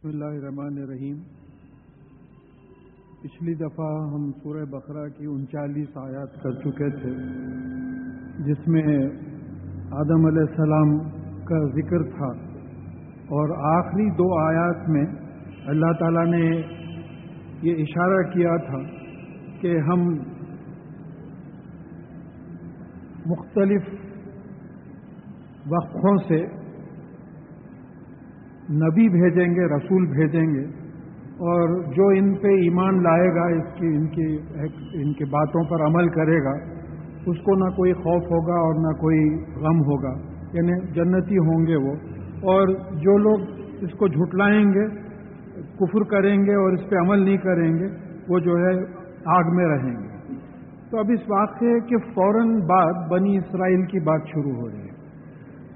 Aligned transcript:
بسم 0.00 0.08
اللہ 0.08 0.24
الرحمن 0.24 0.78
الرحیم۔ 0.82 1.16
پچھلی 3.22 3.54
دفعہ 3.54 3.86
ہم 4.12 4.30
سورہ 4.32 4.64
بقرہ 4.64 5.08
کی 5.08 5.26
انچالیس 5.26 5.88
آیات 5.96 6.42
کر 6.42 6.52
چکے 6.52 6.88
تھے، 6.90 7.10
جس 8.44 8.68
میں 8.68 9.04
آدم 9.90 10.26
علیہ 10.26 10.46
السلام 10.48 10.98
کا 11.44 11.58
ذکر 11.74 12.02
تھا۔ 12.02 12.30
اور 13.38 13.78
آخری 13.78 14.10
دو 14.10 14.38
آیات 14.38 14.88
میں 14.88 15.04
اللہ 15.66 15.92
تعالیٰ 15.98 16.26
نے 16.26 16.44
یہ 17.62 17.82
اشارہ 17.82 18.22
کیا 18.30 18.56
تھا 18.56 18.80
کہ 19.60 19.78
ہم 19.78 20.08
مختلف 23.26 23.82
وقفوں 25.66 26.16
سے 26.28 26.59
نبی 28.70 29.08
بھیجیں 29.08 29.54
گے، 29.54 29.76
رسول 29.76 30.06
بھیجیں 30.06 30.54
گے۔ 30.54 30.90
اور 31.24 31.82
جو 31.82 32.06
ان 32.06 32.34
پہ 32.34 32.48
ایمان 32.48 33.02
لائے 33.02 33.34
گا، 33.34 33.46
اس 33.46 33.78
کی، 33.78 33.86
ان 33.86 34.06
کی 34.06 34.36
ان 34.92 35.12
کی 35.12 35.24
باتوں 35.24 35.64
پر 35.64 35.84
عمل 35.84 36.08
کرے 36.08 36.44
گا، 36.44 36.50
اس 37.26 37.36
کو 37.38 37.64
نہ 37.64 37.70
کوئی 37.70 37.92
خوف 37.92 38.22
ہوگا 38.22 38.54
اور 38.54 38.74
نہ 38.74 39.00
کوئی 39.00 39.34
غم 39.56 39.78
ہوگا۔ 39.78 40.30
یعنی 40.52 40.92
جنتی 40.92 41.38
ہوں 41.38 41.66
گے 41.66 41.76
وہ۔ 41.76 41.92
اور 42.42 42.68
جو 42.92 43.18
لوگ 43.18 43.38
اس 43.80 43.92
کو 43.92 44.08
جھٹلائیں 44.08 44.64
گے، 44.64 44.86
کفر 45.78 46.02
کریں 46.02 46.36
گے 46.36 46.54
اور 46.54 46.72
اس 46.72 46.90
پہ 46.90 46.96
عمل 46.96 47.24
نہیں 47.24 47.36
کریں 47.36 47.72
گے، 47.72 47.86
وہ 48.28 48.38
جو 48.38 48.56
ہے 48.56 48.84
آگ 49.24 49.44
میں 49.56 49.66
رہیں 49.66 50.02
گے۔ 50.02 50.34
تو 50.90 50.98
اب 50.98 51.06
اس 51.08 51.30
واقعے 51.30 51.80
کے 51.80 51.96
فوراً 51.98 52.60
بعد 52.60 53.08
بنی 53.08 53.36
اسرائیل 53.36 53.82
کی 53.82 54.00
بات 54.00 54.20
شروع 54.26 54.52
ہو 54.52 54.68
رہی 54.68 54.78
ہے۔ 54.78 54.90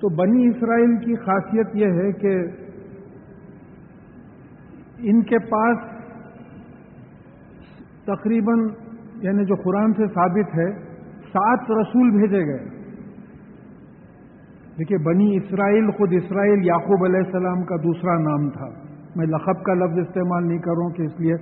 تو 0.00 0.08
بنی 0.16 0.48
اسرائیل 0.48 0.96
کی 0.96 1.14
خاصیت 1.14 1.66
یہ 1.74 1.86
ہے 1.86 2.12
کہ 2.12 2.63
ان 5.10 5.22
کے 5.22 5.38
پاس 5.38 5.78
تقریباً 8.06 8.58
یعنی 9.22 9.44
جو 9.44 9.54
قرآن 9.54 9.92
سے 9.92 10.06
ثابت 10.06 10.54
ہے، 10.58 10.70
سات 11.32 11.70
رسول 11.70 12.10
بھیجے 12.10 12.46
گئے۔ 12.46 12.64
دیکھیے، 14.78 14.98
بنی 14.98 15.36
اسرائیل 15.36 15.90
خود 15.90 16.12
اسرائیل 16.12 16.66
یعقوب 16.66 17.04
علیہ 17.04 17.20
السلام 17.26 17.62
کا 17.62 17.76
دوسرا 17.76 18.18
نام 18.18 18.48
تھا۔ 18.50 18.68
میں 19.16 19.26
لقب 19.26 19.62
کا 19.62 19.74
لفظ 19.74 19.98
استعمال 19.98 20.48
نہیں 20.48 20.58
کروں 20.58 20.88
کہ 20.90 21.02
اس 21.02 21.20
لیے 21.20 21.34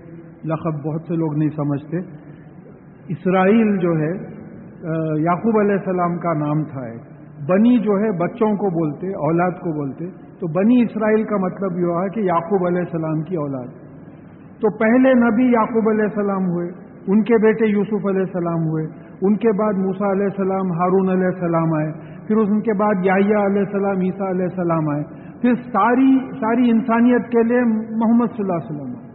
لقب 0.45 0.83
بہت 0.85 1.03
سے 1.09 1.17
لوگ 1.17 1.37
نہیں 1.39 1.49
سمجھتے۔ 1.57 1.99
اسرائیل 3.09 3.77
جو 3.77 3.91
ہے 3.91 4.13
یعقوب 5.23 5.59
علیہ 5.61 5.79
السلام 5.79 6.19
کا 6.19 6.33
نام 6.35 6.65
تھا 6.65 6.81
ایک۔ 6.81 7.01
بنی 7.51 7.79
جو 7.79 7.93
ہے، 7.93 8.11
بچوں 8.19 8.51
کو 8.57 8.71
بولتے، 8.71 9.07
اولاد 9.07 9.51
کو 9.51 9.73
بولتے۔ 9.73 10.05
تو 10.43 10.49
بنی 10.49 10.83
اسرائیل 10.83 11.25
کا 11.25 11.37
مطلب 11.37 11.79
یہ 11.79 11.85
ہوا 11.85 12.09
کہ 12.09 12.21
یعقوب 12.21 12.67
علیہ 12.67 12.81
السلام 12.81 13.23
کی 13.23 13.37
اولاد۔ 13.37 13.67
تو 14.61 14.71
پہلے 14.77 15.15
نبی 15.15 15.45
یعقوب 15.53 15.89
علیہ 15.91 16.05
السلام 16.05 16.47
ہوئے، 16.47 16.71
ان 17.07 17.23
کے 17.23 17.35
بیٹے 17.43 17.67
یوسف 17.67 18.07
علیہ 18.07 18.21
السلام 18.21 18.65
ہوئے، 18.69 18.87
ان 19.23 19.37
کے 19.37 19.53
بعد 19.59 19.73
موسا 19.73 20.13
علیہ 20.13 20.25
السلام، 20.25 20.73
ہارون 20.73 21.09
علیہ 21.11 21.27
السلام 21.27 21.75
آئے، 21.75 21.93
پھر 22.27 22.37
ان 22.37 22.61
کے 22.61 22.73
بعد 22.73 22.95
یاہیا 23.03 23.47
علیہ 23.47 23.61
السلام، 23.61 24.01
عیسیٰ 24.01 24.29
علیہ 24.31 24.45
السلام 24.45 24.89
آئے۔ 24.89 25.03
پھر 25.43 25.55
ساری 25.55 26.19
ساری 26.41 26.71
انسانیت 26.71 27.31
کے 27.31 27.43
لیے 27.43 27.61
محمد 27.97 28.27
صلی 28.27 28.45
اللہ 28.45 28.53
علیہ 28.53 28.71
وسلم 28.71 28.97
آئے۔ 28.97 29.13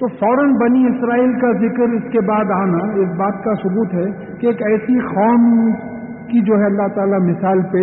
تو 0.00 0.06
فوراً 0.06 0.52
بنی 0.52 0.86
اسرائیل 0.86 1.32
کا 1.40 1.52
ذکر 1.52 1.94
اس 1.94 2.12
کے 2.12 2.20
بعد 2.20 2.50
آنا، 2.50 3.00
اس 3.00 3.18
بات 3.18 3.44
کا 3.44 3.54
ثبوت 3.54 3.94
ہے 3.94 4.36
کہ 4.36 4.46
ایک 4.46 4.62
ایسی 4.62 4.98
قوم 4.98 5.72
کی 6.26 6.40
جو 6.40 6.58
ہے 6.58 6.64
اللہ 6.64 6.94
تعالیٰ 6.94 7.20
مثال 7.20 7.62
پہ 7.62 7.82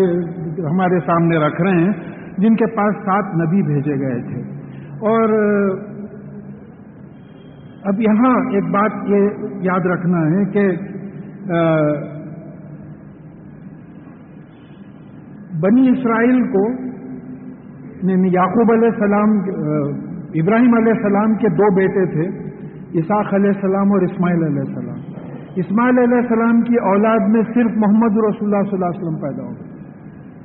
ہمارے 0.60 1.00
سامنے 1.00 1.38
رکھ 1.38 1.62
رہے 1.62 1.84
ہیں، 1.84 1.92
جن 2.38 2.56
کے 2.56 2.66
پاس 2.66 2.96
سات 2.96 3.36
نبی 3.36 3.62
بھیجے 3.62 4.00
گئے 4.00 4.22
تھے۔ 4.22 4.42
اور، 5.00 5.30
اب 7.84 8.02
یہاں 8.02 8.36
ایک 8.52 8.64
بات 8.64 8.92
یہ 9.06 9.30
یاد 9.62 9.80
رکھنا 9.80 10.18
ہے 10.18 10.46
کہ 10.46 10.70
بنی 15.60 15.90
اسرائیل 15.90 16.48
کو 16.48 16.70
یعنی 18.10 18.28
یعقوب 18.28 18.72
علیہ 18.72 18.88
السلام 18.88 19.30
ابراہیم 20.34 20.74
علیہ 20.74 20.94
السلام 20.94 21.34
کے 21.34 21.50
دو 21.50 21.76
بیٹے 21.76 22.06
تھے 22.06 22.54
اساق 23.00 23.34
علیہ 23.34 23.50
السلام 23.50 23.92
اور 23.92 24.02
اسماعیل 24.02 24.44
علیہ 24.44 24.60
السلام۔ 24.60 25.00
اسماعیل 25.56 25.98
علیہ 25.98 26.18
السلام 26.18 26.62
کی 26.62 26.76
اولاد 26.76 27.30
میں 27.30 27.42
صرف 27.42 27.72
محمد 27.76 28.12
رسول 28.12 28.54
اللہ 28.54 28.70
صلی 28.70 28.74
اللہ 28.74 28.86
علیہ 28.86 29.02
وسلم 29.02 29.22
پیدا 29.22 29.44
ہو 29.44 29.73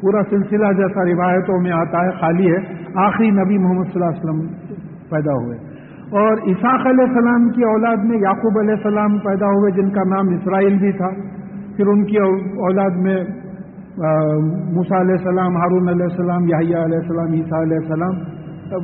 پورا 0.00 0.22
سلسلہ 0.30 0.72
جیسا 0.72 1.04
روایتوں 1.04 1.62
میں 1.62 1.72
آتا 1.72 2.04
ہے، 2.04 2.10
خالی 2.10 2.52
ہے۔ 2.52 2.58
آخری 2.94 3.30
نبی 3.30 3.58
محمد 3.58 3.84
صلی 3.84 4.02
اللہ 4.02 4.06
علیہ 4.06 4.24
وسلم 4.24 4.46
پیدا 5.10 5.32
ہوئے۔ 5.32 5.58
اور 6.10 6.32
اساق 6.32 6.86
علیہ 6.86 7.04
السلام 7.08 7.48
کی 7.48 7.64
اولاد 7.64 7.96
میں 7.96 8.16
یعقوب 8.16 8.58
علیہ 8.58 8.74
السلام 8.74 9.18
پیدا 9.18 9.46
ہوئے، 9.46 9.70
جن 9.70 9.90
کا 9.90 10.02
نام 10.08 10.28
اسرائیل 10.28 10.78
بھی 10.78 10.92
تھا۔ 10.92 11.08
پھر 11.76 11.86
ان 11.86 12.04
کی 12.04 12.16
اولاد 12.16 12.90
میں 12.90 13.24
موسا 14.74 15.00
علیہ 15.00 15.12
السلام، 15.12 15.56
ہارون 15.56 15.88
علیہ 15.88 16.06
السلام 16.10 16.44
یاہیا 16.44 16.84
علیہ 16.84 16.98
السلام، 16.98 17.32
عیسیٰ 17.32 17.60
علیہ 17.60 17.76
السلام، 17.76 18.14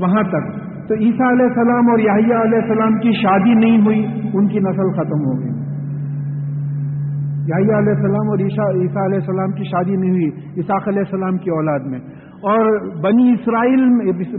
وہاں 0.03 0.23
تک۔ 0.23 0.59
تو 0.89 0.95
عیسیٰ 0.95 1.33
علیہ 1.33 1.47
السلام 1.47 1.91
اور 1.91 1.99
یاہیا 1.99 2.43
علیہ 2.43 2.59
السلام 2.59 2.99
کی 2.99 3.13
شادی 3.13 3.55
نہیں 3.55 3.85
ہوئی، 3.85 4.07
ان 4.35 4.47
کی 4.47 4.59
نسل 4.59 4.93
ختم 4.93 5.27
ہو 5.27 5.43
گئی۔ 5.43 5.54
یاہیا 7.49 7.79
علیہ 7.79 7.93
السلام 7.93 8.29
اور 8.29 8.39
عیسیٰ 8.39 8.83
عیسیٰ 8.83 9.05
علیہ 9.05 9.19
السلام 9.19 9.51
کی 9.51 9.65
شادی 9.65 9.97
نہیں 9.97 10.11
ہوئی 10.11 10.29
عیساق 10.57 10.89
علیہ 10.89 10.99
السلام 10.99 11.37
کی 11.37 11.51
اولاد 11.51 11.81
میں۔ 11.81 11.99
اور 12.53 12.79
بنی 13.01 13.33
اسرائیل 13.33 13.89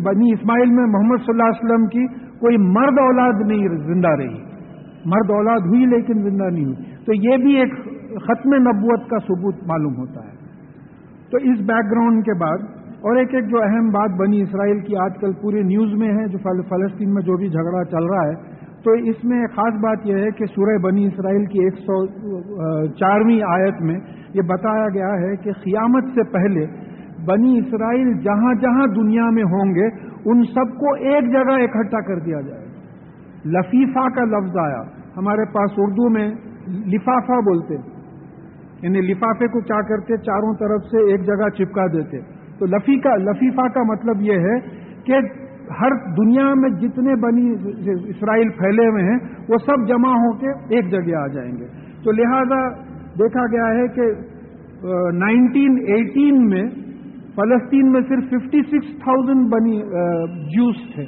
بنی 0.04 0.32
اسماعیل 0.34 0.70
میں 0.70 0.86
محمد 0.86 1.18
صلی 1.18 1.34
اللہ 1.34 1.44
علیہ 1.44 1.66
وسلم 1.66 1.88
کی 1.88 2.06
کوئی 2.40 2.58
مرد 2.58 3.00
اولاد 3.00 3.34
نہیں، 3.48 3.68
زندہ 3.68 4.08
رہی۔ 4.08 4.44
مرد 5.06 5.32
اولاد 5.32 5.60
ہوئی 5.60 5.86
لیکن 5.86 6.22
زندہ 6.30 6.44
نہیں 6.44 6.66
ہوئی۔ 6.66 6.76
تو 7.06 7.14
یہ 7.14 7.38
بھی 7.38 7.56
ایک 7.56 7.74
ختم 8.24 8.54
نبوت 8.54 9.10
کا 9.10 9.18
ثبوت 9.18 9.56
معلوم 9.68 9.98
ہوتا 9.98 10.24
ہے۔ 10.24 10.36
تو 11.32 11.38
اس 11.38 11.60
بیک 11.60 11.92
گراؤنڈ 11.92 12.26
کے 12.26 12.40
بعد، 12.40 12.58
اور 12.96 13.16
ایک 13.16 13.34
ایک 13.34 13.48
جو 13.48 13.64
اہم 13.64 13.88
بات 13.88 14.10
بنی 14.20 14.42
اسرائیل 14.42 14.80
کی 14.80 14.96
آج 14.98 15.12
کل 15.22 15.32
پورے 15.42 15.62
نیوز 15.62 15.94
میں 15.94 16.08
ہے، 16.08 16.28
جو 16.28 16.38
فلسطین 16.54 17.14
میں 17.14 17.22
جو 17.22 17.38
بھی 17.38 17.48
جھگڑا 17.48 17.84
چل 17.84 18.06
رہا 18.06 18.28
ہے 18.28 18.55
تو 18.86 18.92
اس 18.92 19.24
میں 19.24 19.46
خاص 19.48 19.74
بات 19.74 19.98
یہ 20.04 20.16
ہے 20.16 20.32
کہ 20.32 20.46
سورہ 20.46 20.78
بنی 20.78 21.06
اسرائیل 21.06 21.46
کی 21.46 21.60
ایک 21.60 21.74
سو 21.74 22.06
چارویں 22.88 23.42
آیت 23.48 23.82
میں 23.82 23.96
یہ 24.34 24.42
بتایا 24.42 24.90
گیا 24.90 25.14
ہے 25.22 25.36
کہ 25.36 25.52
قیامت 25.52 26.04
سے 26.04 26.24
پہلے 26.24 26.66
بنی 27.26 27.58
اسرائیل 27.60 28.12
جہاں 28.18 28.54
جہاں 28.54 28.88
دنیا 28.88 29.30
میں 29.30 29.44
ہوں 29.44 29.74
گے، 29.76 29.88
ان 30.26 30.44
سب 30.44 30.76
کو 30.78 30.94
ایک 30.94 31.32
جگہ 31.32 31.56
اکٹھا 31.64 32.02
کر 32.02 32.20
دیا 32.20 32.42
جائے۔ 32.42 32.64
لفیفہ 33.46 34.08
کا 34.16 34.24
لفظ 34.26 34.58
آیا۔ 34.58 34.82
ہمارے 35.18 35.46
پاس 35.54 35.72
اردو 35.78 36.10
میں 36.10 36.28
لفافہ 36.68 37.40
بولتے 37.50 37.76
یعنی 38.82 39.02
لفافے 39.02 39.48
کو 39.48 39.62
کیا 39.62 39.82
کرتے؟ 39.82 40.18
چاروں 40.18 40.54
طرف 40.54 40.82
سے 40.82 41.12
ایک 41.12 41.26
جگہ 41.26 41.50
چپکا 41.50 41.88
دیتے۔ 41.88 42.22
تو 42.60 42.66
لفیفہ 42.66 43.16
لفیفہ 43.18 43.68
کا 43.68 43.84
مطلب 43.84 44.22
یہ 44.22 44.40
ہے 44.40 44.60
کہ 45.04 45.20
ہر 45.72 46.14
دنیا 46.18 46.54
میں 46.54 46.70
جتنے 46.70 47.16
بنی 47.16 47.52
اسرائیل 48.10 48.50
پھیلے 48.50 48.88
ہوئے 48.88 49.04
ہیں، 49.04 49.18
وہ 49.50 49.58
سب 49.66 49.88
جمع 49.88 50.10
ہو 50.10 50.38
کے 50.38 50.76
ایک 50.76 50.92
جگہ 50.92 51.16
آ 51.16 51.28
جائیں 51.28 51.52
گے۔ 51.52 51.68
تو 52.04 52.12
لہذا 52.12 52.70
دیکھا 53.20 53.46
گیا 53.46 53.82
ہے 53.82 53.88
کہ 53.88 54.02
نائنٹین 55.18 55.78
ایٹین 55.88 56.50
میں 56.50 56.70
فلسطین 57.36 57.92
میں 57.92 58.02
صرف 58.02 58.24
ففٹی 58.24 58.62
سکس 58.62 59.00
تھاؤزینڈ 59.00 59.54
بنی 59.54 59.82
جوس 60.56 60.76
تھے۔ 60.96 61.06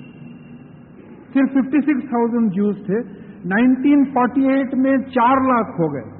صرف 1.34 1.51
ففٹی 1.51 1.81
سکس 1.81 2.09
تھاؤزینڈ 2.09 2.51
جوس 2.53 2.75
تھے۔ 2.85 3.00
نائنٹین 3.45 4.03
فورٹی 4.06 4.47
ایٹ 4.47 4.75
میں 4.75 4.97
چار 4.97 5.41
لاکھ 5.41 5.81
ہو 5.81 5.94
گئے۔ 5.94 6.18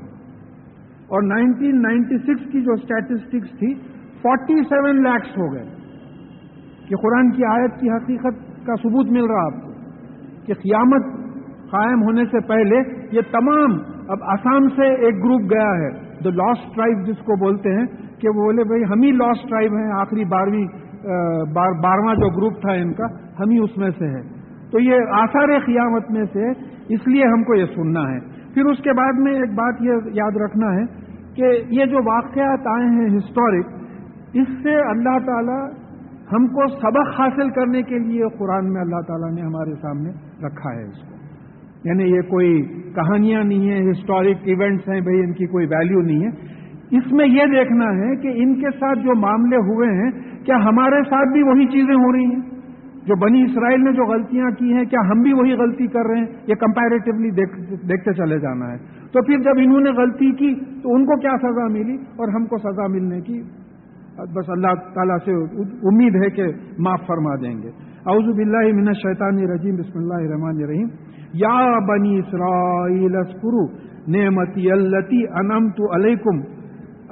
اور 1.08 1.24
نائنٹین 1.24 1.82
نائنٹی 1.82 2.18
سکس 2.18 2.52
کی 2.52 2.62
جو 2.62 2.74
اسٹیٹسٹکس 2.74 3.60
تھی، 3.60 3.74
فورٹی 4.22 4.56
سیون 4.56 5.04
لیکس 5.04 5.38
ہو 5.38 5.54
گئے۔ 5.54 5.77
کہ 6.88 6.96
قرآن 6.98 7.32
کی 7.32 7.46
آیت 7.52 7.80
کی 7.80 7.90
حقیقت 7.90 8.42
کا 8.68 8.76
ثبوت 8.82 9.12
مل 9.12 9.26
رہا 9.32 9.46
آپ 9.46 9.62
کو، 9.62 9.72
کہ 10.46 10.54
قیامت 10.62 11.14
قائم 11.72 12.04
ہونے 12.04 12.26
سے 12.32 12.40
پہلے 12.48 12.82
یہ 13.12 13.30
تمام 13.32 13.78
اب 14.16 14.24
آسام 14.34 14.68
سے 14.76 14.86
ایک 15.06 15.24
گروپ 15.24 15.50
گیا 15.52 15.72
ہے 15.80 15.90
جو 16.24 16.32
لاسٹ 16.34 16.74
ٹرائب 16.76 17.06
جس 17.08 17.18
کو 17.26 17.36
بولتے 17.40 17.74
ہیں، 17.74 17.86
کہ 18.20 18.30
وہ 18.30 18.44
بولے 18.44 18.64
بھائی 18.68 18.84
ہم 18.92 19.02
ہی 19.04 19.12
لاسٹ 19.18 19.50
ٹرائب 19.50 19.74
ہیں، 19.78 19.90
آخری 19.96 20.26
بارہویں 20.34 20.66
بارہواں 21.84 22.14
جو 22.16 22.30
گروپ 22.38 22.62
تھا 22.62 22.74
ان 22.76 22.94
کا، 22.94 23.08
ہم 23.40 23.50
ہی 23.52 23.58
اس 23.64 23.78
میں 23.78 23.90
سے 23.98 24.08
ہے 24.14 24.22
تو 24.72 24.80
یہ 24.82 25.12
آثار 25.18 25.58
قیامت 25.66 26.10
میں 26.12 26.24
سے 26.34 26.50
اس 26.96 27.08
لیے 27.08 27.28
ہم 27.28 27.44
کو 27.44 27.56
یہ 27.56 27.66
سننا 27.76 28.04
ہے۔ 28.10 28.20
پھر 28.54 28.70
اس 28.72 28.80
کے 28.84 28.94
بعد 28.98 29.20
میں 29.24 29.34
ایک 29.40 29.52
بات 29.56 29.82
یہ 29.82 30.08
یاد 30.14 30.38
رکھنا 30.44 30.72
ہے 30.76 30.86
کہ 31.36 31.52
یہ 31.78 31.86
جو 31.92 32.02
واقعات 32.06 32.68
آئے 32.74 32.88
ہیں 32.94 33.08
ہسٹورک 33.18 34.38
اس 34.42 34.48
سے 34.64 34.74
اللہ 34.86 35.20
تعالی 35.26 35.60
ہم 36.34 36.48
کو 36.48 36.68
سبق 36.68 37.20
حاصل 37.20 37.50
کرنے 37.50 37.82
کے 37.82 38.00
لیے 38.00 38.24
قرآن 38.38 38.74
میں 38.74 38.82
اللہ 38.82 39.02
تعالیٰ 39.08 39.32
نے 39.32 39.42
ہمارے 39.42 39.74
سامنے 39.82 40.10
رکھا 40.48 40.74
ہے 40.76 40.84
اس 40.84 41.10
کو۔ 41.10 41.18
یعنی 41.84 42.04
یہ 42.04 42.22
کوئی 42.22 42.62
کہانیاں 42.96 43.44
نہیں 43.44 43.70
ہیں 43.70 43.92
ہسٹورک 43.92 44.38
ایونٹس 44.44 44.90
ہیں، 44.90 45.02
بھائی 45.02 45.20
ان 45.20 45.34
کی 45.34 45.46
کوئی 45.46 45.66
ویلیو 45.66 46.00
نہیں 46.00 46.24
ہے۔ 46.24 46.58
اس 46.92 47.12
میں 47.12 47.28
یہ 47.28 47.46
دیکھنا 47.46 47.86
ہے 47.86 48.16
کہ 48.16 48.28
ان 48.28 48.56
کے 48.56 48.70
ساتھ 48.80 49.00
جو 49.00 49.20
معاملے 49.20 49.56
ہوئے 49.56 49.88
ہیں، 49.88 50.12
کیا 50.46 50.56
ہمارے 50.56 51.02
ساتھ 51.10 51.34
بھی 51.34 51.44
وہی 51.44 51.66
چیزیں 51.66 51.96
ہو 51.96 52.14
رہی 52.14 52.26
ہیں؟ 52.26 52.42
جو 53.06 53.16
بنی 53.16 53.44
اسرائیل 53.44 53.84
نے 53.84 53.92
جو 53.92 54.04
غلطیاں 54.04 54.50
کی 54.50 54.74
ہیں، 54.74 54.86
کیا 54.86 55.00
ہم 55.10 55.22
بھی 55.22 55.34
وہی 55.34 55.54
غلطی 55.54 55.88
کر 55.88 56.06
رہے 56.06 56.18
ہیں؟ 56.18 56.26
یہ 56.48 56.56
کمپیریٹیولی 56.56 57.32
دیکھتے 57.88 58.14
چلے 58.14 58.40
جانا 58.40 58.72
ہے۔ 58.72 58.78
تو 59.12 59.24
پھر 59.24 59.38
جب 59.38 59.54
انہوں 59.58 59.82
نے 59.82 59.92
غلطی 59.92 60.32
کی، 60.32 60.56
تو 60.56 60.96
ان 60.96 61.06
کو 61.06 61.20
کیا 61.20 61.38
سزا 61.38 61.68
ملی؟ 61.68 61.94
اور 61.94 62.28
ہم 62.28 62.46
کو 62.46 62.58
سزا 62.58 62.88
ملنے 62.88 63.22
کی 63.22 63.42
بس 64.18 64.50
اللہ 64.50 64.74
تعالیٰ 64.94 65.18
سے 65.26 65.32
امید 65.88 66.16
ہے 66.16 66.30
کہ 66.30 66.44
معاف 66.78 67.00
فرما 67.08 67.36
دیں 67.36 67.62
گے۔ 67.62 67.68
اعوذ 68.08 68.36
باللہ 68.36 68.74
من 68.74 68.88
الشیطان 68.88 69.36
الرجیم، 69.38 69.76
بسم 69.76 70.00
اللہ 70.00 70.14
الرحمن 70.14 70.64
الرحیم۔ 70.64 70.88
یا 71.34 71.80
بنی 71.80 72.20
اسرائیل 72.20 73.16
اسکرو 73.16 73.66
نعمتی 74.08 74.72
التی 74.72 75.28
انمت 75.28 75.82
علیکم۔ 75.96 76.38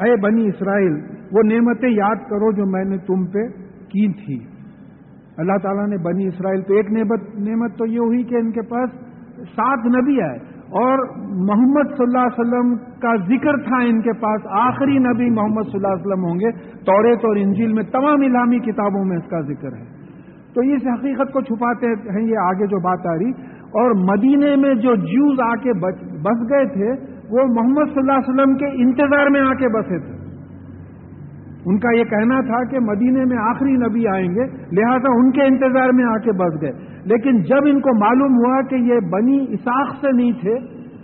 اے 0.03 0.21
بنی 0.21 0.47
اسرائیل، 0.47 0.93
وہ 1.31 1.43
نعمتیں 1.43 1.89
یاد 1.89 2.15
کرو 2.15 2.51
جو 2.51 2.65
میں 2.65 2.83
نے 2.83 2.97
تم 2.97 3.25
پہ 3.25 3.47
کی 3.67 4.13
تھی۔ 4.13 4.55
اللہ 5.37 5.57
تعالیٰ 5.63 5.87
نے 5.87 5.97
بنی 5.97 6.27
اسرائیل 6.27 6.61
تو 6.61 6.73
ایک 6.73 6.91
نعمت 6.91 7.35
نعمت 7.35 7.77
تو 7.77 7.85
یہ 7.85 7.99
ہوئی 7.99 8.23
کہ 8.23 8.35
ان 8.35 8.51
کے 8.51 8.61
پاس 8.61 8.89
سات 9.55 9.85
نبی 9.85 10.21
آئے۔ 10.21 10.54
اور 10.75 10.99
محمد 11.19 11.97
صلی 11.97 12.03
اللہ 12.03 12.17
علیہ 12.17 12.39
وسلم 12.39 12.75
کا 12.77 13.15
ذکر 13.15 13.57
تھا 13.57 13.77
ان 13.77 14.01
کے 14.01 14.13
پاس، 14.13 14.41
آخری 14.49 14.97
نبی 14.97 15.29
محمد 15.29 15.61
صلی 15.61 15.75
اللہ 15.75 15.87
علیہ 15.87 16.05
وسلم 16.05 16.23
ہوں 16.25 16.35
گے۔ 16.35 16.51
توریت 16.85 17.25
اور 17.25 17.35
انجیل 17.35 17.73
میں 17.73 17.83
تمام 17.83 18.21
الامی 18.21 18.59
کتابوں 18.59 19.05
میں 19.05 19.17
اس 19.17 19.29
کا 19.29 19.41
ذکر 19.41 19.73
ہے۔ 19.73 19.83
تو 20.53 20.61
اس 20.61 20.81
حقیقت 20.93 21.33
کو 21.33 21.41
چھپاتے 21.41 21.87
ہیں، 21.87 22.31
یہ 22.31 22.37
آگے 22.37 22.67
جو 22.67 22.79
بات 22.79 23.07
آ 23.07 23.15
رہی۔ 23.15 23.31
اور 23.65 23.91
مدینے 23.91 24.55
میں 24.55 24.75
جو 24.75 24.95
جیوز 24.95 25.39
آ 25.39 25.55
کے 25.55 25.73
بس 26.21 26.49
گئے 26.49 26.65
تھے، 26.65 27.15
وہ 27.29 27.43
محمد 27.43 27.93
صلی 27.93 27.99
اللہ 27.99 28.11
علیہ 28.11 28.33
وسلم 28.33 28.55
کے 28.55 28.65
انتظار 28.65 29.27
میں 29.27 29.41
آ 29.41 29.53
کے 29.53 29.67
بسے 29.67 29.99
تھے۔ 29.99 30.14
ان 31.65 31.79
کا 31.79 31.97
یہ 31.97 32.03
کہنا 32.03 32.41
تھا 32.41 32.63
کہ 32.63 32.79
مدینے 32.79 33.25
میں 33.25 33.37
آخری 33.37 33.71
نبی 33.71 34.07
آئیں 34.07 34.27
گے، 34.27 34.43
لہذا 34.71 35.11
ان 35.15 35.31
کے 35.31 35.41
انتظار 35.41 35.89
میں 35.93 36.05
آ 36.05 36.17
کے 36.17 36.31
بس 36.31 36.61
گئے۔ 36.61 36.71
لیکن 37.05 37.41
جب 37.41 37.57
ان 37.65 37.79
کو 37.79 37.99
معلوم 37.99 38.33
ہوا 38.37 38.61
کہ 38.61 38.75
یہ 38.75 38.99
بنی 39.09 39.45
اساق 39.49 39.95
سے 40.01 40.11
نہیں 40.11 40.31
تھے، 40.31 40.55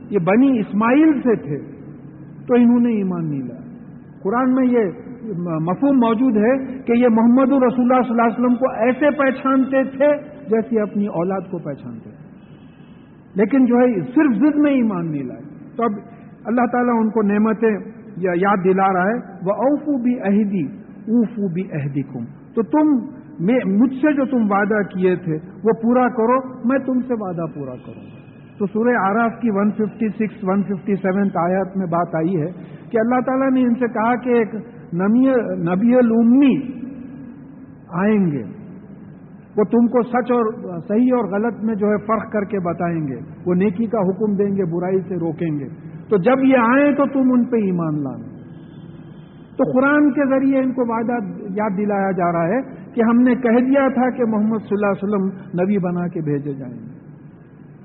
یہ 0.10 0.20
بنی 0.20 0.60
اسماعیل 0.60 1.14
سے 1.14 1.36
تھے، 1.36 1.58
تو 2.48 2.54
انہوں 2.56 2.80
نے 2.80 2.90
ایمان 2.90 3.30
نہیں 3.30 3.42
لایا۔ 3.42 3.62
قرآن 4.24 4.54
میں 4.54 4.68
یہ 4.68 5.12
مفہوم 5.38 5.98
موجود 5.98 6.38
ہے 6.38 6.80
کہ 6.82 6.92
یہ 6.92 7.08
محمد 7.08 7.52
الرسول 7.52 7.92
اللہ 7.92 8.02
صلی 8.02 8.12
اللہ 8.12 8.22
علیہ 8.22 8.40
وسلم 8.40 8.56
کو 8.56 8.72
ایسے 8.72 9.12
پہچانتے 9.12 9.84
تھے 9.84 10.08
جیسے 10.50 10.82
اپنی 10.82 11.08
اولاد 11.08 11.52
کو 11.52 11.58
پہچانتے 11.58 12.10
تھے۔ 12.10 12.32
لیکن 13.36 13.66
جو 13.66 13.76
ہے، 13.76 14.02
صرف 14.02 14.38
ضد 14.38 14.58
میں 14.58 14.72
ایمان 14.72 15.12
نہیں 15.12 15.24
لائے۔ 15.24 15.42
تو 15.76 15.84
اب 15.84 15.92
اللہ 16.46 16.62
تعالیٰ 16.72 16.94
ان 16.96 17.10
کو 17.10 17.22
نعمتیں 17.22 18.01
یاد 18.18 18.58
دلا 18.64 18.94
رہا 18.94 19.04
ہے 19.04 19.18
وہ 19.46 19.54
اوفو 19.54 20.04
بھی 20.04 20.20
عہدی 20.20 20.66
اوفو 21.08 21.54
بھی 21.54 21.64
عہدی 21.64 22.02
تو 22.54 22.62
تم 22.62 23.22
مجھ 23.66 23.94
سے 23.94 24.14
جو 24.14 24.26
تم 24.26 24.52
وعدہ 24.52 24.82
کیے 24.82 25.16
تھے، 25.16 25.36
وہ 25.64 25.72
پورا 25.82 26.08
کرو، 26.10 26.68
میں 26.68 26.80
تم 26.80 27.00
سے 27.08 27.14
وعدہ 27.14 27.46
پورا 27.56 27.72
کروں 27.72 28.22
تو 28.58 28.66
سورہ 28.66 28.96
آراف 29.02 29.32
کی 29.42 29.50
156 29.50 30.44
157 30.44 31.30
آیات 31.36 31.78
میں 31.78 31.86
بات 31.86 32.16
آئی 32.16 32.42
ہے 32.42 32.52
کہ 32.90 32.98
اللہ 32.98 33.20
تعالیٰ 33.26 33.52
نے 33.52 33.62
ان 33.62 33.74
سے 33.74 33.88
کہا 33.94 34.16
کہ 34.16 34.30
ایک 34.30 34.56
نبی 35.70 35.96
المی 35.96 36.56
آئیں 37.90 38.32
گے۔ 38.32 38.44
وہ 39.58 39.64
تم 39.64 39.88
کو 39.88 40.02
سچ 40.02 40.32
اور 40.32 40.80
صحیح 40.88 41.10
اور 41.16 41.24
غلط 41.24 41.64
میں 41.64 41.76
جو 41.76 41.88
ہے 41.88 41.98
فرق 41.98 42.32
کر 42.32 42.44
کے 42.44 42.60
بتائیں 42.60 43.08
گے۔ 43.08 43.20
وہ 43.46 43.54
نیکی 43.54 43.86
کا 43.86 44.00
حکم 44.00 44.36
دیں 44.36 44.56
گے، 44.56 44.72
برائی 44.72 45.00
سے 45.08 45.16
روکیں 45.16 45.60
گے۔ 45.60 45.68
تو 46.12 46.18
جب 46.18 46.44
یہ 46.44 46.58
آئیں 46.58 46.92
تو 46.92 47.06
تم 47.06 47.32
ان 47.34 47.46
پہ 47.46 47.56
ایمان 47.56 48.04
لانا۔ 48.04 48.42
تو 49.58 49.72
قرآن 49.72 50.12
کے 50.12 50.30
ذریعے 50.30 50.60
ان 50.60 50.74
کو 50.74 50.82
وعدہ 50.88 51.26
یاد 51.40 51.78
دلایا 51.78 52.12
جا 52.12 52.32
رہا 52.32 52.48
ہے 52.48 52.62
کہ 52.94 53.02
ہم 53.02 53.18
نے 53.18 53.36
کہہ 53.36 53.66
دیا 53.66 53.88
تھا 53.94 54.10
کہ 54.10 54.26
محمد 54.26 54.58
صلی 54.58 54.76
اللہ 54.76 54.86
علیہ 54.86 55.04
وسلم 55.04 55.26
نبی 55.64 55.78
بنا 55.78 56.08
کے 56.08 56.22
بھیجے 56.22 56.54
جائیں 56.54 56.74
گے۔ 56.74 57.00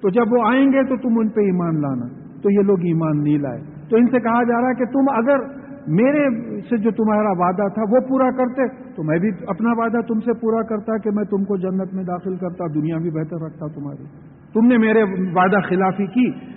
تو 0.01 0.09
جب 0.09 0.33
وہ 0.33 0.47
آئیں 0.47 0.67
گے 0.67 0.83
تو 0.83 0.97
تم 0.97 1.19
ان 1.19 1.29
پہ 1.29 1.41
ایمان 1.41 1.81
لانا۔ 1.81 2.07
تو 2.43 2.51
یہ 2.51 2.63
لوگ 2.65 2.79
ایمان 2.79 3.23
نہیں 3.23 3.39
لائے۔ 3.39 3.61
تو 3.89 3.97
ان 3.97 4.07
سے 4.07 4.21
کہا 4.21 4.43
جا 4.43 4.61
رہا 4.61 4.69
ہے 4.69 4.75
کہ 4.75 4.85
تم 4.85 5.05
اگر 5.15 5.39
میرے 5.87 6.29
سے 6.61 6.77
جو 6.77 6.91
تمہارا 6.91 7.31
وعدہ 7.31 7.69
تھا 7.75 7.83
وہ 7.91 8.01
پورا 8.09 8.31
کرتے، 8.31 8.95
تو 8.95 9.03
میں 9.03 9.19
بھی 9.19 9.31
اپنا 9.47 9.71
وعدہ 9.73 10.01
تم 10.09 10.21
سے 10.21 10.33
پورا 10.33 10.63
کرتا 10.63 10.99
کہ 10.99 11.11
میں 11.11 11.25
تم 11.25 11.45
کو 11.45 11.57
جنت 11.57 11.95
میں 11.95 12.05
داخل 12.05 12.37
کرتا، 12.37 12.65
دنیا 12.75 12.99
بھی 12.99 13.11
بہتر 13.11 13.45
رکھتا 13.45 13.67
تمہاری۔ 13.67 14.05
تم 14.53 14.67
نے 14.67 14.79
میرے 14.79 15.03
وعدہ 15.35 15.57
خلافی 15.69 16.07
کی۔ 16.07 16.56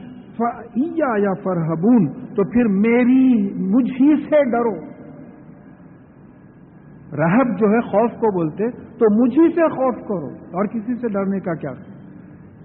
یا 1.18 1.34
فرحبون 1.44 2.08
تو 2.08 2.52
پھر 2.52 2.66
میری 2.66 3.54
مجھ 3.54 3.92
ہی 4.02 4.16
سے 4.16 4.52
ڈرو۔ 4.52 5.00
رہب 7.18 7.60
جو 7.60 7.68
ہے 7.68 7.82
خوف 7.82 8.12
کو 8.12 8.32
بولتے، 8.34 8.72
تو 8.72 9.24
مجھ 9.24 9.40
ہی 9.40 9.50
سے 9.50 9.68
خوف 9.68 9.96
کرو۔ 9.96 10.28
اور 10.28 10.66
کسی 10.66 10.96
سے 10.96 11.08
ڈرنے 11.08 11.40
کا 11.40 11.54
کیا؟ 11.54 11.72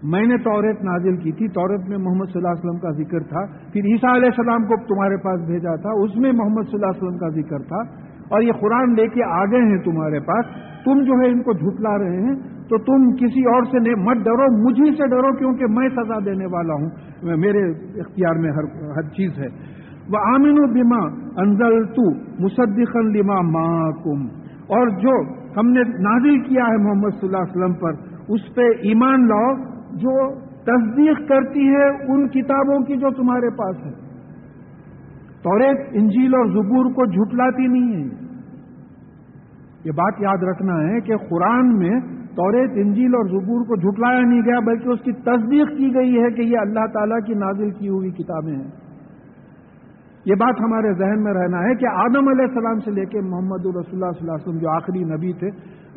میں 0.03 0.26
نے 0.26 0.37
تورت 0.37 0.85
نازل 0.85 1.17
کی 1.17 1.32
تھی۔ 1.32 1.49
تورت 1.49 1.88
میں 1.88 1.99
محمد 1.99 2.25
صلی 2.25 2.43
اللہ 2.44 2.49
علیہ 2.49 2.71
وسلم 2.71 2.79
کا 2.79 2.91
ذکر 2.91 3.21
تھا۔ 3.21 3.47
پھر 3.47 3.81
عیسیٰ 3.85 4.15
علیہ 4.15 4.27
السلام 4.27 4.65
کو 4.65 4.77
تمہارے 4.77 5.17
پاس 5.17 5.41
بھیجا 5.41 5.77
تھا۔ 5.77 5.91
اس 5.91 6.17
میں 6.17 6.32
محمد 6.32 6.62
صلی 6.62 6.75
اللہ 6.75 6.87
علیہ 6.87 7.05
وسلم 7.05 7.19
کا 7.19 7.29
ذکر 7.29 7.59
تھا۔ 7.59 7.81
اور 8.29 8.41
یہ 8.41 8.53
قرآن 8.53 8.94
لے 8.94 9.09
کے 9.09 9.25
آ 9.25 9.44
گئے 9.44 9.62
ہیں 9.62 9.79
تمہارے 9.79 10.20
پاس۔ 10.20 10.47
تم 10.85 11.03
جو 11.03 11.12
ہے 11.12 11.29
ان 11.29 11.43
کو 11.43 11.53
جھٹلا 11.53 11.99
رہے 11.99 12.20
ہیں۔ 12.20 12.54
تو 12.69 12.78
تم 12.78 13.16
کسی 13.16 13.40
اور 13.40 13.62
سے 13.62 13.78
نہیں، 13.78 14.05
مت 14.05 14.16
ڈرو، 14.16 14.69
مجھے 14.69 14.96
سے 14.96 15.08
ڈرو 15.08 15.37
کیونکہ 15.37 15.64
میں 15.69 15.88
سزا 15.88 16.19
دینے 16.26 16.46
والا 16.46 16.75
ہوں۔ 16.75 16.88
میرے 17.37 17.70
اختیار 18.00 18.34
میں 18.34 18.50
ہر 18.50 18.64
ہر 18.96 19.02
چیز 19.02 19.38
ہے۔ 19.38 19.49
وہ 20.12 20.19
آمین 20.34 20.58
و 20.58 20.72
بیما 20.72 21.06
انزل 21.40 21.87
تو 21.87 22.14
مصدقن 22.44 23.12
لما 23.12 23.40
ماں 23.40 23.93
کم 23.93 24.26
اور 24.66 24.88
جو 24.88 25.32
ہم 25.61 25.66
نے 25.66 25.81
نازل 25.81 26.40
کیا 26.40 26.64
ہے 26.64 26.76
محمد 26.76 27.20
صلی 27.20 27.28
اللہ 27.28 27.37
علیہ 27.37 27.56
وسلم 27.56 27.75
پر، 27.75 27.93
اس 28.28 28.55
پہ 28.55 28.62
ایمان 28.62 29.28
لاؤ۔ 29.28 29.75
جو 29.94 30.34
تصدیق 30.40 31.28
کرتی 31.28 31.69
ہے 31.69 32.12
ان 32.12 32.28
کتابوں 32.28 32.81
کی 32.81 32.96
جو 32.96 33.10
تمہارے 33.10 33.50
پاس 33.50 33.87
ہے۔ 33.87 33.93
توریت 35.43 35.88
انجیل 35.93 36.34
اور 36.34 36.46
زبور 36.46 36.93
کو 36.93 37.06
جھٹلاتی 37.06 37.67
نہیں 37.67 38.05
ہے۔ 38.05 38.10
یہ 39.84 39.90
بات 39.90 40.14
یاد 40.20 40.43
رکھنا 40.43 40.75
ہے 40.75 41.00
کہ 41.00 41.17
قرآن 41.17 41.78
میں 41.78 42.00
توریت 42.36 42.70
انجیل 42.75 43.14
اور 43.14 43.25
زبور 43.25 43.66
کو 43.66 43.76
جھٹلایا 43.76 44.20
نہیں 44.20 44.40
گیا، 44.40 44.58
بلکہ 44.60 44.88
اس 44.88 45.00
کی 45.00 45.12
تصدیق 45.12 45.69
کی 45.78 45.94
گئی 45.94 46.22
ہے 46.22 46.31
کہ 46.31 46.42
یہ 46.42 46.58
اللہ 46.58 46.86
تعالیٰ 46.92 47.20
کی 47.26 47.34
نازل 47.34 47.70
کی 47.70 47.88
ہوئی 47.88 48.10
کتابیں 48.10 48.56
ہیں۔ 48.56 48.70
یہ 50.25 50.34
بات 50.34 50.60
ہمارے 50.60 50.92
ذہن 50.92 51.22
میں 51.22 51.32
رہنا 51.32 51.58
ہے 51.58 51.75
کہ 51.75 51.86
آدم 51.86 52.28
علیہ 52.28 52.44
السلام 52.48 52.78
سے 52.78 52.90
لے 52.90 53.04
کے 53.04 53.20
محمد 53.20 53.66
الرسول 53.66 54.02
اللہ 54.02 54.12
صلی 54.12 54.20
اللہ 54.20 54.32
علیہ 54.32 54.48
وسلم 54.48 54.58
جو 54.58 54.70
آخری 54.70 55.04
نبی 55.04 55.32
تھے، 55.32 55.48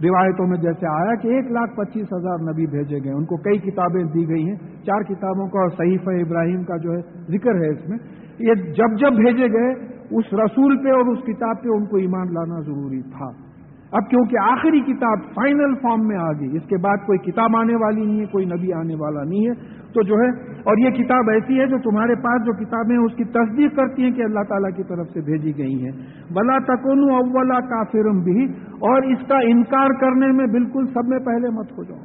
روایتوں 0.08 0.48
میں 0.48 0.58
جیسے 0.58 0.88
آیا 0.88 1.16
کہ 1.16 1.28
ایک 1.28 1.52
لاکھ 1.52 1.76
پچیس 1.76 2.06
ہزار 2.14 2.54
نبی 2.54 2.66
بھیجے 2.66 3.04
گئے۔ 3.04 3.14
ان 3.14 3.26
کو 3.26 3.38
کئی 3.38 3.58
کتابیں 3.58 4.04
دی 4.04 4.30
گئی 4.30 4.48
ہیں، 4.48 4.56
چار 4.56 5.02
کتابوں 5.02 5.48
کا 5.48 5.60
اور 5.60 5.70
صحیف 5.70 6.08
ابراہیم 6.08 6.64
کا 6.64 6.78
جو 6.78 6.92
ہے 6.92 7.02
ذکر 7.28 7.56
ہے 7.56 7.70
اس 7.70 7.90
میں۔ 7.90 7.98
یہ 8.40 8.54
جب 8.54 9.00
جب 9.00 9.16
بھیجے 9.16 9.48
گئے، 9.48 9.72
اس 10.12 10.34
رسول 10.34 10.78
پہ 10.78 10.90
اور 10.90 11.12
اس 11.12 11.24
کتاب 11.24 11.64
پہ 11.64 11.70
ان 11.70 11.86
کو 11.86 11.98
ایمان 11.98 12.34
لانا 12.34 12.60
ضروری 12.60 13.02
تھا۔ 13.02 13.47
اب 13.92 14.10
کیونکہ 14.10 14.38
آخری 14.42 14.80
کتاب 14.80 15.18
فائنل 15.34 15.76
فارم 15.82 16.08
میں 16.08 16.18
آ 16.18 16.32
گئی، 16.32 16.58
اس 16.58 16.64
کے 16.70 16.78
بعد 16.78 16.98
کوئی 17.06 17.20
کتاب 17.20 17.56
آنے 17.56 17.76
والی 17.76 18.06
نہیں 18.06 18.20
ہے، 18.20 18.26
کوئی 18.26 18.46
نبی 18.46 18.74
آنے 18.74 18.96
والا 18.96 19.24
نہیں 19.24 19.48
ہے۔ 19.48 19.54
تو 19.94 20.02
جو 20.02 20.16
ہے، 20.16 20.52
اور 20.52 20.78
یہ 20.78 20.90
کتاب 20.90 21.30
ایسی 21.30 21.60
ہے 21.60 21.68
جو 21.68 21.78
تمہارے 21.78 22.16
پاس 22.16 22.46
جو 22.46 22.54
کتابیں 22.54 22.98
ہیں، 22.98 23.06
اس 23.06 23.16
کی 23.16 23.24
تصدیق 23.24 23.76
کرتی 23.76 24.04
ہیں 24.04 24.12
کہ 24.12 24.22
اللہ 24.22 24.40
تعالیٰ 24.50 24.78
کی 24.78 24.84
طرف 24.84 25.08
سے 25.08 25.22
بھیجی 25.22 25.58
گئی 25.58 25.84
ہیں۔ 25.84 25.92
بلا 26.34 26.58
تکون 26.58 27.12
اولا 27.12 27.60
کافرم 27.60 28.24
بھی 28.24 28.46
اور 28.70 29.04
اس 29.04 29.28
کا 29.28 29.38
انکار 29.38 29.88
کرنے 30.00 30.28
میں 30.28 30.46
بالکل 30.48 30.86
سب 30.86 31.08
میں 31.08 31.20
پہلے 31.20 31.50
مت 31.50 31.72
ہو 31.78 31.84
جاؤ۔ 31.84 31.98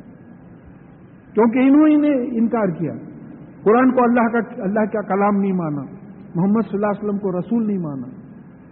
کیونکہ 1.34 1.58
انہوں 1.58 1.88
ہی 1.88 1.96
نے 1.96 2.38
انکار 2.38 2.68
کیا۔ 2.68 2.92
قرآن 3.62 3.90
کو 3.90 4.02
اللہ 4.02 4.28
کا 4.28 4.62
اللہ 4.62 4.84
کا 4.84 5.00
کلام 5.02 5.40
نہیں 5.40 5.52
مانا، 5.52 5.82
محمد 6.34 6.60
صلی 6.70 6.74
اللہ 6.74 6.86
علیہ 6.86 7.04
وسلم 7.04 7.18
کو 7.18 7.38
رسول 7.38 7.66
نہیں 7.66 7.78
مانا۔ 7.78 8.21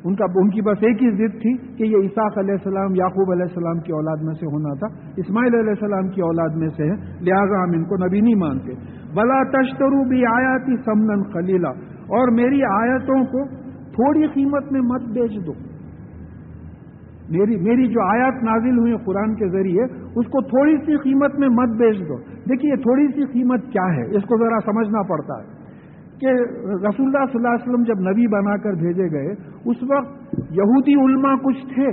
ان 0.05 0.15
کا 0.15 0.25
ان 0.35 0.51
کی 0.51 0.61
بس 0.61 0.79
ایک 0.81 1.03
ہی 1.03 1.11
ضد 1.11 1.41
تھی 1.43 1.57
کہ 1.77 1.85
یہ 1.85 1.97
عیساق 2.03 2.39
علیہ 2.39 2.53
السلام، 2.53 2.95
یعقوب 2.95 3.33
علیہ 3.33 3.43
السلام 3.43 3.79
کی 3.79 3.93
اولاد 3.93 4.17
میں 4.23 4.35
سے 4.35 4.47
ہونا 4.47 4.75
تھا، 4.75 4.87
اسماعیل 5.17 5.55
علیہ 5.55 5.71
السلام 5.71 6.09
کی 6.09 6.21
اولاد 6.21 6.49
میں 6.57 6.69
سے 6.77 6.83
ہے، 6.83 6.97
لہٰذا 7.21 7.65
ہم 7.65 7.71
ان 7.75 7.85
کو 7.85 8.07
نبی 8.07 8.21
نہیں 8.21 8.35
مانتے۔ 8.35 8.73
بلا 9.15 9.43
تشترو 9.43 10.09
بھی 10.09 10.27
آیاتی 10.27 10.77
سمن 10.77 11.23
خلیلا 11.23 11.69
اور 12.19 12.33
میری 12.33 12.63
آیتوں 12.65 13.25
کو 13.25 13.45
تھوڑی 13.91 14.27
قیمت 14.27 14.73
میں 14.73 14.81
مت 14.81 15.03
بیچ 15.03 15.47
دو۔ 15.47 15.53
میری 17.31 17.57
میری 17.57 17.89
جو 17.89 18.01
آیات 18.03 18.35
نازل 18.43 18.79
ہوئی 18.79 18.95
قرآن 19.05 19.35
کے 19.35 19.49
ذریعے، 19.49 19.83
اس 20.17 20.27
کو 20.27 20.43
تھوڑی 20.43 20.77
سی 20.77 20.97
قیمت 20.97 21.39
میں 21.39 21.49
مت 21.49 21.69
بیچ 21.69 22.09
دو۔ 22.09 22.17
دیکھیے، 22.21 22.77
تھوڑی 22.77 23.07
سی 23.07 23.25
قیمت 23.33 23.61
کیا 23.73 23.95
ہے؟ 23.97 24.17
اس 24.17 24.23
کو 24.23 24.39
ذرا 24.39 24.73
سمجھنا 24.73 25.03
پڑتا 25.03 25.35
ہے۔ 25.35 25.60
کہ 26.21 26.27
رسول 26.87 27.07
اللہ 27.07 27.25
صلی 27.33 27.39
اللہ 27.39 27.49
علیہ 27.49 27.69
وسلم 27.69 27.83
جب 27.83 28.01
نبی 28.11 28.27
بنا 28.27 28.57
کر 28.57 28.73
بھیجے 28.73 29.11
گئے، 29.11 29.33
اس 29.65 29.77
وقت 29.83 30.35
یہودی 30.51 30.95
علماء 30.95 31.35
کچھ 31.35 31.75
تھے، 31.75 31.87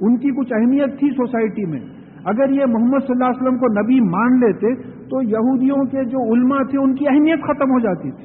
ان 0.00 0.16
کی 0.16 0.30
کچھ 0.30 0.52
اہمیت 0.52 0.98
تھی 0.98 1.10
سوسائٹی 1.10 1.64
میں۔ 1.64 1.80
اگر 2.24 2.50
یہ 2.50 2.64
محمد 2.66 2.98
صلی 2.98 3.12
اللہ 3.12 3.24
علیہ 3.24 3.42
وسلم 3.42 3.58
کو 3.58 3.66
نبی 3.82 4.00
مان 4.00 4.40
لیتے، 4.40 4.74
تو 4.82 5.22
یہودیوں 5.22 5.84
کے 5.84 6.04
جو 6.04 6.32
علماء 6.32 6.62
تھے، 6.70 6.78
ان 6.78 6.94
کی 6.94 7.04
اہمیت 7.08 7.42
ختم 7.42 7.70
ہو 7.70 7.80
جاتی 7.80 8.10
تھی۔ 8.10 8.24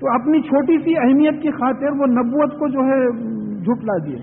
تو 0.00 0.08
اپنی 0.10 0.40
چھوٹی 0.40 0.78
سی 0.78 0.94
اہمیت 0.98 1.42
کی 1.42 1.50
خاطر 1.50 1.90
وہ 1.90 2.06
نبوت 2.06 2.58
کو 2.58 2.68
جو 2.68 2.80
ہے، 2.80 3.10
جھٹلا 3.64 4.06
دیے۔ 4.06 4.18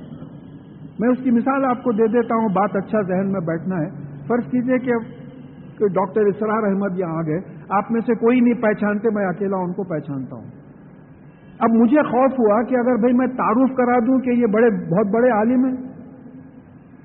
میں 1.00 1.09
اس 1.09 1.17
کی 1.24 1.31
مثال 1.31 1.65
آپ 1.65 1.83
کو 1.83 1.91
دے 1.91 2.07
دیتا 2.07 2.35
ہوں، 2.35 2.50
بات 2.50 2.75
اچھا 2.75 3.01
ذہن 3.01 3.31
میں 3.31 3.39
بیٹھنا 3.39 3.75
ہے۔ 3.75 3.89
فرض 4.27 4.51
کیجیے 4.51 4.79
کہ 4.79 4.93
ڈاکٹر 5.88 6.21
اسرار 6.21 6.63
احمد 6.63 7.00
یہاں 7.00 7.17
آ 7.17 7.21
گئے۔ 7.21 7.54
آپ 7.69 7.91
میں 7.91 8.01
سے 8.01 8.15
کوئی 8.15 8.39
نہیں 8.39 8.53
پہچانتے، 8.53 9.10
میں 9.15 9.25
اکیلا 9.25 9.57
ان 9.57 9.74
کو 9.74 9.84
پہچانتا 9.84 10.36
ہوں۔ 10.36 10.48
اب 11.60 11.69
مجھے 11.69 12.01
خوف 12.01 12.39
ہوا 12.39 12.63
کہ 12.63 12.75
اگر 12.75 12.95
بھائی 12.95 13.13
میں 13.13 13.27
تعارف 13.27 13.75
کرا 13.77 14.00
دوں 14.00 14.19
کہ 14.19 14.29
یہ 14.29 14.45
بڑے، 14.45 14.69
بہت 14.69 15.13
بڑے 15.13 15.29
عالم 15.29 15.65
ہیں، 15.65 15.75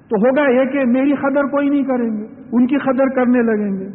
تو 0.08 0.16
ہوگا 0.16 0.50
یہ 0.50 0.64
کہ 0.64 0.84
میری 0.84 1.14
قدر 1.14 1.44
کوئی 1.44 1.68
نہیں 1.68 1.82
کریں 1.82 2.10
گے، 2.10 2.26
ان 2.52 2.66
کی 2.66 2.78
قدر 2.78 3.08
کرنے 3.08 3.42
لگیں 3.42 3.80
گے۔ 3.80 3.86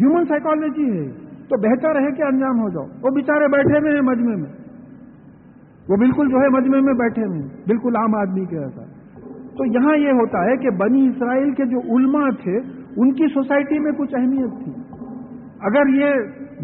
ہیومن 0.00 0.24
سائیکالوجی 0.24 0.98
ہے۔ 0.98 1.30
تو 1.48 1.56
بہتر 1.56 2.00
ہے 2.00 2.10
کہ 2.10 2.22
انجام 2.22 2.60
ہو 2.60 2.68
جاؤ۔ 2.68 2.84
وہ 3.02 3.10
بےچارے 3.10 3.48
بیٹھے 3.48 3.78
ہوئے 3.78 3.94
ہیں 3.94 4.00
مجمے 4.00 4.36
میں۔ 4.36 4.52
وہ 5.88 5.96
بالکل 5.96 6.28
جو 6.28 6.36
ہے 6.36 6.48
مجمے 6.48 6.80
میں 6.80 6.94
بیٹھے 6.94 7.24
ہوئے 7.24 7.38
ہیں۔ 7.38 7.48
بالکل 7.66 7.96
عام 7.96 8.14
آدمی 8.14 8.44
کے 8.44 8.58
ایسا 8.58 8.82
تو 9.56 9.66
یہاں 9.66 9.96
یہ 9.96 10.10
ہوتا 10.10 10.44
ہے 10.44 10.56
کہ 10.56 10.70
بنی 10.70 11.08
اسرائیل 11.08 11.50
کے 11.50 11.64
جو 11.64 11.78
علماء 11.78 12.28
تھے، 12.42 12.56
ان 12.96 13.12
کی 13.12 13.26
سوسائٹی 13.34 13.78
میں 13.78 13.92
کچھ 13.92 14.14
اہمیت 14.14 14.64
تھی۔ 14.64 14.79
اگر 15.68 15.90
یہ 15.94 16.10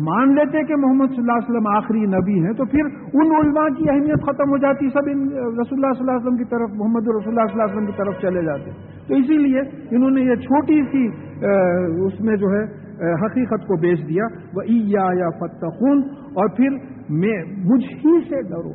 مان 0.04 0.34
لیتے 0.34 0.62
کہ 0.68 0.76
محمد 0.82 1.14
صلی 1.14 1.22
اللہ 1.22 1.38
علیہ 1.38 1.48
وسلم 1.48 1.66
آخری 1.70 2.02
نبی 2.12 2.36
ہیں، 2.44 2.52
تو 2.58 2.64
پھر 2.72 2.88
ان 3.20 3.34
علماء 3.38 3.66
کی 3.78 3.88
اہمیت 3.90 4.24
ختم 4.26 4.52
ہو 4.52 4.58
جاتی، 4.64 4.88
سب 4.94 5.10
ان 5.12 5.20
رسول 5.28 5.78
اللہ 5.78 5.92
صلی 5.92 6.04
اللہ 6.04 6.16
علیہ 6.16 6.24
وسلم 6.24 6.38
کی 6.38 6.48
طرف، 6.50 6.74
محمد 6.80 7.10
رسول 7.10 7.32
اللہ 7.32 7.52
صلی 7.52 7.60
اللہ 7.60 7.68
علیہ 7.68 7.76
وسلم 7.76 7.90
کی 7.90 7.96
طرف 7.98 8.20
چلے 8.22 8.42
جاتے۔ 8.46 8.74
تو 9.08 9.14
اسی 9.14 9.38
لیے 9.38 9.60
انہوں 9.96 10.10
نے 10.10 10.22
یہ 10.22 10.42
چھوٹی 10.46 10.80
سی 10.92 11.04
اس 12.06 12.20
میں 12.26 12.36
جو 12.44 12.52
ہے 12.56 12.64
حقیقت 13.22 13.66
کو 13.68 13.76
بیچ 13.80 14.00
دیا۔ 14.08 14.26
وہ 14.54 14.62
یا 14.96 15.30
فتخون 15.40 16.02
اور 16.34 16.48
پھر 16.56 16.76
میں، 17.22 17.38
مجھ 17.64 17.84
ہی 18.04 18.18
سے 18.28 18.42
ڈرو۔ 18.50 18.72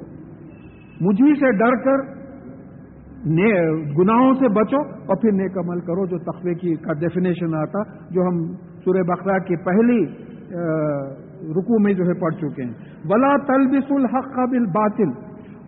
مجھ 1.01 1.21
ہی 1.21 1.33
سے 1.39 1.51
ڈر 1.59 1.77
کر 1.85 2.03
گناہوں 3.97 4.33
سے 4.35 4.47
بچو، 4.53 4.79
اور 5.05 5.17
پھر 5.21 5.31
نیک 5.33 5.57
عمل 5.57 5.79
کرو، 5.87 6.05
جو 6.11 6.17
تخوے 6.27 6.53
کی، 6.61 6.73
کا 6.85 6.93
ڈیفینیشن 6.99 7.55
آتا، 7.57 7.81
جو 8.11 8.27
ہم 8.27 8.37
سورہ 8.85 9.03
بقرہ 9.07 9.37
کی 9.47 9.55
پہلی 9.65 9.99
رکو 11.57 11.77
میں 11.83 11.93
جو 11.93 12.05
ہے 12.05 12.13
پڑھ 12.21 12.33
چکے 12.39 12.63
ہیں۔ 12.63 12.73
بلا 13.09 13.35
تلبس 13.47 13.91
الحق 13.91 14.39
بل 14.51 14.65
باطل 14.73 15.11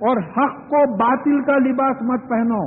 اور 0.08 0.22
حق 0.38 0.58
کو 0.70 0.82
باطل 0.98 1.42
کا 1.44 1.58
لباس 1.68 2.02
مت 2.10 2.30
پہنو۔ 2.30 2.64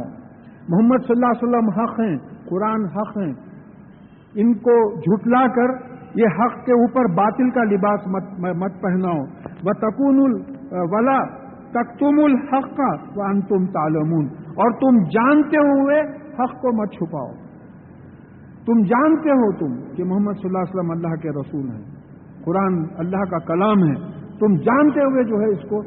محمد 0.69 1.05
صلی 1.07 1.15
اللہ 1.15 1.33
علیہ 1.33 1.43
وسلم 1.43 1.69
حق 1.79 2.00
ہیں، 2.00 2.17
قرآن 2.49 2.87
حق 2.95 3.17
ہیں۔ 3.19 3.33
ان 4.43 4.55
کو 4.67 4.76
جھٹلا 5.00 5.47
کر 5.57 5.75
یہ 6.15 6.38
حق 6.38 6.55
کے 6.67 6.73
اوپر 6.75 7.09
باطل 7.15 7.50
کا 7.50 7.65
لباس 7.71 8.07
مت 8.62 8.81
پہناؤ۔ 8.83 9.21
وہ 9.65 9.73
تکون 9.81 10.19
ولا 10.93 11.19
تک 11.73 11.97
تم 12.00 12.21
الحق 12.25 12.69
کا 12.76 12.91
تم 13.49 13.67
تالمون 13.73 14.26
اور 14.57 14.71
تم 14.83 15.03
جانتے 15.15 15.65
ہوئے 15.69 16.00
حق 16.38 16.61
کو 16.62 16.73
مت 16.76 16.93
چھپاؤ۔ 16.93 17.31
تم 18.67 18.83
جانتے 18.83 19.31
ہو 19.31 19.53
تم 19.53 19.95
کہ 19.95 20.05
محمد 20.05 20.33
صلی 20.33 20.49
اللہ 20.49 20.59
علیہ 20.59 20.75
وسلم 20.75 20.91
اللہ 20.91 21.17
کے 21.17 21.29
رسول 21.31 21.71
ہیں۔ 21.71 21.85
قرآن 22.45 22.85
اللہ 22.97 23.25
کا 23.31 23.39
کلام 23.39 23.79
ہے۔ 23.79 24.17
تم 24.41 24.55
جانتے 24.55 25.01
ہوئے 25.01 25.25
جو 25.25 25.37
ہے 25.37 25.51
اس 25.53 25.69
کو 25.69 25.83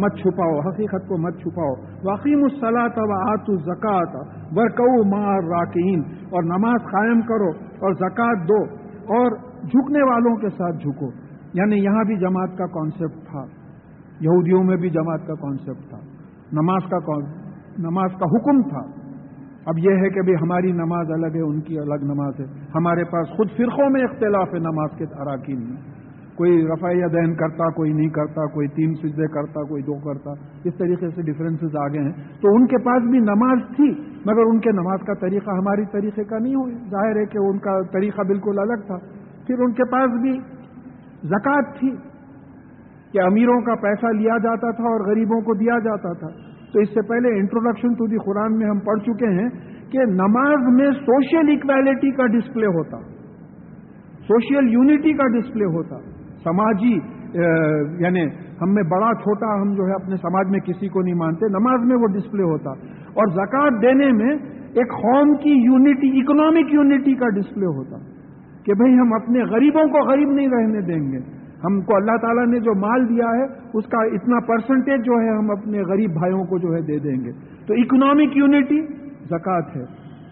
مت 0.00 0.16
چھپاؤ، 0.16 0.58
حقیقت 0.58 1.08
کو 1.08 1.18
مت 1.18 1.36
چھپاؤ۔ 1.38 1.74
واقیم 2.04 2.42
الصلاۃ 2.42 2.96
و 2.96 3.30
آت 3.30 3.44
الزکات 3.48 4.28
برکو 4.52 5.16
مار 5.16 5.42
راکین 5.42 6.02
اور 6.08 6.42
نماز 6.42 6.80
قائم 6.92 7.20
کرو 7.20 7.48
اور 7.64 7.92
زکوٰۃ 7.92 8.48
دو۔ 8.48 8.86
اور 9.06 9.30
جھکنے 9.62 10.02
والوں 10.02 10.36
کے 10.36 10.48
ساتھ 10.48 10.76
جھکو۔ 10.76 11.06
یعنی 11.54 11.84
یہاں 11.84 12.04
بھی 12.04 12.16
جماعت 12.16 12.58
کا 12.58 12.66
کانسیپٹ 12.66 13.30
تھا۔ 13.30 13.44
یہودیوں 14.20 14.64
میں 14.64 14.76
بھی 14.76 14.90
جماعت 14.90 15.26
کا 15.26 15.34
کانسیپٹ 15.34 15.88
تھا۔ 15.88 15.98
نماز 16.52 16.90
کا 16.90 16.98
نماز 17.78 18.10
کا 18.10 18.24
حکم 18.24 18.62
تھا۔ 18.62 19.05
اب 19.66 19.78
یہ 19.78 19.90
ہے 19.90 20.08
کہ 20.08 20.20
بھی 20.20 20.34
ہماری 20.34 20.72
نماز 20.72 21.10
الگ 21.10 21.26
ہے، 21.26 21.40
ان 21.40 21.60
کی 21.60 21.78
الگ 21.78 22.04
نماز 22.04 22.40
ہے۔ 22.40 22.44
ہمارے 22.74 23.04
پاس 23.04 23.28
خود 23.28 23.48
فرقوں 23.56 23.90
میں 23.90 24.00
اختلاف 24.00 24.54
ہے 24.54 24.58
نماز 24.58 24.88
کے 24.98 25.04
اراکین 25.04 25.60
میں۔ 25.60 25.76
کوئی 26.34 26.66
رفاع 26.66 26.92
دین 27.12 27.34
کرتا، 27.34 27.70
کوئی 27.70 27.92
نہیں 27.92 28.08
کرتا، 28.08 28.46
کوئی 28.46 28.68
تین 28.68 28.94
سجدے 28.94 29.26
کرتا، 29.26 29.62
کوئی 29.62 29.82
دو 29.82 29.94
کرتا۔ 29.94 30.30
اس 30.64 30.74
طریقے 30.78 31.08
سے 31.08 31.22
ڈفرینسز 31.22 31.76
آگے 31.76 31.98
ہیں۔ 31.98 32.12
تو 32.12 32.54
ان 32.54 32.66
کے 32.66 32.78
پاس 32.78 33.02
بھی 33.02 33.18
نماز 33.18 33.58
تھی، 33.76 33.90
مگر 34.26 34.42
ان 34.46 34.58
کے 34.58 34.70
نماز 34.72 35.00
کا 35.06 35.14
طریقہ 35.14 35.50
ہماری 35.50 35.84
طریقے 35.92 36.24
کا 36.24 36.38
نہیں 36.38 36.54
ہوئی۔ 36.54 36.74
ظاہر 36.74 37.16
ہے 37.16 37.24
کہ 37.24 37.38
ان 37.38 37.58
کا 37.58 37.82
طریقہ 37.82 38.22
بالکل 38.22 38.58
الگ 38.58 38.86
تھا۔ 38.86 38.96
پھر 39.46 39.58
ان 39.58 39.72
کے 39.72 39.84
پاس 39.84 40.10
بھی 40.20 40.38
زکوٰۃ 41.28 41.78
تھی 41.78 41.90
کہ 43.12 43.20
امیروں 43.20 43.60
کا 43.60 43.74
پیسہ 43.74 44.06
لیا 44.06 44.38
جاتا 44.38 44.70
تھا 44.70 44.84
اور 44.84 45.00
غریبوں 45.00 45.40
کو 45.40 45.54
دیا 45.54 45.78
جاتا 45.78 46.12
تھا۔ 46.12 46.45
تو 46.72 46.80
اس 46.80 46.88
سے 46.88 47.02
پہلے 47.08 47.32
انٹروڈکشن 47.38 47.94
ٹو 47.98 48.06
دی 48.06 48.18
قرآن 48.24 48.56
میں 48.58 48.68
ہم 48.68 48.78
پڑھ 48.86 49.02
چکے 49.02 49.28
ہیں 49.32 49.48
کہ 49.92 50.06
نماز 50.12 50.64
میں 50.78 50.90
سوشل 51.00 51.52
اکویلٹی 51.52 52.10
کا 52.10 52.26
ڈسپلے 52.26 52.72
ہوتا 52.78 52.98
سوشل 54.28 54.72
یونٹی 54.72 55.12
کا 55.12 55.26
ڈسپلے 55.34 55.66
ہوتا۔ 55.74 55.98
سماجی 56.44 56.96
یعنی 58.02 58.24
ہم 58.60 58.72
میں 58.74 58.82
بڑا 58.90 59.12
چھوٹا 59.22 59.52
ہم 59.60 59.72
جو 59.74 59.86
ہے 59.86 59.94
اپنے 59.94 60.16
سماج 60.16 60.50
میں 60.50 60.60
کسی 60.66 60.88
کو 60.88 61.02
نہیں 61.02 61.14
مانتے، 61.14 61.48
نماز 61.52 61.86
میں 61.86 61.96
وہ 62.02 62.06
ڈسپلے 62.14 62.42
ہوتا۔ 62.42 62.70
اور 63.20 63.32
زکوٰۃ 63.32 63.80
دینے 63.82 64.10
میں 64.12 64.34
ایک 64.80 64.92
قوم 64.94 65.34
کی 65.42 65.52
یونٹی 65.64 66.08
اکنامک 66.20 66.72
یونٹی 66.74 67.14
کا 67.14 67.28
ڈسپلے 67.36 67.72
ہوتا 67.76 67.98
کہ 68.64 68.74
بھئی 68.74 68.94
ہم 68.94 69.12
اپنے 69.14 69.42
غریبوں 69.50 69.86
کو 69.88 70.06
غریب 70.08 70.30
نہیں 70.30 70.48
رہنے 70.48 70.80
دیں 70.86 71.02
گے۔ 71.12 71.20
ہم 71.64 71.80
کو 71.80 71.96
اللہ 71.96 72.16
تعالیٰ 72.22 72.46
نے 72.46 72.60
جو 72.60 72.74
مال 72.74 73.08
دیا 73.08 73.26
ہے، 73.26 73.44
اس 73.74 73.86
کا 73.86 73.98
اتنا 74.02 74.40
پرسنٹیج 74.40 75.04
جو 75.04 75.12
ہے، 75.12 75.38
ہم 75.38 75.50
اپنے 75.50 75.80
غریب 75.80 76.10
بھائیوں 76.10 76.44
کو 76.44 76.58
جو 76.58 76.74
ہے 76.74 76.80
دے 76.80 76.98
دیں 76.98 77.24
گے۔ 77.24 77.32
تو 77.66 77.74
اکنامک 77.74 78.36
یونٹی 78.36 78.86
زکوٰۃ 79.30 79.76
ہے 79.76 79.84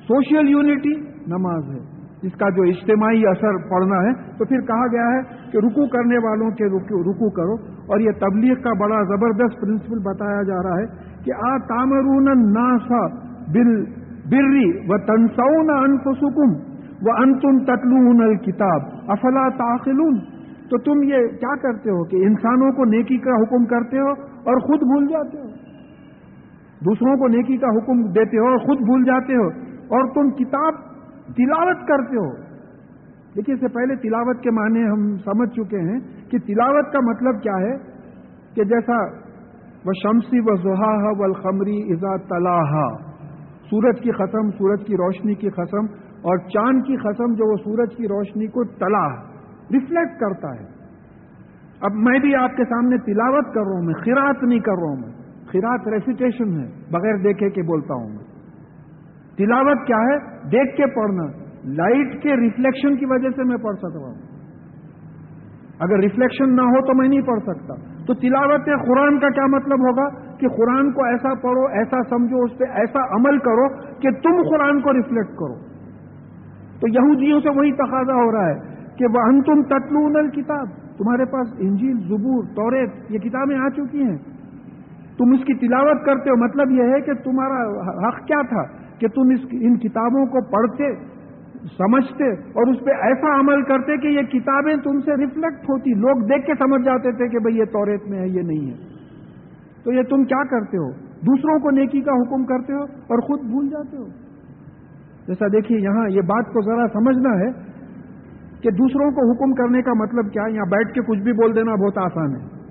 سوشل 0.08 0.48
یونٹی 0.48 1.00
نماز 1.26 1.62
ہے۔ 1.74 1.94
اس 2.22 2.32
کا 2.32 2.48
جو 2.48 2.62
اجتماعی 2.62 3.26
اثر 3.26 3.56
پڑنا 3.70 3.96
ہے، 3.96 4.12
تو 4.38 4.44
پھر 4.44 4.60
کہا 4.60 4.86
گیا 4.86 5.06
ہے 5.06 5.50
کہ 5.52 5.58
رکو 5.58 5.88
کرنے 5.88 6.16
والوں 6.16 6.50
کے 6.50 6.64
رکو 6.64 7.30
کرو۔ 7.30 7.74
اور 7.74 8.00
یہ 8.00 8.10
تبلیغ 8.10 8.54
کا 8.54 8.70
بڑا 8.80 9.02
زبردست 9.02 9.60
پرنسپل 9.60 9.98
بتایا 9.98 10.42
جا 10.42 10.62
رہا 10.62 10.78
ہے 10.78 10.86
کہ 11.24 11.32
آ 11.32 11.58
تامرون 11.58 12.24
ناسا 12.52 13.06
بل 13.52 13.84
بری 14.30 14.78
و 14.78 14.98
تنسون 14.98 15.70
انفسکم 15.70 16.74
و 17.06 17.12
انتم 17.22 17.64
تتلون 17.64 18.22
الکتاب۔ 18.22 18.80
افلا 19.08 19.48
تاخلون 19.48 20.33
تو 20.70 20.78
تم 20.78 21.02
یہ 21.02 21.26
کیا 21.40 21.56
کرتے 21.56 21.90
ہو 21.90 22.04
کہ 22.04 22.16
انسانوں 22.16 22.70
کو 22.72 22.84
نیکی 22.84 23.18
کا 23.18 23.30
حکم 23.30 23.64
کرتے 23.64 23.98
ہو 23.98 24.10
اور 24.44 24.60
خود 24.60 24.78
بھول 24.78 25.06
جاتے 25.06 25.38
ہو؟ 25.38 25.48
دوسروں 26.84 27.16
کو 27.16 27.28
نیکی 27.28 27.56
کا 27.56 27.66
حکم 27.66 28.02
دیتے 28.02 28.38
ہو 28.38 28.46
اور 28.48 28.56
خود 28.56 28.78
بھول 28.78 29.04
جاتے 29.04 29.34
ہو 29.34 29.48
اور 29.96 30.14
تم 30.14 30.30
کتاب 30.30 30.74
تلاوت 31.36 31.88
کرتے 31.88 32.16
ہو؟ 32.16 32.30
دیکھیے، 33.36 33.54
اس 33.54 33.60
سے 33.60 33.68
پہلے 33.68 33.96
تلاوت 33.96 34.40
کے 34.40 34.50
معنی 34.50 34.82
ہم 34.84 35.16
سمجھ 35.16 35.50
چکے 35.50 35.78
ہیں 35.78 36.00
کہ 36.30 36.38
تلاوت 36.38 36.92
کا 36.92 36.98
مطلب 37.00 37.42
کیا 37.42 37.56
ہے؟ 37.56 37.76
کہ 38.54 38.64
جیسا 38.64 38.98
وہ 39.86 39.92
شمسی 40.02 40.40
و 40.40 40.56
زحا 40.56 40.94
و 41.18 41.24
الخمری 41.24 41.78
ازا 41.92 42.16
طلاح 42.16 42.74
سورج 43.70 44.00
کی 44.00 44.10
قسم، 44.10 44.50
سورج 44.50 44.84
کی 44.86 44.94
روشنی 44.94 45.34
کی 45.34 45.48
قسم 45.48 45.86
اور 46.22 46.38
چاند 46.38 46.82
کی 46.86 46.96
قسم 46.96 47.32
جو 47.32 47.50
وہ 47.50 47.56
سورج 47.56 47.96
کی 47.96 48.04
روشنی 48.04 48.46
کو 48.46 48.64
تلا 48.64 49.33
ریفلیکٹ 49.72 50.20
کرتا 50.20 50.54
ہے۔ 50.54 50.66
اب 51.80 51.92
میں 51.92 52.18
بھی 52.18 52.34
آپ 52.34 52.56
کے 52.56 52.64
سامنے 52.64 52.98
تلاوت 52.98 53.54
کر 53.54 53.60
رہا 53.60 53.72
ہوں، 53.72 53.82
میں 53.82 53.94
خیرات 53.94 54.42
نہیں 54.42 54.58
کر 54.58 54.72
رہا 54.72 54.90
ہوں، 54.90 54.96
میں 54.96 55.12
خیرات 55.46 55.88
ریسیٹیشن 55.88 56.60
ہے، 56.60 56.66
بغیر 56.90 57.16
دیکھے 57.16 57.50
کے 57.50 57.62
بولتا 57.62 57.94
ہوں 57.94 58.08
میں۔ 58.08 58.34
تلاوت 59.36 59.86
کیا 59.86 59.96
ہے؟ 59.96 60.18
دیکھ 60.50 60.76
کے 60.76 60.86
پڑھنا۔ 60.86 61.44
لائٹ 61.64 62.22
کے 62.22 62.36
ریفلیکشن 62.36 62.96
کی 62.96 63.06
وجہ 63.06 63.28
سے 63.36 63.42
میں 63.44 63.56
پڑھ 63.56 63.76
سکتا 63.76 63.98
ہوں۔ 63.98 64.14
اگر 65.78 65.98
ریفلیکشن 65.98 66.56
نہ 66.56 66.60
ہو 66.60 66.86
تو 66.86 66.94
میں 66.94 67.08
نہیں 67.08 67.20
پڑھ 67.20 67.40
سکتا۔ 67.40 67.74
تو 68.04 68.14
تلاوت 68.14 68.64
قرآن 68.64 69.18
کا 69.20 69.28
کیا 69.28 69.46
مطلب 69.46 69.80
ہوگا؟ 69.80 70.08
کہ 70.38 70.48
قرآن 70.48 70.92
کو 70.92 71.04
ایسا 71.04 71.34
پڑھو، 71.34 71.66
ایسا 71.66 71.96
سمجھو، 72.10 72.42
اس 72.42 72.58
پہ 72.58 72.64
ایسا 72.70 73.14
عمل 73.14 73.38
کرو 73.38 73.68
کہ 74.00 74.10
تم 74.10 74.48
قرآن 74.48 74.80
کو 74.80 74.92
ریفلیکٹ 74.92 75.30
کرو۔ 75.30 75.54
تو 76.80 76.88
یہودیوں 76.88 77.40
سے 77.40 77.58
وہی 77.58 77.72
تقاضا 77.72 78.14
ہو 78.14 78.32
رہا 78.32 78.48
ہے۔ 78.48 78.73
کہ 78.96 79.06
وہ 79.14 79.20
ان 79.20 79.42
تم 79.42 79.62
تتلون 79.62 80.30
کتاب 80.30 80.66
تمہارے 80.98 81.24
پاس 81.24 81.48
انجیل، 81.58 81.96
زبور 81.96 82.44
توریت 82.44 82.90
یہ 83.08 83.18
کتابیں 83.18 83.56
آ 83.56 83.68
چکی 83.68 84.02
ہیں۔ 84.02 84.18
تم 85.18 85.32
اس 85.32 85.44
کی 85.44 85.54
تلاوت 85.54 86.04
کرتے 86.06 86.30
ہو۔ 86.30 86.44
مطلب 86.44 86.70
یہ 86.70 86.82
ہے 86.82 87.00
کہ 87.00 87.14
تمہارا 87.14 87.68
حق 88.08 88.26
کیا 88.26 88.42
تھا؟ 88.42 88.62
کہ 88.98 89.08
تم 89.08 89.22
اس 89.30 89.40
ان 89.52 89.78
کتابوں 89.78 90.26
کو 90.26 90.50
پڑھتے، 90.50 90.94
سمجھتے 91.78 92.30
اور 92.32 92.66
اس 92.66 92.84
پہ 92.84 92.90
ایسا 92.90 93.40
عمل 93.40 93.62
کرتے 93.62 93.96
کہ 93.96 94.06
یہ 94.06 94.22
کتابیں 94.22 94.76
تم 94.76 95.00
سے 95.00 95.16
ریفلیکٹ 95.16 95.64
ہوتی۔ 95.64 95.94
لوگ 95.94 96.26
دیکھ 96.26 96.46
کے 96.46 96.52
سمجھ 96.58 96.82
جاتے 96.82 97.12
تھے 97.12 97.28
کہ 97.28 97.38
بھئی 97.38 97.56
یہ 97.56 97.64
توریت 97.64 98.08
میں 98.08 98.18
ہے، 98.18 98.28
یہ 98.28 98.42
نہیں 98.42 98.70
ہے۔ 98.70 98.76
تو 99.84 99.92
یہ 99.92 100.02
تم 100.02 100.24
کیا 100.24 100.44
کرتے 100.44 100.76
ہو؟ 100.76 100.90
دوسروں 101.00 101.58
کو 101.58 101.70
نیکی 101.70 102.00
کا 102.00 102.12
حکم 102.12 102.44
کرتے 102.44 102.72
ہو 102.72 102.82
اور 102.82 103.18
خود 103.18 103.40
بھول 103.40 103.68
جاتے 103.68 103.96
ہو؟ 103.96 104.06
جیسا 105.26 105.46
دیکھیے 105.46 105.80
یہاں 105.80 106.08
یہ 106.08 106.20
بات 106.20 106.46
کو 106.46 106.60
ذرا 106.62 106.86
سمجھنا 106.92 107.30
ہے۔ 107.30 107.73
کہ 108.64 108.70
دوسروں 108.70 109.10
کو 109.10 109.30
حکم 109.30 109.54
کرنے 109.54 109.82
کا 109.82 109.92
مطلب 109.94 110.32
کیا؟ 110.32 110.42
یہاں 110.42 110.66
بیٹھ 110.66 110.92
کے 110.92 111.00
کچھ 111.00 111.20
بھی 111.20 111.32
بول 111.32 111.56
دینا 111.56 111.74
بہت 111.74 111.98
آسان 111.98 112.36
ہے۔ 112.36 112.64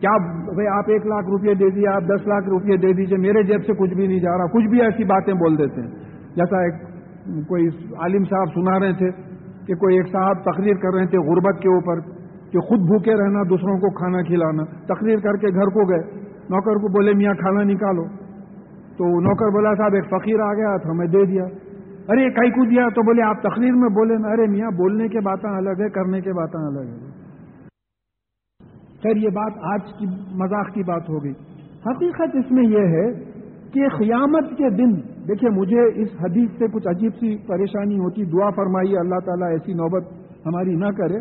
کیا 0.00 0.16
بھائی 0.54 0.68
آپ 0.68 0.84
ایک 0.86 1.06
لاکھ 1.06 1.26
روپئے 1.26 1.54
دے 1.54 1.70
دیے، 1.70 1.88
آپ 1.88 2.02
دس 2.02 2.26
لاکھ 2.26 2.48
روپئے 2.48 2.76
دے 2.76 2.92
دیجیے 2.92 3.18
میرے 3.18 3.42
جیب 3.42 3.64
سے 3.66 3.72
کچھ 3.72 3.94
بھی 3.94 4.06
نہیں 4.06 4.20
جا 4.20 4.38
رہا۔ 4.38 4.46
کچھ 4.46 4.66
بھی 4.66 4.82
ایسی 4.82 5.04
باتیں 5.04 5.34
بول 5.34 5.58
دیتے 5.58 5.80
ہیں۔ 5.80 5.90
جیسا 6.36 6.62
ایک 6.62 6.74
کوئی 7.48 7.66
عالم 7.98 8.24
صاحب 8.24 8.46
سنا 8.54 8.80
رہے 8.80 8.92
تھے 8.92 9.10
کہ 9.66 9.74
کوئی 9.74 9.96
ایک 9.96 10.12
صاحب 10.12 10.52
تقریر 10.52 10.74
کر 10.74 10.94
رہے 10.94 11.06
تھے 11.06 11.18
غربت 11.18 11.62
کے 11.62 11.68
اوپر 11.68 12.00
کہ 12.50 12.60
خود 12.60 12.78
بھوکے 12.78 13.12
رہنا، 13.12 13.42
دوسروں 13.42 13.78
کو 13.78 13.90
کھانا 13.90 14.22
کھلانا۔ 14.22 14.64
تقریر 14.94 15.18
کر 15.18 15.36
کے 15.36 15.46
گھر 15.46 15.66
کو 15.66 15.90
گئے۔ 15.90 16.20
نوکر 16.50 16.74
کو 16.74 16.88
بولے، 16.88 17.12
میاں، 17.12 17.34
کھانا 17.34 17.62
نکالو۔ 17.62 18.04
تو 18.96 19.20
نوکر 19.20 19.48
بولا، 19.48 19.74
صاحب، 19.74 19.94
ایک 19.94 20.04
فقیر 20.04 20.40
آ 20.40 20.54
گیا 20.54 20.76
تھا 20.76 20.92
میں 20.92 21.06
دے 21.06 21.24
دیا۔ 21.24 21.44
ارے 22.08 22.28
کئی 22.36 22.50
کو 22.50 22.64
دیا 22.66 22.88
تو 22.96 23.02
بولے، 23.06 23.22
آپ 23.22 23.40
تقریر 23.42 23.74
میں 23.78 23.88
بولے 23.96 24.16
نا 24.18 24.28
ارے 24.32 24.46
میاں، 24.50 24.70
بولنے 24.76 25.08
کے 25.08 25.20
باتیں 25.24 25.48
الگ 25.50 25.80
ہے 25.80 25.88
کرنے 25.96 26.20
کے 26.20 26.32
باتیں 26.32 26.60
الگ 26.60 26.86
ہے 26.92 27.16
خیر، 29.02 29.16
یہ 29.16 29.30
بات 29.34 29.58
آج 29.72 29.92
کی 29.98 30.06
مذاق 30.38 30.72
کی 30.74 30.82
بات 30.82 31.08
ہو 31.08 31.22
گئی 31.24 31.32
حقیقت 31.86 32.36
اس 32.36 32.50
میں 32.50 32.64
یہ 32.68 32.94
ہے 32.94 33.06
کہ 33.72 33.88
قیامت 33.96 34.48
کے 34.58 34.70
دن، 34.76 34.94
دیکھیے، 35.28 35.50
مجھے 35.56 35.82
اس 36.02 36.14
حدیث 36.20 36.58
سے 36.58 36.68
کچھ 36.74 36.88
عجیب 36.88 37.12
سی 37.14 37.36
پریشانی 37.46 37.98
ہوتی، 37.98 38.24
دعا 38.32 38.48
فرمائیے 38.56 38.98
اللہ 38.98 39.20
تعالیٰ 39.26 39.50
ایسی 39.50 39.72
نوبت 39.74 40.08
ہماری 40.46 40.74
نہ 40.76 40.90
کرے، 40.98 41.20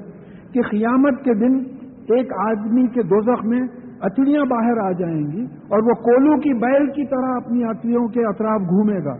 کہ 0.53 0.61
قیامت 0.69 1.23
کے 1.23 1.33
دن 1.39 1.57
ایک 2.15 2.33
آدمی 2.41 2.87
کے 2.87 3.03
دوزخ 3.07 3.45
میں 3.45 3.61
اچڑیاں 4.07 4.43
باہر 4.49 4.77
آ 4.79 4.91
جائیں 4.99 5.23
گی 5.31 5.43
اور 5.69 5.83
وہ 5.83 5.93
کولو 6.03 6.39
کی 6.41 6.53
بیل 6.59 6.89
کی 6.91 7.05
طرح 7.05 7.35
اپنی 7.35 7.63
اچڑیوں 7.69 8.07
کے 8.07 8.25
اطراف 8.25 8.69
گھومے 8.69 9.03
گا۔ 9.05 9.15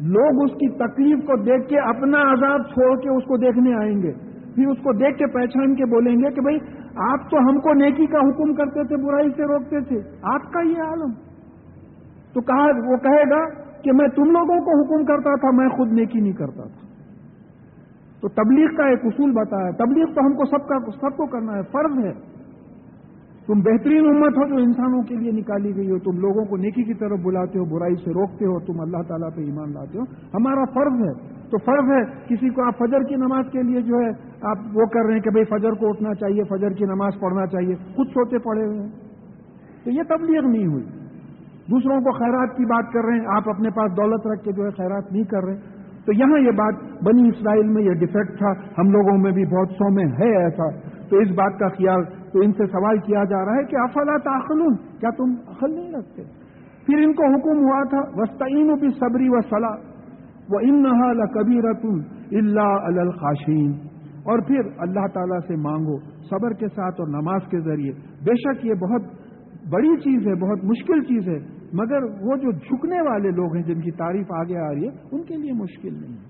لوگ 0.00 0.44
اس 0.44 0.50
کی 0.50 0.68
تکلیف 0.68 1.26
کو 1.26 1.36
دیکھ 1.36 1.68
کے 1.68 1.78
اپنا 1.78 2.32
عذاب 2.32 2.60
چھوڑ 2.60 3.00
کے 3.00 3.08
اس 3.08 3.24
کو 3.24 3.36
دیکھنے 3.36 3.74
آئیں 3.74 4.02
گے۔ 4.02 4.12
پھر 4.54 4.66
اس 4.66 4.78
کو 4.78 4.92
دیکھ 4.92 5.18
کے 5.18 5.26
پہچان 5.26 5.74
کے 5.74 5.84
بولیں 5.84 6.16
گے 6.16 6.30
کہ 6.30 6.40
بھائی، 6.40 6.58
آپ 6.96 7.30
تو 7.30 7.38
ہم 7.38 7.60
کو 7.60 7.74
نیکی 7.74 8.06
کا 8.06 8.18
حکم 8.18 8.54
کرتے 8.54 8.84
تھے، 8.84 8.96
برائی 8.96 9.28
سے 9.28 9.42
روکتے 9.42 9.80
تھے۔ 9.80 9.96
آپ 10.22 10.52
کا 10.52 10.60
یہ 10.60 10.82
عالم۔ 10.82 11.12
تو 12.32 12.40
کہا، 12.40 12.90
وہ 12.90 12.96
کہے 12.96 13.30
گا 13.30 13.48
کہ 13.82 13.92
میں 13.92 14.08
تم 14.08 14.24
لوگوں 14.24 14.60
کو 14.60 14.82
حکم 14.82 15.04
کرتا 15.04 15.34
تھا، 15.34 15.50
میں 15.50 15.68
خود 15.68 15.92
نیکی 15.92 16.20
نہیں 16.20 16.32
کرتا 16.32 16.62
تھا۔ 16.62 16.86
تو 18.20 18.28
تبلیغ 18.28 18.76
کا 18.76 18.86
ایک 18.86 18.98
اصول 19.04 19.30
بتایا۔ 19.30 19.70
تبلیغ 19.70 20.04
تو 20.04 20.20
ہم 20.20 20.32
کو 20.32 20.44
سب 20.44 20.68
کا، 20.68 20.78
سب 20.78 21.16
کو 21.16 21.26
کرنا 21.26 21.52
ہے، 21.56 21.62
فرض 21.62 22.04
ہے۔ 22.04 22.29
تم 23.50 23.60
بہترین 23.60 24.06
امت 24.06 24.38
ہو 24.38 24.48
جو 24.48 24.54
انسانوں 24.54 25.02
کے 25.02 25.16
لیے 25.16 25.32
نکالی 25.32 25.76
گئی 25.76 25.90
ہو، 25.90 25.98
تم 25.98 26.18
لوگوں 26.18 26.44
کو 26.44 26.56
نیکی 26.56 26.82
کی 26.82 26.94
طرف 26.94 27.18
بلاتے 27.24 27.58
ہو، 27.58 27.64
برائی 27.64 27.94
سے 27.94 28.10
روکتے 28.10 28.44
ہو، 28.44 28.60
تم 28.60 28.80
اللہ 28.80 29.02
تعالیٰ 29.08 29.28
پہ 29.36 29.40
ایمان 29.40 29.72
لاتے 29.72 29.98
ہو۔ 29.98 30.02
ہمارا 30.34 30.64
فرض 30.64 30.92
ہے، 30.92 31.12
تو 31.50 31.58
فرض 31.58 31.90
ہے، 31.90 32.18
کسی 32.28 32.48
کو 32.48 32.62
آپ 32.62 32.78
فجر 32.78 33.02
کی 33.02 33.14
نماز 33.14 33.44
کے 33.52 33.62
لیے 33.62 33.80
جو 33.80 33.94
ہے، 33.94 34.10
آپ 34.42 34.58
وہ 34.74 34.86
کر 34.86 35.06
رہے 35.06 35.14
ہیں 35.14 35.20
کہ 35.20 35.30
بھائی 35.30 35.44
فجر 35.44 35.72
کو 35.72 35.88
اٹھنا 35.88 36.14
چاہیے، 36.14 36.42
فجر 36.44 36.70
کی 36.70 36.84
نماز 36.84 37.12
پڑھنا 37.20 37.46
چاہیے، 37.46 37.74
خود 37.74 38.06
سوتے 38.06 38.38
پڑے 38.38 38.66
ہوئے 38.66 38.80
ہیں۔ 38.80 38.88
تو 39.84 39.90
یہ 39.90 40.02
تبلیغ 40.08 40.46
نہیں 40.46 40.66
ہوئی۔ 40.66 40.84
دوسروں 41.70 42.00
کو 42.00 42.12
خیرات 42.12 42.56
کی 42.56 42.64
بات 42.64 42.92
کر 42.92 43.04
رہے 43.04 43.14
ہیں، 43.14 43.26
آپ 43.36 43.48
اپنے 43.48 43.70
پاس 43.70 43.96
دولت 43.96 44.26
رکھ 44.26 44.44
کے 44.44 44.52
جو 44.52 44.64
ہے 44.64 44.70
خیرات 44.70 45.12
نہیں 45.12 45.24
کر 45.24 45.44
رہے۔ 45.44 45.56
تو 46.06 46.12
یہاں 46.12 46.38
یہ 46.38 46.50
بات 46.50 46.74
بنی 47.04 47.28
اسرائیل 47.28 47.66
میں 47.66 47.82
یہ 47.82 47.92
ڈیفیکٹ 47.92 48.38
تھا، 48.38 48.52
ہم 48.78 48.90
لوگوں 48.90 49.18
میں 49.18 49.32
بھی 49.32 49.44
بہت 49.44 49.68
سو 49.68 49.94
میں 49.94 50.04
ہے 50.04 50.44
ایسا۔ 50.44 50.70
تو 51.10 51.18
اس 51.18 51.28
بات 51.30 51.58
کا 51.58 51.68
خیال 51.68 52.19
تو 52.32 52.40
ان 52.40 52.52
سے 52.52 52.66
سوال 52.66 52.98
کیا 52.98 53.24
جا 53.24 53.44
رہا 53.44 53.54
ہے 53.54 53.64
کہ 53.64 53.76
افلا 53.76 54.16
تاخلون 54.18 54.76
کیا 54.76 55.10
تم 55.10 55.34
عقل 55.48 55.74
نہیں 55.74 55.92
رکھتے؟ 55.92 56.22
پھر 56.86 56.98
ان 56.98 57.12
کو 57.12 57.24
حکم 57.24 57.62
ہوا 57.64 57.82
تھا 57.84 58.20
وسطین 58.20 58.74
بھی 58.80 58.88
صبری 58.88 59.28
و 59.28 59.40
صلاح 59.40 59.78
وہ 60.50 60.60
ان 60.60 60.82
نہ 60.82 61.24
کبھی 61.34 61.60
رتن 61.60 62.00
اللہ 62.32 63.00
الخاشین 63.00 63.72
اور 64.22 64.38
پھر 64.38 64.60
اللہ 64.78 65.06
تعالیٰ 65.06 65.38
سے 65.48 65.56
مانگو، 65.56 65.98
صبر 66.30 66.52
کے 66.52 66.68
ساتھ 66.68 67.00
اور 67.00 67.08
نماز 67.08 67.40
کے 67.50 67.60
ذریعے۔ 67.60 67.92
بے 68.24 68.34
شک 68.34 68.66
یہ 68.66 68.74
بہت 68.74 69.02
بڑی 69.72 69.96
چیز 69.96 70.26
ہے، 70.26 70.34
بہت 70.34 70.64
مشکل 70.64 71.02
چیز 71.02 71.28
ہے، 71.28 71.38
مگر 71.72 72.02
وہ 72.02 72.36
جو 72.36 72.50
جھکنے 72.50 73.00
والے 73.00 73.30
لوگ 73.30 73.54
ہیں 73.54 73.62
جن 73.62 73.80
کی 73.80 73.90
تعریف 73.90 74.32
آگے 74.32 74.58
آ 74.58 74.72
رہی 74.74 74.88
ہے، 74.88 74.92
ان 75.12 75.22
کے 75.22 75.36
لیے 75.36 75.52
مشکل 75.52 75.94
نہیں۔ 75.94 76.16
ہے 76.16 76.29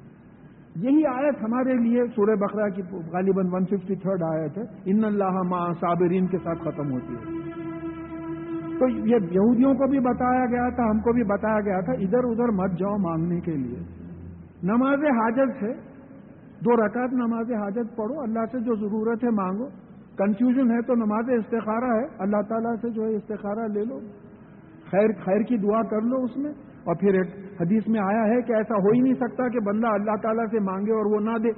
یہی 0.76 1.06
آیت 1.06 1.34
ہمارے 1.42 1.74
لیے 1.74 2.02
سورہ 2.16 2.34
بقرہ 2.34 2.68
کی 2.68 2.82
غالباً 3.12 3.48
ون 3.52 3.64
ففٹی 3.64 3.94
تھرڈ 3.94 4.22
آیت 4.22 4.58
ہے۔ 4.58 4.62
ان 4.84 5.04
اللہ 5.04 5.42
ماں 5.42 5.72
صابرین 5.80 6.26
کے 6.26 6.38
ساتھ 6.38 6.58
ختم 6.58 6.92
ہوتی 6.92 7.14
ہے۔ 7.14 7.40
تو 8.78 8.88
یہ 8.88 9.16
یہودیوں 9.30 9.74
کو 9.74 9.86
بھی 9.86 9.98
بتایا 9.98 10.46
گیا 10.46 10.68
تھا، 10.68 10.90
ہم 10.90 11.00
کو 11.00 11.12
بھی 11.12 11.24
بتایا 11.24 11.60
گیا 11.60 11.80
تھا، 11.80 11.92
ادھر 11.92 12.18
ادھر 12.18 12.48
مت 12.48 12.78
جاؤ 12.78 12.96
مانگنے 12.96 13.40
کے 13.40 13.56
لیے۔ 13.56 13.78
نماز 14.62 14.98
حاجت 14.98 15.62
ہے 15.62 15.72
دو 16.60 16.86
رکعت 16.86 17.12
نماز 17.12 17.52
حاجت 17.52 17.96
پڑھو، 17.96 18.20
اللہ 18.20 18.44
سے 18.52 18.58
جو 18.60 18.74
ضرورت 18.74 19.24
ہے 19.24 19.30
مانگو۔ 19.30 19.66
کنفیوژن 20.18 20.70
ہے 20.70 20.82
تو 20.82 20.94
نماز 20.94 21.30
استخارہ 21.30 22.00
ہے، 22.00 22.04
اللہ 22.18 22.42
تعالیٰ 22.48 22.74
سے 22.82 22.90
جو 22.90 23.02
ہے 23.04 23.16
استخارہ 23.16 23.68
لے 23.72 23.84
لو۔ 23.84 23.98
خیر 24.90 25.08
خیر 25.24 25.42
کی 25.42 25.56
دعا 25.56 25.82
کر 25.82 26.00
لو 26.00 26.16
اس 26.16 26.36
میں۔ 26.36 26.52
اور 26.84 26.94
پھر 26.94 27.14
ایک 27.14 27.49
حدیث 27.60 27.88
میں 27.88 28.00
آیا 28.00 28.24
ہے 28.24 28.42
کہ 28.42 28.52
ایسا 28.52 28.74
ہو 28.74 28.90
ہی 28.90 29.00
نہیں 29.00 29.14
سکتا 29.14 29.48
کہ 29.48 29.60
بندہ 29.60 29.86
اللہ 29.86 30.16
تعالیٰ 30.22 30.44
سے 30.50 30.60
مانگے 30.60 30.92
اور 30.92 31.06
وہ 31.06 31.20
نہ 31.20 31.38
دے۔ 31.38 31.52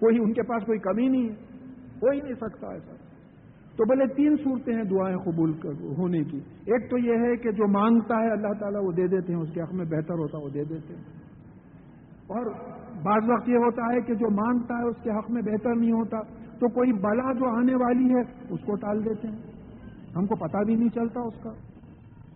کوئی 0.00 0.18
ان 0.18 0.32
کے 0.32 0.42
پاس 0.42 0.66
کوئی 0.66 0.78
کمی 0.78 1.08
نہیں 1.08 1.28
ہے۔ 1.28 1.34
ہو 2.02 2.10
ہی 2.10 2.20
نہیں 2.20 2.34
سکتا 2.34 2.72
ایسا۔ 2.72 2.94
تو 3.76 3.84
بھلے 3.84 4.14
تین 4.14 4.36
صورتیں 4.36 4.74
ہیں 4.74 4.84
دعائیں 4.84 5.16
قبول 5.16 5.52
ہونے 5.98 6.22
کی۔ 6.22 6.36
ایک 6.66 6.90
تو 6.90 6.98
یہ 6.98 7.12
ہے 7.12 7.36
کہ 7.36 7.50
جو 7.50 7.68
مانگتا 7.68 8.16
ہے 8.16 8.30
اللہ 8.30 8.52
تعالیٰ 8.60 8.80
وہ 8.84 8.92
دے 8.92 9.06
دیتے 9.06 9.32
ہیں، 9.32 9.40
اس 9.40 9.48
کے 9.54 9.62
حق 9.62 9.74
میں 9.74 9.84
بہتر 9.84 10.14
ہوتا 10.14 10.38
وہ 10.38 10.48
دے 10.48 10.64
دیتے 10.64 10.96
ہیں۔ 10.96 11.02
اور 12.26 12.46
بعض 13.02 13.30
وقت 13.30 13.48
یہ 13.48 13.56
ہوتا 13.56 13.82
ہے 13.94 14.00
کہ 14.00 14.14
جو 14.14 14.30
مانگتا 14.30 14.74
ہے، 14.74 14.82
اس 14.82 14.96
کے 15.02 15.10
حق 15.10 15.30
میں 15.30 15.42
بہتر 15.42 15.74
نہیں 15.74 15.92
ہوتا۔ 15.92 16.20
تو 16.58 16.68
کوئی 16.68 16.92
بلا 16.92 17.32
جو 17.32 17.56
آنے 17.56 17.74
والی 17.74 18.14
ہے، 18.14 18.20
اس 18.50 18.60
کو 18.66 18.74
ٹال 18.74 19.04
دیتے 19.04 19.28
ہیں۔ 19.28 19.38
ہم 20.16 20.26
کو 20.26 20.36
پتا 20.36 20.62
بھی 20.62 20.74
نہیں 20.74 20.88
چلتا 20.88 21.20
اس 21.20 21.34
کا۔ 21.42 21.50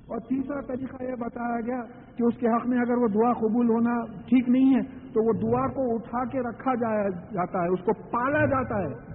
اور 0.07 0.19
تیسرا 0.19 0.61
طریقہ 0.61 1.03
یہ 1.03 1.15
بتایا 1.21 1.61
گیا 1.61 1.83
کہ 2.17 2.23
اس 2.23 2.35
کے 2.37 2.47
حق 2.47 2.67
میں 2.67 2.79
اگر 2.79 2.99
وہ 2.99 3.09
دعا 3.09 3.33
قبول 3.33 3.71
ہونا 3.71 4.05
ٹھیک 4.27 4.49
نہیں 4.49 4.75
ہے، 4.75 4.81
تو 4.83 5.27
وہ 5.27 5.33
دعا 5.33 5.67
کو 5.67 5.95
اٹھا 5.95 6.25
کے 6.25 6.41
رکھا 6.41 6.75
جایا 6.75 7.09
جاتا 7.09 7.63
ہے، 7.63 7.69
اس 7.69 7.81
کو 7.81 7.93
پالا 8.11 8.47
جاتا 8.47 8.79
ہے۔ 8.79 9.15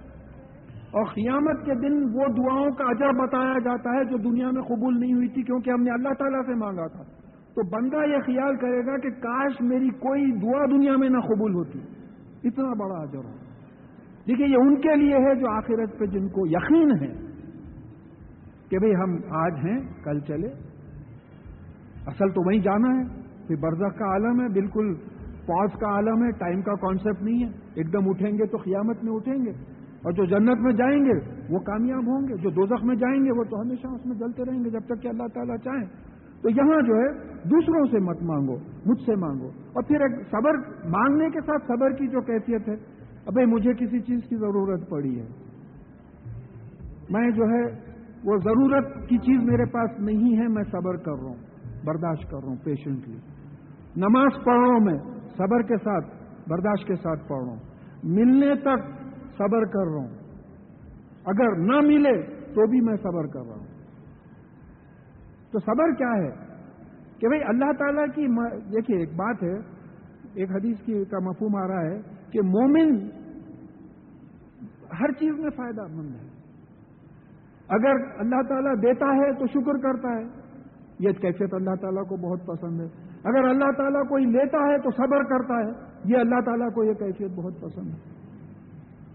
اور 0.90 1.04
قیامت 1.04 1.66
کے 1.66 1.74
دن 1.74 2.02
وہ 2.02 2.24
دعاؤں 2.26 2.70
کا 2.70 2.84
اجر 2.84 3.12
بتایا 3.12 3.58
جاتا 3.58 3.90
ہے 3.90 4.04
جو 4.04 4.16
دنیا 4.16 4.50
میں 4.50 4.62
قبول 4.62 5.00
نہیں 5.00 5.14
ہوئی 5.14 5.28
تھی، 5.28 5.42
کیونکہ 5.42 5.70
ہم 5.70 5.82
نے 5.82 5.90
اللہ 5.90 6.08
تعالیٰ 6.18 6.42
سے 6.46 6.54
مانگا 6.54 6.86
تھا۔ 6.86 7.02
تو 7.54 7.68
بندہ 7.68 7.96
یہ 7.96 8.18
خیال 8.18 8.56
کرے 8.56 8.86
گا 8.86 8.96
کہ 8.96 9.10
کاش 9.10 9.52
میری 9.60 9.88
کوئی 9.88 10.32
دعا 10.32 10.64
دنیا 10.64 10.96
میں 10.96 11.08
نہ 11.08 11.18
قبول 11.18 11.54
ہوتی۔ 11.54 11.78
اتنا 12.44 12.68
بڑا 12.68 13.02
اجر 13.02 13.18
ہو 13.18 13.32
دیکھیے، 14.28 14.46
یہ 14.46 14.56
ان 14.56 14.80
کے 14.80 14.94
لیے 14.94 15.14
ہے 15.14 15.34
جو 15.34 15.50
آخرت 15.50 15.98
پہ 15.98 16.06
جن 16.06 16.28
کو 16.28 16.46
یقین 16.46 16.90
ہے 16.90 17.14
کہ 18.70 18.78
بھئی 18.78 18.94
ہم 18.94 19.14
آج 19.30 19.52
ہیں، 19.52 20.04
کل 20.04 20.20
چلے۔ 20.20 20.69
اصل 22.06 22.28
تو 22.30 22.46
وہیں 22.46 22.58
جانا 22.58 22.88
ہے 22.88 23.20
پھر 23.46 23.56
برزخ 23.56 23.98
کا 23.98 24.04
عالم 24.04 24.40
ہے، 24.40 24.48
بالکل 24.48 24.94
پاز 25.46 25.68
کا 25.80 25.86
عالم 25.86 26.24
ہے، 26.24 26.30
ٹائم 26.30 26.62
کا 26.62 26.74
کانسیپٹ 26.74 27.22
نہیں 27.22 27.44
ہے۔ 27.44 27.48
ایک 27.74 27.92
دم 27.92 28.08
اٹھیں 28.08 28.32
گے 28.32 28.46
تو 28.46 28.56
قیامت 28.56 29.04
میں 29.04 29.12
اٹھیں 29.12 29.34
گے۔ 29.34 29.50
اور 30.02 30.12
جو 30.12 30.24
جنت 30.24 30.60
میں 30.60 30.72
جائیں 30.72 30.98
گے، 30.98 31.44
وہ 31.54 31.58
کامیاب 31.58 32.06
ہوں 32.06 32.28
گے۔ 32.28 32.36
جو 32.36 32.50
دوزخ 32.50 32.84
میں 32.84 32.96
جائیں 32.96 33.24
گے، 33.24 33.38
وہ 33.38 33.44
تو 33.44 33.60
ہمیشہ 33.60 33.86
اس 33.86 34.06
میں 34.06 34.16
جلتے 34.16 34.44
رہیں 34.44 34.64
گے۔ 34.64 34.70
جب 34.70 34.80
تک 34.80 35.02
کہ 35.02 35.08
اللہ 35.08 35.26
تعالیٰ 35.34 35.56
چاہیں۔ 35.56 35.84
تو 36.42 36.48
یہاں 36.48 36.82
جو 36.82 36.94
ہے، 36.94 37.12
دوسروں 37.48 37.84
سے 37.84 37.98
مت 37.98 38.22
مانگو، 38.22 38.56
مجھ 38.86 39.02
سے 39.06 39.16
مانگو۔ 39.16 39.46
اور 39.46 39.82
پھر 39.82 40.00
ایک 40.00 40.26
صبر، 40.30 40.56
مانگنے 40.88 41.30
کے 41.30 41.40
ساتھ 41.40 41.64
صبر 41.66 41.90
کی 41.90 42.06
جو 42.06 42.20
کیفیت 42.20 42.68
ہے 42.68 42.74
ابھی 43.26 43.44
مجھے 43.44 43.72
کسی 43.72 44.00
چیز 44.00 44.20
کی 44.28 44.36
ضرورت 44.36 44.90
پڑی 44.90 45.20
ہے۔ 45.20 45.26
میں 47.10 47.30
جو 47.30 47.44
ہے، 47.44 47.62
وہ 48.24 48.36
ضرورت 48.36 49.08
کی 49.08 49.18
چیز 49.18 49.42
میرے 49.42 49.64
پاس 49.64 49.90
نہیں 49.98 50.38
ہے، 50.38 50.48
میں 50.48 50.62
صبر 50.62 50.96
کر 50.96 51.12
رہا 51.12 51.28
ہوں۔ 51.28 51.49
برداشت 51.84 52.30
کر 52.30 52.36
رہا 52.40 52.48
ہوں 52.48 52.56
پیشنٹلی 52.64 53.16
نماز 53.96 54.44
پڑھ 54.44 54.58
رہا 54.58 54.66
ہوں 54.66 54.80
میں، 54.80 54.98
صبر 55.36 55.62
کے 55.62 55.76
ساتھ، 55.76 56.06
برداشت 56.48 56.86
کے 56.86 56.94
ساتھ 56.94 57.28
پڑھ 57.28 57.42
رہا 57.42 57.50
ہوں۔ 57.50 57.60
ملنے 58.04 58.54
تک 58.54 58.88
صبر 59.38 59.64
کر 59.64 59.86
رہا 59.86 60.02
ہوں۔ 60.02 60.08
اگر 61.24 61.56
نہ 61.56 61.80
ملے 61.80 62.22
تو 62.26 62.66
بھی 62.66 62.80
میں 62.80 62.96
صبر 62.96 63.26
کر 63.26 63.40
رہا 63.40 63.56
ہوں۔ 63.56 63.66
تو 65.50 65.58
صبر 65.58 65.94
کیا 65.94 66.12
ہے؟ 66.12 66.30
کہ 67.18 67.28
بھائی 67.28 67.42
اللہ 67.48 67.72
تعالیٰ 67.78 68.06
کی 68.14 68.26
دیکھیے 68.72 68.98
ایک 68.98 69.12
بات 69.12 69.42
ہے، 69.42 69.54
ایک 70.34 70.50
حدیث 70.50 70.80
کی 70.80 71.04
کا 71.04 71.18
مفہوم 71.18 71.56
آ 71.56 71.68
رہا 71.68 71.82
ہے 71.82 72.00
کہ 72.30 72.42
مومن 72.42 73.08
ہر 75.00 75.10
چیز 75.10 75.38
میں 75.38 75.50
فائدہ 75.50 75.82
مند 75.92 76.14
ہے۔ 76.14 76.28
اگر 77.68 77.94
اللہ 78.18 78.42
تعالیٰ 78.48 78.74
دیتا 78.82 79.06
ہے 79.06 79.32
تو 79.32 79.46
شکر 79.46 79.78
کرتا 79.78 80.08
ہے۔ 80.08 80.39
یہ 81.00 81.10
کیفیت 81.10 81.54
اللہ 81.54 81.74
تعالیٰ 81.80 82.04
کو 82.04 82.16
بہت 82.16 82.46
پسند 82.46 82.80
ہے۔ 82.80 82.86
اگر 83.24 83.48
اللہ 83.48 83.70
تعالیٰ 83.76 84.08
کوئی 84.08 84.24
لیتا 84.24 84.58
ہے 84.58 84.78
تو 84.78 84.90
صبر 84.90 85.22
کرتا 85.22 85.54
ہے۔ 85.54 85.70
یہ 86.04 86.16
اللہ 86.16 86.40
تعالیٰ 86.44 86.72
کو 86.72 86.84
یہ 86.84 86.92
کیفیت 86.92 87.30
بہت 87.36 87.60
پسند 87.60 87.86
ہے۔ 87.86 88.20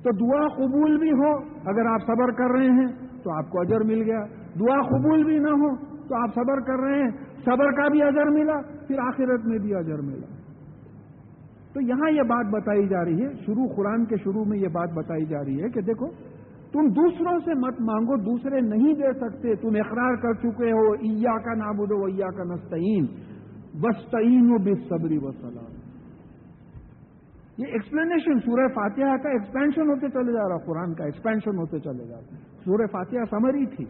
تو 0.03 0.11
دعا 0.11 0.47
قبول 0.47 0.97
بھی 0.97 1.11
ہو، 1.11 1.33
اگر 1.65 1.85
آپ 1.85 2.01
صبر 2.07 2.31
کر 2.31 2.51
رہے 2.57 2.69
ہیں 2.69 2.87
تو 3.23 3.31
آپ 3.37 3.49
کو 3.49 3.61
اجر 3.61 3.79
مل 3.79 4.01
گیا۔ 4.01 4.19
دعا 4.59 4.81
قبول 4.81 5.23
بھی 5.23 5.39
نہ 5.39 5.49
ہو 5.49 5.75
تو 6.07 6.15
آپ 6.15 6.29
صبر 6.35 6.59
کر 6.59 6.79
رہے 6.79 7.03
ہیں۔ 7.03 7.11
صبر 7.45 7.71
کا 7.71 7.87
بھی 7.87 8.03
اجر 8.03 8.25
ملا، 8.25 8.61
پھر 8.87 8.99
آخرت 8.99 9.45
میں 9.45 9.57
بھی 9.57 9.75
اجر 9.75 10.01
ملا۔ 10.01 10.35
تو 11.73 11.81
یہاں 11.81 12.11
یہ 12.11 12.21
بات 12.21 12.45
بتائی 12.45 12.87
جا 12.87 13.05
رہی 13.05 13.25
ہے، 13.25 13.33
شروع 13.45 13.65
قرآن 13.75 14.05
کے 14.05 14.15
شروع 14.23 14.45
میں 14.45 14.57
یہ 14.57 14.67
بات 14.67 14.89
بتائی 14.93 15.25
جا 15.25 15.39
رہی 15.39 15.63
ہے 15.63 15.69
کہ 15.69 15.81
دیکھو 15.81 16.05
تم 16.75 16.87
دوسروں 16.87 17.39
سے 17.45 17.53
مت 17.53 17.81
مانگو، 17.81 18.15
دوسرے 18.17 18.61
نہیں 18.61 18.93
دے 18.93 19.13
سکتے، 19.13 19.55
تم 19.55 19.67
اقرار 19.67 20.15
کر 20.15 20.33
چکے 20.33 20.71
ہو 20.71 20.91
ایا 20.91 21.37
کا 21.37 21.53
نابود 21.53 21.91
و 21.91 22.05
ایا 22.05 22.31
کا 22.31 22.43
نستعین 22.43 23.05
وسطین 23.83 24.51
و 24.51 24.57
بے 24.57 24.73
صبری 24.89 25.17
و 25.17 25.31
سلام 25.31 25.73
یہ 27.57 27.65
ایکسپلینیشن 27.67 28.39
سورہ 28.39 28.67
فاتحہ 28.67 29.17
کا 29.17 29.29
ایکسپینشن 29.29 29.89
ہوتے 29.89 30.09
چلے 30.09 30.33
جا 30.33 30.49
رہا، 30.49 30.57
قرآن 30.57 30.93
کا 30.93 31.03
ایکسپینشن 31.03 31.57
ہوتے 31.57 31.79
چلے 31.79 32.07
جا 32.07 32.15
رہا۔ 32.15 32.35
سورہ 32.65 32.87
فاتحہ 32.91 33.23
سمری 33.29 33.65
تھی۔ 33.65 33.85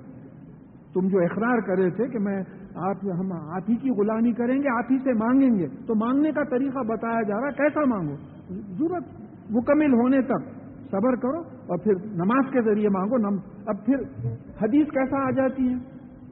تم 0.93 1.07
جو 1.07 1.19
اقرار 1.19 1.61
کرے 1.61 1.89
تھے 1.89 2.07
کہ 2.07 2.19
میں 2.19 2.43
آپ، 2.75 2.95
ہم 3.05 3.33
آپ 3.33 3.69
ہی 3.69 3.75
کی 3.75 3.89
غلامی 3.89 4.33
کریں 4.33 4.57
گے، 4.57 4.77
آپ 4.77 4.91
ہی 4.91 4.97
سے 4.97 5.13
مانگیں 5.13 5.49
گے، 5.49 5.67
تو 5.67 5.95
مانگنے 5.95 6.31
کا 6.31 6.43
طریقہ 6.43 6.79
بتایا 6.79 7.21
جا 7.21 7.41
رہا، 7.41 7.49
کیسا 7.49 7.85
مانگو؟ 7.85 8.15
ضرورت 8.49 9.03
مکمل 9.51 9.93
ہونے 9.93 10.21
تک۔ 10.21 10.64
صبر 10.91 11.15
کرو 11.15 11.39
اور 11.39 11.77
پھر 11.77 11.93
نماز 12.05 12.51
کے 12.51 12.61
ذریعے 12.61 12.89
مانگو، 12.89 13.17
نم 13.17 13.37
اب 13.65 13.85
پھر 13.85 13.95
حدیث 14.61 14.87
کیسا 14.87 15.27
آ 15.27 15.31
جاتی 15.31 15.69
ہے؟ 15.69 15.75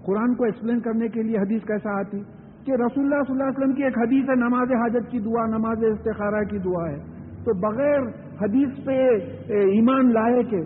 قرآن 0.06 0.36
کو 0.36 0.44
ایکسپلین 0.44 0.80
کرنے 0.80 1.08
کے 1.08 1.24
لیے 1.24 1.38
حدیث 1.38 1.62
کیسا 1.64 2.00
آتی؟ 2.00 2.18
کہ 2.66 2.72
رسول 2.72 3.04
اللہ 3.04 3.24
صلی 3.28 3.32
اللہ 3.32 3.44
علیہ 3.44 3.58
وسلم 3.58 3.74
کی 3.74 3.84
ایک 3.84 3.98
حدیث 3.98 4.30
ہے، 4.30 4.36
نماز 4.36 4.72
حاجت 4.72 5.12
کی 5.12 5.20
دعا، 5.20 5.46
نماز 5.46 5.84
استخارہ 5.84 6.44
کی 6.44 6.58
دعا 6.58 6.90
ہے۔ 6.90 6.98
تو 7.44 7.54
بغیر 7.54 8.02
حدیث 8.42 8.86
پہ 8.86 9.10
ایمان 9.48 10.14
لائے 10.14 10.44
کے 10.44 10.62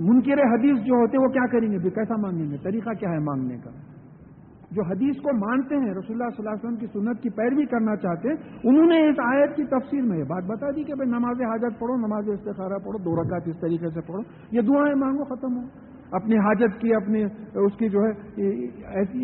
منکر 0.00 0.32
حدیث 0.32 0.84
جو 0.84 0.94
ہوتے 0.94 1.18
وہ 1.18 1.28
کیا 1.28 1.46
کریں 1.46 1.72
گے؟ 1.72 1.90
کیسا 1.90 2.16
مانگیں 2.16 2.50
گے؟ 2.50 2.56
طریقہ 2.62 2.90
کیا 2.90 3.10
ہے 3.10 3.18
مانگنے 3.18 3.56
کا؟ 3.64 3.70
جو 4.72 4.82
حدیث 4.82 5.16
کو 5.16 5.46
مانتے 5.46 5.74
ہیں، 5.74 5.94
رسول 5.94 6.22
اللہ 6.22 6.36
صلی 6.36 6.48
اللہ 6.48 6.50
علیہ 6.50 6.64
وسلم 6.64 6.76
کی 6.76 6.86
سنت 6.86 7.22
کی 7.22 7.30
پیروی 7.30 7.66
کرنا 7.66 7.96
چاہتے 7.96 8.28
ہیں، 8.28 8.36
انہوں 8.64 8.86
نے 8.86 9.08
اس 9.08 9.16
آیت 9.24 9.56
کی 9.56 9.64
تفصیل 9.64 10.02
میں 10.02 10.18
یہ 10.18 10.24
بات 10.24 10.44
بتا 10.44 10.70
دی 10.70 10.84
کہ 10.84 10.94
بھائی 10.94 11.10
نماز 11.10 11.42
حاجت 11.42 11.80
پڑھو، 11.80 11.96
نماز 11.96 12.28
استخارہ 12.28 12.78
پڑھو، 12.78 12.98
دو 12.98 13.22
رکعت 13.22 13.48
اس 13.48 13.60
طریقے 13.60 13.88
سے 13.88 14.00
پڑھو۔ 14.00 14.20
یہ 14.50 14.60
دعائیں 14.60 14.94
مانگو، 14.94 15.24
ختم 15.24 15.56
ہو۔ 15.56 15.62
اپنی 16.12 16.36
حاجت 16.36 16.80
کی، 16.80 16.94
اپنی 16.94 17.24
اس 17.54 17.76
کی 17.78 17.88
جو 17.88 18.00
ہے 18.00 18.10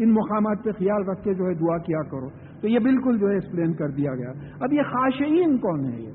ان 0.02 0.10
مقامات 0.10 0.64
پہ 0.64 0.70
خیال 0.70 1.08
رکھ 1.08 1.24
کے 1.24 1.34
جو 1.34 1.46
ہے 1.46 1.54
دعا 1.54 1.78
کیا 1.78 2.02
کرو۔ 2.02 2.28
تو 2.60 2.68
یہ 2.68 2.78
بالکل 2.78 3.18
جو 3.18 3.28
ہے 3.28 3.34
ایکسپلین 3.34 3.72
کر 3.72 3.88
دیا 3.88 4.14
گیا۔ 4.14 4.30
اب 4.60 4.72
یہ 4.72 4.82
خاشعین 4.82 5.58
کون 5.58 5.84
ہے 5.84 6.00
یہ؟ 6.00 6.12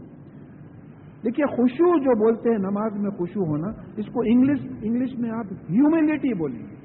دیکھیے 1.25 1.45
خوشو 1.45 1.97
جو 1.97 2.25
بولتے 2.25 2.49
ہیں، 2.49 2.57
نماز 2.57 2.93
میں 2.93 3.11
خوشو 3.11 3.43
ہونا، 3.43 3.67
اس 3.97 4.05
کو 4.05 4.21
انگلش 4.21 4.59
انگلش 4.81 5.19
میں 5.19 5.29
آپ 5.29 5.45
ہیومینٹی 5.69 6.33
بولیں 6.33 6.59
گے۔ 6.59 6.82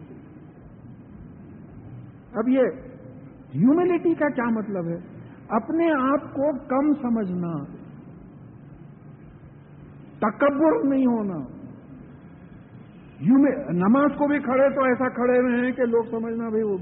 اب 2.32 2.48
یہ 2.48 2.62
ہیوملٹی 3.54 4.14
کا 4.14 4.28
کیا 4.30 4.48
مطلب 4.52 4.88
ہے؟ 4.88 4.96
اپنے 5.56 5.90
آپ 5.92 6.32
کو 6.34 6.50
کم 6.68 6.92
سمجھنا، 7.02 7.52
تکبر 10.20 10.82
نہیں 10.84 11.06
ہونا۔ 11.06 11.38
نماز 13.78 14.10
کو 14.18 14.26
بھی 14.28 14.38
کھڑے 14.40 14.68
تو 14.74 14.84
ایسا 14.84 15.08
کھڑے 15.14 15.38
ہوئے 15.38 15.56
ہیں 15.56 15.70
کہ 15.72 15.84
لوگ 15.86 16.10
سمجھنا 16.10 16.48
بھائی 16.48 16.62
وہ 16.62 16.76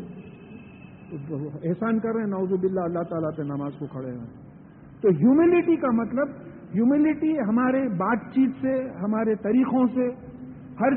احسان 1.68 1.98
کر 1.98 2.14
رہے 2.14 2.20
ہیں 2.20 2.30
نوز 2.30 2.52
باللہ، 2.52 2.80
اللہ 2.80 3.02
تعالیٰ 3.10 3.30
پہ 3.36 3.42
نماز 3.44 3.72
کو 3.78 3.86
کھڑے 3.86 4.10
ہوئے 4.10 4.26
تو 5.00 5.08
ہیوملٹی 5.18 5.76
کا 5.76 5.90
مطلب 5.94 6.28
ہیوملٹی 6.74 7.32
ہمارے 7.40 7.82
بات 7.96 8.26
چیت 8.34 8.62
سے، 8.62 8.74
ہمارے 9.00 9.34
طریقوں 9.42 9.86
سے 9.94 10.08
ہر 10.80 10.92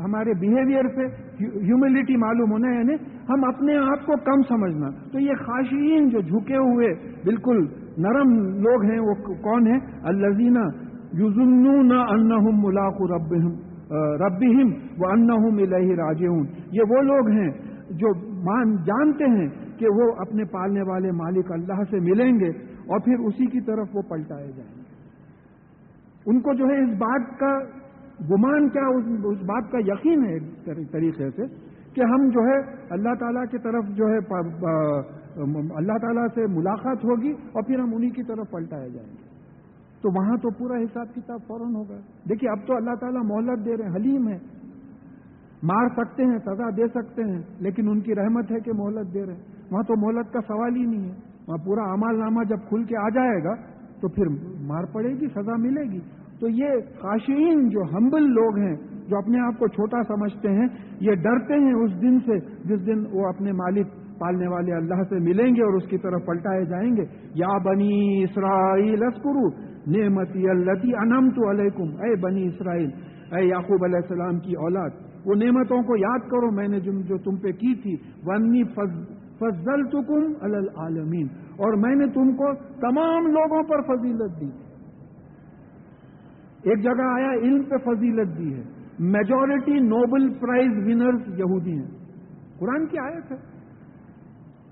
ہمارے 0.00 0.34
بیہیویئر 0.40 0.88
سے 0.94 1.06
ہیوملٹی 1.40 2.16
معلوم 2.16 2.52
ہونا 2.52 2.74
یعنی 2.74 2.94
ہم 3.28 3.44
اپنے 3.44 3.76
آپ 3.76 4.06
کو 4.06 4.16
کم 4.24 4.42
سمجھنا۔ 4.48 4.90
تو 5.12 5.20
یہ 5.20 5.42
خاشین 5.46 6.08
جو 6.08 6.20
جھکے 6.20 6.56
ہوئے، 6.56 6.92
بالکل 7.24 7.64
نرم 7.98 8.32
لوگ 8.62 8.84
ہیں، 8.90 8.98
وہ 9.00 9.14
کون 9.42 9.66
ہیں؟ 9.66 9.78
الزینہ 10.02 10.64
یوزن 11.12 11.92
انہم 11.92 12.62
ملاق 12.62 13.02
رب 13.10 13.34
ربیم 14.22 14.70
وہ 14.98 15.10
انہم 15.10 15.58
الہ 15.58 15.84
راج 15.96 16.22
یہ 16.72 16.80
وہ 16.90 17.02
لوگ 17.02 17.28
ہیں 17.28 17.50
جو 17.90 18.12
مان 18.44 18.74
جانتے 18.76 19.24
ہیں 19.24 19.48
کہ 19.78 19.86
وہ 19.88 20.10
اپنے 20.18 20.44
پالنے 20.44 20.82
والے 20.82 21.10
مالک 21.10 21.52
اللہ 21.52 21.82
سے 21.90 22.00
ملیں 22.00 22.40
گے 22.40 22.48
اور 22.86 23.00
پھر 23.00 23.24
اسی 23.24 23.46
کی 23.46 23.60
طرف 23.60 23.96
وہ 23.96 24.02
پلٹائے 24.02 24.46
جائیں 24.46 24.72
گے۔ 24.76 24.82
ان 26.26 26.40
کو 26.40 26.54
جو 26.54 26.64
ہے 26.64 26.82
اس 26.82 26.96
بات 26.98 27.38
کا 27.38 27.58
گمان 28.20 28.68
کیا 28.68 28.86
اس 28.86 29.42
بات 29.42 29.72
کا 29.72 29.78
یقین 29.78 30.24
ہے 30.24 30.34
ایک 30.34 30.92
طریقے 30.92 31.30
سے 31.30 31.42
کہ 31.94 32.00
ہم 32.00 32.28
جو 32.28 32.40
ہے 32.40 32.86
اللہ 32.90 33.14
تعالیٰ 33.20 33.44
کی 33.50 33.58
طرف 33.58 33.84
جو 33.88 34.08
ہے 34.08 34.16
اللہ 35.74 35.98
تعالیٰ 35.98 36.26
سے 36.34 36.46
ملاقات 36.46 37.04
ہوگی 37.04 37.30
اور 37.30 37.62
پھر 37.62 37.78
ہم 37.78 37.94
انہی 37.94 38.10
کی 38.10 38.22
طرف 38.22 38.50
پلٹائے 38.50 38.88
جائیں 38.88 39.08
گے۔ 39.08 39.34
تو 40.02 40.10
وہاں 40.10 40.36
تو 40.36 40.50
پورا 40.50 40.76
حساب 40.76 41.06
کتاب 41.14 41.38
فوراً 41.46 41.74
ہوگا۔ 41.74 41.96
دیکھیے 42.28 42.50
اب 42.50 42.66
تو 42.66 42.76
اللہ 42.76 42.94
تعالیٰ 43.00 43.22
مہلت 43.24 43.64
دے 43.64 43.76
رہے 43.76 43.84
ہیں، 43.84 43.94
حلیم 43.94 44.28
ہے 44.28 44.38
مار 45.62 45.88
سکتے 45.88 46.24
ہیں، 46.24 46.38
سزا 46.38 46.70
دے 46.76 46.88
سکتے 46.88 47.22
ہیں، 47.22 47.42
لیکن 47.58 47.88
ان 47.88 48.00
کی 48.00 48.14
رحمت 48.14 48.52
ہے 48.52 48.60
کہ 48.60 48.72
مہلت 48.72 49.14
دے 49.14 49.26
رہے 49.26 49.32
ہیں۔ 49.32 49.42
وہاں 49.70 49.82
تو 49.82 49.94
مہلت 49.96 50.32
کا 50.32 50.40
سوال 50.40 50.76
ہی 50.76 50.86
نہیں 50.86 51.04
ہے۔ 51.04 51.14
وہاں 51.46 51.64
پورا 51.64 51.82
امال 51.82 52.18
نامہ 52.18 52.44
جب 52.44 52.56
کھل 52.68 52.84
کے 52.84 52.96
آ 52.96 53.08
جائے 53.08 53.44
گا 53.44 53.54
تو 54.00 54.08
پھر 54.08 54.26
مار 54.60 54.84
پڑے 54.84 55.08
گی، 55.08 55.26
سزا 55.34 55.56
ملے 55.56 55.82
گی۔ 55.82 56.00
تو 56.44 56.50
یہ 56.50 56.70
کاشین 57.00 57.68
جو 57.68 57.82
ہمبل 57.82 58.22
لوگ 58.22 58.58
ہیں، 58.58 58.76
جو 59.08 59.16
اپنے 59.16 59.40
آپ 59.40 59.58
کو 59.58 59.66
چھوٹا 59.66 60.02
سمجھتے 60.02 60.48
ہیں، 60.48 60.66
یہ 61.00 61.14
ڈرتے 61.14 61.54
ہیں 61.54 61.72
اس 61.72 62.02
دن 62.02 62.18
سے 62.18 62.38
جس 62.64 62.86
دن 62.86 63.04
وہ 63.12 63.28
اپنے 63.28 63.52
مالک 63.52 63.86
پالنے 64.18 64.48
والے 64.48 64.72
اللہ 64.72 65.02
سے 65.08 65.18
ملیں 65.18 65.56
گے 65.56 65.62
اور 65.62 65.74
اس 65.74 65.88
کی 65.88 65.98
طرف 65.98 66.26
پلٹائے 66.26 66.64
جائیں 66.64 66.96
گے۔ 66.96 67.04
یا 67.34 67.58
بنی 67.58 68.22
اسرائیل 68.22 69.02
اسکرو 69.02 69.48
نعمتی 69.86 70.48
اللہ 70.48 70.96
انم 70.96 71.30
تو 71.30 71.50
علیکم۔ 71.50 72.02
اے 72.02 72.20
بنی 72.20 72.46
اسرائیل، 72.46 72.90
اے 73.36 73.44
یعقوب 73.44 73.84
علیہ 73.84 73.96
السلام 73.96 74.38
کی 74.38 74.52
اولاد، 74.52 74.90
وہ 75.26 75.34
نعمتوں 75.34 75.82
کو 75.82 75.96
یاد 75.96 76.18
کرو، 76.18 76.50
میں 76.50 76.68
نے 76.68 76.80
جو 76.80 77.18
تم 77.18 77.36
پہ 77.36 77.52
کی 77.52 77.74
تھی۔ 77.74 77.96
ونی 78.26 78.64
فضل 78.64 79.86
تکم 79.86 80.32
العالمین۔ 80.40 81.26
اور 81.56 81.72
میں 81.72 81.96
نے 81.96 82.06
تم 82.06 82.36
کو 82.36 82.54
تمام 82.54 83.26
لوگوں 83.26 83.62
پر 83.62 83.80
فضیلت 83.82 84.40
دی۔ 84.40 84.63
ایک 86.64 86.82
جگہ 86.82 87.02
آیا، 87.02 87.30
علم 87.32 87.62
پہ 87.62 87.76
فضیلت 87.76 88.38
دی 88.38 88.54
ہے۔ 88.54 88.62
میجورٹی 88.98 89.78
نوبل 89.78 90.34
پرائز 90.34 90.72
ونرز 90.86 91.38
یہودی 91.40 91.72
ہیں۔ 91.72 91.90
قرآن 92.58 92.86
کی 92.86 92.98
آیت 92.98 93.32
ہے۔ 93.32 93.36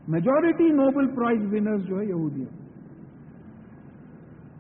میجورٹی 0.09 0.68
نوبل 0.68 1.07
پرائز 1.14 1.40
ونرز 1.52 1.83
جو 1.83 2.00
ہے، 2.00 2.05
یہودی 2.05 2.40
ہیں۔ 2.40 2.62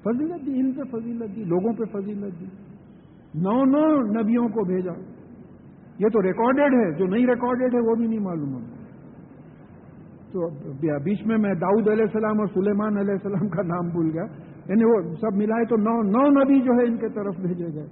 فضیلت 0.02 0.46
دی، 0.46 0.60
علم 0.60 0.72
پہ 0.72 0.98
فضیلت 0.98 1.36
دی، 1.36 1.44
لوگوں 1.44 1.72
پہ 1.72 1.84
فضیلت 1.84 2.40
دی۔ 2.40 2.46
نو 3.34 3.64
نو 3.64 4.00
نبیوں 4.20 4.48
کو 4.48 4.64
بھیجا۔ 4.64 4.92
یہ 5.98 6.08
تو 6.08 6.22
ریکارڈیڈ 6.22 6.74
ہے، 6.74 6.98
جو 6.98 7.06
نہیں 7.06 7.26
ریکارڈیڈ 7.26 7.74
ہے، 7.74 7.80
وہ 7.80 7.94
بھی 7.94 8.06
نہیں 8.06 8.20
معلوم 8.20 8.56
ہے 8.56 8.82
تو 10.32 10.48
بیچ 10.98 11.26
میں 11.26 11.38
میں 11.38 11.54
داؤد 11.54 11.88
علیہ 11.88 12.02
السلام 12.02 12.38
اور 12.38 12.46
سلیمان 12.46 12.98
علیہ 12.98 13.12
السلام 13.12 13.48
کا 13.48 13.62
نام 13.62 13.88
بھول 13.88 14.10
گیا۔ 14.12 14.51
یعنی 14.68 14.84
وہ 14.84 15.14
سب 15.20 15.36
ملائے 15.36 15.64
تو 15.64 15.76
نو 15.76 16.02
نو 16.02 16.42
نبی 16.42 16.60
جو 16.60 16.72
ہے 16.72 16.84
ان 16.84 16.96
کے 16.96 17.08
طرف 17.08 17.36
بھیجے 17.36 17.74
گئے۔ 17.74 17.86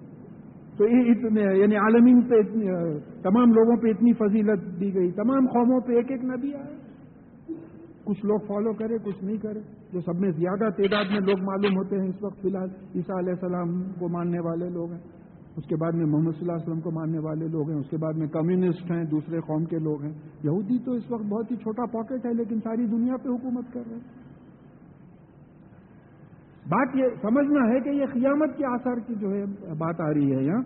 تو 0.77 0.85
اتنے 0.85 1.59
یعنی 1.59 1.77
عالمین 1.77 2.23
پہ 2.23 2.43
تمام 3.23 3.53
لوگوں 3.53 3.77
پہ 3.77 3.89
اتنی 3.89 4.13
فضیلت 4.13 4.81
دی 4.81 4.95
گئی۔ 4.95 5.11
تمام 5.11 5.47
قوموں 5.47 5.81
پہ 5.81 5.93
ایک 5.93 6.11
ایک 6.11 6.25
نبی 6.25 6.55
آئے۔ 6.55 6.81
کچھ 8.05 8.27
لوگ 8.27 8.39
فالو 8.39 8.73
کرے، 8.73 8.99
کچھ 9.05 9.25
نہیں 9.25 9.37
کرے۔ 9.37 9.61
جو 9.93 10.01
سب 10.01 10.21
میں 10.21 10.31
زیادہ 10.31 10.71
تعداد 10.71 11.05
میں 11.11 11.21
لوگ 11.21 11.45
معلوم 11.45 11.77
ہوتے 11.77 11.97
ہیں 11.97 12.09
اس 12.09 12.23
وقت 12.23 12.43
فی 12.43 12.49
الحال، 12.49 12.69
عیسیٰ 12.95 13.19
علیہ 13.19 13.33
السلام 13.33 13.83
کو 13.83 14.09
ماننے 14.09 14.41
والے 14.41 14.69
لوگ 14.69 14.93
ہیں۔ 14.93 15.01
اس 15.57 15.67
کے 15.67 15.77
بعد 15.77 15.93
میں 15.93 16.07
محمد 16.07 16.31
صلی 16.31 16.41
اللہ 16.41 16.53
علیہ 16.53 16.69
وسلم 16.69 16.81
کو 16.81 16.91
ماننے 16.91 17.19
والے 17.19 17.49
لوگ 17.49 17.71
ہیں۔ 17.71 17.79
اس 17.79 17.91
کے 17.91 17.97
بعد 17.97 18.13
میں 18.13 18.27
کمیونسٹ 18.27 18.91
ہیں، 18.91 19.05
دوسرے 19.05 19.41
قوم 19.41 19.65
کے 19.65 19.79
لوگ 19.79 20.03
ہیں۔ 20.03 20.13
یہودی 20.45 20.79
تو 20.79 20.93
اس 20.93 21.11
وقت 21.11 21.25
بہت 21.25 21.51
ہی 21.51 21.57
چھوٹا 21.57 21.85
پاکٹ 21.85 22.27
ہے، 22.27 22.33
لیکن 22.33 22.57
ساری 22.65 22.87
دنیا 22.87 23.17
پہ 23.17 23.29
حکومت 23.29 23.73
کر 23.73 23.83
رہے 23.87 23.97
ہیں۔ 23.97 24.20
بات 26.69 26.97
یہ 26.97 27.05
سمجھنا 27.23 27.75
ہے 27.75 27.81
کہ 27.81 27.89
یہ 27.89 28.07
قیامت 28.13 28.57
کے 28.57 28.67
آثار 28.67 28.97
کی 28.97 29.15
جو 29.15 29.31
ہے 29.31 29.45
بات 29.75 30.01
آ 30.01 30.15
رہی 30.15 30.37
ہے 30.37 30.43
یہاں 30.43 30.63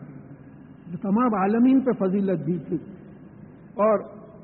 تمام 1.02 1.35
عالمین 1.35 1.80
پہ 1.80 1.90
فضیلت 1.92 2.46
دی 2.46 2.59
تھی۔ 2.59 2.76
اور 3.74 3.98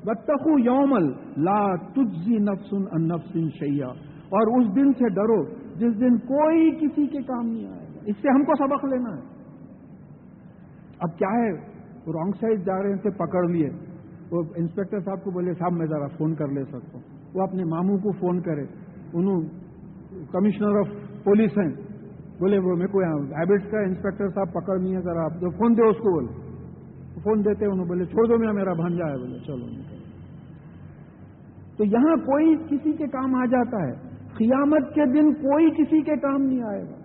بتخو 0.05 0.59
یومل 0.59 1.11
لا 1.37 1.75
تجزی 1.75 2.37
نفسن 2.37 2.83
ان 2.91 3.07
نفسن 3.07 3.49
شیا 3.49 3.87
اور 4.07 4.61
اس 4.61 4.75
دن 4.75 4.93
سے 4.93 5.09
ڈرو 5.09 5.43
جس 5.75 5.99
دن 5.99 6.17
کوئی 6.17 6.71
کسی 6.71 7.07
کے 7.07 7.21
کام 7.21 7.45
نہیں 7.45 7.67
آئے 7.67 7.87
گا۔ 7.87 7.99
اس 8.05 8.15
سے 8.21 8.27
ہم 8.29 8.43
کو 8.43 8.53
سبق 8.55 8.85
لینا 8.85 9.15
ہے۔ 9.17 9.21
اب 10.99 11.17
کیا 11.17 11.29
ہے؟ 11.29 11.51
رانگ 12.07 12.31
سائڈ 12.31 12.65
جا 12.65 12.83
رہے 12.83 12.97
تھے 12.97 13.09
پکڑ 13.09 13.49
لیے۔ 13.49 13.69
وہ 14.31 14.43
انسپیکٹر 14.55 14.99
صاحب 14.99 15.23
کو 15.23 15.31
بولے، 15.31 15.53
صاحب، 15.53 15.71
میں 15.73 15.85
ذرا 15.85 16.07
فون 16.07 16.35
کر 16.35 16.47
لے 16.47 16.63
سکتا 16.63 16.93
ہوں۔ 16.93 17.01
وہ 17.33 17.43
اپنے 17.43 17.63
ماموں 17.63 17.97
کو 17.97 18.11
فون 18.11 18.41
کرے۔ 18.41 18.63
انہوں، 19.13 19.41
کمشنر 20.31 20.79
آف 20.79 21.00
پولیس 21.23 21.51
ہیں۔ 21.57 21.91
بولے، 22.39 22.57
وہ 22.57 22.75
میرے 22.75 22.87
کو 22.87 23.01
یہاں 23.01 23.39
ہیبٹس 23.39 23.71
کا 23.71 23.79
انسپیکٹر 23.79 24.27
صاحب 24.27 24.53
پکڑ 24.53 24.79
نہیں 24.79 24.95
ہے 24.95 25.01
ذرا 25.01 25.23
آپ 25.23 25.31
فون 25.31 25.77
دے 25.77 25.89
اس 25.89 25.97
کو 25.97 26.21
بولے۔ 26.21 26.51
فون 27.23 27.45
دیتے 27.45 27.65
انہوں 27.65 27.85
بولے، 27.85 28.05
چھوڑ 28.05 28.27
دو 28.27 28.37
میں 28.37 28.53
میرا 28.53 28.73
بھانجا 28.73 29.05
ہے۔ 29.05 29.17
بولے، 29.17 29.39
چلو۔ 29.39 29.65
تو 31.77 31.83
یہاں 31.85 32.15
کوئی 32.15 32.55
کسی 32.69 32.91
کے 32.91 33.07
کام 33.07 33.35
آ 33.35 33.45
جاتا 33.45 33.87
ہے۔ 33.87 33.93
قیامت 34.37 34.93
کے 34.93 35.05
دن 35.05 35.33
کوئی 35.33 35.69
کسی 35.69 36.01
کے 36.01 36.15
کام 36.15 36.41
نہیں 36.41 36.63
آئے 36.63 36.83
گا۔ 36.83 36.95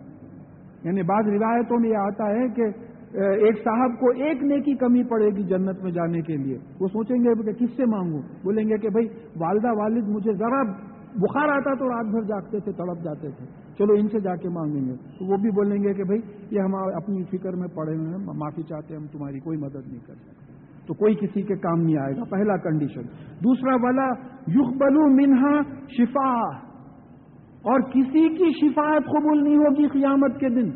یعنی 0.85 1.03
بعض 1.03 1.27
روایتوں 1.27 1.79
میں 1.81 1.91
یہ 1.91 1.97
آتا 1.97 2.27
ہے 2.31 2.49
کہ 2.49 2.63
ایک 3.19 3.59
صاحب 3.65 4.01
کو 4.01 4.11
ایک 4.11 4.43
نیکی 4.43 4.75
کمی 4.75 5.05
پڑے 5.05 5.27
گی 5.27 5.43
جنت 5.43 5.83
میں 5.83 5.93
جانے 5.93 6.21
کے 6.21 6.37
لیے۔ 6.37 6.59
وہ 6.81 6.89
سوچیں 6.89 7.17
گے 7.17 7.53
کہ 7.53 7.53
کس 7.53 7.77
سے 7.77 7.85
مانگوں؟ 7.85 8.23
بولیں 8.45 8.65
گے 8.69 8.79
کہ 8.79 8.89
بھائی، 8.89 9.07
والدہ 9.37 9.69
والد 9.69 10.09
مجھے 10.09 10.33
ذرا 10.33 10.63
بخار 11.15 11.49
آتا 11.49 11.75
تو 11.75 11.89
رات 11.89 12.07
بھر 12.07 12.23
جاگتے 12.23 12.61
تھے، 12.61 12.73
تڑپ 12.73 13.05
جاتے 13.05 13.31
تھے۔ 13.31 13.66
چلو 13.79 13.93
ان 13.93 14.09
سے 14.09 14.21
جا 14.21 14.37
کے 14.37 14.49
مانگیں 14.49 14.81
گے۔ 14.81 14.97
تو 14.97 15.33
وہ 15.33 15.37
بھی 15.37 15.51
بولیں 15.51 15.83
گے 15.83 15.95
کہ 15.95 16.05
بھائی، 16.05 16.21
یہ 16.51 16.61
ہم 16.61 16.75
اپنی 16.75 17.25
فکر 17.25 17.53
میں 17.53 17.69
پڑے 17.69 17.97
ہوئے 17.97 18.09
ہیں 18.09 18.17
معافی 18.17 18.63
چاہتے 18.63 18.95
ہیں، 18.95 19.01
ہم 19.01 19.07
تمہاری 19.07 19.41
کوئی 19.41 19.59
مدد 19.59 19.87
نہیں 19.87 20.07
کر 20.07 20.15
سکتے۔ 20.15 20.47
تو 20.87 20.95
کوئی 20.95 21.15
کسی 21.15 21.43
کے 21.43 21.57
کام 21.57 21.81
نہیں 21.81 21.97
آئے 21.97 22.17
گا۔ 22.17 22.25
پہلا 22.25 22.57
کنڈیشن 22.57 23.03
دوسرا 23.45 23.75
والا 23.75 24.07
یخ 24.49 24.77
بلو 24.77 25.09
منہا 25.09 25.63
شفا 25.89 26.57
اور 27.63 27.81
کسی 27.81 28.37
کی 28.37 28.51
شفاعت 28.61 29.03
قبول 29.05 29.45
نہیں 29.45 29.57
ہوگی 29.57 29.89
قیامت 29.89 30.41
کے 30.41 30.49
دن۔ 30.49 30.71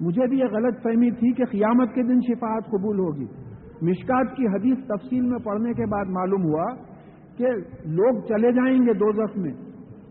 مجھے 0.00 0.26
بھی 0.26 0.38
یہ 0.38 0.44
غلط 0.44 0.82
فہمی 0.82 1.10
تھی 1.10 1.32
کہ 1.32 1.44
قیامت 1.44 1.94
کے 1.94 2.02
دن 2.02 2.20
شفاعت 2.20 2.64
قبول 2.66 2.98
ہوگی۔ 2.98 3.26
مشکات 3.82 4.36
کی 4.36 4.46
حدیث 4.46 4.78
تفصیل 4.86 5.20
میں 5.20 5.38
پڑھنے 5.38 5.72
کے 5.72 5.86
بعد 5.86 6.04
معلوم 6.04 6.42
ہوا 6.42 6.74
کہ 7.36 7.46
لوگ 7.84 8.20
چلے 8.20 8.52
جائیں 8.52 8.78
گے 8.78 8.92
دو 8.92 9.12
میں۔ 9.36 9.52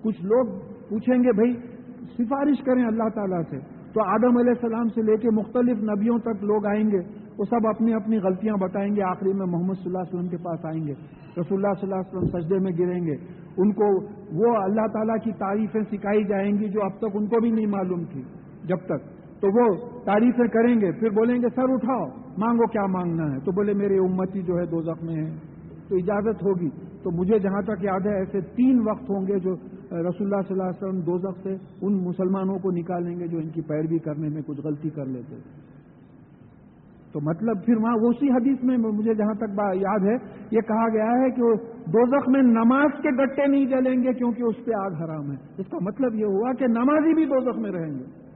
کچھ 0.03 0.21
لوگ 0.21 0.59
پوچھیں 0.89 1.23
گے، 1.23 1.31
بھائی 1.31 1.76
سفارش 2.17 2.63
کریں 2.63 2.85
اللہ 2.85 3.09
تعالیٰ 3.15 3.41
سے۔ 3.49 3.57
تو 3.93 4.03
آدم 4.03 4.37
علیہ 4.37 4.49
السلام 4.49 4.87
سے 4.87 5.01
لے 5.01 5.17
کے 5.17 5.29
مختلف 5.29 5.77
نبیوں 5.83 6.19
تک 6.19 6.43
لوگ 6.43 6.65
آئیں 6.65 6.91
گے، 6.91 6.99
وہ 7.37 7.43
سب 7.45 7.67
اپنی 7.67 7.93
اپنی 7.93 8.17
غلطیاں 8.17 8.55
بتائیں 8.61 8.95
گے، 8.95 9.01
آخری 9.01 9.33
میں 9.33 9.45
محمد 9.45 9.73
صلی 9.73 9.83
اللہ 9.85 9.97
علیہ 9.97 10.15
وسلم 10.15 10.29
کے 10.29 10.37
پاس 10.37 10.65
آئیں 10.65 10.87
گے۔ 10.87 10.93
رسول 11.37 11.65
اللہ 11.65 11.81
صلی 11.81 11.91
اللہ 11.91 11.95
علیہ 11.95 12.17
وسلم 12.17 12.39
سجدے 12.39 12.59
میں 12.59 12.71
گریں 12.79 13.05
گے۔ 13.05 13.15
ان 13.57 13.73
کو 13.73 13.85
وہ 14.33 14.57
اللہ 14.57 14.87
تعالیٰ 14.93 15.15
کی 15.23 15.31
تعریفیں 15.31 15.81
سکھائی 15.81 16.23
جائیں 16.23 16.51
گی 16.51 16.69
جو 16.69 16.83
اب 16.83 16.97
تک 16.97 17.05
ان 17.13 17.27
کو 17.27 17.39
بھی 17.39 17.51
نہیں 17.51 17.65
معلوم 17.65 18.03
تھی، 18.03 18.21
جب 18.63 18.77
تک۔ 18.77 19.17
تو 19.41 19.47
وہ 19.47 19.89
تعریفیں 20.05 20.47
کریں 20.47 20.81
گے، 20.81 20.91
پھر 20.91 21.09
بولیں 21.09 21.35
گے، 21.35 21.47
سر 21.55 21.73
اٹھاؤ، 21.73 22.05
مانگو 22.37 22.67
کیا 22.67 22.85
مانگنا 22.85 23.33
ہے؟ 23.33 23.39
تو 23.39 23.51
بولے، 23.51 23.73
میرے 23.73 23.97
امتی 23.97 24.41
جو 24.41 24.57
ہے 24.57 24.65
دو 24.65 24.81
میں 25.01 25.15
ہے 25.15 25.46
تو 25.89 25.95
اجازت 25.95 26.43
ہوگی۔ 26.43 26.69
تو 27.03 27.11
مجھے 27.11 27.39
جہاں 27.39 27.61
تک 27.61 27.83
یاد 27.83 28.05
ہے، 28.05 28.19
ایسے 28.19 28.41
تین 28.41 28.79
وقت 28.89 29.09
ہوں 29.09 29.27
گے 29.27 29.39
جو 29.39 29.53
رسول 29.91 30.27
اللہ 30.27 30.41
صلی 30.47 30.59
اللہ 30.59 30.63
علیہ 30.63 30.85
وسلم 30.85 30.99
دو 30.99 31.17
سے 31.43 31.55
ان 31.81 31.93
مسلمانوں 32.03 32.57
کو 32.59 32.71
نکالیں 32.71 33.19
گے 33.19 33.27
جو 33.27 33.37
ان 33.37 33.49
کی 33.49 33.61
پیروی 33.61 33.99
کرنے 33.99 34.29
میں 34.29 34.41
کچھ 34.47 34.61
غلطی 34.63 34.89
کر 34.89 35.05
لیتے 35.05 35.35
تو 37.13 37.19
مطلب 37.19 37.65
پھر 37.65 37.77
وہاں 37.77 37.93
اسی 37.93 38.29
حدیث 38.29 38.63
میں 38.63 38.77
مجھے 38.77 39.13
جہاں 39.13 39.33
تک 39.33 39.59
یاد 39.73 39.99
ہے، 39.99 40.15
یہ 40.51 40.61
کہا 40.61 40.87
گیا 40.93 41.11
ہے 41.21 41.29
کہ 41.29 41.41
دو 41.91 42.31
میں 42.31 42.41
نماز 42.41 43.01
کے 43.01 43.09
گٹے 43.09 43.47
نہیں 43.47 43.65
جلیں 43.65 44.03
گے 44.03 44.13
کیونکہ 44.13 44.43
اس 44.43 44.55
پہ 44.65 44.71
آگ 44.77 44.91
حرام 44.91 45.31
ہے۔ 45.31 45.37
اس 45.57 45.67
کا 45.69 45.77
مطلب 45.81 46.15
یہ 46.15 46.25
ہوا 46.25 46.53
کہ 46.53 46.67
نمازی 46.67 47.13
بھی 47.13 47.25
دو 47.25 47.59
میں 47.59 47.71
رہیں 47.71 47.93
گے۔ 47.93 48.26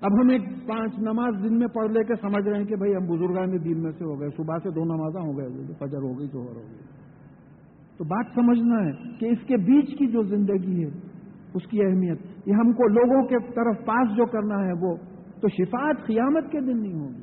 اب 0.00 0.22
ہم 0.22 0.28
ایک 0.28 0.42
پانچ 0.66 0.98
نماز 0.98 1.44
دن 1.44 1.58
میں 1.58 1.66
پڑھ 1.66 1.92
لے 1.92 2.04
کے 2.04 2.14
سمجھ 2.14 2.48
رہے 2.48 2.58
ہیں 2.58 2.64
کہ 2.64 2.76
بھائی 2.76 2.96
ہم 2.96 3.06
بزرگان 3.06 3.64
دن 3.64 3.82
میں 3.82 3.92
سے 3.98 4.04
ہو 4.04 4.20
گئے، 4.20 4.28
صبح 4.36 4.56
سے 4.62 4.70
دو 4.70 4.84
نمازاں 4.84 5.22
ہو 5.22 5.38
گئے 5.38 5.48
فجر 5.78 5.98
ہو 5.98 6.18
گئی 6.18 6.28
جوہر 6.28 6.56
ہو 6.56 6.62
گئی۔ 6.62 6.78
تو 7.98 8.04
بات 8.04 8.24
سمجھنا 8.34 8.84
ہے 8.86 8.92
کہ 9.20 9.26
اس 9.26 9.38
کے 9.46 9.56
بیچ 9.56 9.98
کی 9.98 10.06
جو 10.06 10.22
زندگی 10.22 10.84
ہے، 10.84 10.88
اس 11.54 11.66
کی 11.70 11.84
اہمیت، 11.84 12.18
یہ 12.46 12.52
ہم 12.52 12.72
کو 12.72 12.88
لوگوں 12.88 13.26
کے 13.28 13.36
طرف 13.38 13.86
پاس 13.86 14.16
جو 14.16 14.26
کرنا 14.26 14.64
ہے 14.64 14.72
وہ، 14.80 14.96
تو 15.40 15.48
شفاعت 15.48 16.06
قیامت 16.06 16.52
کے 16.52 16.60
دن 16.60 16.82
نہیں 16.82 17.00
ہوگی۔ 17.00 17.22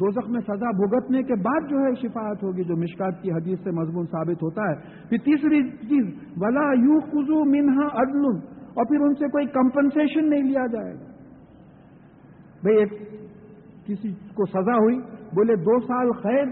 دو 0.00 0.30
میں 0.30 0.40
سزا 0.40 0.70
بھگتنے 0.70 1.22
کے 1.22 1.34
بعد 1.34 1.70
جو 1.70 1.78
ہے 1.78 1.94
شفاعت 2.02 2.42
ہوگی، 2.42 2.64
جو 2.64 2.76
مشکات 2.76 3.22
کی 3.22 3.30
حدیث 3.32 3.58
سے 3.64 3.70
مضمون 3.70 4.06
ثابت 4.06 4.42
ہوتا 4.42 4.62
ہے۔ 4.62 4.74
پھر 5.08 5.18
تیسری 5.18 5.62
چیز، 5.70 6.14
ولا 6.36 6.72
یو 6.72 7.00
خزو 7.00 7.44
منہا 7.44 8.02
عدل۔ 8.02 8.54
اور 8.74 8.84
پھر 8.84 9.00
ان 9.00 9.14
سے 9.14 9.28
کوئی 9.28 9.46
کمپنسیشن 9.46 10.30
نہیں 10.30 10.42
لیا 10.42 10.66
جائے 10.66 10.94
گا۔ 10.94 11.13
بھائی، 12.64 12.76
ایک 12.76 12.92
کسی 13.86 14.12
کو 14.34 14.46
سزا 14.46 14.74
ہوئی، 14.74 14.98
بولے 15.34 15.56
دو 15.56 15.80
سال 15.80 16.12
قید 16.12 16.48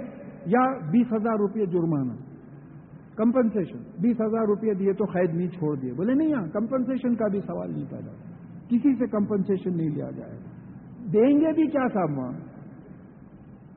یا 0.46 0.66
بیس 0.90 1.12
ہزار 1.12 1.35
روپئے 1.35 1.66
جرمانہ۔ 1.66 2.12
کمپنسیشن 3.16 3.79
بیس 4.01 4.20
ہزار 4.20 4.44
روپئے 4.44 4.75
دیے 4.75 4.92
تو 4.92 5.05
قید 5.05 5.35
نہیں 5.35 5.48
چھوڑ 5.48 5.77
دیے۔ 5.77 5.92
بولے 5.92 6.14
نہیں 6.14 6.35
ہاں 6.35 6.46
کمپنسیشن 6.46 7.14
کا 7.14 7.29
بھی 7.29 7.40
سوال 7.40 7.72
نہیں 7.72 7.90
پیدا۔ 7.90 8.11
کسی 8.68 8.94
سے 8.94 9.07
کمپنسیشن 9.07 9.77
نہیں 9.77 9.88
لیا 9.88 10.11
جائے 10.11 10.33
گا 10.33 10.53
دیں 11.12 11.40
گے 11.40 11.53
بھی 11.53 11.66
کیا 11.66 11.88
صاحب 11.92 12.18
وہاں؟ 12.18 12.33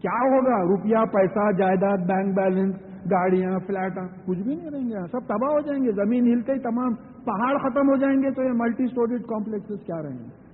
کیا 0.02 0.20
ہوگا؟ 0.20 0.64
روپیہ، 0.64 1.06
پیسہ، 1.14 1.52
جائیداد 1.52 1.98
بینک 1.98 2.36
بیلنس 2.36 2.76
گاڑیاں 3.12 3.60
فلیٹ 3.68 3.94
کچھ 4.26 4.40
بھی 4.40 4.56
نہیں 4.56 4.70
رہیں 4.70 4.90
گے۔ 4.90 5.08
سب 5.12 5.20
تباہ 5.20 5.52
ہو 5.52 5.60
جائیں 5.60 5.84
گے۔ 5.84 5.92
زمین 5.92 6.34
ہلتے 6.34 6.54
ہی 6.54 6.60
تمام، 6.60 6.96
پہاڑ 7.26 7.58
ختم 7.58 7.90
ہو 7.90 7.96
جائیں 7.96 8.18
گے 8.18 8.32
تو 8.32 8.44
یہ 8.44 8.52
ملٹی 8.56 8.84
اسٹوریڈ 8.84 9.24
کمپلیکس 9.24 9.68
کیا 9.68 10.02
رہیں 10.04 10.20
گے؟ 10.20 10.45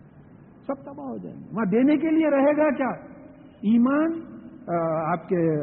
سب 0.74 0.92
تباہ 0.92 1.08
ہو 1.08 1.18
جائیں 1.18 1.38
گے۔ 1.40 1.44
وہاں 1.54 1.66
دینے 1.66 1.98
کے 1.98 2.10
لیے 2.10 2.30
رہے 2.30 2.58
گا 2.58 2.70
کیا؟ 2.70 2.90
ایمان 3.72 4.12
آپ 5.12 5.30
کے 5.30 5.54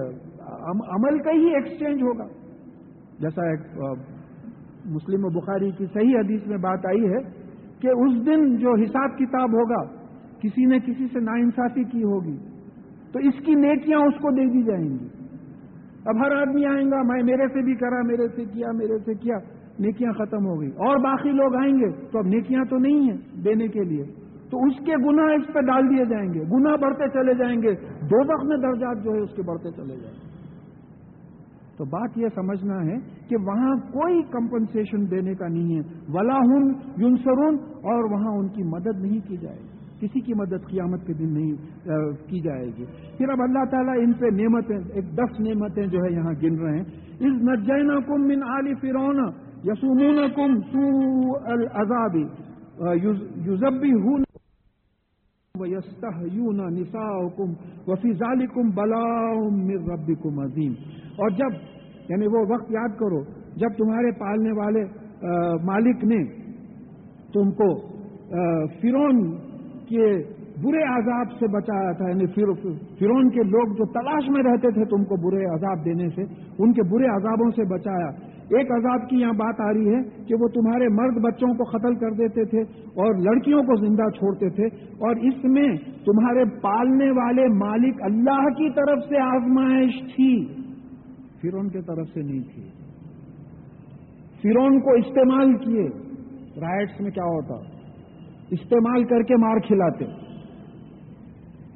عمل 0.88 1.18
کا 1.18 1.30
ہی 1.30 1.54
ایکسچینج 1.54 2.02
ہوگا۔ 2.02 2.24
جیسا 3.18 3.46
ایک 3.46 3.60
مسلم 4.84 5.24
و 5.24 5.28
بخاری 5.28 5.70
کی 5.70 5.84
صحیح 5.94 6.18
حدیث 6.18 6.46
میں 6.46 6.56
بات 6.56 6.86
آئی 6.86 7.04
ہے 7.04 7.20
کہ 7.80 7.88
اس 7.88 8.26
دن 8.26 8.56
جو 8.56 8.74
حساب 8.74 9.18
کتاب 9.18 9.52
ہوگا، 9.52 9.84
کسی 10.40 10.64
نے 10.64 10.78
کسی 10.78 11.06
سے 11.12 11.20
ناانصافی 11.20 11.84
کی 11.84 12.02
ہوگی۔ 12.02 12.36
تو 13.12 13.18
اس 13.18 13.46
کی 13.46 13.54
نیکیاں 13.54 13.98
اس 13.98 14.14
کو 14.14 14.30
دے 14.30 14.44
دی 14.44 14.62
جائیں 14.62 14.84
گی۔ 14.84 15.08
اب 16.04 16.26
ہر 16.26 16.32
آدمی 16.36 16.66
آئیں 16.66 16.90
گا، 16.90 17.02
میں، 17.02 17.22
میرے 17.24 17.48
سے 17.48 17.62
بھی 17.64 17.74
کرا، 17.74 18.02
میرے 18.02 18.28
سے 18.28 18.44
کیا، 18.44 18.72
میرے 18.72 18.98
سے 18.98 19.14
کیا، 19.14 19.36
نیکیاں 19.78 20.12
ختم 20.12 20.46
ہو 20.46 20.60
گئی۔ 20.60 20.68
اور 20.68 20.96
باقی 20.96 21.30
لوگ 21.30 21.54
آئیں 21.54 21.74
گے 21.74 21.90
تو 22.10 22.18
اب 22.18 22.26
نیکیاں 22.26 22.64
تو 22.70 22.78
نہیں 22.78 23.00
ہیں 23.00 23.44
دینے 23.44 23.68
کے 23.68 23.80
لیے۔ 23.80 24.04
تو 24.50 24.64
اس 24.64 24.86
کے 24.86 24.92
گناہ 25.06 25.24
اس 25.24 25.54
پہ 25.54 25.60
ڈال 25.60 25.90
دیے 25.90 26.04
جائیں 26.04 26.34
گے۔ 26.34 26.40
گناہ 26.40 26.76
بڑھتے 26.76 27.08
چلے 27.08 27.34
جائیں 27.34 27.62
گے۔ 27.62 27.74
دو 28.06 28.32
وقت 28.32 28.44
میں 28.44 28.56
درجات 28.56 29.04
جو 29.04 29.12
ہے 29.12 29.18
اس 29.18 29.30
کے 29.36 29.42
بڑھتے 29.42 29.70
چلے 29.70 29.96
جائیں 29.96 30.16
گے۔ 30.16 30.28
تو 31.78 31.84
بات 31.84 32.18
یہ 32.18 32.26
سمجھنا 32.34 32.84
ہے 32.84 32.96
کہ 33.28 33.36
وہاں 33.36 33.76
کوئی 33.76 34.22
کمپنسیشن 34.22 35.10
دینے 35.10 35.34
کا 35.34 35.48
نہیں 35.48 35.76
ہے۔ 35.76 35.80
ولا 36.08 36.38
ہن 36.38 36.72
یونسرون 36.96 37.56
اور 37.70 38.12
وہاں 38.12 38.38
ان 38.38 38.48
کی 38.48 38.62
مدد 38.62 39.00
نہیں 39.00 39.28
کی 39.28 39.36
جائے 39.36 39.58
گی۔ 39.58 39.78
کسی 40.00 40.20
کی 40.20 40.32
مدد 40.34 40.68
قیامت 40.68 41.06
کے 41.06 41.12
دن 41.12 41.32
نہیں 41.34 41.52
کی 42.26 42.40
جائے 42.40 42.66
گی۔ 42.66 42.84
پھر 43.18 43.28
اب 43.28 43.42
اللہ 43.42 43.64
تعالیٰ 43.70 43.94
ان 43.96 44.12
پہ 44.12 44.26
نعمتیں، 44.26 44.78
ایک 44.94 45.04
دس 45.16 45.40
نعمتیں 45.40 45.86
جو 45.86 45.98
ہے 45.98 46.12
یہاں 46.12 46.32
گن 46.42 46.58
رہے 46.58 46.76
ہیں۔ 46.76 46.84
اس 47.20 47.42
نجینا 47.42 48.00
کم 48.00 48.22
من 48.22 48.42
علی 48.42 48.74
فرون 48.74 49.30
یسومون 49.64 50.16
کم 50.36 50.60
سو 50.60 51.36
الزابی 51.36 52.24
یوزبی 53.44 53.92
ہوں 53.92 54.27
نسا 55.60 57.06
حکم 57.16 57.52
وفی 57.88 58.12
ظالکم 58.14 58.70
بلا 58.76 59.04
ربکم 59.88 60.38
عظیم 60.40 60.72
اور 61.16 61.30
جب 61.38 61.52
یعنی 62.08 62.26
وہ 62.26 62.44
وقت 62.50 62.70
یاد 62.70 62.96
کرو، 62.98 63.20
جب 63.56 63.70
تمہارے 63.78 64.10
پالنے 64.18 64.52
والے 64.58 64.82
مالک 65.64 66.04
نے 66.04 66.20
تم 67.32 67.50
کو 67.52 67.68
فرون 68.80 69.16
کے 69.88 70.06
برے 70.62 70.82
عذاب 70.92 71.32
سے 71.40 71.46
بچایا 71.52 71.90
تھا 71.98 72.08
یعنی 72.08 72.26
فرون 72.98 73.28
کے 73.30 73.42
لوگ 73.50 73.74
جو 73.78 73.84
تلاش 73.92 74.28
میں 74.28 74.42
رہتے 74.42 74.70
تھے 74.70 74.84
تم 74.90 75.04
کو 75.04 75.16
برے 75.26 75.44
عذاب 75.54 75.84
دینے 75.84 76.08
سے، 76.08 76.22
ان 76.58 76.72
کے 76.72 76.82
برے 76.90 77.06
عذابوں 77.16 77.50
سے 77.56 77.64
بچایا۔ 77.74 78.08
ایک 78.48 78.72
عذاب 78.72 79.08
کی 79.08 79.16
یہاں 79.16 79.32
بات 79.32 79.60
آ 79.60 79.72
رہی 79.72 79.94
ہے 79.94 80.02
کہ 80.24 80.34
وہ 80.40 80.48
تمہارے 80.48 80.88
مرد 80.88 81.22
بچوں 81.22 81.54
کو 81.54 81.64
قتل 81.64 81.94
کر 81.94 82.10
دیتے 82.10 82.44
تھے 82.44 82.60
اور 82.86 83.14
لڑکیوں 83.14 83.62
کو 83.62 83.86
زندہ 83.86 84.10
چھوڑتے 84.10 84.50
تھے 84.50 84.66
اور 84.82 85.16
اس 85.16 85.44
میں 85.44 85.76
تمہارے 85.76 86.44
پالنے 86.44 87.10
والے 87.10 87.46
مالک 87.46 88.02
اللہ 88.02 88.48
کی 88.48 88.70
طرف 88.70 88.98
سے 89.08 89.20
آزمائش 89.20 90.00
تھی۔ 90.00 90.46
فرون 91.42 91.68
کی 91.68 91.78
طرف 91.82 92.06
سے 92.14 92.22
نہیں 92.22 92.42
تھی۔ 92.54 92.62
فرون 94.42 94.80
کو 94.80 94.92
استعمال 94.92 95.56
کیے۔ 95.56 95.88
رائٹس 96.60 97.00
میں 97.00 97.10
کیا 97.10 97.24
ہوتا؟ 97.24 97.54
استعمال 98.50 99.04
کر 99.04 99.22
کے 99.22 99.36
مار 99.36 99.56
کھلاتے۔ 99.58 100.04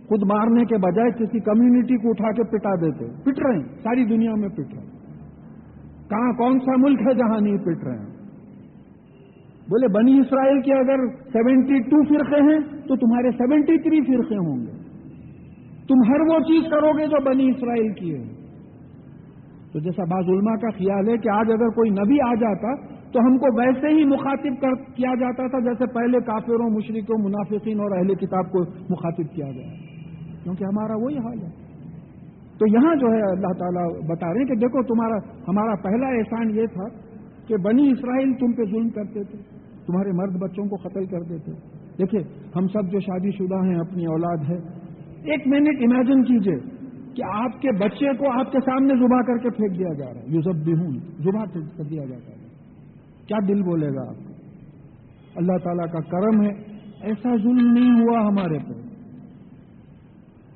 خود 0.08 0.22
مارنے 0.22 0.64
کے 0.64 0.76
بجائے 0.76 1.10
کسی 1.10 1.40
کمیونٹی 1.40 1.96
کو 1.96 2.10
اٹھا 2.10 2.32
کے 2.32 2.42
پٹا 2.44 2.74
دیتے۔ 2.74 3.04
پٹ 3.22 3.38
رہے 3.38 3.54
ہیں، 3.54 3.62
ساری 3.82 4.04
دنیا 4.04 4.34
میں 4.34 4.48
پٹ 4.48 4.58
رہے 4.58 4.81
ہیں۔ 4.81 4.81
کہاں 6.12 6.32
کون 6.32 6.58
سا 6.58 6.76
ملک 6.76 7.00
ہے 7.00 7.14
جہاں 7.14 7.40
نہیں 7.40 7.56
پٹ 7.56 7.84
رہے 7.84 7.98
ہیں؟ 7.98 8.12
بولے 9.70 9.88
بنی 9.88 10.18
اسرائیل 10.18 10.60
کے 10.60 10.72
اگر 10.72 11.06
سیونٹی 11.32 11.78
ٹو 11.78 12.04
فرقے 12.04 12.40
ہیں 12.42 12.60
تو 12.88 12.96
تمہارے 12.96 13.30
سیونٹی 13.30 13.78
تھری 13.78 14.00
فرقے 14.00 14.36
ہوں 14.36 14.66
گے۔ 14.66 14.72
تم 15.88 16.12
ہر 16.12 16.20
وہ 16.20 16.38
چیز 16.38 16.70
کرو 16.70 16.98
گے 16.98 17.06
جو 17.06 17.22
بنی 17.22 17.48
اسرائیل 17.48 17.92
کی 17.92 18.14
ہے۔ 18.14 18.42
تو 19.72 19.78
جیسا 19.78 20.04
باز 20.04 20.28
علماء 20.28 20.54
کا 20.54 20.70
خیال 20.70 21.08
ہے 21.08 21.16
کہ 21.16 21.28
آج 21.28 21.46
اگر 21.48 21.68
کوئی 21.68 21.90
نبی 21.90 22.20
آ 22.20 22.34
جاتا 22.34 22.86
تو 22.86 23.18
ہم 23.20 23.38
کو 23.38 23.60
ویسے 23.60 23.88
ہی 23.88 24.04
مخاطب 24.04 24.60
کر 24.60 24.74
کیا 24.74 25.14
جاتا 25.14 25.46
تھا 25.46 25.58
جیسے 25.58 25.86
پہلے 25.86 26.20
کافروں 26.20 26.70
مشرقوں 26.70 27.18
منافقین 27.22 27.80
اور 27.80 27.90
اہل 27.96 28.14
کتاب 28.14 28.52
کو 28.52 28.62
مخاطب 28.90 29.34
کیا 29.34 29.46
گیا۔ 29.46 29.72
کیونکہ 30.42 30.64
ہمارا 30.64 30.94
وہی 30.96 31.16
حال 31.16 31.38
ہے۔ 31.38 31.61
تو 32.62 32.68
یہاں 32.68 32.94
جو 32.96 33.06
ہے 33.06 33.22
اللہ 33.22 33.52
تعالیٰ 33.58 34.00
بتا 34.06 34.26
رہے 34.26 34.40
ہیں 34.40 34.46
کہ 34.46 34.54
دیکھو 34.54 34.82
تمہارا 34.82 35.16
ہمارا 35.48 35.74
پہلا 35.82 36.06
احسان 36.06 36.50
یہ 36.50 36.66
تھا 36.66 36.88
کہ 37.46 37.56
بنی 37.56 37.90
اسرائیل 37.90 38.34
تم 38.34 38.52
پہ 38.52 38.62
ظلم 38.64 38.88
کرتے 38.88 39.24
تھے، 39.24 39.38
تمہارے 39.86 40.12
مرد 40.12 40.36
بچوں 40.40 40.64
کو 40.64 40.76
قتل 40.76 41.06
کرتے 41.06 41.38
تھے۔ 41.38 41.52
دیکھیے، 41.98 42.20
ہم 42.56 42.66
سب 42.66 42.92
جو 42.92 43.00
شادی 43.00 43.30
شدہ 43.30 43.66
ہیں، 43.66 43.74
اپنی 43.74 44.06
اولاد 44.06 44.36
ہے۔ 44.50 44.56
ایک 45.30 45.46
منٹ 45.46 45.68
امیجن 45.68 46.24
کیجیے 46.24 46.86
کہ 47.14 47.22
آپ 47.32 47.62
کے 47.62 47.72
بچے 47.72 48.16
کو 48.16 48.40
آپ 48.40 48.52
کے 48.52 48.58
سامنے 48.60 48.94
زبا 48.94 49.22
کر 49.22 49.36
کے 49.36 49.50
پھینک 49.50 49.78
دیا 49.78 50.04
جا 50.04 50.14
رہا 50.14 50.20
ہے۔ 50.20 50.26
یوزب 50.26 50.64
بھی 50.64 50.72
ہوں 50.72 50.90
زبا 51.18 51.44
کر 51.76 51.82
دیا 51.82 52.04
جاتا 52.04 52.32
ہے۔ 52.32 52.46
کیا 53.26 53.38
دل 53.48 53.62
بولے 53.62 53.88
گا 53.88 54.08
آپ 54.08 54.14
اللہ 55.36 55.56
تعالیٰ 55.64 55.86
کا 55.92 56.00
کرم 56.00 56.42
ہے۔ 56.42 56.50
ایسا 57.00 57.36
ظلم 57.42 57.72
نہیں 57.72 58.00
ہوا 58.00 58.20
ہمارے 58.20 58.58
پہ 58.58 58.91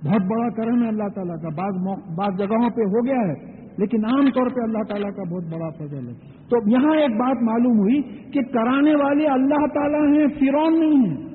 بہت 0.07 0.23
بڑا 0.23 0.49
کرم 0.49 0.83
ہے 0.83 0.89
اللہ 0.89 1.09
تعالیٰ 1.15 1.37
کا، 1.37 1.49
بعض 1.49 1.99
بعض 2.19 2.39
جگہوں 2.39 2.71
پہ 2.71 2.83
ہو 2.83 3.07
گیا 3.07 3.33
ہے، 3.33 3.57
لیکن 3.79 4.05
عام 4.05 4.27
طور 4.35 4.47
پہ 4.47 4.63
اللہ 4.63 4.83
تعالیٰ 4.89 5.11
کا 5.17 5.23
بہت 5.23 5.45
بڑا 5.55 5.69
فضل 5.71 6.09
ہے۔ 6.09 6.13
تو 6.51 6.71
یہاں 6.71 6.97
ایک 6.97 7.11
بات 7.11 7.43
معلوم 7.43 7.79
ہوئی 7.79 8.03
کہ 8.03 8.41
کرانے 8.43 8.95
والے 8.95 9.27
اللہ 9.27 9.67
تعالیٰ 9.67 10.19
ہیں 10.19 10.27
فرون 10.27 10.81
نہیں 10.81 11.09
ہیں۔ 11.09 11.27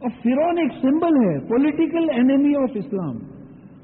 اور 0.00 0.10
فرون 0.10 0.58
ایک 0.58 0.72
سمبل 0.82 1.16
ہے 1.16 1.48
پولیٹیکل 1.48 2.10
اینیمی 2.14 2.56
آف 2.56 2.70
اسلام 2.74 3.16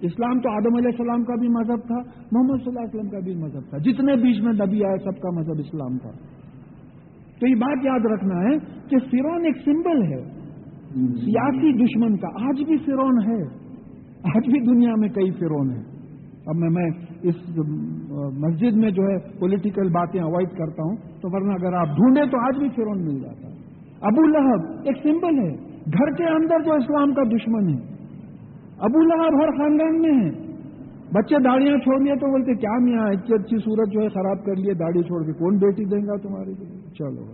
اسلام 0.00 0.40
تو 0.40 0.50
آدم 0.50 0.76
علیہ 0.76 0.88
السلام 0.88 1.24
کا 1.24 1.34
بھی 1.34 1.48
مذہب 1.48 1.86
تھا، 1.86 1.96
محمد 2.32 2.64
صلی 2.64 2.68
اللہ 2.68 2.80
علیہ 2.80 2.98
وسلم 2.98 3.10
کا 3.10 3.18
بھی 3.18 3.34
مذہب 3.34 3.70
تھا۔ 3.70 3.78
جتنے 3.78 4.16
بیچ 4.16 4.42
میں 4.42 4.52
دبی 4.52 4.84
آئے، 4.84 4.96
سب 5.04 5.20
کا 5.20 5.30
مذہب 5.30 5.54
اسلام 5.58 5.98
تھا۔ 5.98 6.10
تو 7.40 7.46
یہ 7.46 7.54
بات 7.54 7.86
یاد 7.86 8.06
رکھنا 8.14 8.40
ہے 8.42 8.58
کہ 8.58 8.98
فرون 8.98 9.44
ایک 9.44 9.56
سمبل 9.64 10.02
ہے، 10.02 10.38
سیاسی 11.24 11.84
دشمن 11.84 12.16
کا۔ 12.16 12.28
آج 12.48 12.62
بھی 12.64 12.76
فرون 12.76 13.18
ہے۔ 13.26 13.67
آج 14.22 14.50
بھی 14.50 14.60
دنیا 14.60 14.94
میں 14.96 15.08
کئی 15.08 15.30
فرون 15.30 15.70
ہیں۔ 15.70 15.84
اب 16.46 16.56
میں 16.56 16.70
میں 16.70 16.90
اس 17.22 17.34
مسجد 18.38 18.76
میں 18.76 18.90
جو 18.90 19.02
ہے 19.02 19.38
پولیٹیکل 19.38 19.88
باتیں 19.88 20.20
اوائڈ 20.20 20.48
کرتا 20.48 20.82
ہوں، 20.82 20.96
تو 20.96 21.28
ورنہ 21.32 21.52
اگر 21.52 21.72
آپ 21.72 21.86
ڈھونڈیں 21.86 22.24
تو 22.24 22.38
آج 22.46 22.58
بھی 22.58 22.68
فرون 22.68 23.04
مل 23.04 23.20
جاتا 23.20 23.48
ہے۔ 23.48 23.54
ابو 24.00 24.22
لہب 24.22 24.80
ایک 24.84 24.96
سمبل 25.02 25.38
ہے۔ 25.38 25.68
گھر 25.70 26.10
کے 26.10 26.24
اندر 26.24 26.64
جو 26.64 26.72
اسلام 26.72 27.14
کا 27.14 27.22
دشمن 27.22 27.68
ہے۔ 27.68 27.94
ابو 28.78 29.00
لہب 29.00 29.42
ہر 29.42 29.50
خاندان 29.50 30.02
میں 30.02 30.24
ہے۔ 30.24 30.48
بچے 31.12 31.36
داڑیاں 31.44 31.78
چھوڑ 31.78 32.00
لیے 32.00 32.14
تو 32.14 32.30
بولتے، 32.30 32.54
کیا 32.54 32.78
میاں 32.80 33.06
اچھی 33.06 33.34
اچھی 33.34 33.56
صورت 33.58 33.92
جو 33.92 34.00
ہے 34.00 34.08
خراب 34.08 34.44
کر 34.44 34.56
لیے، 34.56 34.74
داڑھی 34.74 35.02
چھوڑ 35.02 35.26
کے 35.26 35.32
کون 35.32 35.56
بیٹی 35.56 35.84
دیں 35.84 36.06
گا 36.06 36.16
تمہارے 36.16 36.50
لیے 36.50 36.80
چلو۔ 36.98 37.24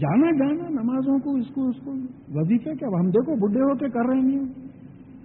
جانا 0.00 0.30
جانا، 0.30 0.68
نمازوں 0.68 1.18
کو، 1.18 1.36
اس 1.36 1.48
کو 1.54 1.68
اس 1.68 1.76
کو۔ 1.84 1.90
وظیفے 2.34 2.74
کیا؟ 2.74 2.88
ہم 2.88 3.10
دیکھو، 3.10 3.46
بڈھے 3.46 3.60
ہو 3.60 3.74
کے 3.74 3.88
کر 3.88 4.06
رہے 4.08 4.18
ہیں۔ 4.18 4.65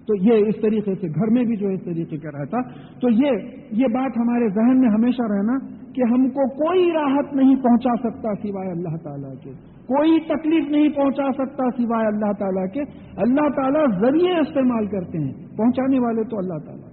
تو 0.07 0.15
یہ 0.15 0.45
اس 0.47 0.55
طریقے 0.61 0.95
سے 0.95 1.07
گھر 1.07 1.27
میں 1.31 1.43
بھی 1.43 1.55
جو 1.55 1.67
اس 1.67 1.83
طریقے 1.83 2.17
کا 2.17 2.29
رہتا۔ 2.39 2.61
تو 2.99 3.09
یہ 3.09 3.31
یہ 3.71 3.85
بات 3.93 4.11
ہمارے 4.17 4.47
ذہن 4.49 4.79
میں 4.79 4.89
ہمیشہ 4.89 5.21
رہنا 5.21 5.57
کہ 5.93 6.01
ہم 6.11 6.29
کو 6.29 6.49
کوئی 6.49 6.91
راحت 6.93 7.35
نہیں 7.35 7.55
پہنچا 7.55 8.09
سکتا 8.09 8.33
سوائے 8.33 8.71
اللہ 8.71 8.97
تعالیٰ 9.03 9.33
کے۔ 9.43 9.49
کوئی 9.87 10.19
تکلیف 10.19 10.71
نہیں 10.71 10.89
پہنچا 10.89 11.31
سکتا 11.37 11.63
سوائے 11.77 12.07
اللہ 12.07 12.31
تعالیٰ 12.39 12.65
کے۔ 12.73 12.81
اللہ 13.17 13.49
تعالیٰ 13.55 14.01
ذریعے 14.01 14.39
استعمال 14.39 14.85
کرتے 14.85 15.17
ہیں۔ 15.17 15.33
پہنچانے 15.57 15.99
والے 15.99 16.23
تو 16.23 16.37
اللہ 16.37 16.57
تعالیٰ۔ 16.65 16.91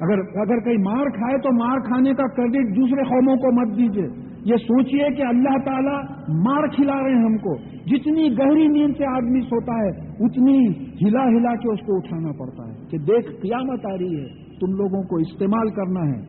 اگر 0.00 0.18
اگر 0.40 0.60
کہیں 0.60 0.84
مار 0.84 1.06
کھائے 1.06 1.38
تو 1.38 1.52
مار 1.52 1.78
کھانے 1.78 2.14
کا 2.14 2.26
کریڈٹ 2.26 2.76
دوسرے 2.76 3.02
قوموں 3.02 3.36
کو 3.36 3.52
مت 3.52 3.78
دیجیے 3.78 4.29
یہ 4.44 4.56
سوچئے 4.56 5.08
کہ 5.16 5.22
اللہ 5.22 5.56
تعالیٰ 5.64 5.96
مار 6.44 6.66
کھلا 6.68 6.94
رہے 7.02 7.14
ہیں 7.14 7.24
ہم 7.24 7.36
کو۔ 7.36 7.54
جتنی 7.86 8.28
گہری 8.38 8.66
نیند 8.66 8.94
سے 8.98 9.04
آدمی 9.06 9.40
سوتا 9.40 9.74
ہے، 9.74 9.90
اتنی 10.26 10.58
ہلا 11.02 11.24
ہلا 11.24 11.54
کے 11.54 11.72
اس 11.72 11.80
کو 11.86 11.96
اٹھانا 11.96 12.32
پڑتا 12.38 12.68
ہے 12.68 12.86
کہ 12.90 12.98
دیکھ، 12.98 13.30
قیامت 13.42 13.86
آ 13.86 13.96
رہی 13.96 14.14
ہے، 14.20 14.28
تم 14.60 14.72
لوگوں 14.72 15.02
کو 15.02 15.16
استعمال 15.16 15.70
کرنا 15.70 16.06
ہے۔ 16.10 16.20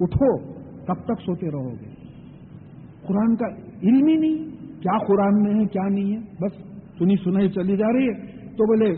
اٹھو 0.00 0.30
کب 0.86 1.04
تک 1.04 1.20
سوتے 1.26 1.50
رہو 1.50 1.70
گے۔ 1.70 1.90
قرآن 3.06 3.36
کا 3.36 3.48
علم 3.82 4.06
ہی 4.06 4.16
نہیں، 4.16 4.38
کیا 4.82 4.98
قرآن 5.06 5.42
میں 5.42 5.54
ہے، 5.54 5.66
کیا 5.66 5.88
نہیں 5.88 6.12
ہے، 6.12 6.20
بس 6.42 6.52
سنی 6.98 7.16
سنائی 7.24 7.48
چلی 7.48 7.76
جا 7.76 7.92
رہی 7.92 8.08
ہے۔ 8.08 8.46
تو 8.56 8.66
بولے 8.66 8.90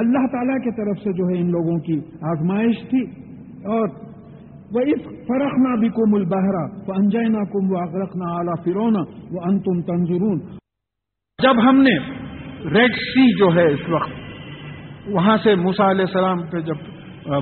اللہ 0.00 0.26
تعالیٰ 0.32 0.58
کی 0.64 0.70
طرف 0.76 0.98
سے 1.04 1.12
جو 1.12 1.24
ہے 1.28 1.38
ان 1.40 1.50
لوگوں 1.50 1.78
کی 1.78 2.00
آزمائش 2.30 2.76
تھی 2.90 3.00
اور 3.74 3.88
وہ 4.74 4.80
اس 4.92 5.02
فرق 5.26 5.54
نہ 5.58 5.74
بھی 5.80 5.88
کم 5.88 6.14
البہرا 6.14 6.62
وہ 6.86 6.94
انجینا 6.94 7.42
کم 7.50 7.72
وہ 7.72 7.78
اغرق 7.78 8.16
نہ 8.16 8.30
اعلیٰ 8.30 8.54
فرونا 8.64 9.02
وہ 9.32 9.40
انتم 9.44 9.80
تنظرون۔ 9.82 10.38
جب 11.38 11.62
ہم 11.68 11.80
نے 11.82 11.96
ریڈ 12.70 12.96
سی 12.96 13.26
جو 13.38 13.48
ہے 13.54 13.66
اس 13.72 13.88
وقت، 13.88 15.08
وہاں 15.08 15.36
سے 15.42 15.54
موسا 15.54 15.90
علیہ 15.90 16.04
السلام 16.04 16.42
پہ 16.46 16.60
جب 16.60 16.78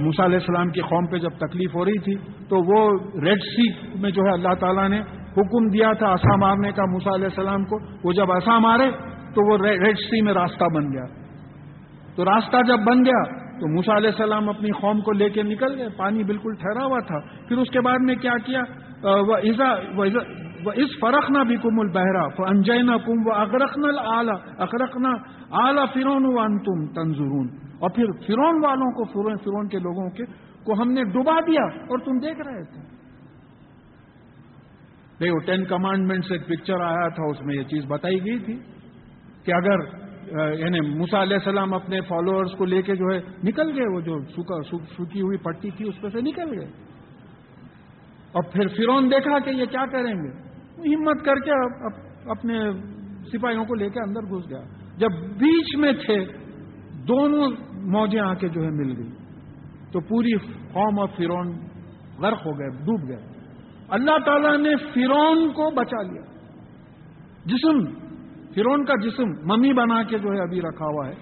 موسا 0.03 0.25
علیہ 0.25 0.39
السلام 0.39 0.71
کی 0.71 0.81
قوم 0.81 1.07
پہ 1.07 1.19
جب 1.19 1.37
تکلیف 1.39 1.75
ہو 1.75 1.85
رہی 1.85 1.99
تھی، 1.99 2.15
تو 2.49 2.57
وہ 2.69 2.81
ریڈ 3.21 3.43
سی 3.43 3.69
میں 4.01 4.11
جو 4.11 4.23
ہے 4.23 4.33
اللہ 4.33 4.55
تعالیٰ 4.61 4.89
نے 4.89 5.01
حکم 5.37 5.69
دیا 5.69 5.93
تھا 5.93 6.09
آسا 6.09 6.37
مارنے 6.37 6.73
کا 6.73 6.85
موسا 6.85 7.15
علیہ 7.15 7.25
السلام 7.25 7.65
کو، 7.65 7.79
وہ 8.05 8.13
جب 8.13 8.33
آسا 8.33 8.59
مارے 8.59 8.91
تو 9.35 9.51
وہ 9.51 9.57
ریڈ 9.59 9.99
سی 9.99 10.21
میں 10.23 10.35
راستہ 10.35 10.65
بن 10.65 10.93
گیا۔ 10.93 11.07
تو 12.17 12.25
راستہ 12.25 12.57
جب 12.67 12.85
بن 12.85 13.05
گیا 13.05 13.23
تو 13.61 13.75
موسا 13.75 13.97
علیہ 13.97 14.11
السلام 14.11 14.49
اپنی 14.49 14.71
قوم 14.71 15.01
کو 15.01 15.13
لے 15.13 15.31
کے 15.31 15.43
نکل 15.43 15.79
گئے، 15.79 15.89
پانی 15.97 16.25
بالکل 16.25 16.55
ٹھہرا 16.55 16.85
ہوا 16.85 16.99
تھا۔ 16.99 17.21
پھر 17.49 17.59
اس 17.59 17.71
کے 17.71 17.81
بعد 17.81 17.99
میں 18.01 18.15
کیا 18.15 18.39
کیا؟ 18.45 18.63
اس 20.75 20.89
فرق 21.01 21.31
نہ 21.31 21.45
بھی 21.45 21.57
کم 21.57 21.81
البہرا 21.81 22.25
انجینا 22.49 22.97
کم 22.97 23.27
وہ 23.27 23.33
اگرخن 23.33 23.85
اعلیٰ 23.99 24.37
اکرخنا 24.59 25.11
اعلیٰ 25.51 25.85
فرون 25.95 26.25
و 26.27 26.59
تم 26.59 26.87
تنظرون۔ 26.87 27.49
اور 27.79 27.91
پھر 27.91 28.05
فرون 28.27 28.65
والوں 28.65 28.93
کو 28.93 29.05
فرون 29.05 29.37
فرون 29.37 29.69
کے 29.69 29.79
لوگوں 29.79 30.11
کے 30.11 30.25
کو 30.65 30.83
ہم 30.83 30.93
نے 30.93 31.05
ڈبا 31.05 31.41
دیا 31.41 31.63
اور 31.63 31.99
تم 31.99 32.19
دیکھ 32.19 32.41
رہے 32.49 32.65
تھے۔ 32.65 32.81
دیکھو 35.21 35.39
ٹین 35.39 35.65
کمانڈمنٹ 35.65 36.25
سے 36.25 36.35
ایک 36.35 36.47
پکچر 36.47 36.81
آیا 36.81 37.09
تھا، 37.09 37.25
اس 37.31 37.43
میں 37.43 37.55
یہ 37.55 37.63
چیز 37.63 37.85
بتائی 37.89 38.25
گئی 38.25 38.39
تھی 38.39 38.59
کہ 39.45 39.53
اگر 39.53 40.04
یعنی 40.33 40.81
موسا 40.81 41.23
علیہ 41.23 41.37
السلام 41.37 41.75
اپنے 41.75 42.01
فالوورز 42.01 42.53
کو 42.59 42.65
لے 42.65 42.83
کے 42.83 42.97
جو 42.97 43.15
ہے 43.15 43.21
نکل 43.45 43.79
گئے، 43.79 43.95
وہ 43.95 44.01
جو 44.01 44.19
سوکھی 44.97 45.21
ہوئی 45.21 45.39
پٹی 45.39 45.71
تھی، 45.71 45.89
اس 45.89 46.01
پہ 46.01 46.09
سے 46.09 46.21
نکل 46.21 46.59
گئے۔ 46.59 46.69
اور 48.33 48.43
پھر 48.43 48.69
فرون 48.69 49.11
دیکھا 49.11 49.39
کہ 49.39 49.51
یہ 49.51 49.65
کیا 49.65 49.87
کریں 49.87 50.15
گے؟ 50.15 50.45
ہمت 50.95 51.25
کر 51.25 51.35
کے 51.35 51.51
اپنے 52.31 52.59
سپاہیوں 53.33 53.65
کو 53.65 53.75
لے 53.75 53.89
کے 53.89 54.09
اندر 54.09 54.21
گھس 54.21 54.51
گیا۔ 54.51 54.63
جب 54.97 55.11
بیچ 55.39 55.77
میں 55.77 55.93
تھے، 55.93 56.25
دونوں 57.09 57.49
موجیں 57.73 58.21
آ 58.21 58.35
کے 58.35 58.49
جو 58.49 58.63
ہے 58.63 58.71
مل 58.71 58.97
گئی 58.97 59.11
تو 59.93 60.01
پوری 60.01 60.37
قوم 60.73 61.01
اور 61.01 61.09
فرون 61.17 61.53
غرق 62.19 62.47
ہو 62.47 62.59
گئے، 62.59 62.69
ڈوب 62.69 63.09
گئے۔ 63.09 63.27
اللہ 63.89 64.19
تعالیٰ 64.27 64.59
نے 64.59 64.77
فرون 64.77 65.49
کو 65.49 65.71
بچا 65.71 66.03
لیا۔ 66.03 66.23
جسم 67.45 68.04
فرون 68.55 68.85
کا 68.85 68.95
جسم 69.03 69.53
ممی 69.53 69.73
بنا 69.73 70.03
کے 70.03 70.19
جو 70.19 70.29
ہے 70.29 70.43
ابھی 70.43 70.61
رکھا 70.61 70.87
ہوا 70.87 71.09
ہے، 71.09 71.15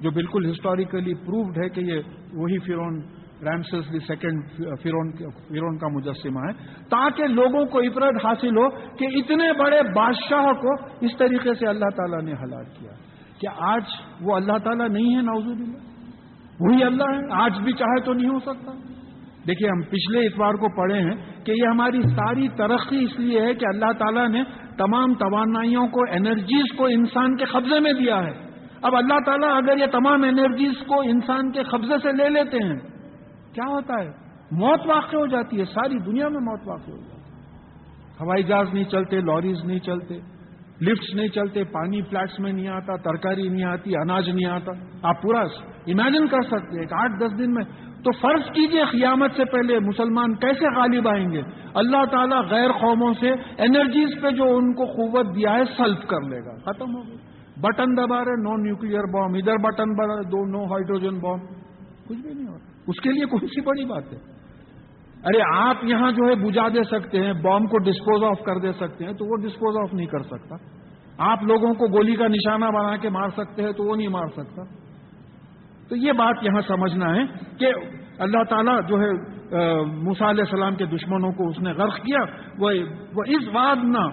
جو 0.00 0.10
بالکل 0.10 0.50
ہسٹوریکلی 0.50 1.14
پرووڈ 1.14 1.58
ہے 1.58 1.68
کہ 1.68 1.80
یہ 1.80 2.00
وہی 2.32 2.58
فرون 2.58 3.02
رامسس 3.44 3.92
دی 3.92 3.98
سیکنڈ 3.98 4.44
فرون 4.82 5.78
کا 5.78 5.88
مجسمہ 5.88 6.40
ہے۔ 6.40 6.84
تاکہ 6.90 7.24
لوگوں 7.24 7.66
کو 7.66 7.80
عبرت 7.80 8.26
حاصل 8.26 8.56
ہو 8.56 8.68
کہ 8.70 9.04
اتنے 9.04 9.52
بڑے 9.58 9.82
بادشاہ 9.82 10.52
کو 10.52 10.84
اس 11.00 11.10
طریقے 11.18 11.54
سے 11.54 11.66
اللہ 11.66 11.96
تعالیٰ 11.96 12.22
نے 12.22 12.32
ہلاک 12.32 12.80
کیا۔ 12.80 12.90
کیا 13.40 13.50
آج 13.56 13.82
وہ 14.20 14.36
اللہ 14.36 14.58
تعالیٰ 14.58 14.88
نہیں 14.88 15.16
ہے؟ 15.16 15.22
نوزود 15.22 15.60
اللہ 15.60 15.78
وہی 16.60 16.84
اللہ 16.84 17.02
ہے۔ 17.02 17.44
آج 17.44 17.60
بھی 17.64 17.72
چاہے 17.72 18.00
تو 18.00 18.12
نہیں 18.12 18.28
ہو 18.28 18.38
سکتا۔ 18.38 18.72
دیکھیے 19.46 19.68
ہم 19.68 19.82
پچھلے 19.82 20.26
اتوار 20.26 20.54
کو 20.54 20.76
پڑھے 20.76 20.98
ہیں 20.98 21.44
کہ 21.44 21.50
یہ 21.50 21.68
ہماری 21.70 22.02
ساری 22.02 22.48
ترقی 22.48 23.04
اس 23.04 23.18
لیے 23.18 23.40
ہے 23.40 23.54
کہ 23.54 23.66
اللہ 23.66 23.92
تعالیٰ 23.98 24.28
نے 24.28 24.42
تمام 24.78 25.14
توانائیوں 25.14 25.86
کو 25.88 26.00
انرجیز 26.12 26.76
کو 26.76 26.86
انسان 26.86 27.36
کے 27.36 27.44
قبضے 27.44 27.80
میں 27.80 27.92
دیا 27.92 28.18
ہے۔ 28.24 28.32
اب 28.82 28.96
اللہ 28.96 29.18
تعالیٰ 29.26 29.56
اگر 29.56 29.78
یہ 29.78 29.86
تمام 29.86 30.24
انرجیز 30.24 30.86
کو 30.86 31.00
انسان 31.00 31.50
کے 31.50 31.62
قبضے 31.62 31.98
سے 32.02 32.12
لے 32.12 32.28
لیتے 32.28 32.58
ہیں، 32.64 32.78
کیا 33.54 33.68
ہوتا 33.68 34.02
ہے؟ 34.02 34.08
موت 34.50 34.80
واقع 34.86 35.16
ہو 35.16 35.26
جاتی 35.26 35.60
ہے، 35.60 35.64
ساری 35.64 35.98
دنیا 35.98 36.28
میں 36.28 36.40
موت 36.40 36.68
واقع 36.68 36.90
ہو 36.90 36.96
جاتی 36.96 37.16
ہے۔ 37.16 37.22
ہوائی 38.20 38.42
جہاز 38.42 38.74
نہیں 38.74 38.84
چلتے 38.84 39.20
لاریز 39.20 39.64
نہیں 39.64 39.78
چلتے 39.78 40.18
لفٹس 40.82 41.14
نہیں 41.14 41.28
چلتے، 41.28 41.64
پانی 41.64 42.02
فلیٹس 42.02 42.40
میں 42.40 42.52
نہیں 42.52 42.68
آتا، 42.68 42.96
ترکاری 42.96 43.48
نہیں 43.48 43.64
آتی، 43.64 43.96
اناج 43.96 44.30
نہیں 44.30 44.50
آتا۔ 44.50 44.72
آپ 45.02 45.22
پورا 45.22 45.40
امیجن 45.86 46.26
کر 46.26 46.42
سکتے 46.42 46.80
ایک 46.80 46.92
آٹھ 46.92 47.12
دس 47.20 47.38
دن 47.38 47.54
میں 47.54 47.64
تو 48.04 48.10
فرض 48.12 48.50
کیجیے 48.50 48.84
قیامت 48.84 49.30
سے 49.36 49.44
پہلے 49.44 49.78
مسلمان 49.78 50.34
کیسے 50.34 50.76
غالب 50.76 51.08
آئیں 51.08 51.30
گے؟ 51.30 51.42
اللہ 51.74 52.04
تعالیٰ 52.10 52.42
غیر 52.50 52.72
قوموں 52.72 53.12
سے 53.20 53.30
انرجیز 53.58 54.22
پہ 54.22 54.30
جو 54.30 54.56
ان 54.56 54.74
کو 54.74 54.84
قوت 54.84 55.36
دیا 55.36 55.54
ہے 55.54 55.64
سلف 55.64 56.06
کر 56.06 56.20
لے 56.28 56.40
گا۔ 56.44 56.72
ختم 56.72 56.96
ہو 56.96 57.02
گئی۔ 57.08 57.16
بٹن 57.60 57.96
دبا 57.96 58.18
رہے، 58.18 58.42
نو 58.42 58.56
نیوکل 58.56 58.96
بام 59.12 59.34
ادھر 59.34 59.56
بٹن 59.62 59.94
بڑا 59.94 60.14
دو 60.14 60.46
نو 60.46 60.64
ہائیڈروجن 60.64 61.18
بام 61.18 61.38
کچھ 62.08 62.18
بھی 62.18 62.34
نہیں 62.34 62.46
ہوتا 62.46 62.64
اس 62.86 63.00
کے 63.00 63.10
لیے 63.10 63.24
کون 63.24 63.46
سی 63.46 63.60
بڑی 63.60 63.84
بات 63.84 64.12
ہے؟ 64.12 64.18
ارے 65.24 65.40
آپ 65.54 65.76
یہاں 65.82 66.12
جو 66.12 66.28
ہے 66.28 66.34
بجا 66.34 66.68
دے 66.68 66.82
سکتے 66.82 67.18
ہیں 67.18 67.32
بام 67.32 67.66
کو 67.66 67.78
ڈسپوز 67.78 68.24
آف 68.24 68.44
کر 68.44 68.58
دے 68.58 68.72
سکتے 68.72 69.04
ہیں، 69.04 69.12
تو 69.12 69.26
وہ 69.26 69.36
ڈسپوز 69.36 69.76
آف 69.76 69.94
نہیں 69.94 70.06
کر 70.06 70.22
سکتا۔ 70.22 70.56
آپ 71.18 71.42
لوگوں 71.42 71.74
کو 71.74 71.86
گولی 71.86 72.16
کا 72.16 72.26
نشانہ 72.26 72.64
بنا 72.64 72.96
کے 72.96 73.08
مار 73.08 73.28
سکتے 73.28 73.62
ہیں، 73.62 73.72
تو 73.72 73.84
وہ 73.84 73.96
نہیں 73.96 74.08
مار 74.08 74.26
سکتا۔ 74.26 74.83
تو 75.88 75.96
یہ 75.96 76.12
بات 76.12 76.42
یہاں 76.42 76.60
سمجھنا 76.68 77.14
ہے 77.16 77.24
کہ 77.58 77.72
اللہ 78.18 78.42
تعالیٰ 78.50 78.76
جو 78.88 79.00
ہے 79.00 79.10
موسا 80.02 80.30
علیہ 80.30 80.44
السلام 80.44 80.74
کے 80.74 80.84
دشمنوں 80.86 81.32
کو 81.32 81.48
اس 81.48 81.58
نے 81.60 81.72
غرق 81.72 81.96
کیا۔ 81.96 82.22
وہ 82.58 82.70
اس 83.26 83.48
واد 83.52 83.84
نہ 83.84 84.04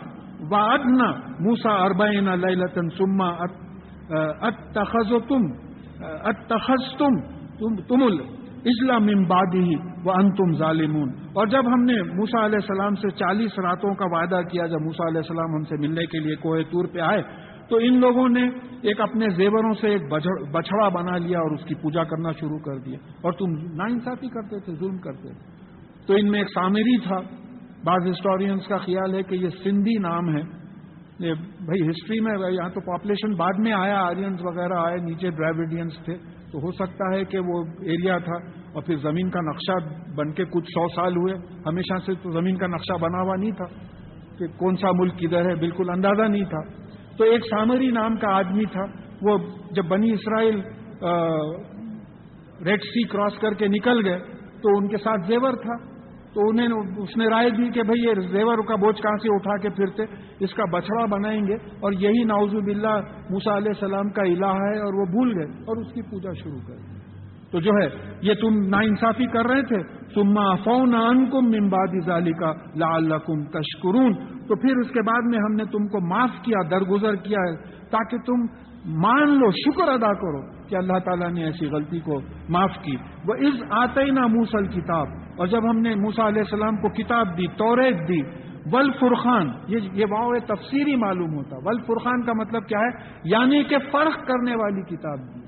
واد 0.52 0.86
نہ 0.86 1.08
موسا 1.40 1.74
اربین 1.84 2.26
لطن 2.26 2.90
سما 2.90 3.30
اتخذ 4.48 5.14
تم 5.28 5.48
اتخذ 6.04 6.98
تم 6.98 7.76
تم 7.88 8.04
اجلا 8.66 8.98
ممبادی 8.98 9.70
وہ 10.06 10.12
انتم 10.12 10.52
ظالمون۔ 10.58 11.10
اور 11.34 11.48
جب 11.48 11.68
ہم 11.74 11.84
نے 11.84 12.02
موسا 12.14 12.46
علیہ 12.46 12.60
السلام 12.62 12.96
سے 12.96 13.10
چالیس 13.10 13.60
راتوں 13.60 13.94
کا 13.96 14.06
وعدہ 14.12 14.42
کیا، 14.52 14.66
جب 14.66 14.82
موسا 14.82 15.08
علیہ 15.08 15.18
السلام 15.18 15.56
ہم 15.56 15.64
سے 15.70 15.78
ملنے 15.80 16.06
کے 16.06 16.20
لیے 16.20 16.36
کوہ 16.36 16.62
تور 16.72 16.86
پہ 16.94 17.00
آئے 17.00 17.22
تو 17.72 17.78
ان 17.78 18.00
لوگوں 18.00 18.30
نے 18.30 18.50
ایک 18.82 19.02
اپنے 19.02 19.26
زیوروں 19.36 19.74
سے 19.82 19.88
ایک 19.88 20.02
بچڑا 20.52 20.90
بنا 20.90 21.18
لیا 21.18 21.40
اور 21.40 21.52
اس 21.52 21.66
کی 21.66 21.76
پوجا 21.76 22.04
کرنا 22.04 22.32
شروع 22.32 22.60
کر 22.60 22.78
دیا۔ 22.78 22.98
اور 23.22 23.32
تم 23.32 23.76
نا 23.76 23.84
انصافی 23.84 24.28
کرتے 24.28 24.60
تھے، 24.60 24.76
ظلم 24.76 24.98
کرتے 24.98 25.28
تھے۔ 25.28 25.66
تو 26.08 26.14
ان 26.14 26.32
میں 26.32 26.40
ایک 26.40 26.48
سامری 26.48 27.00
تھا۔ 27.00 27.18
بعض 27.84 28.12
ہسٹورینس 28.12 28.68
کا 28.68 28.78
خیال 28.78 29.16
ہے 29.16 29.24
کہ 29.24 29.36
یہ 29.36 29.50
سندھی 29.50 29.94
نام 29.94 30.36
ہے۔ 30.36 30.42
یہ 31.20 31.34
بھائی 31.40 31.90
ہسٹری 31.90 32.20
میں 32.20 32.32
یہاں 32.32 32.70
تو 32.70 32.80
پاپولیشن 32.80 33.36
بعد 33.36 33.60
میں 33.60 33.74
آیا 33.74 34.02
آرینس 34.02 34.40
وغیرہ 34.42 34.74
آئے، 34.74 34.98
نیچے 34.98 35.30
ڈرائیویڈینس 35.30 35.94
تھے۔ 36.06 36.16
تو 36.52 36.58
ہو 36.58 36.72
سکتا 36.72 37.16
ہے 37.16 37.24
کہ 37.24 37.40
وہ 37.40 37.64
ایریا 37.80 38.18
تھا۔ 38.18 38.36
اور 38.74 38.82
پھر 38.82 38.98
زمین 38.98 39.30
کا 39.30 39.40
نقشہ 39.42 39.94
بن 40.16 40.32
کے 40.32 40.46
کچھ 40.46 40.68
سو 40.68 40.88
سال 40.96 41.18
ہوئے۔ 41.18 41.34
ہمیشہ 41.66 41.98
سے 42.06 42.14
تو 42.14 42.32
زمین 42.32 42.58
کا 42.58 42.68
نقشہ 42.68 42.94
بنا 42.94 43.22
ہوا 43.22 43.36
نہیں 43.36 43.52
تھا 43.52 43.66
کہ 44.40 44.48
کون 44.48 44.76
سا 44.76 44.88
ملک 44.94 45.18
کدھر 45.20 45.50
ہے، 45.50 45.56
بالکل 45.56 45.90
اندازہ 45.90 46.22
نہیں 46.22 46.46
تھا۔ 46.46 46.91
تو 47.22 47.26
ایک 47.26 47.42
سامری 47.42 47.92
نام 47.92 48.16
کا 48.16 48.36
آدمی 48.36 48.64
تھا، 48.66 48.84
وہ 49.22 49.38
جب 49.72 49.86
بنی 49.86 50.12
اسرائیل 50.12 50.62
ریڈ 52.66 52.82
سی 52.82 53.08
کراس 53.08 53.34
کر 53.42 53.54
کے 53.54 53.68
نکل 53.68 54.06
گئے، 54.06 54.20
تو 54.64 54.78
ان 54.78 54.88
کے 54.88 54.98
ساتھ 54.98 55.28
زیور 55.28 55.54
تھا۔ 55.54 55.76
تو 56.34 56.50
انہیں 56.50 56.68
اس 56.98 57.18
نے 57.18 57.28
رائے 57.28 57.50
دی 57.50 57.70
کہ 57.70 57.84
بھئی 57.84 58.02
یہ 58.04 58.14
زیور 58.32 58.58
کا 58.58 58.76
بوجھ 58.76 59.02
کہاں 59.02 59.18
سے 59.18 59.36
اٹھا 59.36 59.58
کے 59.58 59.70
پھرتے، 59.70 60.04
اس 60.40 60.54
کا 60.54 60.64
بچڑا 60.74 61.06
بنائیں 61.06 61.48
گے۔ 61.48 61.54
اور 61.54 61.92
یہی 61.92 62.24
ناوز 62.24 62.54
باللہ 62.54 63.00
موسا 63.30 63.58
علیہ 63.58 63.72
السلام 63.76 64.10
کا 64.10 64.22
الہ 64.22 64.54
ہے 64.64 64.80
اور 64.80 64.94
وہ 64.94 65.06
بھول 65.06 65.38
گئے 65.38 65.64
اور 65.64 65.78
اس 65.78 65.94
کی 65.94 66.02
پوجا 66.02 66.32
شروع 66.44 66.60
کر 66.68 66.76
دی۔ 66.76 67.01
تو 67.52 67.60
جو 67.60 67.72
ہے، 67.82 68.16
یہ 68.22 68.34
تم 68.34 68.68
نا 68.68 68.78
انصافی 68.78 69.26
کر 69.26 69.48
رہے 69.48 69.62
تھے۔ 69.62 69.78
سما 70.14 70.56
فون 70.56 71.30
کم 71.32 71.46
ممبادی 71.46 72.06
ظالی 72.06 72.32
کا 72.32 72.54
لال 72.76 73.10
تشکرون۔ 73.44 74.14
تو 74.48 74.56
پھر 74.56 74.78
اس 74.78 74.88
کے 74.88 75.02
بعد 75.02 75.22
میں 75.26 75.40
ہم 75.40 75.56
نے 75.56 75.66
تم 75.66 75.88
کو 75.88 76.08
معاف 76.08 76.30
کیا، 76.42 76.68
درگزر 76.72 77.16
کیا 77.16 77.40
ہے، 77.40 77.56
تاکہ 77.90 78.18
تم 78.18 78.46
مان 78.86 79.30
لو، 79.30 79.52
شکر 79.52 79.88
ادا 79.88 80.14
کرو 80.14 80.68
کہ 80.68 80.76
اللہ 80.76 81.00
تعالیٰ 81.06 81.32
نے 81.32 81.44
ایسی 81.44 81.66
غلطی 81.66 82.00
کو 82.00 82.22
معاف 82.50 82.72
کی۔ 82.82 82.96
وہ 83.28 83.34
اس 83.34 83.54
آتے 83.70 84.12
نا 84.12 84.28
موسل 84.28 84.68
کتاب 84.68 85.08
اور 85.38 85.48
جب 85.48 85.70
ہم 85.70 85.80
نے 85.80 85.96
موسا 85.96 86.28
علیہ 86.28 86.42
السلام 86.42 86.76
کو 86.76 86.90
کتاب 86.90 87.38
دی، 87.38 87.48
توریت 87.48 88.10
دی 88.10 88.22
ول 88.72 88.92
فرخان 89.00 89.50
یہ 89.68 90.06
واؤ 90.10 90.34
تفسیری 90.48 90.96
معلوم 90.96 91.34
ہوتا۔ 91.34 91.56
ول 91.56 91.82
فرخان 91.88 92.22
کا 92.22 92.34
مطلب 92.34 92.68
کیا 92.68 92.80
ہے؟ 92.80 93.20
یعنی 93.24 93.64
کہ 93.64 93.78
فرق 93.92 94.28
کرنے 94.28 94.56
والی 94.56 94.96
کتاب 94.96 95.20
دی۔ 95.20 95.41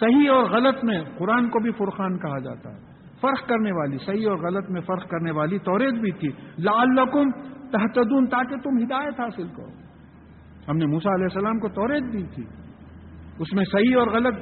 صحیح 0.00 0.30
اور 0.30 0.44
غلط 0.44 0.84
میں 0.84 1.04
قرآن 1.18 1.48
کو 1.48 1.58
بھی 1.58 1.70
فرخان 1.72 2.18
کہا 2.18 2.38
جاتا 2.38 2.70
ہے۔ 2.70 2.96
فرق 3.20 3.48
کرنے 3.48 3.72
والی، 3.72 3.96
صحیح 4.06 4.28
اور 4.28 4.38
غلط 4.38 4.70
میں 4.70 4.80
فرق 4.80 5.08
کرنے 5.08 5.30
والی 5.30 5.58
توریت 5.58 5.94
بھی 5.94 6.12
تھی۔ 6.12 6.28
لال 6.58 6.96
تحتدون 7.72 8.26
تاکہ 8.26 8.56
تم 8.56 8.84
ہدایت 8.84 9.20
حاصل 9.20 9.48
کرو۔ 9.48 9.70
ہم 10.68 10.76
نے 10.76 10.86
موسا 10.86 11.14
علیہ 11.14 11.24
السلام 11.24 11.58
کو 11.58 11.68
توریت 11.68 12.12
دی 12.12 12.22
تھی۔ 12.34 12.44
اس 13.38 13.52
میں 13.52 13.64
صحیح 13.72 13.96
اور 13.98 14.06
غلط 14.06 14.34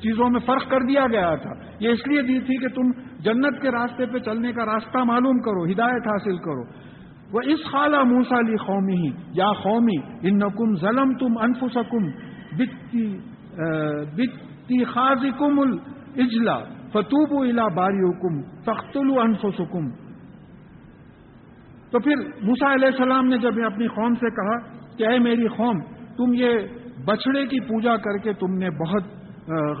چیزوں 0.00 0.30
میں 0.30 0.40
فرق 0.40 0.70
کر 0.70 0.80
دیا 0.80 1.06
گیا 1.06 1.34
تھا۔ 1.34 1.50
یہ 1.80 1.88
اس 1.88 2.08
لیے 2.08 2.22
دی 2.22 2.40
تھی 2.40 2.56
کہ 2.56 2.68
تم 2.68 2.90
جنت 3.18 3.62
کے 3.62 3.70
راستے 3.70 4.06
پہ 4.06 4.18
چلنے 4.18 4.52
کا 4.52 4.66
راستہ 4.66 4.98
معلوم 4.98 5.38
کرو، 5.38 5.72
ہدایت 5.72 6.08
حاصل 6.08 6.36
کرو۔ 6.36 6.62
وہ 7.32 7.40
اس 7.44 7.58
خالہ 7.72 8.02
موسا 8.02 8.38
علی 8.38 8.56
قومی 8.56 8.92
ہی، 8.92 9.10
یا 9.32 9.52
قومی 9.52 10.28
ان 10.28 10.38
نقم 10.38 10.76
ظلم 10.76 11.12
تم 11.12 11.38
انفسکم 11.42 12.06
بتی 12.58 13.16
خاص 14.84 15.18
کم 15.38 15.58
اجلا 16.16 16.58
فتوب 16.92 17.42
الا 17.42 17.68
باری 17.68 18.08
حکم 18.08 19.18
انفسکم۔ 19.18 19.90
تو 21.90 22.00
پھر 22.00 22.14
موسا 22.42 22.74
علیہ 22.74 22.86
السلام 22.86 23.26
نے 23.26 23.38
جب 23.38 23.50
اپنی 23.66 23.88
قوم 23.88 24.14
سے 24.14 24.30
کہا 24.30 24.78
کہ 24.96 25.06
اے 25.06 25.18
میری 25.18 25.48
قوم، 25.48 25.80
تم 25.94 26.34
یہ 26.34 26.48
بچڑے 27.04 27.46
کی 27.46 27.60
پوجا 27.60 27.96
کر 27.96 28.18
کے 28.18 28.32
تم 28.32 28.54
نے 28.54 28.70
بہت 28.70 29.02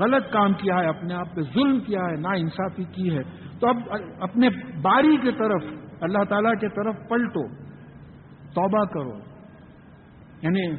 غلط 0.00 0.32
کام 0.32 0.52
کیا 0.52 0.76
ہے، 0.76 0.86
اپنے 0.86 1.14
آپ 1.14 1.34
پہ 1.34 1.40
ظلم 1.40 1.80
کیا 1.80 2.00
ہے 2.00 2.20
نا 2.20 2.28
انصافی 2.28 2.84
کی 2.84 3.16
ہے۔ 3.16 3.22
تو 3.60 3.68
اب 3.68 3.76
اپنے 4.20 4.48
باری 4.82 5.16
کی 5.16 5.30
طرف، 5.32 5.62
اللہ 6.00 6.24
تعالی 6.28 6.56
کی 6.60 6.68
طرف 6.68 6.94
پلٹو، 7.08 7.48
توبہ 8.54 8.84
کرو۔ 8.84 9.18
یعنی 10.42 10.76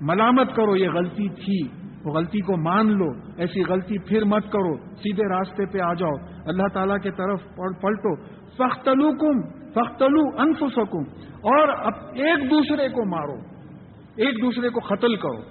ملامت 0.00 0.56
کرو، 0.56 0.76
یہ 0.76 0.88
غلطی 0.88 1.28
تھی۔ 1.28 1.79
غلطی 2.04 2.40
کو 2.40 2.56
مان 2.56 2.98
لو، 2.98 3.10
ایسی 3.36 3.62
غلطی 3.62 3.98
پھر 3.98 4.24
مت 4.24 4.44
کرو، 4.52 4.76
سیدھے 4.76 5.28
راستے 5.28 5.66
پہ 5.66 5.78
آ 5.78 5.94
جاؤ۔ 5.94 6.14
اللہ 6.46 6.68
تعالیٰ 6.74 6.98
کی 6.98 7.10
طرف 7.10 7.40
پلٹو۔ 7.80 8.40
فختلو 8.50 9.12
کم 9.12 9.60
فختلو 9.70 10.40
انف 10.40 10.78
اور 11.22 11.68
اب 11.68 11.92
ایک 12.14 12.50
دوسرے 12.50 12.88
کو 12.88 13.04
مارو، 13.04 13.36
ایک 14.16 14.42
دوسرے 14.42 14.68
کو 14.68 14.80
قتل 14.80 15.16
کرو۔ 15.16 15.42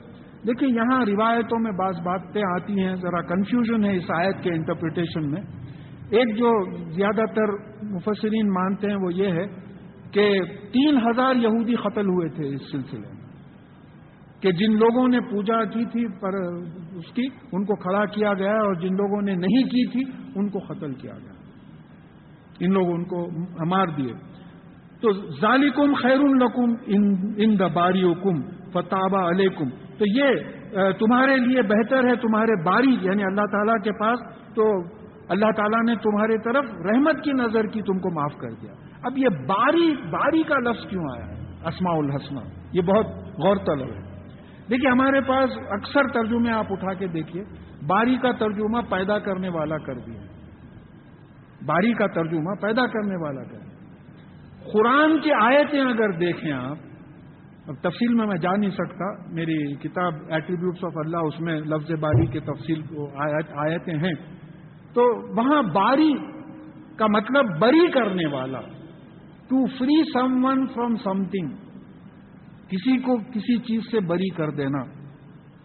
دیکھیں 0.47 0.69
یہاں 0.69 1.05
روایتوں 1.05 1.59
میں 1.59 1.71
بعض 1.71 1.99
باتیں 1.99 2.41
آتی 2.41 2.79
ہیں، 2.79 2.95
ذرا 2.95 3.21
کنفیوژن 3.21 3.85
ہے 3.85 3.95
اس 3.95 4.11
آیت 4.15 4.43
کے 4.43 4.49
انٹرپریٹیشن 4.49 5.31
میں۔ 5.31 5.41
ایک 6.09 6.37
جو 6.37 6.71
زیادہ 6.91 7.21
تر 7.35 7.51
مفسرین 7.83 8.49
مانتے 8.49 8.87
ہیں 8.87 8.95
وہ 8.95 9.13
یہ 9.13 9.27
ہے 9.27 9.45
کہ 10.11 10.41
تین 10.73 10.97
ہزار 10.97 11.35
یہودی 11.35 11.75
قتل 11.75 12.05
ہوئے 12.05 12.29
تھے 12.29 12.55
اس 12.55 12.71
سلسلے 12.71 12.99
میں۔ 12.99 13.18
کہ 14.41 14.51
جن 14.51 14.73
لوگوں 14.73 15.07
نے 15.07 15.19
پوجا 15.19 15.63
کی 15.63 15.85
تھی 15.85 16.07
پر 16.19 16.33
اس 16.97 17.13
کی، 17.13 17.27
ان 17.51 17.65
کو 17.65 17.75
کھڑا 17.75 18.05
کیا 18.05 18.33
گیا 18.33 18.51
اور 18.51 18.73
جن 18.73 18.95
لوگوں 18.95 19.21
نے 19.21 19.35
نہیں 19.35 19.63
کی 19.63 19.87
تھی، 19.87 20.31
ان 20.35 20.49
کو 20.49 20.59
قتل 20.59 20.93
کیا 20.93 21.13
گیا۔ 21.13 21.33
ان 22.59 22.73
لوگوں، 22.73 22.93
ان 22.93 23.03
کو 23.03 23.29
مار 23.65 23.87
دیے۔ 23.87 24.13
تو 25.01 25.11
ظالکم 25.41 25.93
خیر 25.93 26.19
القم 26.19 26.73
ان 27.37 27.59
دا 27.59 27.67
باری 27.67 28.13
کم 28.23 28.41
فتابہ 28.73 29.29
علیکم۔ 29.29 29.69
تو 29.69 30.05
یہ 30.07 30.29
تمہارے 30.91 31.37
لیے 31.37 31.61
بہتر 31.61 32.07
ہے، 32.07 32.15
تمہارے 32.15 32.63
باری 32.63 32.95
یعنی 33.01 33.23
اللہ 33.23 33.45
تعالیٰ 33.51 33.83
کے 33.83 33.91
پاس۔ 33.91 34.19
تو 34.55 34.63
اللہ 35.29 35.51
تعالیٰ 35.57 35.83
نے 35.83 35.95
تمہارے 35.95 36.37
طرف 36.37 36.65
رحمت 36.93 37.23
کی 37.23 37.31
نظر 37.31 37.65
کی، 37.65 37.81
تم 37.81 37.99
کو 37.99 38.11
معاف 38.11 38.33
کر 38.37 38.51
دیا۔ 38.61 38.73
اب 39.03 39.17
یہ 39.17 39.29
باری 39.29 39.95
باری 40.09 40.43
کا 40.43 40.59
لفظ 40.59 40.89
کیوں 40.89 41.03
آیا 41.15 41.27
ہے؟ 41.27 41.45
اسماء 41.65 41.93
الحسنہ۔ 41.93 42.39
یہ 42.73 42.81
بہت 42.81 43.05
غور 43.15 43.55
طلب 43.55 43.87
ہے۔ 43.87 44.08
دیکھیے، 44.69 44.91
ہمارے 44.91 45.21
پاس 45.21 45.49
اکثر 45.69 46.07
ترجمے 46.13 46.51
آپ 46.51 46.65
اٹھا 46.69 46.93
کے 46.93 47.07
دیکھیے، 47.07 47.43
باری 47.87 48.17
کا 48.17 48.31
ترجمہ 48.31 48.81
پیدا 48.89 49.19
کرنے 49.19 49.49
والا 49.49 49.77
کر 49.77 49.99
دیا 49.99 50.21
باری 51.65 51.93
کا 51.93 52.07
ترجمہ 52.07 52.53
پیدا 52.61 52.85
کرنے 52.87 53.15
والا 53.15 53.43
کر 53.43 53.57
دیا 53.57 54.71
قرآن 54.73 55.19
کی 55.19 55.31
آیتیں 55.31 55.81
اگر 55.81 56.11
دیکھیں 56.11 56.51
آپ، 56.51 56.77
اب 57.67 57.75
تفصیل 57.75 58.13
میں 58.13 58.25
میں 58.25 58.37
جا 58.37 58.55
نہیں 58.55 58.69
سکتا، 58.69 59.33
میری 59.33 59.75
کتاب 59.75 60.13
ایٹریبیوٹس 60.29 60.83
آف 60.83 60.91
اللہ 60.95 61.17
اس 61.17 61.39
میں 61.39 61.59
لفظ 61.59 61.91
باری 61.99 62.25
کے 62.25 62.39
تفصیل 62.39 62.81
آیتیں 63.55 63.93
ہیں۔ 63.93 64.13
تو 64.93 65.05
وہاں 65.35 65.63
باری 65.63 66.13
کا 66.97 67.07
مطلب 67.07 67.45
بری 67.59 67.91
کرنے 67.91 68.27
والا۔ 68.27 68.61
To 69.49 69.65
free 69.65 70.03
someone 70.45 70.65
from 70.67 70.95
something 71.23 71.68
کسی 72.69 72.97
کو 72.97 73.17
کسی 73.17 73.57
چیز 73.57 73.81
سے 73.91 73.99
بری 73.99 74.29
کر 74.29 74.49
دینا۔ 74.49 74.83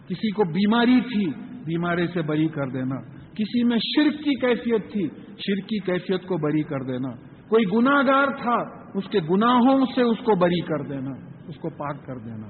کسی 0.07 0.31
کو 0.31 0.43
بیماری 0.43 0.99
تھی، 1.01 1.25
بیماری 1.65 2.07
سے 2.07 2.21
بری 2.21 2.47
کر 2.47 2.67
دینا۔ 2.67 2.95
کسی 3.33 3.63
میں 3.63 3.77
شرک 3.77 4.23
کی 4.23 4.39
کیفیت 4.39 4.91
تھی، 4.91 5.07
شرک 5.37 5.67
کی 5.67 5.79
کیفیت 5.79 6.27
کو 6.27 6.37
بری 6.37 6.63
کر 6.63 6.83
دینا۔ 6.83 7.09
کوئی 7.49 7.65
گناگار 7.73 8.27
تھا، 8.41 8.57
اس 8.95 9.09
کے 9.09 9.19
گناہوں 9.29 9.85
سے 9.95 10.01
اس 10.01 10.17
کو 10.17 10.35
بری 10.35 10.61
کر 10.61 10.83
دینا، 10.83 11.11
اس 11.47 11.55
کو 11.55 11.69
پاک 11.69 12.05
کر 12.05 12.17
دینا۔ 12.17 12.47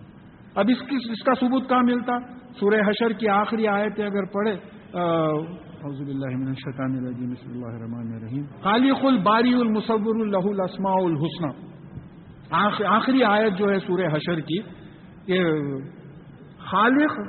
اب 0.56 0.66
اس 0.70 0.90
کی 0.90 0.96
اس 0.96 1.24
کا 1.24 1.34
ثبوت 1.40 1.70
کہاں 1.70 1.84
ملتا؟ 1.84 2.20
سورہ 2.60 2.82
حشر 2.88 3.14
کی 3.14 3.28
آخری 3.28 3.68
آیتیں 3.68 4.06
اگر 4.06 4.26
پڑھے 4.26 4.52
اللہ 4.52 6.38
من 6.38 6.48
الشیطان 6.48 6.98
الرجیم، 6.98 7.30
بسم 7.30 7.50
اللہ 7.52 7.66
الرحمن 7.66 8.14
الرحیم۔ 8.14 8.44
خالق 8.62 9.06
الباری 9.06 9.54
المصور 9.54 10.16
الہ 10.16 10.48
الاسماء 10.50 11.00
الحسنہ 11.04 11.65
آخری 12.52 13.24
آیت 13.24 13.58
جو 13.58 13.70
ہے 13.70 13.80
سورہ 13.80 14.08
حشر 14.14 14.40
کی، 14.40 14.62
کہ 15.26 15.44
خالق، 16.60 17.20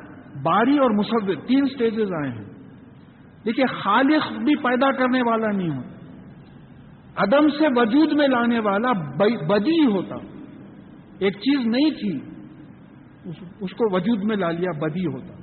باری 0.42 0.78
اور 0.78 0.90
مصور، 0.90 1.34
تین 1.46 1.66
سٹیجز 1.66 2.12
آئے 2.12 2.30
ہیں۔ 2.30 2.44
دیکھیے، 3.44 3.66
خالق 3.66 4.32
بھی 4.32 4.56
پیدا 4.56 4.92
کرنے 4.92 5.22
والا 5.22 5.50
نہیں 5.52 5.70
ہو 5.70 5.82
عدم 7.16 7.48
سے 7.48 7.66
وجود 7.76 8.12
میں 8.12 8.28
لانے 8.28 8.58
والا 8.58 8.92
بدی 9.46 9.86
ہوتا۔ 9.86 10.14
ایک 11.18 11.34
چیز 11.34 11.66
نہیں 11.66 11.90
تھی، 11.90 12.20
اس 13.60 13.70
کو 13.70 13.94
وجود 13.94 14.24
میں 14.24 14.36
لا 14.36 14.50
لیا، 14.50 14.70
بدی 14.80 15.06
ہوتا۔ 15.06 15.34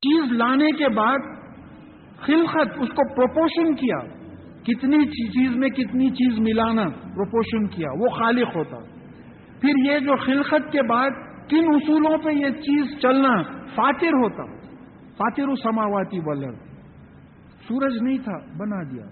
چیز 0.00 0.32
لانے 0.32 0.70
کے 0.70 0.88
بعد 0.88 1.18
خلقت، 2.20 2.78
اس 2.80 2.88
کو 2.88 3.14
پروپوشن 3.14 3.74
کیا۔ 3.74 4.15
کتنی 4.66 5.06
چیز 5.06 5.56
میں 5.56 5.68
کتنی 5.68 6.10
چیز 6.10 6.38
ملانا 6.38 6.88
پروپوشن 6.88 7.66
کیا، 7.66 7.88
وہ 7.98 8.08
خالق 8.08 8.56
ہوتا۔ 8.56 8.76
پھر 9.60 9.92
یہ 9.92 9.98
جو 9.98 10.16
خلقت 10.16 10.72
کے 10.72 10.82
بعد 10.82 11.10
کن 11.50 11.74
اصولوں 11.74 12.18
پہ 12.18 12.30
یہ 12.30 12.50
چیز 12.50 12.98
چلنا 13.02 13.42
فاتر 13.74 14.06
ہوتا۔ 14.06 14.56
فاتر 15.16 15.44
سماواتی 15.62 16.18
ولر 16.24 16.52
سورج 17.68 18.02
نہیں 18.02 18.18
تھا، 18.18 18.38
بنا 18.38 18.82
دیا۔ 18.82 19.04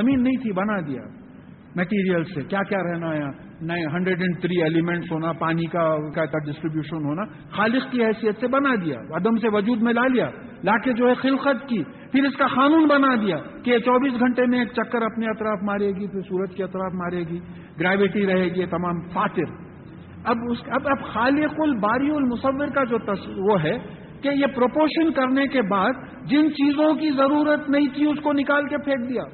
زمین 0.00 0.22
نہیں 0.22 0.42
تھی، 0.42 0.52
بنا 0.52 0.80
دیا۔ 0.80 1.02
میٹیریل 1.76 2.24
سے 2.24 2.42
کیا 2.42 2.62
کیا 2.62 2.78
رہنا 2.78 3.14
ہے؟ 3.14 3.20
نئے 3.60 3.86
ہنڈریڈ 3.92 4.20
اینڈ 4.20 4.40
تھری 4.40 4.62
ایلیمنٹس 4.62 5.12
ہونا، 5.12 5.32
پانی 5.32 5.66
کا 5.66 5.96
ڈسٹریبیوشن 6.46 6.96
ہونا۔ 6.96 7.22
خالص 7.50 7.90
کی 7.90 8.04
حیثیت 8.04 8.36
سے 8.40 8.48
بنا 8.48 8.74
دیا، 8.84 9.00
عدم 9.16 9.36
سے 9.36 9.48
وجود 9.52 9.82
میں 9.82 9.92
لا 9.92 10.06
لیا۔ 10.06 10.30
لا 10.64 10.78
کے 10.78 10.92
جو 10.92 11.08
ہے 11.08 11.14
خلقت 11.14 11.68
کی۔ 11.68 11.82
پھر 12.12 12.24
اس 12.24 12.36
کا 12.36 12.46
قانون 12.46 12.86
بنا 12.88 13.14
دیا 13.22 13.36
کہ 13.64 13.70
یہ 13.70 13.78
چوبیس 13.78 14.20
گھنٹے 14.20 14.46
میں 14.46 14.58
ایک 14.58 14.70
چکر 14.72 15.02
اپنے 15.02 15.26
اطراف 15.26 15.62
مارے 15.62 15.88
گی، 15.88 16.06
پھر 16.06 16.20
سورج 16.20 16.54
کے 16.56 16.62
اطراف 16.64 16.94
مارے 16.94 17.22
گی 17.28 17.38
گریوٹی 17.80 18.26
رہے 18.26 18.48
گی 18.54 18.66
تمام 18.66 19.00
فاتر 19.08 19.50
اب 20.24 20.36
اس 20.50 20.62
اب 20.68 20.86
اب 20.86 21.02
خالق 21.04 21.60
الباری 21.60 22.10
المصور 22.10 22.66
کا 22.66 22.84
جو 22.84 22.98
وہ 23.50 23.62
ہے 23.62 23.76
کہ 24.22 24.28
یہ 24.28 24.46
پروپوشن 24.54 25.12
کرنے 25.12 25.46
کے 25.46 25.62
بعد 25.62 26.00
جن 26.24 26.48
چیزوں 26.52 26.94
کی 26.94 27.10
ضرورت 27.10 27.68
نہیں 27.70 27.86
تھی 27.94 28.06
اس 28.06 28.22
کو 28.22 28.32
نکال 28.32 28.68
کے 28.68 28.78
پھینک 28.78 29.08
دیا۔ 29.08 29.24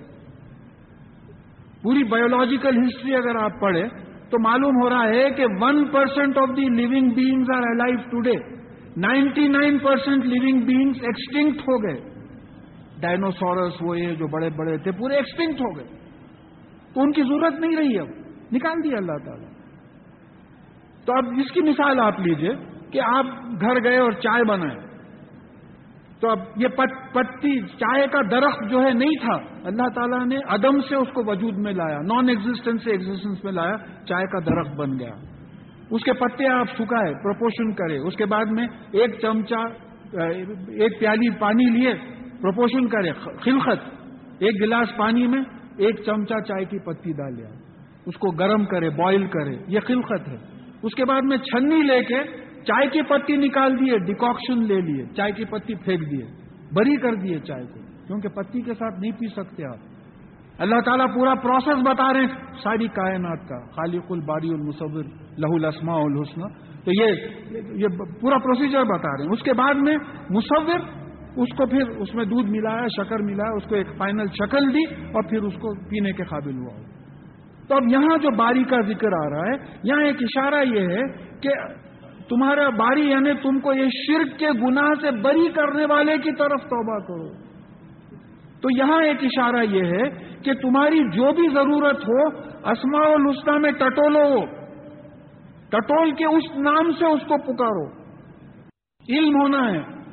پوری 1.83 2.03
بایولوجیکل 2.05 2.79
ہسٹری 2.79 3.15
اگر 3.15 3.37
آپ 3.37 3.61
پڑھیں 3.61 3.89
تو 4.31 4.39
معلوم 4.39 4.83
ہو 4.83 4.89
رہا 4.91 5.09
ہے 5.09 5.31
کہ 5.31 5.47
one 5.61 5.85
percent 5.93 6.39
of 6.39 6.57
the 6.57 6.69
living 6.69 7.11
beings 7.11 7.51
are 7.57 7.69
alive 7.71 7.99
today 8.11 8.35
ninety 8.97 9.47
nine 9.49 9.79
percent 9.79 10.25
living 10.25 10.61
beings 10.61 11.05
extinct 11.05 11.69
ہو 11.69 11.83
گئے۔ 11.83 12.14
ڈائنوسورس 13.01 13.73
وہ 13.81 13.99
یہ 13.99 14.15
جو 14.15 14.27
بڑے 14.27 14.51
بڑے 14.51 14.79
تھے، 14.79 14.93
پورے 14.93 15.15
ایکسٹنکٹ 15.15 15.61
ہو 15.61 15.77
گئے۔ 15.77 15.87
تو 16.95 17.01
ان 17.01 17.13
کی 17.13 17.23
ضرورت 17.23 17.55
نہیں 17.61 17.77
رہی 17.77 17.99
اب۔ 17.99 18.09
نکال 18.53 18.85
دیا 18.85 18.97
اللہ 18.97 19.25
تعالیٰ۔ 19.25 19.49
تو 21.05 21.13
اب 21.13 21.25
اس 21.39 21.53
کی 21.53 21.61
مثال 21.61 22.01
آپ 22.01 22.21
لیجیے 22.21 22.53
کہ 22.91 23.01
آپ 23.01 23.25
گھر 23.61 23.85
گئے 23.85 23.99
اور 23.99 24.13
چائے 24.13 24.45
بنائے۔ 24.45 24.77
تو 26.21 26.31
اب 26.31 26.39
یہ 26.57 26.69
پتی، 27.13 27.61
چائے 27.61 28.07
کا 28.07 28.19
درخت 28.31 28.71
جو 28.71 28.83
ہے 28.83 28.93
نہیں 28.93 29.25
تھا۔ 29.25 29.59
اللہ 29.65 29.89
تعالیٰ 29.95 30.27
نے 30.27 30.37
عدم 30.49 30.81
سے 30.81 30.97
اس 30.97 31.09
کو 31.09 31.31
وجود 31.31 31.55
میں 31.55 31.73
لایا 31.73 31.99
نان 31.99 32.29
ایگزٹینس 32.29 32.85
سے 32.85 32.91
ایگزٹینس 32.91 33.45
میں 33.45 33.53
لایا، 33.53 33.77
چائے 34.05 34.27
کا 34.27 34.39
درخت 34.39 34.77
بن 34.77 34.99
گیا۔ 34.99 35.13
اس 35.91 36.05
کے 36.05 36.13
پتے 36.13 36.49
آپ 36.49 36.67
سکھائے 36.67 37.15
پروپوشن 37.23 37.73
کرے۔ 37.73 37.99
اس 37.99 38.17
کے 38.17 38.27
بعد 38.27 38.45
میں 38.45 38.67
ایک 38.93 39.21
چمچہ 39.23 39.67
ایک 40.69 41.01
پیالی 41.01 41.31
پانی 41.31 41.65
لیے۔ 41.65 41.95
پروپوشن 42.43 42.89
کرے 42.89 43.13
خلخت 43.45 44.43
ایک 44.43 44.61
گلاس 44.63 44.97
پانی 44.97 45.27
میں 45.27 45.43
ایک 45.77 46.03
چمچہ 46.07 46.41
چائے 46.49 46.65
کی 46.65 46.79
پتی 46.79 47.13
ڈالیا 47.13 47.49
اس 48.07 48.17
کو 48.21 48.31
گرم 48.31 48.65
کرے 48.65 48.89
بوائل 48.91 49.27
کرے. 49.27 49.55
یہ 49.69 49.81
خلخت 49.87 50.29
ہے. 50.29 50.37
اس 50.83 50.95
کے 50.95 51.05
بعد 51.05 51.23
میں 51.23 51.37
چھنی 51.45 51.83
لے 51.83 52.03
کے 52.05 52.23
چائے 52.65 52.89
کی 52.93 53.03
پتی 53.03 53.37
نکال 53.37 53.79
دیے 53.79 53.99
ڈیکاکشن 54.07 54.63
لے 54.67 54.81
لیے. 54.81 55.05
چائے 55.17 55.33
کی 55.33 55.45
پتی 55.45 55.75
پھینک 55.85 56.11
دیے. 56.11 56.27
بری 56.75 56.97
کر 56.97 57.15
دیے 57.15 57.39
چائے 57.39 57.65
کو. 57.65 57.81
کیونکہ 58.07 58.29
پتی 58.29 58.61
کے 58.63 58.75
ساتھ 58.75 59.01
نہیں 59.01 59.13
پی 59.21 59.29
سکتے 59.37 59.65
آپ. 59.67 59.79
اللہ 60.65 60.81
تعالیٰ 60.85 61.07
پورا 61.15 61.35
پروسیس 61.43 61.83
بتا 61.87 62.13
رہے 62.13 62.21
ہیں. 62.21 62.35
ساری 62.63 62.89
کائنات 62.97 63.49
کا. 63.49 63.59
خالق 63.77 64.13
الباری 64.13 64.51
المصور 64.55 65.05
لہو 65.39 65.55
الاسماء 65.55 66.01
الحسن 66.01 66.43
تو 66.85 66.91
یہ 66.93 67.09
یہ 67.83 68.03
پورا 68.21 68.39
پروسیجر 68.39 68.85
بتا 68.91 69.17
رہے 69.17 69.25
ہیں. 69.25 69.33
اس 69.33 69.43
کے 69.43 69.53
بعد 69.63 69.81
میں 69.87 69.97
مصور 70.31 70.81
اس 71.37 71.57
کو 71.57 71.67
پھر 71.67 71.89
اس 71.89 72.15
میں 72.15 72.25
دودھ 72.25 72.51
ملایا، 72.51 72.87
شکر 72.87 73.23
ملایا، 73.23 73.57
اس 73.57 73.65
کو 73.65 73.75
ایک 73.75 73.87
فائنل 73.97 74.27
شکل 74.27 74.75
دی 74.75 74.95
اور 74.95 75.23
پھر 75.23 75.43
اس 75.43 75.55
کو 75.55 75.75
پینے 75.89 76.13
کے 76.13 76.25
قابل 76.25 76.57
ہوا۔ 76.57 76.95
تو 77.69 77.77
اب 77.77 77.83
یہاں 77.91 78.19
جو 78.19 78.37
باری 78.37 78.65
کا 78.65 78.81
ذکر 78.81 79.13
آ 79.13 79.31
رہا 79.31 79.47
ہے، 79.47 79.79
یہاں 79.85 80.03
ایک 80.03 80.17
اشارہ 80.21 80.65
یہ 80.65 80.81
ہے 80.81 81.03
کہ 81.41 81.51
تمہارا 82.29 82.69
باری 82.69 83.11
یعنی 83.11 83.33
تم 83.43 83.59
کو 83.59 83.73
یہ 83.73 83.89
شرک 83.89 84.39
کے 84.39 84.47
گناہ 84.63 85.01
سے 85.01 85.11
بری 85.11 85.53
کرنے 85.53 85.85
والے 85.91 86.19
کی 86.19 86.33
طرف 86.33 86.63
توبہ 86.63 86.99
کرو۔ 86.99 87.45
تو 88.61 88.69
یہاں 88.79 89.03
ایک 89.03 89.19
اشارہ 89.23 89.63
یہ 89.65 89.85
ہے 89.85 90.11
کہ 90.43 90.55
تمہاری 90.55 91.11
جو 91.17 91.33
بھی 91.33 91.55
ضرورت 91.55 92.09
ہو 92.09 92.27
اسما 92.71 93.01
السطا 93.01 93.59
میں 93.59 93.73
ٹٹولو 93.73 94.45
ٹٹول 95.69 96.11
کے 96.11 96.25
اس 96.25 96.57
نام 96.57 96.93
سے 96.93 97.07
اس 97.07 97.23
کو 97.23 97.37
پکارو۔ 97.39 98.05
علم 99.09 99.41
ہونا 99.41 99.73
ہے۔ 99.73 100.04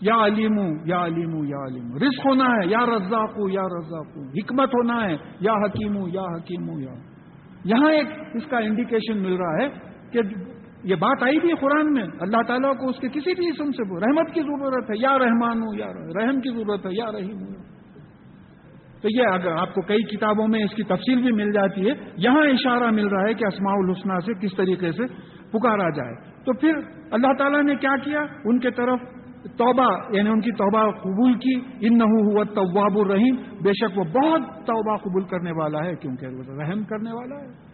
یا 0.00 0.16
علیم 0.24 0.58
یا 0.84 1.04
علیم 1.04 1.32
یا 1.44 1.62
علیم 1.66 1.94
رزق 1.96 2.26
ہونا 2.26 2.44
ہے، 2.46 2.66
یا 2.66 2.84
رزاق 2.86 3.38
یا 3.52 3.62
رزاق 3.72 4.18
حکمت 4.36 4.74
ہونا 4.74 5.00
ہے، 5.04 5.16
یا 5.40 5.54
حکیم 5.64 5.96
یا 6.12 6.26
حکیم 6.34 6.68
یا 6.80 6.94
یہاں 7.64 7.90
ایک 7.92 8.12
اس 8.34 8.46
کا 8.50 8.58
انڈیکیشن 8.66 9.22
مل 9.22 9.34
رہا 9.34 9.62
ہے 9.62 9.68
کہ 10.12 10.20
یہ 10.84 10.94
بات 10.94 11.22
آئی 11.22 11.38
بھی 11.40 11.54
قرآن 11.60 11.92
میں. 11.92 12.04
اللہ 12.20 12.42
تعالیٰ 12.48 12.72
کو 12.80 12.88
اس 12.88 12.98
کے 13.00 13.08
کسی 13.08 13.34
بھی 13.34 13.48
اسم 13.48 13.70
سے 13.70 13.88
رحمت 14.00 14.32
کی 14.34 14.42
ضرورت 14.42 14.90
ہے. 14.90 14.98
یا 14.98 15.18
رحمان 15.18 15.62
ہوں 15.62 15.78
یا 15.78 15.88
رحم 16.18 16.40
کی 16.40 16.54
ضرورت 16.58 16.86
ہے، 16.86 16.94
یا 16.94 17.10
رحیم 17.12 17.38
ہوں 17.38 17.56
تو 19.02 19.08
یہ 19.08 19.26
اگر 19.32 19.52
آپ 19.56 19.74
کو 19.74 19.82
کئی 19.88 20.02
کتابوں 20.06 20.46
میں 20.48 20.62
اس 20.64 20.74
کی 20.74 20.82
تفصیل 20.82 21.20
بھی 21.22 21.32
مل 21.32 21.52
جاتی 21.52 21.88
ہے، 21.88 21.94
یہاں 22.16 22.46
اشارہ 22.46 22.90
مل 22.90 23.08
رہا 23.08 23.28
ہے 23.28 23.34
کہ 23.34 23.44
اسماع 23.44 23.74
الحسنہ 23.74 24.18
سے 24.26 24.34
کس 24.40 24.56
طریقے 24.56 24.90
سے 24.92 25.06
پکارا 25.52 25.90
جائے. 25.90 26.14
تو 26.44 26.52
پھر 26.52 26.80
اللہ 27.10 27.32
تعالیٰ 27.38 27.62
نے 27.62 27.74
کیا 27.76 27.94
کیا؟ 28.04 28.22
ان 28.44 28.58
کے 28.58 28.70
طرف 28.70 29.00
توبہ 29.42 30.16
یعنی 30.16 30.28
ان 30.28 30.40
کی 30.40 30.52
توبہ 30.52 30.90
قبول 30.90 31.32
کی 31.32 31.54
ان 31.80 31.98
نہ 31.98 32.04
ہوا 32.04 32.44
طواب 32.44 32.98
الرحیم۔ 32.98 33.34
بے 33.62 33.72
شک 33.72 33.98
وہ 33.98 34.04
بہت 34.04 34.40
توبہ 34.66 34.96
قبول 34.96 35.22
کرنے 35.24 35.52
والا 35.52 35.84
ہے، 35.84 35.94
کیونکہ 35.94 36.26
رحم 36.50 36.82
کرنے 36.84 37.12
والا 37.12 37.40
ہے۔ 37.40 37.68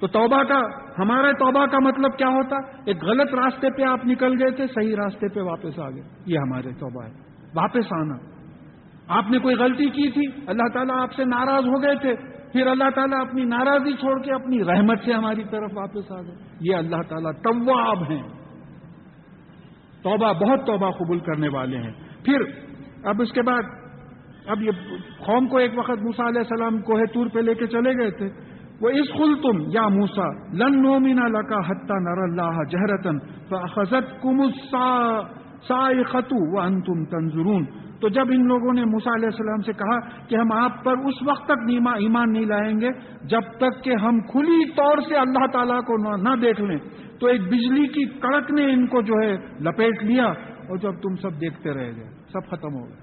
تو 0.00 0.06
توبہ 0.06 0.42
کا، 0.42 0.60
ہمارے 0.98 1.32
توبہ 1.32 1.66
کا 1.66 1.78
مطلب 1.78 2.18
کیا 2.18 2.28
ہوتا؟ 2.28 2.56
ایک 2.86 3.04
غلط 3.04 3.34
راستے 3.34 3.70
پہ 3.70 3.82
آپ 3.82 4.06
نکل 4.06 4.42
گئے 4.42 4.50
تھے، 4.50 4.66
صحیح 4.66 4.96
راستے 4.96 5.28
پہ 5.28 5.40
واپس 5.40 5.78
آ 5.78 5.90
گئے۔ 5.90 6.02
یہ 6.26 6.38
ہمارے 6.38 6.70
توبہ 6.70 7.04
ہے۔ 7.04 7.10
واپس 7.54 7.92
آنا۔ 7.92 8.14
آپ 9.08 9.30
نے 9.30 9.38
کوئی 9.38 9.54
غلطی 9.54 9.84
کی 9.84 10.10
تھی؟ 10.10 10.42
اللہ 10.46 10.68
تعالیٰ 10.72 11.02
آپ 11.02 11.12
سے 11.12 11.24
ناراض 11.24 11.64
ہو 11.66 11.82
گئے 11.82 11.94
تھے۔ 11.94 12.14
پھر 12.52 12.66
اللہ 12.66 12.90
تعالیٰ 12.94 13.20
اپنی 13.20 13.44
ناراضی 13.44 13.92
چھوڑ 13.92 14.22
کے 14.22 14.34
اپنی 14.34 14.64
رحمت 14.64 14.98
سے 15.04 15.12
ہماری 15.12 15.44
طرف 15.50 15.70
واپس 15.74 16.12
آ 16.12 16.22
گئے۔ 16.22 16.34
یہ 16.60 16.76
اللہ 16.76 17.02
تعالیٰ 17.08 17.32
طواب 17.32 18.02
ہیں۔ 18.10 18.39
توبہ، 20.02 20.32
بہت 20.32 20.66
توبہ 20.66 20.90
قبول 20.90 21.18
کرنے 21.18 21.48
والے 21.48 21.76
ہیں۔ 21.76 21.92
پھر 22.24 22.42
اب 23.04 23.22
اس 23.22 23.32
کے 23.32 23.42
بعد، 23.42 23.62
اب 24.46 24.62
یہ 24.62 24.70
قوم 25.26 25.48
کو 25.48 25.56
ایک 25.56 25.78
وقت 25.78 26.02
موسا 26.02 26.28
علیہ 26.28 26.40
السلام 26.40 26.80
کوہ 26.80 27.04
تور 27.12 27.26
پہ 27.26 27.38
لے 27.38 27.54
کے 27.54 27.66
چلے 27.66 27.98
گئے 27.98 28.10
تھے۔ 28.10 28.28
وہ 28.80 28.88
اس 28.88 29.12
خل 29.12 29.34
تم 29.42 29.60
یا 29.72 29.88
موسا 29.88 30.26
لن 30.52 30.82
نو 30.82 30.98
مینا 30.98 31.26
لکا 31.26 31.58
حتہ 31.68 31.92
نر 31.92 32.22
اللہ 32.22 32.62
جہرتن 32.70 33.18
خزت 33.66 34.22
کم 34.22 34.42
سا 35.68 36.02
خطو 36.12 36.56
و 36.56 36.60
ان 36.60 36.80
تم 36.80 37.04
تنظرون۔ 37.04 37.64
تو 38.00 38.08
جب 38.08 38.24
ان 38.30 38.46
لوگوں 38.46 38.72
نے 38.72 38.84
موسا 38.84 39.10
علیہ 39.14 39.26
السلام 39.26 39.62
سے 39.62 39.72
کہا 39.72 40.26
کہ 40.26 40.36
ہم 40.36 40.52
آپ 40.52 40.84
پر 40.84 40.92
اس 40.92 41.22
وقت 41.26 41.44
تک 41.44 41.70
ایمان 41.70 42.32
نہیں 42.32 42.44
لائیں 42.44 42.80
گے، 42.80 42.90
جب 43.22 43.40
تک 43.40 43.84
کہ 43.84 43.94
ہم 44.02 44.20
کھلی 44.20 44.70
طور 44.70 44.98
سے 45.08 45.16
اللہ 45.16 45.46
تعالیٰ 45.52 45.80
کو 45.80 45.96
نہ 46.16 46.34
دیکھ 46.42 46.60
لیں، 46.60 46.78
تو 47.20 47.26
ایک 47.26 47.40
بجلی 47.40 47.86
کی 47.86 48.04
کڑک 48.04 48.50
نے 48.50 48.72
ان 48.72 48.86
کو 48.86 49.02
جو 49.02 49.14
ہے 49.22 49.36
لپیٹ 49.60 50.02
لیا 50.02 50.24
اور 50.24 50.76
جب 50.76 50.92
تم 50.92 51.16
سب 51.16 51.40
دیکھتے 51.40 51.74
رہ 51.74 51.92
گئے، 51.96 52.08
سب 52.32 52.46
ختم 52.46 52.74
ہو 52.74 52.88
گئے۔ 52.88 52.96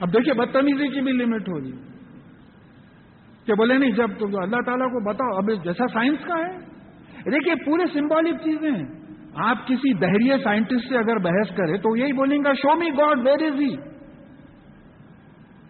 اب 0.00 0.12
دیکھیے، 0.12 0.34
بدتمیزی 0.34 0.88
کی 0.88 1.00
بھی 1.00 1.12
لمٹ 1.12 1.48
ہوگی 1.48 1.72
کہ 3.46 3.54
بولے 3.54 3.78
نہیں، 3.78 3.90
جب 3.90 4.08
تو 4.18 4.26
اللہ 4.26 4.60
تعالیٰ 4.66 4.86
کو 4.86 5.10
بتاؤ، 5.10 5.36
اب 5.36 5.64
جیسا 5.64 5.86
سائنس 5.92 6.18
کا 6.24 6.34
ہے۔ 6.34 6.58
دیکھیے، 7.30 7.54
پورے 7.64 7.84
سمبولک 7.92 8.40
چیزیں 8.44 8.70
ہیں۔ 8.70 8.99
آپ 9.34 9.66
کسی 9.66 9.94
بحریہ 9.94 10.34
سائنٹسٹ 10.42 10.88
سے 10.88 10.98
اگر 10.98 11.18
بحث 11.18 11.56
کرے 11.56 11.76
تو 11.76 11.96
یہی 11.96 12.12
بولیں 12.12 12.38
گا 12.44 12.52
شو 12.52 12.76
می 12.76 12.88
گاڈ 12.98 13.18
ویر 13.18 13.52
از 13.52 13.60
ہی 13.60 13.74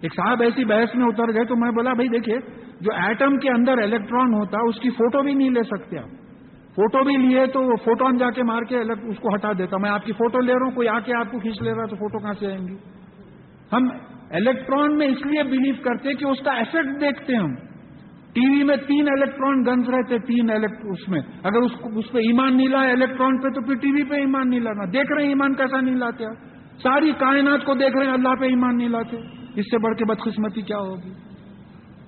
ایک 0.00 0.12
صاحب 0.14 0.42
ایسی 0.42 0.64
بحث 0.64 0.94
میں 0.94 1.06
اتر 1.06 1.34
گئے 1.34 1.44
تو 1.44 1.56
میں 1.56 1.70
بولا، 1.70 1.92
بھائی 1.92 2.08
دیکھیے، 2.08 2.38
جو 2.80 2.92
ایٹم 2.92 3.36
کے 3.38 3.50
اندر 3.50 3.72
الیکٹران 3.72 4.34
ہوتا، 4.34 4.58
اس 4.60 4.80
کی 4.80 4.90
فوٹو 4.90 5.22
بھی 5.22 5.34
نہیں 5.34 5.50
لے 5.50 5.62
سکتے 5.62 5.98
آپ۔ 5.98 6.08
فوٹو 6.74 7.04
بھی 7.04 7.16
لیے 7.16 7.46
تو 7.46 7.76
فوٹون 7.76 8.16
جا 8.16 8.30
کے 8.30 8.42
مار 8.42 8.62
کے 8.62 8.80
اس 8.80 9.18
کو 9.18 9.34
ہٹا 9.34 9.52
دیتا۔ 9.52 9.76
میں 9.76 9.90
آپ 9.90 10.04
کی 10.04 10.12
فوٹو 10.12 10.40
لے 10.40 10.52
رہا 10.52 10.64
ہوں، 10.64 10.70
کوئی 10.70 10.88
آ 10.88 10.98
کے 10.98 11.14
آپ 11.14 11.30
کو 11.30 11.38
کھینچ 11.38 11.62
لے 11.62 11.70
رہا 11.70 11.84
تو 11.84 11.96
فوٹو 11.96 12.18
کہاں 12.18 12.32
سے 12.38 12.46
آئیں 12.46 12.68
گی؟ 12.68 12.76
ہم 13.72 13.88
الیکٹران 14.30 14.96
میں 14.96 15.06
اس 15.06 15.26
لیے 15.26 15.42
بلیو 15.42 15.74
کرتے 15.84 16.14
کہ 16.14 16.24
اس 16.24 16.38
کا 16.44 16.52
ایفیکٹ 16.52 17.00
دیکھتے 17.00 17.36
ہم۔ 17.36 17.54
ٹی 18.32 18.50
وی 18.50 18.64
میں 18.64 18.76
تین 18.76 19.06
الیکٹران 19.10 19.62
گنز 19.66 19.88
رہتے، 19.88 20.18
تین 20.18 20.50
اس 20.82 21.08
میں۔ 21.08 21.20
اگر 21.42 21.56
اس 21.56 21.72
اس 21.96 22.12
پہ 22.12 22.18
ایمان 22.18 22.56
نہیں 22.56 22.68
لایا 22.68 22.90
الیکٹران 22.90 23.40
پہ، 23.40 23.48
تو 23.48 23.60
پھر 23.62 23.74
ٹی 23.74 23.92
وی 23.92 24.04
پہ 24.04 24.14
ایمان 24.14 24.50
نہیں 24.50 24.60
لانا۔ 24.60 24.84
دیکھ 24.84 25.12
رہے 25.12 25.22
ہیں 25.22 25.28
ایمان 25.28 25.54
کیسا 25.54 25.80
نہیں 25.80 25.94
لاتے 25.94 26.24
آپ؟ 26.24 26.46
ساری 26.82 27.12
کائنات 27.12 27.64
کو 27.64 27.74
دیکھ 27.74 27.96
رہے 27.96 28.06
ہیں، 28.06 28.12
اللہ 28.12 28.34
پہ 28.40 28.44
ایمان 28.44 28.76
نہیں 28.76 28.88
لاتے۔ 28.88 29.16
اس 29.56 29.64
سے 29.64 29.78
بڑھ 29.78 29.96
کے 29.96 30.04
بدقسمتی 30.04 30.62
کیا 30.62 30.76
ہوگی؟ 30.76 31.12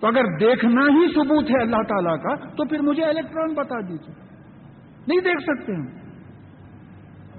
تو 0.00 0.06
اگر 0.06 0.24
دیکھنا 0.40 0.80
ہی 0.80 1.14
ثبوت 1.14 1.50
ہے 1.50 1.62
اللہ 1.62 1.82
تعالیٰ 1.88 2.22
کا، 2.22 2.34
تو 2.34 2.64
پھر 2.64 2.80
مجھے 2.80 3.04
الیکٹران 3.04 3.54
بتا 3.54 3.80
دیجیے 3.80 4.14
نہیں 5.08 5.20
دیکھ 5.20 5.42
سکتے 5.42 5.74
ہم۔ 5.74 5.86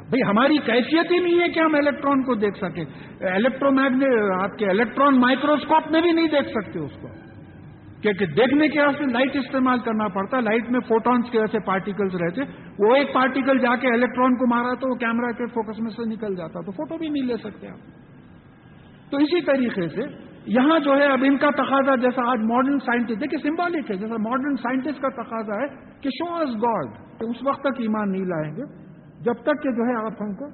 بھئی 0.09 0.21
ہماری 0.27 0.57
کیفیت 0.57 1.11
ہی 1.11 1.19
نہیں 1.19 1.39
ہے 1.41 1.49
کہ 1.49 1.59
ہم 1.59 1.75
الیکٹران 1.75 2.23
کو 2.23 2.35
دیکھ 2.35 2.57
سکیں۔ 2.57 2.85
الیکٹرو 3.21 3.71
میگنیٹ 3.71 4.41
آپ 4.41 4.57
کے 4.57 4.69
الیکٹران 4.69 5.19
مائکروسکوپ 5.19 5.91
میں 5.91 6.01
بھی 6.01 6.11
نہیں 6.11 6.27
دیکھ 6.27 6.49
سکتے 6.49 6.79
اس 6.79 6.91
کو۔ 7.01 7.22
کیونکہ 8.03 8.25
دیکھنے 8.25 8.67
کے 8.67 8.79
واسطے 8.79 9.05
لائٹ 9.05 9.35
استعمال 9.35 9.79
کرنا 9.79 10.07
پڑتا، 10.07 10.39
لائٹ 10.39 10.71
میں 10.71 10.79
فوٹونس 10.79 11.31
کے 11.31 11.39
ایسے 11.39 11.59
پارٹیکلز 11.65 12.15
رہتے، 12.15 12.41
وہ 12.79 12.95
ایک 12.95 13.13
پارٹیکل 13.13 13.59
جا 13.59 13.75
کے 13.75 13.87
الیکٹران 13.87 14.35
کو 14.35 14.47
مارا 14.47 14.73
تو 14.73 14.89
وہ 14.89 14.95
کیمرہ 14.95 15.31
کے 15.31 15.45
فوکس 15.45 15.79
میں 15.79 15.91
سے 15.91 16.09
نکل 16.09 16.35
جاتا، 16.35 16.61
تو 16.61 16.71
فوٹو 16.71 16.97
بھی 16.97 17.09
نہیں 17.09 17.23
لے 17.23 17.37
سکتے 17.43 17.67
آپ۔ 17.67 19.11
تو 19.11 19.17
اسی 19.17 19.41
طریقے 19.41 19.87
سے 19.87 20.01
یہاں 20.45 20.79
جو 20.79 20.93
ہے، 20.93 21.05
اب 21.05 21.19
ان 21.23 21.37
کا 21.37 21.49
تقاضا 21.49 21.95
جیسا 21.95 22.31
آج 22.31 22.39
ماڈرن 22.41 22.79
سائنٹسٹ 22.79 23.21
دیکھیں 23.21 23.39
سمبولک 23.39 23.91
ہے، 23.91 23.95
جیسا 23.95 24.15
ماڈرن 24.19 24.55
سائنٹسٹ 24.55 25.01
کا 25.01 25.09
تقاضا 25.09 25.61
ہے 25.61 25.67
کہ 26.01 26.09
شو 26.09 26.33
از 26.33 26.49
گاڈ 26.49 26.87
اس 27.19 27.35
وقت 27.45 27.59
تک 27.59 27.79
ایمان 27.79 28.11
نہیں 28.11 28.25
لائیں 28.25 28.55
گے، 28.55 28.63
جب 29.19 29.33
تک 29.33 29.63
کہ 29.63 29.71
جو 29.71 29.83
ہے 29.83 30.05
آپ 30.05 30.21
ہم 30.21 30.33
کو 30.33 30.45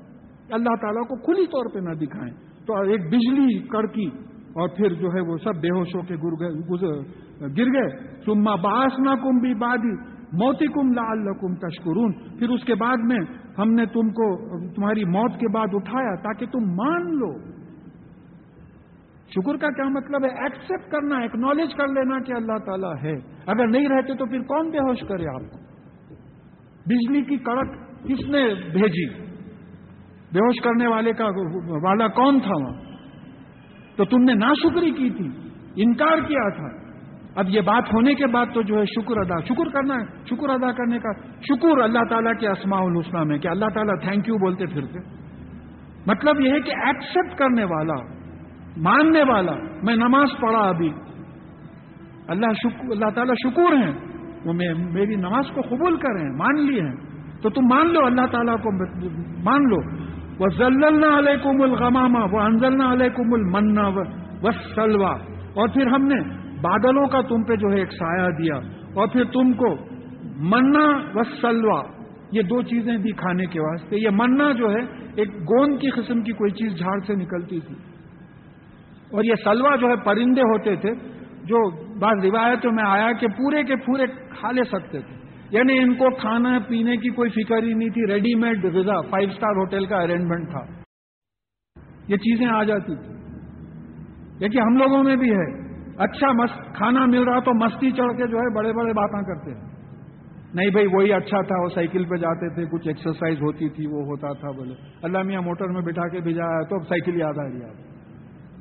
اللہ 0.52 0.76
تعالیٰ 0.82 1.08
کو 1.08 1.16
کھلی 1.16 1.46
طور 1.46 1.66
پہ 1.74 1.80
نہ 1.80 1.94
دکھائیں۔ 1.94 2.34
تو 2.66 2.82
ایک 2.82 3.02
بجلی 3.02 3.60
کڑکی 3.60 4.06
اور 4.54 4.70
پھر 4.70 4.94
جو 4.94 5.08
ہے 5.08 5.22
وہ 5.22 5.38
سب 5.38 5.56
بے 5.56 5.70
ہوش 5.70 5.96
ہو 5.96 6.02
کے 6.02 6.16
گر 7.42 7.66
گئے۔ 7.66 7.98
سما 8.26 8.56
باس 8.56 9.00
نہ 9.00 9.16
کم 9.24 9.38
بھی 9.38 9.54
بادی 9.54 10.20
موتی 10.34 10.68
کم 10.68 10.92
لال 10.92 11.34
کم 11.34 11.56
تشکرون۔ 11.56 12.14
پھر 12.14 12.50
اس 12.50 12.64
کے 12.64 12.76
بعد 12.76 12.98
میں 13.04 13.20
ہم 13.58 13.74
نے 13.74 13.86
تم 13.86 14.10
کو، 14.10 14.38
تمہاری 14.74 15.06
موت 15.06 15.32
کے 15.40 15.48
بعد 15.54 15.68
اٹھایا 15.74 16.16
تاکہ 16.16 16.46
تم 16.46 16.60
مان 16.60 17.18
لو۔ 17.18 17.60
شکر 19.30 19.58
کا 19.58 19.70
کیا 19.70 19.90
مطلب 19.90 20.24
ہے؟ 20.24 20.44
ایکسپٹ 20.44 20.92
کرنا 20.92 21.18
ایکنالج 21.18 21.76
کر 21.76 21.88
لینا 21.88 22.20
کہ 22.20 22.34
اللہ 22.34 22.58
تعالیٰ 22.66 22.94
ہے۔ 23.04 23.16
اگر 23.48 23.68
نہیں 23.68 23.88
رہتے 23.90 24.14
تو 24.14 24.26
پھر 24.26 24.40
کون 24.40 24.70
بے 24.70 24.78
ہوش 24.78 25.00
کرے 25.00 25.28
آپ 25.28 25.52
کو؟ 25.52 25.60
بجلی 26.86 27.22
کی 27.22 27.38
کڑک 27.38 27.72
کس 28.04 28.30
نے 28.30 28.54
بھیجی؟ 28.54 29.10
بے 30.34 30.40
ہوش 30.40 30.64
کرنے 30.64 30.88
والے 30.88 31.14
کا 31.14 31.26
والا 31.84 32.08
کون 32.08 32.40
تھا 32.40 32.56
وہاں؟ 32.56 32.82
تو 33.96 34.06
تم 34.06 34.24
نے 34.24 34.34
ناشکری 34.34 34.92
کی 34.92 35.10
تھی، 35.10 35.30
انکار 35.76 36.18
کیا 36.28 36.50
تھا۔ 36.56 36.79
اب 37.36 37.50
یہ 37.50 37.62
بات 37.62 37.94
ہونے 37.94 38.14
کے 38.14 38.28
بعد 38.28 38.46
تو 38.54 38.62
جو 38.62 38.80
ہے 38.80 38.86
شکر 38.86 39.18
ادا، 39.18 39.40
شکر 39.40 39.70
کرنا 39.70 39.96
ہے، 39.96 40.26
شکر 40.26 40.50
ادا 40.50 40.72
کرنے 40.72 41.00
کا 41.00 41.12
شکر 41.42 41.82
اللہ 41.82 42.04
تعالیٰ 42.10 42.34
کے 42.40 42.48
اسماء 42.48 42.80
الحسنہ 42.80 43.24
میں، 43.24 43.38
کہ 43.38 43.48
اللہ 43.48 43.66
تعالیٰ 43.74 43.96
تھینک 44.00 44.28
یو 44.28 44.38
بولتے 44.38 44.66
پھرتے 44.66 45.00
مطلب 46.08 46.40
یہ 46.40 46.52
ہے 46.52 46.60
کہ 46.60 46.72
ایکسپٹ 46.72 47.40
کرنے 47.40 47.64
والا، 47.64 47.94
ماننے 48.78 49.24
والا، 49.24 49.52
میں 49.84 49.96
نماز 49.96 50.28
پڑھا 50.42 50.60
ابھی، 50.60 50.90
اللہ 52.28 52.54
شکر 52.54 52.92
اللہ 52.92 53.10
تعالیٰ 53.10 53.34
شکور 53.44 53.74
ہیں، 53.74 53.94
وہ 54.46 54.54
میں، 54.54 54.74
میری 54.74 55.16
نماز 55.16 55.46
کو 55.56 55.62
قبول 55.62 55.98
کر 55.98 56.10
رہے 56.14 56.30
ہیں، 56.30 56.36
مان 56.36 56.66
لیے 56.66 56.82
ہیں۔ 56.82 56.96
تو 57.42 57.50
تم 57.50 57.62
مان 57.62 57.94
لو 57.94 58.06
اللہ 58.06 58.26
تعالیٰ 58.26 58.56
کو، 58.56 58.72
مان 59.44 59.62
لو۔ 59.70 60.10
وہ 60.40 60.46
ضلع 60.58 61.20
علیکم 61.20 61.62
الغمامہ 61.62 62.20
وہ 62.32 62.40
انزلنا 62.40 62.94
علیکم 62.94 63.34
المنا 63.34 63.88
و 64.44 64.52
سلوا 64.76 65.12
اور 65.54 65.68
پھر 65.68 65.88
ہم 65.88 66.04
نے 66.06 66.39
بادلوں 66.62 67.08
کا 67.08 67.22
تم 67.22 67.44
پہ 67.44 67.56
جو 67.56 67.68
ہے 67.74 67.80
ایک 67.80 67.92
سایہ 67.92 68.30
دیا 68.30 68.56
اور 68.94 69.08
پھر 69.08 69.24
تم 69.24 69.54
کو 69.54 69.76
منا 70.38 71.02
و 71.16 71.24
سلوا 71.24 71.82
یہ 72.32 72.42
دو 72.42 72.62
چیزیں 72.62 72.98
دی 72.98 73.12
کھانے 73.12 73.46
کے 73.46 73.60
واسطے، 73.60 73.96
یہ 74.00 74.10
منا 74.14 74.52
جو 74.52 74.72
ہے 74.72 75.10
ایک 75.16 75.30
گوند 75.30 75.80
کی 75.80 75.90
قسم 75.90 76.22
کی 76.22 76.32
کوئی 76.32 76.52
چیز 76.52 76.80
جھاڑ 76.80 77.00
سے 77.00 77.14
نکلتی 77.16 77.60
تھی۔ 77.60 77.76
اور 79.12 79.24
یہ 79.24 79.34
سلوا 79.44 79.76
جو 79.76 79.88
ہے 79.88 79.96
پرندے 79.96 80.42
ہوتے 80.42 80.76
تھے، 80.76 80.92
جو 81.44 81.86
بعض 82.00 82.26
روایتوں 82.26 82.72
میں 82.72 82.84
آیا 82.88 83.12
کہ 83.12 83.28
پورے 83.28 83.64
کے 83.64 83.76
پورے 83.76 84.06
کھا 84.08 84.52
لے 84.52 84.64
سکتے 84.64 85.00
تھے۔ 85.00 85.16
یعنی 85.50 85.78
ان 85.78 85.94
کو 85.94 86.16
کھانا 86.16 86.60
پینے 86.68 86.98
کی 86.98 87.10
کوئی 87.10 87.30
فکر 87.30 87.64
ہی 87.64 87.74
نہیں 87.74 87.90
تھی 87.90 88.14
ریڈی 88.14 88.36
میڈ 88.36 88.66
غذا، 88.66 89.02
فائیو 89.02 89.30
اسٹار 89.30 89.52
ہوٹل 89.52 89.86
کا 89.86 89.98
ارینجمنٹ 89.98 90.52
تھا۔ 90.52 90.62
یہ 92.08 92.18
چیزیں 92.18 92.48
آ 92.48 92.64
جاتی 92.64 92.96
تھی 92.96 93.14
دیکھیے، 94.40 94.62
ہم 94.62 94.78
لوگوں 94.78 95.04
میں 95.04 95.16
بھی 95.16 95.32
ہے۔ 95.32 95.69
اچھا 96.00 96.32
مست 96.32 96.76
کھانا 96.76 97.06
مل 97.06 97.24
رہا 97.24 97.40
تو 97.40 97.54
مستی 97.54 97.92
چڑھ 97.92 98.18
کے 98.18 98.28
جو 98.28 98.38
ہے 98.38 98.54
بڑے 98.56 98.74
بڑے 98.74 98.94
باتیں 98.94 99.22
کرتے 99.22 99.52
ہیں۔ 99.52 99.80
نہیں 100.54 100.70
بھائی، 100.70 100.88
وہی 100.88 101.14
اچھا 101.14 101.42
تھا، 101.42 101.62
وہ 101.64 101.70
سائیکل 101.70 102.06
پہ 102.06 102.16
جاتے 102.16 102.50
تھے، 102.54 102.66
کچھ 102.66 102.88
ایکسرسائز 102.88 103.42
ہوتی 103.42 103.70
تھی، 103.70 103.88
وہ 103.88 104.02
ہوتا 104.04 104.34
تھا 104.34 104.52
بولے۔ 104.52 104.74
اللہ 105.04 105.24
میاں 105.24 105.42
موٹر 105.42 105.68
میں 105.68 105.82
بٹھا 105.82 106.08
کے 106.08 106.20
بھیجایا 106.20 106.62
تو 106.70 106.76
اب 106.76 106.88
سائیکل 106.88 107.20
یاد 107.20 107.40
آ 107.40 107.44
رہی 107.44 107.60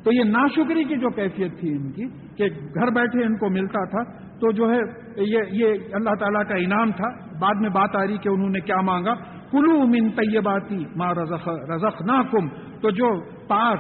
تو 0.05 0.13
یہ 0.13 0.25
ناشکری 0.25 0.85
کی 0.85 0.97
جو 0.97 1.11
کیفیت 1.11 1.59
تھی 1.61 1.73
ان 1.73 1.91
کی، 1.93 2.07
کہ 2.37 2.49
گھر 2.75 2.91
بیٹھے 2.91 3.25
ان 3.25 3.37
کو 3.37 3.49
ملتا 3.49 3.85
تھا، 3.85 4.03
تو 4.41 4.53
جو 4.53 4.71
ہے 4.71 4.81
یہ 5.17 5.39
یہ 5.51 5.75
اللہ 5.93 6.15
تعالیٰ 6.21 6.43
کا 6.49 6.55
انعام 6.55 6.93
تھا۔ 6.93 7.09
بعد 7.41 7.55
میں 7.55 7.71
بات 7.71 7.97
آ 7.97 8.07
رہی 8.07 8.19
کہ 8.19 8.29
انہوں 8.29 8.49
نے 8.49 8.61
کیا 8.61 8.81
مانگا؟ 8.81 9.15
کلو 9.51 9.87
من 9.87 10.11
طیباتی 10.11 10.85
ماں 10.97 11.15
رزق 11.15 11.49
رزق 11.49 12.03
نہ 12.03 12.21
کم 12.31 12.49
تو 12.81 12.91
جو 12.91 13.09
پاک 13.49 13.79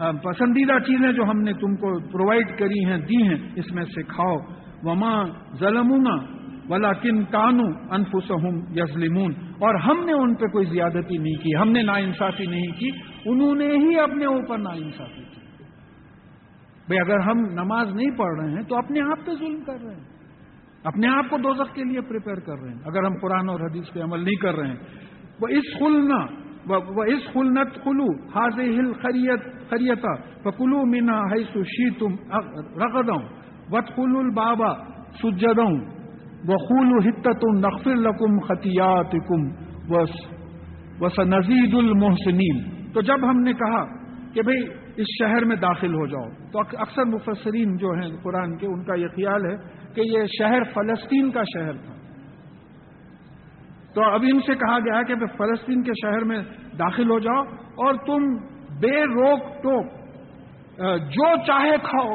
پسندیدہ 0.00 0.78
چیزیں 0.78 1.12
جو 1.12 1.22
ہم 1.22 1.40
نے 1.40 1.52
تم 1.52 1.76
کو 1.76 2.00
پرووائڈ 2.00 2.58
کری 2.58 2.84
ہیں، 2.84 2.98
دی 2.98 3.22
ہیں، 3.22 3.50
اس 3.56 3.72
میں 3.72 3.84
سے 3.84 4.02
کھاؤ۔ 4.02 4.36
وما 4.82 5.24
ظلمونا 5.58 6.40
ولا 6.68 6.92
کن 6.92 7.24
کانو 7.24 7.66
انفسہم 7.90 8.56
یزلمون 8.70 9.32
اور 9.40 9.74
ہم 9.74 10.04
نے 10.04 10.12
ان 10.12 10.34
پہ 10.34 10.46
کوئی 10.46 10.66
زیادتی 10.66 11.18
نہیں 11.18 11.34
کی، 11.34 11.56
ہم 11.56 11.70
نے 11.70 11.82
نا 11.82 11.92
انصافی 11.92 12.46
نہیں 12.46 12.72
کی، 12.78 12.90
انہوں 13.24 13.54
نے 13.54 13.66
ہی 13.66 14.00
اپنے 14.00 14.24
اوپر 14.24 14.58
نا 14.58 14.70
انصافی 14.70 15.22
کی۔ 15.22 15.40
بھائی 16.88 17.00
اگر 17.00 17.18
ہم 17.18 17.38
نماز 17.38 17.94
نہیں 17.94 18.10
پڑھ 18.10 18.40
رہے 18.40 18.50
ہیں 18.50 18.62
تو 18.62 18.76
اپنے 18.76 19.00
آپ 19.00 19.26
پہ 19.26 19.30
ظلم 19.38 19.60
کر 19.60 19.84
رہے 19.84 19.94
ہیں۔ 19.94 20.04
اپنے 20.84 21.08
آپ 21.08 21.30
کو 21.30 21.36
دوزخ 21.36 21.74
کے 21.74 21.84
لیے 21.84 22.00
پریپئر 22.00 22.34
کر 22.34 22.62
رہے 22.62 22.68
ہیں۔ 22.68 22.78
اگر 22.84 23.04
ہم 23.04 23.12
قرآن 23.22 23.48
اور 23.48 23.60
حدیث 23.60 23.92
پہ 23.92 24.00
عمل 24.00 24.24
نہیں 24.24 24.34
کر 24.34 24.54
رہے 24.54 24.68
ہیں۔ 24.68 24.76
وہ 25.40 25.48
اس 25.48 25.78
خلنا 25.78 26.49
اس 26.74 27.32
خلنت 27.32 27.74
خلو 27.84 28.06
حاض 28.34 28.58
ہل 28.58 28.92
خریت 28.92 29.70
خریتا 29.70 30.14
فکلو 30.44 30.84
مینا 30.86 31.18
ہے 31.30 31.42
سشی 31.44 31.90
تم 31.90 32.14
رقدوں 32.82 33.18
وط 33.72 33.88
خل 33.96 34.16
البابا 34.16 34.72
سجدوں 35.22 35.72
وہ 36.48 36.56
خول 36.56 37.06
حت 37.06 37.28
نقفر 37.58 37.94
لکم 37.94 38.38
خطیات 38.38 39.12
کم 39.12 39.48
وس 41.00 41.18
نزید 41.18 41.74
المحسنین۔ 41.74 42.62
تو 42.92 43.00
جب 43.00 43.30
ہم 43.30 43.40
نے 43.40 43.52
کہا 43.52 43.84
کہ 44.34 44.42
بھئی 44.42 44.62
اس 44.96 45.06
شہر 45.18 45.44
میں 45.44 45.56
داخل 45.56 45.94
ہو 45.94 46.06
جاؤ، 46.06 46.28
تو 46.52 46.58
اکثر 46.58 47.04
مفسرین 47.04 47.76
جو 47.76 47.90
ہیں 47.90 48.10
قرآن 48.22 48.56
کے، 48.56 48.66
ان 48.66 48.82
کا 48.84 48.94
یہ 48.94 49.08
خیال 49.08 49.44
ہے 49.44 49.56
کہ 49.94 50.00
یہ 50.00 50.24
شہر 50.38 50.62
فلسطین 50.74 51.30
کا 51.30 51.42
شہر 51.42 51.72
تھا۔ 51.72 51.94
تو 53.94 54.02
اب 54.04 54.20
ان 54.22 54.40
سے 54.40 54.54
کہا 54.54 54.78
گیا 54.78 55.02
کہ 55.02 55.14
فلسطین 55.14 55.82
کے 55.82 55.92
شہر 56.02 56.24
میں 56.24 56.42
داخل 56.78 57.10
ہو 57.10 57.18
جاؤ 57.18 57.42
اور 57.56 57.94
تم 57.94 58.36
بے 58.80 59.04
روک 59.04 59.62
ٹوک 59.62 59.86
جو 61.10 61.36
چاہے 61.46 61.76
کھاؤ۔ 61.82 62.14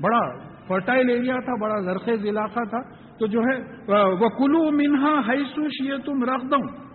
بڑا 0.00 0.46
فرٹائل 0.68 1.08
ایریا 1.08 1.36
تھا، 1.44 1.52
بڑا 1.60 1.80
زرخیز 1.80 2.24
علاقہ 2.24 2.64
تھا۔ 2.70 3.06
تو 3.18 3.26
جو 3.26 3.40
ہے 3.40 3.58
وہ 4.12 4.28
کلو 4.28 4.70
منہا 4.70 5.32
حیثوش 5.32 5.80
یہ 5.80 5.94
تم 6.04 6.24
رکھ 6.24 6.44
دو 6.44 6.86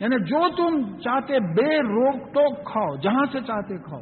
یعنی 0.00 0.16
جو 0.24 0.48
تم 0.56 0.96
چاہتے 0.98 1.38
بے 1.40 1.78
روک 1.78 2.14
ٹوک 2.34 2.66
کھاؤ، 2.66 2.96
جہاں 2.96 3.24
سے 3.32 3.40
چاہتے 3.40 3.78
کھاؤ۔ 3.78 4.00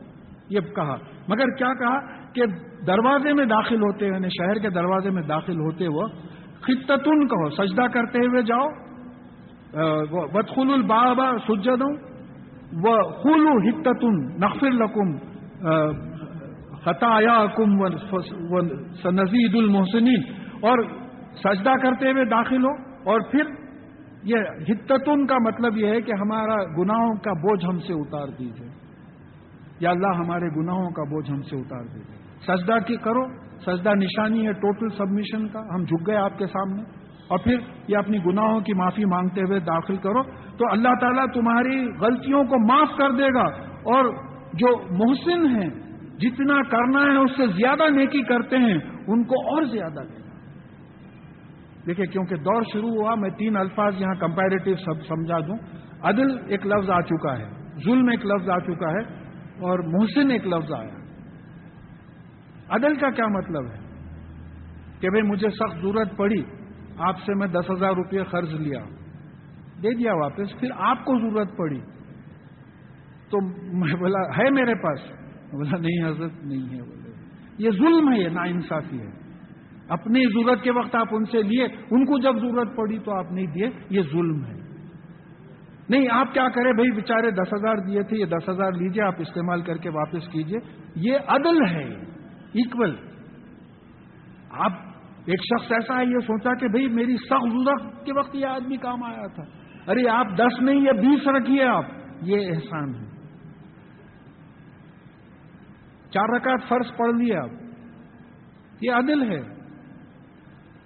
یہ 0.50 0.60
کہا۔ 0.60 0.96
مگر 1.28 1.50
کیا 1.50 1.74
کہا؟ 1.74 2.20
کہ 2.32 2.46
دروازے 2.86 3.32
میں 3.32 3.44
داخل 3.44 3.76
ہوتے 3.76 4.06
یعنی 4.06 4.28
شہر 4.28 4.54
کے 4.54 4.70
دروازے 4.70 5.10
میں 5.10 5.22
داخل 5.22 5.60
ہوتے 5.60 5.88
وہ 5.88 6.02
خطتن 6.62 7.26
کہو، 7.28 7.48
سجدہ 7.56 7.86
کرتے 7.94 8.26
ہوئے 8.26 8.42
جاؤ 8.42 8.68
بدخل 10.32 10.72
البابا 10.72 11.26
سجدوں، 11.48 11.92
وہ 12.84 12.94
خلو 13.22 13.52
حتتن 13.66 14.18
نقفر 14.40 14.72
لکم 14.74 15.16
خطایا 16.84 17.38
کم 17.56 17.72
نزید 19.14 19.56
المحسنین۔ 19.56 20.22
اور 20.62 20.82
سجدہ 21.36 21.74
کرتے 21.82 22.12
ہوئے 22.12 22.24
داخل 22.30 22.64
ہو، 22.64 22.72
اور 23.10 23.20
پھر 23.30 23.44
یہ 24.24 24.64
حتتن 24.68 25.26
کا 25.26 25.36
مطلب 25.44 25.76
یہ 25.76 25.92
ہے 25.94 26.00
کہ 26.06 26.16
ہمارا 26.20 26.56
گناہوں 26.78 27.12
کا 27.24 27.32
بوجھ 27.42 27.64
ہم 27.64 27.78
سے 27.86 27.92
اتار 27.92 28.32
دیجیے 28.38 28.68
یا 29.80 29.90
اللہ 29.90 30.18
ہمارے 30.18 30.48
گناہوں 30.56 30.90
کا 30.96 31.04
بوجھ 31.10 31.30
ہم 31.30 31.40
سے 31.50 31.56
اتار 31.56 31.84
دیجیے 31.94 32.18
سجدہ 32.46 32.78
کی 32.86 32.96
کرو 33.04 33.24
سجدہ 33.66 33.90
نشانی 33.94 34.46
ہے 34.46 34.52
ٹوٹل 34.52 34.88
سبمیشن 34.88 35.48
کا، 35.48 35.60
ہم 35.74 35.84
جھک 35.84 36.06
گئے 36.06 36.16
آپ 36.16 36.38
کے 36.38 36.46
سامنے۔ 36.46 36.82
اور 37.28 37.38
پھر 37.38 37.58
یہ 37.88 37.96
اپنی 37.96 38.18
گناہوں 38.26 38.60
کی 38.60 38.74
معافی 38.74 39.04
مانگتے 39.04 39.40
ہوئے 39.40 39.60
داخل 39.60 39.96
کرو۔ 39.96 40.22
تو 40.56 40.70
اللہ 40.70 40.88
تعالیٰ 41.00 41.26
تمہاری 41.34 41.90
غلطیوں 42.00 42.44
کو 42.44 42.68
معاف 42.68 42.98
کر 42.98 43.10
دے 43.10 43.34
گا۔ 43.34 43.44
اور 43.68 44.04
جو 44.54 44.78
محسن 44.90 45.46
ہیں، 45.46 45.70
جتنا 46.18 46.62
کرنا 46.62 47.00
ہے، 47.00 47.16
اس 47.16 47.30
سے 47.36 47.46
زیادہ 47.46 47.90
نیکی 47.90 48.22
کرتے 48.22 48.58
ہیں، 48.58 48.78
ان 49.06 49.24
کو 49.24 49.54
اور 49.54 49.62
زیادہ 49.62 50.06
دے۔ 50.08 50.14
گا 50.14 50.20
دیکھیں، 51.86 52.06
کیونکہ 52.06 52.36
دور 52.36 52.62
شروع 52.72 52.88
ہوا، 52.88 53.14
میں 53.14 53.30
تین 53.30 53.56
الفاظ 53.56 53.94
یہاں 54.00 54.14
کمپیریٹو 54.14 54.74
سب 54.74 55.06
سمجھا 55.08 55.38
دوں۔ 55.38 55.56
عدل 56.02 56.38
ایک 56.46 56.66
لفظ 56.66 56.90
آ 56.90 57.00
چکا 57.00 57.38
ہے، 57.38 57.50
ظلم 57.84 58.08
ایک 58.08 58.26
لفظ 58.26 58.50
آ 58.50 58.58
چکا 58.58 58.90
ہے، 58.90 59.00
اور 59.60 59.78
محسن 59.78 60.30
ایک 60.30 60.46
لفظ 60.46 60.72
آیا۔ 60.72 60.99
عدل 62.70 62.94
کا 62.94 63.10
کیا 63.10 63.26
مطلب 63.26 63.64
ہے؟ 63.66 63.78
کہ 65.00 65.10
بھئی 65.10 65.22
مجھے 65.22 65.50
سخت 65.50 65.76
ضرورت 65.82 66.16
پڑی، 66.16 66.42
آپ 66.98 67.16
سے 67.26 67.34
میں 67.34 67.46
دس 67.46 67.70
ہزار 67.70 67.92
روپئے 67.92 68.24
قرض 68.24 68.54
لیا، 68.54 68.80
دے 69.82 69.94
دیا 69.94 70.14
واپس، 70.14 70.60
پھر 70.60 70.68
آپ 70.76 71.04
کو 71.04 71.18
ضرورت 71.18 71.56
پڑی۔ 71.56 71.80
تو 73.30 73.40
میں 73.76 73.94
بولا، 73.94 74.38
ہے 74.38 74.50
میرے 74.50 74.74
پاس؟ 74.74 75.00
بولا، 75.52 75.78
نہیں 75.78 76.08
حضرت، 76.08 76.44
نہیں 76.44 76.74
ہے۔ 76.74 76.82
بولے 76.82 77.10
یہ 77.58 77.70
ظلم 77.70 78.12
ہے، 78.12 78.20
یہ 78.20 78.28
نا 78.28 78.42
انصافی 78.42 79.00
ہے۔ 79.00 79.10
اپنی 79.88 80.24
ضرورت 80.24 80.62
کے 80.62 80.70
وقت 80.70 80.94
آپ 80.94 81.06
ان 81.10 81.24
سے 81.24 81.42
لیے، 81.42 81.64
ان 81.64 82.04
کو 82.04 82.18
جب 82.18 82.34
ضرورت 82.40 82.76
پڑی 82.76 82.98
تو 82.98 83.12
آپ 83.12 83.32
نہیں 83.32 83.46
دیے، 83.46 83.70
یہ 83.90 84.02
ظلم 84.12 84.44
ہے۔ 84.44 84.60
نہیں، 85.88 86.08
آپ 86.10 86.34
کیا 86.34 86.48
کریں؟ 86.48 86.72
بھائی 86.72 86.90
بےچارے 86.90 87.30
دس 87.30 87.52
ہزار 87.52 87.76
دیے 87.76 88.02
تھے، 88.02 88.16
یہ 88.16 88.24
دس 88.24 88.48
ہزار 88.48 88.72
لیجیے 88.72 89.02
آپ 89.02 89.14
استعمال 89.18 89.62
کر 89.62 89.76
کے 89.76 89.88
واپس 89.88 90.28
کیجیے 90.28 90.58
یہ 90.96 91.18
عدل 91.28 91.66
ہے۔ 91.70 92.19
ایکول 92.52 92.96
آپ 94.50 94.72
ایک 95.24 95.40
شخص 95.40 95.72
ایسا 95.72 95.98
ہے، 95.98 96.04
یہ 96.04 96.18
سوچا 96.18 96.54
کہ 96.54 96.68
بھائی 96.68 96.88
میری 96.88 97.16
سخت 97.16 97.50
ضرورت 97.50 98.06
کے 98.06 98.12
وقت 98.18 98.34
یہ 98.34 98.46
آدمی 98.46 98.76
کام 98.76 99.02
آیا 99.02 99.26
تھا۔ 99.26 99.42
ارے 99.90 100.08
آپ 100.08 100.26
دس 100.36 100.62
نہیں 100.62 100.80
یا 100.80 100.92
بیس 100.92 101.28
رکھیے 101.28 101.64
آپ۔ 101.64 101.84
یہ 102.22 102.50
احسان 102.50 102.94
ہے۔ 102.94 103.06
چار 106.10 106.34
رکعت 106.36 106.68
فرض 106.68 106.96
پڑھ 106.96 107.14
لیے 107.14 107.36
آپ۔ 107.36 107.50
یہ 108.80 108.92
عدل 108.92 109.22
ہے۔ 109.22 109.40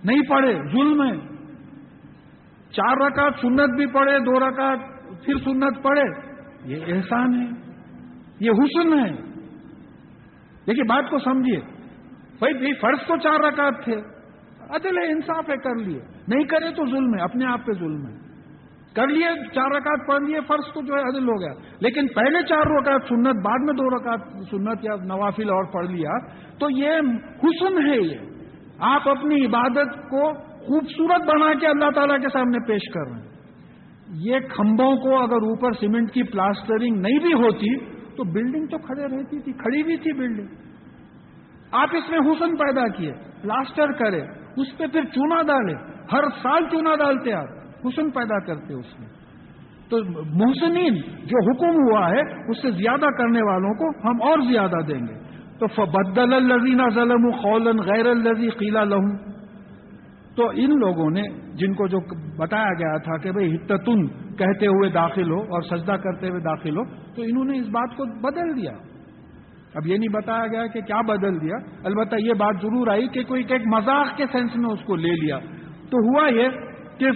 نہیں 0.05 0.23
پڑھے، 0.29 0.55
ظلم 0.73 1.03
ہے۔ 1.03 1.35
چار 2.71 2.97
رکعت 2.97 3.33
سنت 3.41 3.77
بھی 3.77 3.87
پڑھے، 3.87 4.19
دو 4.19 4.49
رکعت 4.49 4.79
پھر 5.25 5.37
سنت 5.45 5.83
پڑھے۔ 5.83 6.35
یہ 6.65 6.85
احسان 6.87 7.35
ہے۔ 7.35 7.47
یہ 8.41 8.51
حسن 8.51 8.99
ہے۔ 8.99 9.34
دیکھیے، 10.67 10.85
بات 10.85 11.11
کو 11.11 11.19
سمجھیے۔ 11.19 11.61
بھائی 12.39 12.55
بھائی 12.55 12.75
فرض 12.75 12.99
تو 13.07 13.17
چار 13.17 13.41
رکعت 13.41 13.85
تھے۔ 13.85 13.95
عدل 14.71 14.99
ہے 14.99 15.13
انصاف 15.13 15.51
ہے، 15.51 15.57
کر 15.57 15.75
لیے۔ 15.75 16.01
نہیں 16.29 16.45
کرے 16.45 16.71
تو 16.71 16.87
ظلم 16.87 17.15
ہے، 17.15 17.23
اپنے 17.23 17.47
آپ 17.47 17.67
پہ 17.67 17.73
ظلم 17.73 18.07
ہے۔ 18.07 18.25
کر 18.95 19.07
لیے، 19.07 19.27
چار 19.55 19.71
رکعت 19.71 20.07
پڑھ 20.07 20.23
لیے، 20.23 20.41
فرض 20.47 20.75
تو 20.75 20.83
جو 20.83 20.95
ہے 20.95 21.01
عدل 21.01 21.29
ہو 21.29 21.41
گیا۔ 21.41 21.77
لیکن 21.81 22.07
پہلے 22.07 22.43
چار 22.43 22.67
رکعت 22.67 23.09
سنت، 23.09 23.45
بعد 23.45 23.59
میں 23.59 23.75
دو 23.75 23.97
رکعت 23.97 24.21
سنت 24.51 24.85
یا 24.85 24.95
نوافل 25.05 25.49
اور 25.51 25.65
پڑھ 25.73 25.87
لیا، 25.87 26.27
تو 26.59 26.71
یہ 26.71 26.91
حسن 27.45 27.91
ہے 27.91 27.97
یہ۔ 27.97 28.19
آپ 28.79 29.09
اپنی 29.09 29.47
عبادت 29.47 30.11
کو 30.11 30.33
خوبصورت 30.39 31.21
بنا 31.21 31.55
کے 31.61 31.67
اللہ 31.67 31.91
تعالیٰ 31.95 32.17
کے 32.17 32.29
سامنے 32.33 32.59
پیش 32.67 32.93
کر 32.95 33.11
رہے 33.11 33.21
ہیں۔ 33.21 33.35
یہ 34.09 34.39
کھمبوں 34.39 34.97
کو 34.97 35.23
اگر 35.23 35.37
اوپر 35.37 35.73
سیمنٹ 35.73 36.13
کی 36.13 36.23
پلاسٹرنگ 36.23 36.97
نہیں 36.97 37.19
بھی 37.19 37.33
ہوتی 37.33 37.94
تو 38.17 38.25
بلڈنگ 38.25 38.67
تو 38.67 38.79
کھڑے 38.79 39.05
رہتی 39.05 39.41
تھی، 39.41 39.53
کھڑی 39.53 39.83
بھی 39.83 39.97
تھی 39.97 40.13
بلڈنگ 40.13 40.47
آپ 41.73 41.89
اس 41.93 42.11
میں 42.11 42.19
حسن 42.19 42.57
پیدا 42.57 42.89
کیے 42.89 43.13
پلاسٹر 43.43 43.93
کرے، 43.93 44.21
اس 44.57 44.79
پہ 44.79 44.87
پھر 44.87 45.05
چونا 45.05 45.43
ڈالے۔ 45.43 45.75
ہر 46.13 46.25
سال 46.43 46.69
چونا 46.71 46.97
ڈالتے 46.97 47.33
آپ، 47.33 47.49
حسن 47.87 48.11
پیدا 48.11 48.39
کرتے 48.39 48.75
اس 48.75 49.01
میں۔ 49.01 49.09
تو 49.91 49.99
محسنین، 50.35 50.95
جو 51.25 51.51
حکم 51.51 51.75
ہوا 51.75 52.11
ہے، 52.11 52.51
اس 52.51 52.63
سے 52.63 52.71
زیادہ 52.71 53.07
کرنے 53.07 53.43
والوں 53.43 53.75
کو 53.75 54.09
ہم 54.09 54.23
اور 54.23 54.39
زیادہ 54.53 54.87
دیں 54.89 55.01
گے۔ 55.01 55.25
تو 55.59 55.87
بدل 55.87 56.35
الزینہ 56.35 56.83
ظلم 56.95 57.31
خولن 57.31 57.79
غیر 57.79 58.07
الزی 58.07 58.49
قیلا 58.49 58.85
لہوں 58.85 59.34
تو 60.37 60.49
ان 60.55 60.79
لوگوں 60.81 61.11
نے 61.11 61.23
جن 61.55 61.75
کو 61.75 61.87
جو 61.87 61.99
بتایا 62.39 62.73
گیا 62.79 62.97
تھا 62.99 63.17
کہ 63.17 63.33
بھائی 63.33 63.55
ہتتن 63.55 64.07
کہتے 64.37 64.67
ہوئے 64.67 64.91
داخل 64.91 65.31
ہو 65.31 65.41
اور 65.55 65.63
سجدہ 65.63 65.97
کرتے 66.05 66.29
ہوئے 66.29 66.41
داخل 66.41 66.77
ہو، 66.77 66.85
تو 67.17 67.23
انہوں 67.23 67.45
نے 67.45 67.59
اس 67.59 67.69
بات 67.69 67.97
کو 67.97 68.05
بدل 68.21 68.57
دیا۔ 68.57 68.73
اب 69.75 69.87
یہ 69.87 69.97
نہیں 69.99 70.15
بتایا 70.15 70.47
گیا 70.47 70.67
کہ 70.67 70.81
کیا 70.81 71.01
بدل 71.01 71.41
دیا۔ 71.41 71.57
البتہ 71.85 72.17
یہ 72.19 72.35
بات 72.39 72.55
ضرور 72.63 72.89
آئی 72.89 73.07
کہ 73.09 73.23
کوئی 73.25 73.45
ایک 73.49 73.63
مذاق 73.67 74.17
کے 74.17 74.25
سینس 74.33 74.57
میں 74.57 74.71
اس 74.71 74.85
کو 74.87 74.97
لے 74.97 75.13
لیا۔ 75.23 75.39
تو 75.91 75.99
ہوا 76.09 76.29
یہ 76.29 76.49
کہ 76.99 77.11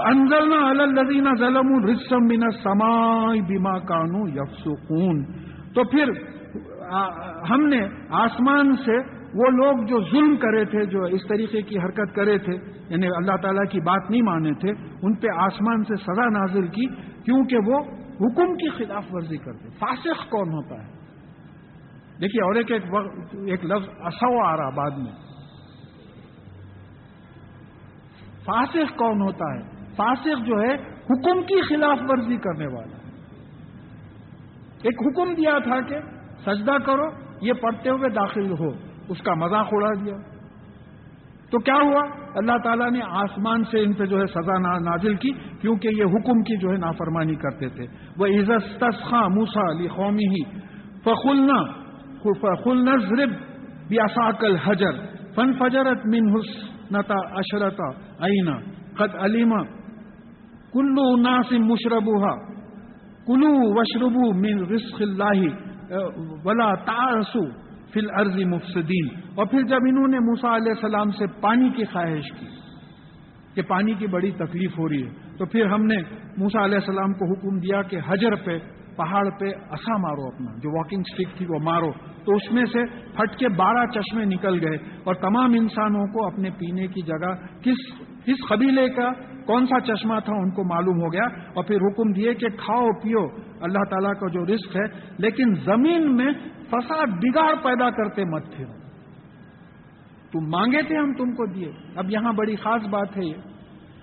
انزلنا 0.00 0.58
الزین 0.70 1.26
ظلم 1.38 1.72
الرسم 1.74 2.26
بنا 2.28 2.50
سمائی 2.62 3.40
بیما 3.40 3.78
کانو 3.78 4.28
یفسکون 4.28 5.24
تو 5.74 5.84
پھر 5.84 6.12
ہم 7.50 7.66
نے 7.66 7.80
آسمان 8.10 8.72
سے 8.76 8.96
وہ 9.34 9.46
لوگ 9.50 9.84
جو 9.86 9.98
ظلم 10.10 10.34
کرے 10.36 10.64
تھے، 10.64 10.84
جو 10.86 11.02
اس 11.16 11.22
طریقے 11.28 11.60
کی 11.62 11.78
حرکت 11.78 12.14
کرے 12.14 12.36
تھے 12.38 12.54
یعنی 12.88 13.06
اللہ 13.08 13.36
تعالیٰ 13.42 13.64
کی 13.70 13.80
بات 13.80 14.10
نہیں 14.10 14.22
مانے 14.22 14.52
تھے، 14.60 14.70
ان 15.02 15.14
پہ 15.14 15.28
آسمان 15.36 15.84
سے 15.84 15.96
سزا 16.02 16.28
نازل 16.30 16.66
کی، 16.68 16.86
کیونکہ 17.24 17.56
وہ 17.66 17.78
حکم 18.16 18.54
کی 18.56 18.68
خلاف 18.70 19.04
ورزی 19.10 19.36
کرتے 19.36 19.70
فاسق 19.78 20.28
کون 20.30 20.52
ہوتا 20.52 20.82
ہے؟ 20.82 20.90
دیکھیے، 22.20 22.42
اور 22.42 22.54
ایک 22.54 22.72
ایک 22.72 23.64
لفظ 23.64 23.88
اصو 24.00 24.32
آ 24.44 24.56
رہا 24.56 24.68
بعد 24.70 24.98
میں۔ 24.98 25.12
فاسق 28.44 28.96
کون 28.98 29.22
ہوتا 29.22 29.52
ہے؟ 29.54 29.62
فاسق 29.96 30.46
جو 30.46 30.60
ہے، 30.60 30.74
حکم 31.10 31.42
کی 31.42 31.60
خلاف 31.62 31.98
ورزی 32.08 32.36
کرنے 32.36 32.66
والا۔ 32.66 33.00
ایک 34.82 35.02
حکم 35.06 35.34
دیا 35.34 35.58
تھا 35.64 35.80
کہ 35.80 35.98
سجدہ 36.44 36.76
کرو، 36.86 37.10
یہ 37.40 37.52
پڑھتے 37.52 37.90
ہوئے 37.90 38.08
داخل 38.14 38.50
ہو۔ 38.60 38.70
اس 39.08 39.22
کا 39.22 39.34
مذاق 39.34 39.66
اڑا 39.72 40.04
دیا۔ 40.04 40.16
تو 41.50 41.58
کیا 41.58 41.74
ہوا؟ 41.74 42.02
اللہ 42.34 42.58
تعالیٰ 42.64 42.90
نے 42.90 43.00
آسمان 43.10 43.64
سے 43.64 43.82
ان 43.82 43.92
پہ 43.92 44.06
جو 44.06 44.20
ہے 44.20 44.26
سزا 44.26 44.58
نازل 44.58 45.14
کی، 45.14 45.30
کیونکہ 45.60 45.88
یہ 45.96 46.04
حکم 46.04 46.42
کی 46.42 46.56
جو 46.56 46.70
ہے 46.70 46.76
نافرمانی 46.76 47.34
کرتے 47.34 47.68
تھے۔ 47.68 47.86
وہ 48.18 48.26
عزت 48.26 48.84
خاں 49.02 49.28
موسا 49.28 49.70
علی 49.70 49.88
قومی 49.88 50.28
ہی 50.30 50.42
فخلنا 51.04 51.62
فخلنا 52.22 52.96
ضرب 53.08 53.30
بیاساکل 53.88 54.56
حجر 54.56 54.92
فن 55.34 55.52
فجرت 55.52 56.06
من 56.06 56.30
حسنتا 56.30 57.14
اشرتا 57.14 57.88
اینا 58.18 58.56
قد 58.96 59.14
علیما 59.20 59.62
کلو 60.72 61.16
ناسم 61.16 61.66
مشربہ 61.66 62.34
کلو 63.26 63.80
وشربو 63.80 64.32
من 64.38 64.64
رزق 64.74 65.00
اللہ 65.00 65.44
ولا 66.44 66.74
تارسو 66.74 67.61
فل 67.94 68.10
عرضی 68.10 68.44
مفسدین۔ 68.44 69.08
اور 69.34 69.46
پھر 69.46 69.62
جب 69.62 69.78
انہوں 69.88 70.08
نے 70.08 70.18
موسا 70.18 70.56
علیہ 70.56 70.72
السلام 70.72 71.10
سے 71.10 71.24
پانی 71.40 71.68
کی 71.68 71.84
خواہش 71.84 72.40
کی 72.40 72.46
کہ 73.54 73.62
پانی 73.62 73.94
کی 73.94 74.06
بڑی 74.06 74.30
تکلیف 74.30 74.78
ہو 74.78 74.88
رہی 74.88 75.06
ہے، 75.06 75.10
تو 75.38 75.46
پھر 75.46 75.66
ہم 75.66 75.84
نے 75.84 75.96
موسا 76.36 76.64
علیہ 76.64 76.78
السلام 76.78 77.12
کو 77.12 77.32
حکم 77.32 77.58
دیا 77.58 77.82
کہ 77.82 77.98
حجر 78.08 78.34
پہ، 78.34 78.58
پہاڑ 78.96 79.30
پہ 79.30 79.46
اصا 79.70 79.96
مارو 79.96 80.26
اپنا، 80.26 80.52
جو 80.52 80.76
واکنگ 80.76 81.02
اسٹک 81.06 81.38
تھی 81.38 81.46
وہ 81.48 81.58
مارو۔ 81.62 81.90
تو 82.24 82.34
اس 82.34 82.52
میں 82.52 82.64
سے 82.64 82.84
پھٹ 83.16 83.36
کے 83.36 83.48
بارہ 83.48 83.86
چشمے 83.86 84.24
نکل 84.24 84.66
گئے 84.66 84.76
اور 85.04 85.14
تمام 85.14 85.52
انسانوں 85.60 86.06
کو 86.06 86.26
اپنے 86.26 86.50
پینے 86.50 86.86
کی 86.86 87.02
جگہ 87.02 87.34
کس 87.62 88.02
کس 88.24 88.48
قبیلے 88.48 88.88
کا 88.88 89.12
کون 89.46 89.66
سا 89.66 89.80
چشمہ 89.80 90.14
تھا 90.24 90.32
ان 90.32 90.50
کو 90.50 90.64
معلوم 90.64 91.00
ہو 91.00 91.12
گیا۔ 91.12 91.24
اور 91.54 91.64
پھر 91.64 91.76
حکم 91.76 92.12
دیے 92.12 92.34
کہ 92.34 92.48
کھاؤ، 92.48 92.86
پیو، 93.02 93.26
اللہ 93.60 93.84
تعالیٰ 93.90 94.12
کا 94.20 94.28
جو 94.28 94.44
رزق 94.44 94.76
ہے، 94.76 95.12
لیکن 95.18 95.54
زمین 95.54 96.16
میں 96.16 96.32
فساد 96.72 97.06
بگاڑ 97.06 97.54
پیدا 97.62 97.90
کرتے 97.90 98.24
مت 98.24 98.42
پھر۔ 98.56 98.64
تم 100.32 100.40
مانگے 100.40 100.82
تھے 100.82 100.96
ہم 100.96 101.14
تم 101.14 101.34
کو 101.34 101.46
دیے۔ 101.46 101.72
اب 101.96 102.10
یہاں 102.10 102.32
بڑی 102.32 102.56
خاص 102.56 102.82
بات 102.90 103.16
ہے 103.16 103.24
یہ۔ 103.24 103.34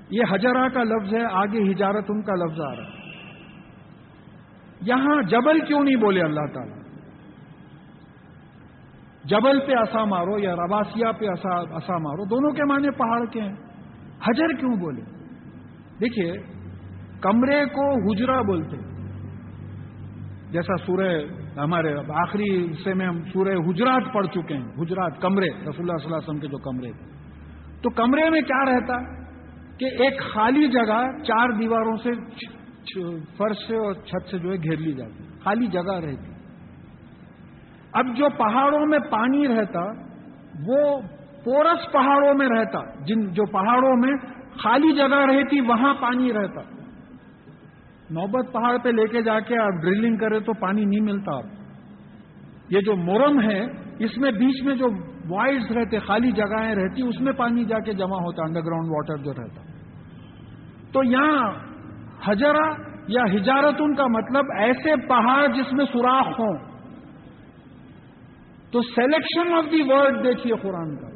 یہ 0.10 0.22
ہجرا 0.36 0.68
کا 0.68 0.84
لفظ 0.84 1.14
ہے، 1.14 1.24
آگے 1.32 1.72
ہجارت 1.72 2.06
ان 2.10 2.22
کا 2.22 2.36
لفظ 2.36 2.62
آ 2.62 2.76
رہا 2.76 2.84
ہے۔ 2.84 3.00
یہاں 4.82 5.22
جبل 5.22 5.66
کیوں 5.66 5.84
نہیں 5.84 5.96
بولے 5.96 6.22
اللہ 6.22 6.54
تعالی؟ 6.54 6.72
جبل 9.24 9.60
پہ 9.60 9.72
اصا 9.72 10.06
مارو 10.06 10.40
یا 10.40 10.54
رباسیا 10.54 11.12
پہ 11.12 11.26
اصا 11.28 11.98
مارو، 11.98 12.26
دونوں 12.26 12.52
کے 12.52 12.64
معنی 12.64 12.92
پہاڑ 12.92 13.26
کے 13.26 13.42
ہیں۔ 13.42 13.56
حجر 14.28 14.48
کیوں 14.60 14.76
بولے؟ 14.76 15.02
دیکھیے، 16.02 16.34
کمرے 17.22 17.66
کو 17.66 18.12
ہجرا 18.12 18.42
بولتے 18.42 18.78
جیسا 20.52 20.78
سورہ 20.86 21.39
ہمارے 21.58 21.94
آخری 21.98 22.72
حصے 22.72 22.94
میں 22.94 23.06
ہم 23.06 23.22
سورہ 23.34 23.50
حجرات 23.50 24.14
پڑھ 24.14 24.28
چکے 24.28 24.54
ہیں۔ 24.54 24.68
حجرات، 24.80 25.22
کمرے، 25.22 25.48
رسول 25.48 25.90
اللہ 25.90 25.98
صلی 25.98 26.06
اللہ 26.06 26.16
علیہ 26.16 26.30
وسلم 26.30 26.40
کے 26.40 26.48
جو 26.48 26.58
کمرے 26.58 26.92
تھے۔ 26.92 27.06
تو 27.82 27.90
کمرے 27.90 28.30
میں 28.30 28.42
کیا 28.42 28.66
رہتا؟ 28.66 29.20
کہ 29.78 29.86
ایک 29.86 30.22
خالی 30.22 30.68
جگہ 30.68 31.24
چار 31.24 31.50
دیواروں 31.50 31.98
سے 31.98 32.10
فرش 33.38 33.68
سے 33.68 33.76
اور 33.76 33.94
چھت 33.94 34.30
سے 34.32 34.38
جو 34.38 34.52
ہے 34.52 34.56
گھیر 34.56 34.78
لی 34.78 34.94
جاتی۔ 34.94 35.24
خالی 35.44 35.68
جگہ 35.68 35.94
رہتی۔ 35.94 36.32
اب 37.94 38.06
جو 38.18 38.26
پہاڑوں 38.38 38.86
میں 38.86 39.00
پانی 39.00 39.48
رہتا، 39.48 39.82
وہ 40.68 41.02
پورس 41.46 41.92
پہاڑوں 41.92 42.34
میں 42.34 42.48
رہتا۔ 42.48 43.04
جن، 43.04 43.34
جو 43.34 43.46
پہاڑوں 43.46 43.96
میں 43.96 44.14
خالی 44.58 44.96
جگہ 44.96 45.36
رہتی، 45.36 45.62
وہاں 45.62 45.94
پانی 45.94 46.34
رہتا۔ 46.34 46.79
نوبت 48.10 48.54
پہاڑ 48.54 48.78
پہ 48.78 48.90
لے 48.90 49.08
کے 49.08 49.22
جا 49.22 49.40
کے 49.40 49.60
آپ 49.60 49.82
ڈرلنگ 49.82 50.18
کرے 50.18 50.40
تو 50.40 50.54
پانی 50.54 50.86
نہیں 50.86 51.02
ملتا 51.02 51.36
آپ 51.36 51.44
یہ 52.70 52.80
جو 52.80 52.96
مورم 52.96 53.42
ہے، 53.42 53.66
اس 54.00 54.18
میں 54.18 54.32
بیچ 54.32 54.64
میں 54.64 54.76
جو 54.76 54.88
وائڈس 55.30 55.72
رہتے، 55.72 56.00
خالی 56.00 56.32
جگہیں 56.32 56.76
رہتی، 56.76 57.08
اس 57.08 57.22
میں 57.22 57.34
پانی 57.34 57.66
جا 57.66 57.80
کے 57.80 57.94
جمع 57.94 58.18
ہوتا 58.18 58.44
انڈر 58.46 58.62
گراؤنڈ 58.62 58.90
واٹر 58.90 59.18
جو 59.18 59.32
رہتا۔ 59.32 59.62
تو 60.94 61.04
یہاں 61.04 61.52
حجرا 62.28 62.90
یا 63.08 63.24
ہجارت 63.34 63.76
ان 63.80 63.96
کا 63.96 64.08
مطلب 64.08 64.46
ایسے 64.58 65.08
پہاڑ 65.08 65.48
جس 65.48 65.74
میں 65.74 65.86
سوراخ 65.86 66.28
ہوں۔ 66.28 66.58
تو 68.72 68.82
سلیکشن 68.82 69.54
آف 69.54 69.66
دی 69.72 69.82
ورڈ 69.82 70.24
دیکھیے 70.24 70.54
قرآن 70.62 70.96
کا۔ 70.96 71.08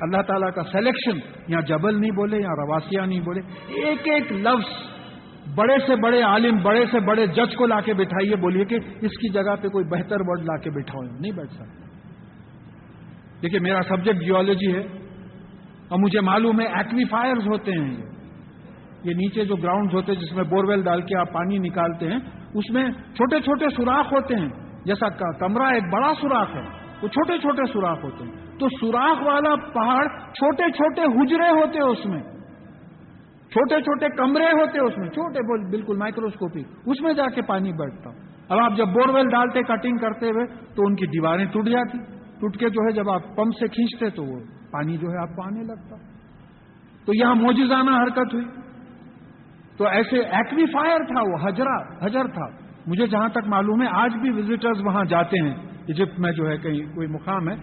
اللہ 0.00 0.22
تعالیٰ 0.22 0.52
کا 0.54 0.62
سلیکشن 0.62 1.18
یہاں 1.48 1.62
جبل 1.62 2.00
نہیں 2.00 2.10
بولے، 2.10 2.36
یہاں 2.36 2.66
رواسیہ 2.66 3.00
نہیں 3.00 3.20
بولے، 3.20 3.40
ایک 3.66 4.00
ایک 4.04 4.32
لفظ 4.32 4.95
بڑے 5.54 5.76
سے 5.86 5.96
بڑے 5.96 6.22
عالم، 6.22 6.62
بڑے 6.62 6.84
سے 6.92 7.00
بڑے 7.00 7.26
جج 7.26 7.56
کو 7.56 7.66
لا 7.66 7.80
کے 7.80 7.94
بٹھائیے، 7.94 8.36
بولیے 8.36 8.64
کہ 8.64 8.74
اس 8.74 9.10
کی 9.10 9.32
جگہ 9.32 9.56
پہ 9.62 9.68
کوئی 9.68 9.84
بہتر 9.84 10.16
ورڈ 10.20 10.40
لا 10.40 10.56
کے 10.56 10.70
بٹھاؤ 10.70 11.02
نہیں 11.02 11.32
بیٹھ 11.32 11.52
سکتا۔ 11.52 11.86
دیکھیے، 13.42 13.60
میرا 13.60 13.80
سبجیکٹ 13.88 14.20
جیولوجی 14.20 14.74
ہے 14.74 14.80
اور 15.88 15.98
مجھے 15.98 16.20
معلوم 16.20 16.60
ہے 16.60 16.66
ایکویفائرز 16.66 17.46
ہوتے 17.46 17.72
ہیں۔ 17.72 17.96
یہ 19.04 19.14
نیچے 19.14 19.44
جو 19.44 19.56
گراؤنڈ 19.56 19.94
ہوتے 19.94 20.12
ہیں 20.12 20.20
جس 20.20 20.32
میں 20.32 20.44
بورویل 20.44 20.82
ڈال 20.82 21.00
کے 21.00 21.18
آپ 21.18 21.32
پانی 21.32 21.58
نکالتے 21.58 22.06
ہیں، 22.06 22.18
اس 22.54 22.70
میں 22.70 22.90
چھوٹے 22.90 23.40
چھوٹے 23.40 23.64
سوراخ 23.76 24.12
ہوتے 24.12 24.34
ہیں۔ 24.34 24.48
جیسا 24.84 25.08
کمرہ 25.32 25.74
ایک 25.74 25.82
بڑا 25.92 26.12
سوراخ 26.20 26.56
ہے، 26.56 26.62
وہ 27.02 27.08
چھوٹے 27.08 27.38
چھوٹے 27.38 27.72
سوراخ 27.72 28.04
ہوتے 28.04 28.24
ہیں۔ 28.24 28.58
تو 28.58 28.68
سوراخ 28.80 29.22
والا 29.22 29.54
پہاڑ 29.56 30.06
چھوٹے 30.32 30.70
چھوٹے 30.72 31.02
ہجرے 31.02 31.48
ہوتے 31.48 31.78
ہیں 31.78 31.86
اس 31.86 32.06
میں۔ 32.06 32.35
چھوٹے 33.50 33.80
چھوٹے 33.80 34.06
کمرے 34.16 34.44
ہوتے 34.44 34.78
اس 34.80 34.98
میں، 34.98 35.08
چھوٹے 35.08 35.70
بالکل 35.70 35.96
مائکروسکوپک 35.96 36.78
اس 36.86 37.02
میں 37.02 37.14
جا 37.14 37.26
کے 37.34 37.42
پانی 37.42 37.72
بیٹھتا 37.72 38.10
اب 38.48 38.58
آپ 38.58 38.76
جب 38.76 38.86
بور 38.86 39.08
ویل 39.08 39.28
ڈالتے 39.28 39.62
کٹنگ 39.62 39.96
کرتے 39.96 40.26
ہوئے، 40.26 40.46
تو 40.46 40.82
ان 40.86 40.96
کی 40.96 41.06
دیواریں 41.06 41.44
ٹوٹ 41.44 41.68
جاتی۔ 41.68 41.98
ٹوٹ 42.40 42.56
کے 42.56 42.68
جو 42.68 42.86
ہے، 42.86 42.92
جب 42.92 43.10
آپ 43.10 43.22
پمپ 43.36 43.54
سے 43.60 43.68
کھینچتے 43.68 44.10
تو 44.10 44.24
وہ 44.24 44.40
پانی 44.70 44.96
جو 44.96 45.08
ہے، 45.08 45.22
آپ 45.22 45.36
کو 45.36 45.42
آنے 45.42 45.62
لگتا۔ 45.62 45.96
تو 47.06 47.12
یہاں 47.14 47.34
موجزانہ 47.34 47.90
حرکت 47.90 48.34
ہوئی۔ 48.34 48.44
تو 49.76 49.86
ایسے 49.86 50.18
ایکویفائر 50.18 50.98
تھا 50.98 51.20
وہ 51.20 51.48
ہجرا 51.48 52.06
ہجر 52.06 52.26
تھا۔ 52.26 52.46
مجھے 52.86 53.06
جہاں 53.06 53.28
تک 53.28 53.46
معلوم 53.46 53.82
ہے، 53.82 53.86
آج 53.90 54.16
بھی 54.16 54.30
وزٹرز 54.30 54.82
وہاں 54.84 55.04
جاتے 55.04 55.48
ہیں۔ 55.48 55.54
ایجپٹ 55.86 56.18
میں 56.18 56.32
جو 56.32 56.48
ہے، 56.48 56.56
کہیں 56.56 56.94
کوئی 56.94 57.08
مقام 57.08 57.48
ہے۔ 57.48 57.54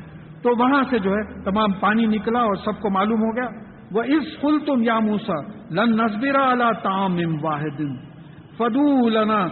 تو 0.41 0.49
وہاں 0.59 0.83
سے 0.89 0.99
جو 0.99 1.11
ہے، 1.11 1.43
تمام 1.43 1.73
پانی 1.73 2.05
نکلا 2.05 2.39
اور 2.39 2.55
سب 2.55 2.81
کو 2.81 2.89
معلوم 2.89 3.19
ہو 3.19 3.35
گیا۔ 3.35 3.72
وہ 3.91 4.03
اس 4.03 4.37
فل 4.41 4.59
تم 4.65 4.83
یا 4.83 4.99
موسا 4.99 5.39
لن 5.69 5.95
نصبرا 5.95 6.49
اللہ 6.51 6.71
تام 6.83 7.17
واحد 7.41 7.81
فدو 8.57 9.09
لنا 9.09 9.43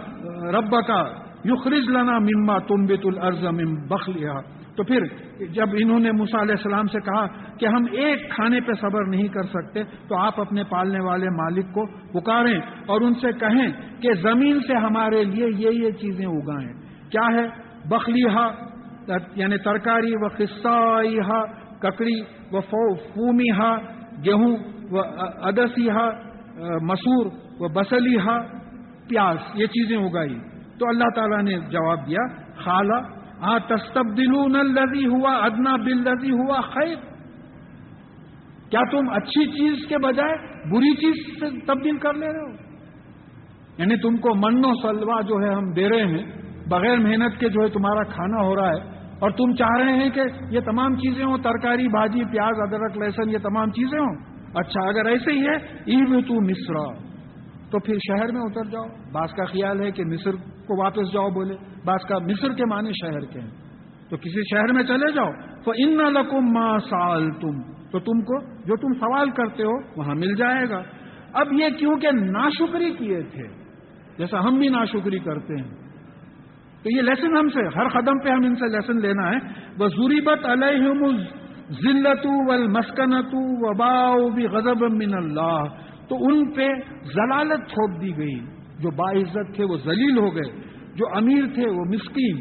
رب 0.52 0.74
کا 0.86 1.02
یخرج 1.44 1.88
لنا 1.88 2.18
مما 2.18 2.58
تم 2.58 2.84
بت 2.86 3.06
الرز 3.06 3.46
ام 3.46 3.62
بخلیا 3.88 4.40
تو 4.76 4.84
پھر 4.84 5.04
جب 5.46 5.68
انہوں 5.72 6.00
نے 6.00 6.12
موسا 6.12 6.42
علیہ 6.42 6.54
السلام 6.58 6.86
سے 6.86 7.00
کہا 7.00 7.26
کہ 7.58 7.66
ہم 7.66 7.84
ایک 7.92 8.30
کھانے 8.30 8.60
پہ 8.60 8.72
صبر 8.72 9.06
نہیں 9.06 9.28
کر 9.28 9.42
سکتے، 9.42 9.82
تو 10.08 10.18
آپ 10.18 10.40
اپنے 10.40 10.64
پالنے 10.64 11.00
والے 11.04 11.30
مالک 11.30 11.72
کو 11.74 11.86
پکاریں 12.12 12.58
اور 12.86 13.00
ان 13.00 13.14
سے 13.14 13.32
کہیں 13.32 13.66
کہ 14.02 14.14
زمین 14.22 14.60
سے 14.66 14.74
ہمارے 14.74 15.24
لیے 15.24 15.48
یہ 15.58 15.84
یہ 15.84 15.90
چیزیں 15.90 16.26
اگائیں۔ 16.26 16.72
کیا 17.10 17.26
ہے؟ 17.34 17.46
بخلیہ 17.88 18.48
یعنی 19.36 19.58
ترکاری 19.58 20.14
و 20.16 20.28
خصائی 20.28 21.16
ککڑی 21.80 22.20
و 22.52 22.60
فومی 22.60 23.50
گیہوں 24.24 24.56
و 24.90 24.98
ادسی 25.48 25.88
مسور 26.82 27.26
و 27.60 27.68
بسلی 27.68 28.16
پیاز، 29.08 29.36
یہ 29.54 29.66
چیزیں 29.66 29.96
اگائی۔ 29.96 30.38
تو 30.78 30.88
اللہ 30.88 31.08
تعالیٰ 31.14 31.42
نے 31.42 31.58
جواب 31.70 32.06
دیا 32.06 32.26
خالہ 32.64 33.00
آ 33.40 33.58
تستبدلون 33.58 34.56
الذي 34.56 35.06
ہوا 35.06 35.34
ادنا 35.36 35.76
بل 35.76 36.08
ہوا 36.30 36.60
خیر۔ 36.60 36.94
کیا 38.70 38.80
تم 38.90 39.08
اچھی 39.10 39.44
چیز 39.46 39.86
کے 39.88 39.98
بجائے 39.98 40.36
بری 40.70 40.94
چیز 40.96 41.40
سے 41.40 41.50
تبدیل 41.66 41.98
کر 41.98 42.14
لے 42.14 42.26
رہے 42.26 42.50
ہو؟ 42.50 42.52
یعنی 43.78 43.96
تم 43.96 44.16
کو 44.16 44.34
من 44.34 44.64
و 44.64 44.72
سلوا 44.82 45.20
جو 45.20 45.40
ہے 45.42 45.52
ہم 45.54 45.72
دے 45.72 45.88
رہے 45.88 46.06
ہیں، 46.06 46.24
بغیر 46.68 46.98
محنت 46.98 47.40
کے 47.40 47.48
جو 47.48 47.62
ہے 47.62 47.68
تمہارا 47.68 48.02
کھانا 48.02 48.40
ہو 48.42 48.56
رہا 48.56 48.68
ہے 48.68 48.91
اور 49.22 49.30
تم 49.30 49.54
چاہ 49.54 49.82
رہے 49.82 49.92
ہیں 49.92 50.10
کہ 50.10 50.20
یہ 50.50 50.60
تمام 50.60 50.94
چیزیں 50.94 51.24
ہوں، 51.24 51.36
ترکاری، 51.38 51.88
بھاجی، 51.88 52.24
پیاز، 52.24 52.60
ادرک، 52.60 52.98
لہسن، 52.98 53.30
یہ 53.30 53.38
تمام 53.38 53.70
چیزیں 53.70 53.98
ہوں؟ 53.98 54.16
اچھا 54.54 54.88
اگر 54.88 55.06
ایسے 55.06 55.32
ہی 55.32 55.46
ہے 55.46 55.54
ای 55.86 56.22
تو 56.22 56.34
مصرا 56.34 57.02
تو 57.70 57.78
پھر 57.78 57.94
شہر 57.94 58.32
میں 58.32 58.40
اتر 58.40 58.70
جاؤ۔ 58.70 58.84
بعض 59.12 59.32
کا 59.32 59.44
خیال 59.44 59.80
ہے 59.80 59.90
کہ 59.90 60.04
مصر 60.04 60.32
کو 60.32 60.82
واپس 60.82 61.12
جاؤ 61.12 61.30
بولے، 61.30 61.54
بعض 61.84 62.08
کا 62.08 62.18
مصر 62.18 62.52
کے 62.52 62.64
معنی 62.64 62.90
شہر 62.92 63.20
کے 63.20 63.40
ہیں۔ 63.40 63.50
تو 64.10 64.16
کسی 64.16 64.40
شہر 64.50 64.72
میں 64.72 64.82
چلے 64.82 65.12
جاؤ۔ 65.12 65.30
تو 65.64 65.72
ان 65.76 65.96
لکم 65.96 66.52
ما 66.52 66.78
سال 66.78 67.30
تم 67.30 67.62
تو 67.62 67.98
تم 67.98 68.20
کو 68.20 68.64
جو 68.64 68.76
تم 68.76 68.92
سوال 68.92 69.30
کرتے 69.30 69.62
ہو، 69.62 70.00
وہاں 70.00 70.14
مل 70.14 70.34
جائے 70.34 70.70
گا۔ 70.70 70.82
اب 71.32 71.52
یہ 71.52 71.68
کیونکہ 71.78 72.08
ناشکری 72.12 72.90
کیے 72.90 73.22
تھے، 73.22 73.48
جیسا 74.18 74.40
ہم 74.40 74.58
بھی 74.58 74.68
ناشکری 74.68 75.18
کرتے 75.18 75.56
ہیں۔ 75.56 75.81
تو 76.82 76.96
یہ 76.96 77.02
لیسن 77.02 77.36
ہم 77.36 77.48
سے 77.48 77.60
ہر 77.78 77.88
قدم 77.88 78.18
پہ 78.18 78.28
ہم 78.28 78.44
ان 78.44 78.54
سے 78.54 78.68
لیسن 78.68 79.00
لینا 79.00 79.30
ہے۔ 79.30 79.36
وہ 79.78 79.88
ضروریبت 79.88 80.46
علیہم 80.46 81.16
ذلت 81.70 82.26
و 82.26 82.68
مسکنت 82.68 83.34
و 83.34 84.52
غضب 84.52 84.82
من 84.90 85.14
اللہ 85.14 85.64
تو 86.08 86.16
ان 86.16 86.52
پہ 86.52 86.68
ضلالت 87.04 87.68
تھوپ 87.68 88.02
دی 88.02 88.16
گئی۔ 88.16 88.40
جو 88.78 88.90
باعزت 88.90 89.54
تھے 89.54 89.64
وہ 89.64 89.76
ذلیل 89.76 90.18
ہو 90.18 90.34
گئے۔ 90.34 90.60
جو 90.94 91.06
امیر 91.16 91.44
تھے 91.54 91.70
وہ 91.70 91.84
مسکین 91.84 92.36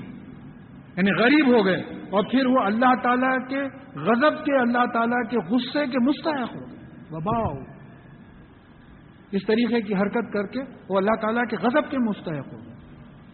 یعنی 0.97 1.23
غریب 1.23 1.57
ہو 1.57 1.65
گئے۔ 1.65 1.81
اور 2.09 2.23
پھر 2.31 2.45
وہ 2.45 2.59
اللہ 2.59 2.93
تعالیٰ 3.03 3.47
کے 3.47 3.63
غضب 3.95 4.45
کے، 4.45 4.61
اللہ 4.61 4.85
تعالیٰ 4.93 5.29
کے 5.29 5.37
غصے 5.37 5.85
کے 5.85 5.99
مستحق 5.99 6.55
ہو 6.55 6.59
گئے۔ 6.59 6.79
وباؤ 7.11 7.63
اس 9.31 9.45
طریقے 9.47 9.81
کی 9.81 9.95
حرکت 9.95 10.33
کر 10.33 10.47
کے 10.47 10.59
وہ 10.89 10.97
اللہ 10.97 11.21
تعالیٰ 11.21 11.43
کے 11.49 11.55
غضب 11.57 11.91
کے 11.91 11.97
مستحق 11.97 12.53
ہو 12.53 12.65
گئے۔ 12.65 12.70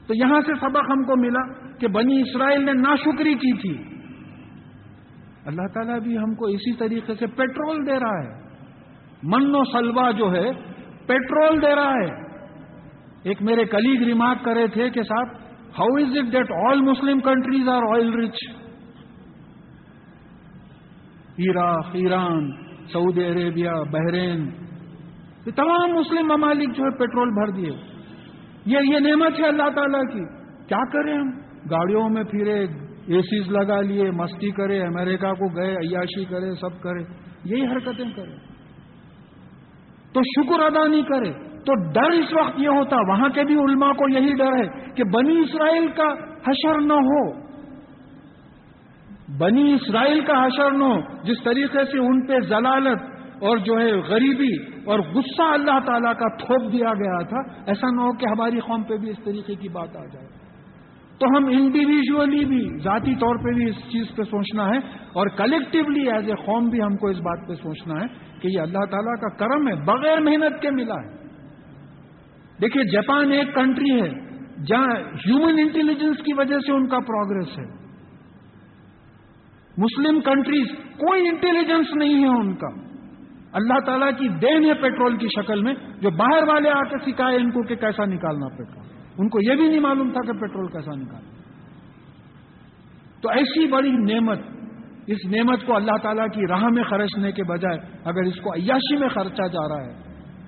تو 0.07 0.13
یہاں 0.15 0.41
سے 0.41 0.53
سبق 0.61 0.91
ہم 0.91 1.03
کو 1.03 1.15
ملا 1.15 1.71
کہ 1.77 1.87
بنی 1.87 2.21
اسرائیل 2.21 2.65
نے 2.65 2.73
ناشکری 2.73 3.33
کی 3.33 3.57
تھی۔ 3.57 3.83
اللہ 5.45 5.67
تعالیٰ 5.73 5.99
بھی 5.99 6.17
ہم 6.17 6.35
کو 6.35 6.45
اسی 6.45 6.73
طریقے 6.73 7.13
سے 7.13 7.27
پیٹرول 7.27 7.85
دے 7.87 7.99
رہا 7.99 8.23
ہے۔ 8.23 8.47
من 9.23 9.55
و 9.55 9.63
سلوا 9.63 10.11
جو 10.11 10.31
ہے 10.31 10.51
پیٹرول 11.07 11.61
دے 11.61 11.75
رہا 11.75 11.93
ہے۔ 11.93 12.27
ایک 13.23 13.41
میرے 13.41 13.65
کلیگ 13.65 14.03
ریمارک 14.03 14.45
کرے 14.45 14.67
تھے 14.67 14.89
کہ 14.89 15.03
صاحب 15.03 15.35
how 15.79 15.95
is 15.97 16.17
it 16.17 16.33
that 16.33 16.51
all 16.51 16.81
Muslim 16.81 17.19
countries 17.19 17.69
are 17.69 17.81
oil 17.81 18.13
rich 18.13 18.37
Iraq 21.39 21.85
ایران 21.93 22.51
سعودی 22.93 23.25
عربیہ 23.25 23.69
بحرین 23.91 24.49
یہ 25.45 25.51
تمام 25.51 25.91
مسلم 25.91 26.27
ممالک 26.27 26.75
جو 26.75 26.83
ہے 26.83 26.97
پیٹرول 26.97 27.29
بھر 27.29 27.47
دیے۔ 27.47 27.96
یہ 28.67 28.77
یہ 28.83 28.99
نعمت 28.99 29.39
ہے 29.39 29.45
اللہ 29.47 29.69
تعالیٰ 29.75 30.01
کی۔ 30.01 30.25
کیا 30.67 30.83
کریں 30.93 31.13
ہم؟ 31.13 31.29
گاڑیوں 31.71 32.09
میں 32.09 32.23
پھرے 32.23 32.59
اے 33.05 33.21
سیز 33.21 33.51
لگا 33.51 33.81
لیے، 33.81 34.11
مستی 34.11 34.51
کرے، 34.51 34.81
امریکہ 34.81 35.33
کو 35.33 35.61
گئے، 35.61 35.75
عیاشی 35.75 36.25
کرے، 36.25 36.55
سب 36.61 36.81
کرے۔ 36.81 37.03
یہی 37.45 37.67
حرکتیں 37.67 38.11
کرے 38.15 38.35
تو 40.13 40.21
شکر 40.21 40.63
ادا 40.63 40.87
نہیں 40.87 41.03
کرے۔ 41.03 41.31
تو 41.33 41.91
ڈر 41.91 42.11
اس 42.11 42.33
وقت 42.33 42.59
یہ 42.59 42.67
ہوتا، 42.67 42.95
وہاں 42.95 43.29
کے 43.29 43.43
بھی 43.43 43.55
علماء 43.55 43.91
کو 43.91 44.09
یہی 44.09 44.33
ڈر 44.33 44.53
ہے 44.53 44.91
کہ 44.95 45.03
بنی 45.03 45.39
اسرائیل 45.39 45.87
کا 45.87 46.07
حشر 46.47 46.81
نہ 46.81 46.93
ہو۔ 46.93 47.47
بنی 49.37 49.73
اسرائیل 49.73 50.21
کا 50.21 50.45
حشر 50.45 50.71
نہ 50.71 50.83
ہو، 50.83 51.23
جس 51.23 51.43
طریقے 51.43 51.85
سے 51.85 51.99
ان 51.99 52.27
پہ 52.27 52.39
ضلالت 52.39 53.16
اور 53.41 53.57
جو 53.57 53.79
ہے 53.79 53.91
غریبی 53.95 54.81
اور 54.85 54.99
غصہ 54.99 55.41
اللہ 55.41 55.79
تعالیٰ 55.85 56.13
کا 56.13 56.27
تھوپ 56.37 56.73
دیا 56.73 56.93
گیا 56.93 57.23
تھا، 57.23 57.37
ایسا 57.67 57.87
نہ 57.95 58.01
ہو 58.01 58.11
کہ 58.11 58.25
ہماری 58.25 58.59
قوم 58.59 58.83
پہ 58.83 58.97
بھی 58.97 59.09
اس 59.09 59.23
طریقے 59.23 59.55
کی 59.55 59.69
بات 59.69 59.97
آ 59.97 60.05
جائے۔ 60.05 60.27
تو 61.19 61.25
ہم 61.37 61.45
انڈیویجلی 61.45 62.45
بھی، 62.45 62.83
ذاتی 62.83 63.15
طور 63.15 63.35
پہ 63.35 63.53
بھی 63.53 63.69
اس 63.69 63.75
چیز 63.75 64.05
پہ 64.15 64.23
سوچنا 64.23 64.69
ہے 64.69 64.77
اور 65.13 65.27
کلیکٹولی 65.27 66.11
ایز 66.11 66.29
اے 66.29 66.35
قوم 66.45 66.69
بھی 66.69 66.81
ہم 66.81 66.95
کو 66.95 67.07
اس 67.07 67.17
بات 67.17 67.47
پہ 67.47 67.53
سوچنا 67.53 68.01
ہے 68.01 68.07
کہ 68.41 68.47
یہ 68.47 68.59
اللہ 68.59 68.85
تعالیٰ 68.91 69.21
کا 69.21 69.29
کرم 69.29 69.67
ہے، 69.67 69.75
بغیر 69.75 70.19
محنت 70.19 70.61
کے 70.61 70.71
ملا 70.71 70.95
ہے۔ 70.95 71.17
دیکھیے، 72.61 72.83
جاپان 72.83 73.31
ایک 73.31 73.55
کنٹری 73.55 74.01
ہے 74.01 74.27
جہاں 74.65 74.95
ہیومن 74.95 75.59
انٹیلیجنس 75.59 76.17
کی 76.17 76.33
وجہ 76.33 76.59
سے 76.59 76.71
ان 76.71 76.87
کا 76.87 76.99
پروگرس 76.99 77.59
ہے۔ 77.59 77.65
مسلم 79.77 80.19
کنٹریز 80.19 80.67
کوئی 80.77 81.27
انٹیلیجنس 81.27 81.95
نہیں 81.95 82.23
ہے 82.23 82.27
ان 82.27 82.55
کا۔ 82.55 82.86
اللہ 83.57 83.79
تعالیٰ 83.85 84.09
کی 84.17 84.27
دین 84.27 84.65
ہے 84.65 84.73
پیٹرول 84.73 85.17
کی 85.17 85.27
شکل 85.27 85.61
میں 85.61 85.73
جو 86.01 86.09
باہر 86.09 86.43
والے 86.47 86.69
آ 86.69 86.83
کے 86.83 87.11
سکھائے 87.11 87.37
ان 87.37 87.51
کو 87.51 87.63
کہ 87.63 87.75
کیسا 87.75 88.05
نکالنا 88.05 88.47
پیٹرول۔ 88.47 88.85
ان 89.17 89.29
کو 89.29 89.51
یہ 89.51 89.55
بھی 89.55 89.67
نہیں 89.67 89.79
معلوم 89.79 90.09
تھا 90.09 90.25
کہ 90.25 90.39
پیٹرول 90.39 90.67
کیسا 90.67 90.95
نکالنا۔ 90.95 91.37
تو 93.21 93.29
ایسی 93.29 93.67
بڑی 93.67 93.91
نعمت، 93.91 94.39
اس 95.07 95.17
نعمت 95.25 95.65
کو 95.65 95.75
اللہ 95.75 95.97
تعالیٰ 96.03 96.27
کی 96.27 96.41
راہ 96.49 96.63
میں 96.63 96.83
خرچنے 96.83 97.31
کے 97.31 97.43
بجائے 97.43 97.77
اگر 98.05 98.23
اس 98.23 98.35
کو 98.35 98.53
عیاشی 98.53 98.97
میں 98.97 99.09
خرچا 99.09 99.47
جا 99.47 99.67
رہا 99.67 99.85
ہے، 99.85 99.93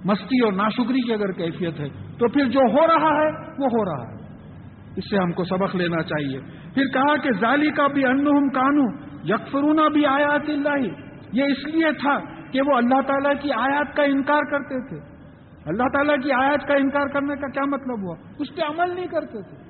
مستی 0.06 0.44
اور 0.44 0.54
ناشکری 0.54 1.06
کی 1.06 1.14
اگر 1.14 1.32
کیفیت 1.32 1.80
ہے، 1.80 1.90
تو 1.90 2.28
پھر 2.28 2.46
جو 2.46 2.60
ہو 2.60 2.88
رہا 2.88 3.22
ہے، 3.22 3.30
وہ 3.58 3.66
ہو 3.66 3.86
رہا 3.86 4.12
ہے۔ 4.12 4.20
اس 4.98 5.10
سے 5.10 5.18
ہم 5.18 5.32
کو 5.32 5.44
سبق 5.44 5.76
لینا 5.76 6.04
چاہیے۔ 6.04 6.40
پھر 6.74 6.86
کہا 6.88 7.16
کہ 7.16 7.30
ظالی 7.42 7.72
کا 7.72 7.88
بھی 7.88 8.06
ان 8.06 8.50
کانو 8.50 9.10
یکفرونا 9.24 9.88
بھی 9.88 10.06
آیات 10.06 10.50
اللہ۔ 10.50 10.88
یہ 11.34 11.44
اس 11.44 11.68
لیے 11.68 11.92
تھا 11.92 12.39
کہ 12.52 12.62
وہ 12.62 12.76
اللہ 12.76 13.02
تعالیٰ 13.08 13.42
کی 13.42 13.52
آیات 13.52 13.96
کا 13.96 14.04
انکار 14.04 14.52
کرتے 14.52 14.88
تھے۔ 14.90 15.20
اللہ 15.66 15.84
تعالیٰ 15.94 16.16
کی 16.24 16.32
آیات 16.32 16.68
کا 16.68 16.74
انکار 16.74 17.08
کرنے 17.08 17.36
کا 17.36 17.48
کیا 17.48 17.66
مطلب 17.66 18.02
ہوا؟ 18.04 18.16
اس 18.40 18.56
پہ 18.56 18.62
عمل 18.62 18.96
نہیں 18.96 19.08
کرتے 19.08 19.42
تھے۔ 19.42 19.70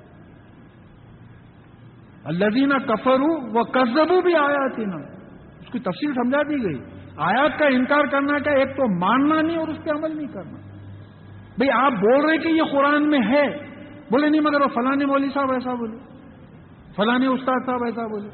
اللہ 2.24 2.44
دینا 2.44 2.78
کفر 2.78 3.20
وہ 3.52 3.62
کزبو 3.62 4.20
بھی 4.20 4.36
آیا 4.36 4.74
تھی 4.74 4.84
نا 4.84 4.96
اس 5.60 5.72
کی 5.72 5.78
تفصیل 5.78 6.14
سمجھا 6.14 6.42
دی 6.42 6.56
گئی۔ 6.56 6.82
آیات 7.16 7.58
کا 7.58 7.66
انکار 7.66 8.04
کرنا 8.04 8.38
کا 8.38 8.50
ایک 8.50 8.68
تو 8.68 8.98
ماننا 8.98 9.42
نہیں 9.42 9.56
اور 9.56 9.68
اس 9.68 9.76
پہ 9.84 9.90
عمل 9.90 10.16
نہیں 10.16 10.26
کرنا۔ 10.26 10.58
بھئی 11.58 11.70
آپ 11.70 11.92
بول 11.92 12.24
رہے 12.24 12.38
کہ 12.38 12.48
یہ 12.48 12.62
قرآن 12.72 13.10
میں 13.10 13.20
ہے۔ 13.20 13.58
بولے 14.10 14.28
نہیں 14.28 14.40
مگر 14.40 14.60
وہ 14.60 14.66
فلاں 14.66 15.06
مولوی 15.06 15.28
صاحب 15.34 15.52
ایسا 15.52 15.74
بولے۔ 15.74 15.96
فلاں 16.96 17.18
استاد 17.18 17.66
صاحب 17.66 17.84
ایسا 17.84 18.06
بولے۔ 18.06 18.28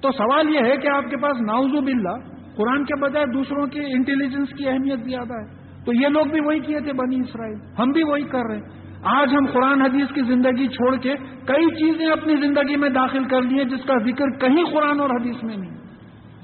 تو 0.00 0.10
سوال 0.12 0.54
یہ 0.54 0.60
ہے 0.60 0.76
کہ 0.76 0.88
آپ 0.88 1.04
کے 1.10 1.16
پاس 1.16 1.40
ناؤزو 1.40 1.80
باللہ 1.80 2.33
قرآن 2.56 2.84
کے 2.84 3.00
بجائے 3.00 3.26
دوسروں 3.26 3.66
کی 3.66 3.80
انٹیلیجنس 3.80 4.48
کی 4.58 4.68
اہمیت 4.68 4.98
زیادہ 4.98 5.32
ہے۔ 5.32 5.64
تو 5.84 5.92
یہ 5.92 6.08
لوگ 6.08 6.26
بھی 6.26 6.40
وہی 6.40 6.60
کیے 6.60 6.80
تھے 6.80 6.92
بنی 6.92 7.20
اسرائیل۔ 7.20 7.56
ہم 7.78 7.90
بھی 7.90 8.02
وہی 8.02 8.22
کر 8.22 8.46
رہے 8.46 8.56
ہیں۔ 8.56 8.84
آج 9.02 9.28
ہم 9.32 9.46
قرآن 9.46 9.82
حدیث 9.82 10.14
کی 10.14 10.22
زندگی 10.22 10.68
چھوڑ 10.68 10.96
کے 10.96 11.14
کئی 11.44 11.64
چیزیں 11.64 12.06
اپنی 12.06 12.36
زندگی 12.36 12.76
میں 12.76 12.88
داخل 12.88 13.24
کر 13.24 13.42
لی 13.42 13.58
ہیں 13.58 13.64
جس 13.64 13.84
کا 13.86 13.94
ذکر 13.98 14.38
کہیں 14.38 14.64
قرآن 14.72 15.00
اور 15.00 15.10
حدیث 15.10 15.44
میں 15.44 15.56
نہیں۔ 15.56 15.70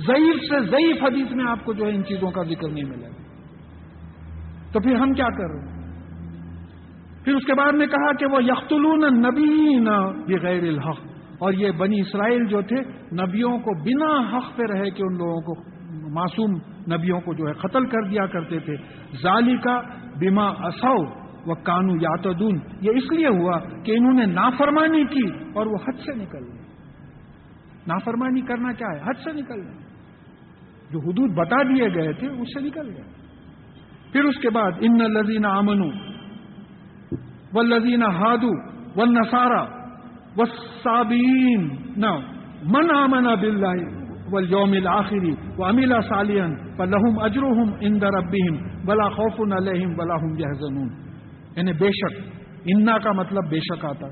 ضعیف 0.07 0.37
سے 0.37 0.71
ضعیف 0.71 1.05
حدیث 1.05 1.33
میں 1.33 1.45
آپ 1.45 1.65
کو 1.65 1.73
جو 1.73 1.85
ہے 1.85 1.95
ان 1.95 2.05
چیزوں 2.05 2.31
کا 2.31 2.43
ذکر 2.43 2.69
نہیں 2.69 2.85
ملے 2.85 3.03
گا 3.03 3.15
تو 4.73 4.81
پھر 4.81 4.95
ہم 4.95 5.13
کیا 5.13 5.29
کر 5.29 5.51
رہے 5.51 5.61
ہیں؟ 5.61 5.81
پھر 7.25 7.35
اس 7.35 7.45
کے 7.45 7.55
بعد 7.55 7.73
میں 7.73 7.87
کہا 7.87 8.13
کہ 8.13 8.27
وہ 8.27 8.45
یختلون 8.45 9.01
نبی 9.01 9.75
نہ 9.75 10.13
یہ 10.29 10.37
غیر 10.43 10.63
الحق۔ 10.63 11.11
اور 11.39 11.53
یہ 11.53 11.71
بنی 11.71 12.01
اسرائیل 12.01 12.45
جو 12.45 12.61
تھے، 12.61 12.77
نبیوں 13.13 13.59
کو 13.59 13.83
بنا 13.83 14.37
حق 14.37 14.57
پہ 14.57 14.63
رہے 14.73 14.91
کہ 14.91 15.03
ان 15.03 15.19
لوگوں 15.19 15.41
کو 15.41 15.80
معصوم 16.11 16.55
نبیوں 16.95 17.21
کو 17.21 17.35
جو 17.35 17.49
ہے 17.49 17.53
قتل 17.53 17.87
کر 17.87 18.09
دیا 18.09 18.27
کرتے 18.27 18.59
تھے۔ 18.59 18.77
ظالی 19.23 19.57
کا 19.57 19.81
بیما 20.19 20.49
اصو 20.49 21.21
وہ 21.47 21.55
کانو 21.55 21.97
یاتدون 22.01 22.59
یہ 22.81 22.91
اس 22.91 23.13
لیے 23.13 23.29
ہوا 23.29 23.59
کہ 23.85 23.97
انہوں 23.97 24.13
نے 24.13 24.27
نافرمانی 24.27 25.05
کی 25.05 25.51
اور 25.55 25.67
وہ 25.67 25.77
حد 25.77 25.99
سے 25.99 26.15
نکل 26.15 26.53
گئے۔ 26.53 26.63
نافرمانی 27.87 28.41
کرنا 28.41 28.73
کیا 28.73 28.89
ہے؟ 28.97 29.01
حد 29.01 29.25
سے 29.25 29.33
نکل 29.33 29.61
گئے۔ 29.61 29.91
جو 30.91 30.99
حدود 30.99 31.31
بتا 31.35 31.63
دیے 31.63 31.95
گئے 31.95 32.13
تھے، 32.13 32.29
اس 32.29 32.49
سے 32.55 32.61
نکل 32.61 32.89
گئے۔ 32.89 33.21
پھر 34.13 34.25
اس 34.25 34.37
کے 34.43 34.51
بعد 34.51 34.73
ان 34.81 34.99
لذین 34.99 35.45
آمنو 35.45 35.89
و 37.53 37.63
لذین 37.63 38.03
ہادو 38.03 38.71
و 39.01 39.05
نسارا 39.05 39.63
و 40.37 40.45
سابین 40.83 41.69
نہ 41.97 42.07
من 42.65 42.97
آمنا 42.97 43.35
بل 43.35 43.65
واليوم 44.31 44.73
الآخری 44.73 45.35
و 45.59 45.65
امیلا 45.65 46.01
سالین 46.01 46.55
و 46.79 46.85
لہم 46.85 47.19
اجروہم 47.19 47.73
اندر 47.81 48.21
بلا 48.87 49.09
خوف 49.09 49.53
علیہم 49.53 49.93
بلا 49.95 50.15
ہم 50.15 50.39
یہ 50.39 50.79
یعنی 51.57 51.73
بے 51.73 51.89
شک، 51.89 52.21
انا 52.65 52.99
کا 52.99 53.13
مطلب 53.13 53.45
بے 53.51 53.59
شک 53.59 53.85
آتا 53.85 54.07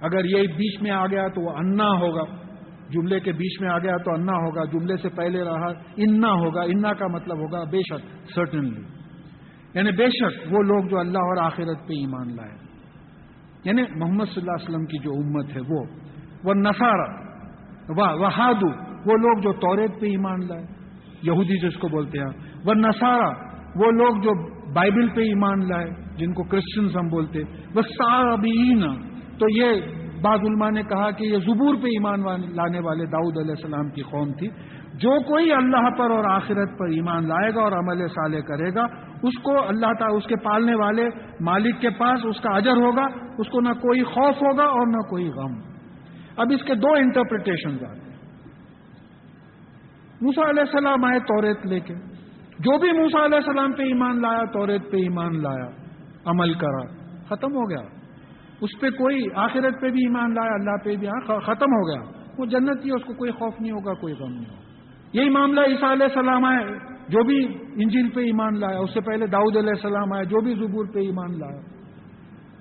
اگر 0.00 0.24
یہ 0.24 0.46
بیچ 0.56 0.82
میں 0.82 0.90
آ 0.90 1.06
گیا 1.06 1.28
تو 1.28 1.40
وہ 1.40 1.50
انا 1.50 1.84
ہوگا۔ 1.84 2.24
جملے 2.90 3.20
کے 3.20 3.32
بیچ 3.32 3.60
میں 3.60 3.70
آ 3.70 3.78
گیا 3.78 3.96
تو 3.96 4.12
انا 4.14 4.32
ہوگا۔ 4.32 4.64
جملے 4.64 4.96
سے 4.96 5.08
پہلے 5.08 5.44
رہا 5.44 5.66
انا 5.96 6.32
ہوگا۔ 6.32 6.62
انا 6.62 6.92
کا 6.92 7.06
مطلب 7.06 7.38
ہوگا 7.38 7.64
بے 7.64 7.78
شک 7.78 8.30
سرٹنلی 8.34 8.80
یعنی 9.74 9.90
بے 9.90 10.06
شک 10.06 10.52
وہ 10.52 10.62
لوگ 10.62 10.88
جو 10.88 10.98
اللہ 10.98 11.18
اور 11.18 11.36
آخرت 11.36 11.88
پہ 11.88 11.92
ایمان 11.92 12.36
لائے۔ 12.36 12.58
یعنی 13.64 13.82
محمد 13.82 14.24
صلی 14.24 14.40
اللہ 14.40 14.52
علیہ 14.52 14.68
وسلم 14.68 14.84
کی 14.84 14.98
جو 14.98 15.12
امت 15.12 15.56
ہے 15.56 15.60
وہ۔ 15.60 15.84
وہ 16.44 16.54
نسارا 16.54 17.21
وہ 17.90 18.28
ہادو 18.36 18.68
وہ 19.06 19.16
لوگ 19.18 19.40
جو 19.42 19.52
توریت 19.60 20.00
پہ 20.00 20.06
ایمان 20.08 20.46
لائے. 20.48 20.64
یہودی 21.22 21.58
جس 21.60 21.76
کو 21.78 21.88
بولتے 21.88 22.18
ہیں 22.18 22.32
وہ 22.66 22.74
نسارا 22.74 23.30
وہ 23.76 23.90
لوگ 23.92 24.20
جو 24.22 24.32
بائبل 24.74 25.08
پہ 25.08 25.22
ایمان 25.22 25.68
لائے، 25.68 25.88
جن 26.18 26.32
کو 26.34 26.42
کرسچنز 26.44 26.96
ہم 26.96 27.08
بولتے 27.08 27.42
وہ 27.74 27.82
صابین 27.88 28.82
تو 29.38 29.48
یہ 29.50 29.80
بعض 30.22 30.44
علماء 30.48 30.70
نے 30.70 30.82
کہا 30.88 31.10
کہ 31.10 31.24
یہ 31.24 31.38
زبور 31.46 31.74
پہ 31.82 31.88
ایمان 31.88 32.26
لانے 32.56 32.80
والے 32.80 33.06
داؤد 33.12 33.38
علیہ 33.38 33.54
السلام 33.56 33.88
کی 33.90 34.02
قوم 34.10 34.32
تھی. 34.32 34.48
جو 35.02 35.18
کوئی 35.28 35.52
اللہ 35.52 35.88
پر 35.98 36.10
اور 36.10 36.24
آخرت 36.30 36.78
پر 36.78 36.90
ایمان 36.90 37.28
لائے 37.28 37.50
گا 37.54 37.60
اور 37.62 37.72
عمل 37.72 38.06
صالح 38.08 38.40
کرے 38.48 38.70
گا، 38.74 38.84
اس 39.22 39.42
کو 39.42 39.56
اللہ 39.62 39.92
تعالیٰ 39.98 40.16
اس 40.16 40.26
کے 40.26 40.36
پالنے 40.44 40.74
والے 40.74 41.08
مالک 41.40 41.80
کے 41.80 41.90
پاس 41.98 42.26
اس 42.30 42.40
کا 42.40 42.56
اجر 42.56 42.76
ہوگا، 42.76 43.06
اس 43.38 43.48
کو 43.48 43.60
نہ 43.60 43.72
کوئی 43.82 44.02
خوف 44.12 44.42
ہوگا 44.42 44.64
اور 44.70 44.86
نہ 44.86 45.02
کوئی 45.10 45.28
غم. 45.36 45.54
اب 46.36 46.46
اس 46.50 46.62
کے 46.64 46.74
دو 46.74 46.92
انٹرپریٹیشن 46.92 47.86
آتے 47.86 48.10
ہیں 48.10 48.12
موسا 50.20 50.50
علیہ 50.50 50.60
السلام 50.60 51.04
آئے 51.04 51.18
توریت 51.18 51.66
لے 51.66 51.80
کے۔ 51.80 51.94
جو 52.52 52.78
بھی 52.78 52.92
موسا 52.92 53.24
علیہ 53.24 53.36
السلام 53.36 53.72
پہ 53.72 53.82
ایمان 53.82 54.22
لایا، 54.22 54.52
توریت 54.52 54.90
پہ 54.90 54.96
ایمان 54.96 55.42
لایا، 55.42 55.70
عمل 56.24 56.54
کرا، 56.54 56.86
ختم 57.28 57.54
ہو 57.54 57.70
گیا۔ 57.70 57.88
اس 58.60 58.80
پہ 58.80 58.90
کوئی 58.90 59.24
آخرت 59.34 59.80
پہ 59.80 59.90
بھی 59.90 60.00
ایمان 60.00 60.34
لایا، 60.34 60.54
اللہ 60.54 60.76
پہ 60.84 60.96
بھی 60.96 61.06
ہاں، 61.06 61.40
ختم 61.40 61.66
ہو 61.66 61.88
گیا۔ 61.88 62.22
وہ 62.38 62.46
جنت 62.46 62.84
ہی 62.84 62.90
اس 62.90 63.04
کو 63.04 63.14
کوئی 63.14 63.32
خوف 63.32 63.60
نہیں 63.60 63.72
ہوگا، 63.72 63.94
کوئی 63.94 64.14
غم 64.14 64.30
نہیں 64.30 64.50
ہوگا۔ 64.50 64.62
یہی 65.12 65.28
معاملہ 65.28 65.60
عیسیٰ 65.60 65.90
علیہ 65.90 66.06
السلام 66.06 66.44
آئے۔ 66.44 66.92
جو 67.08 67.24
بھی 67.24 67.44
انجیل 67.82 68.10
پہ 68.10 68.20
ایمان 68.20 68.60
لایا، 68.60 68.78
اس 68.78 68.94
سے 68.94 69.00
پہلے 69.00 69.26
داؤد 69.26 69.56
علیہ 69.56 69.70
السلام 69.70 70.12
آئے، 70.12 70.24
جو 70.24 70.40
بھی 70.40 70.54
زبور 70.54 70.84
پہ 70.94 70.98
ایمان 70.98 71.38
لایا۔ 71.38 71.60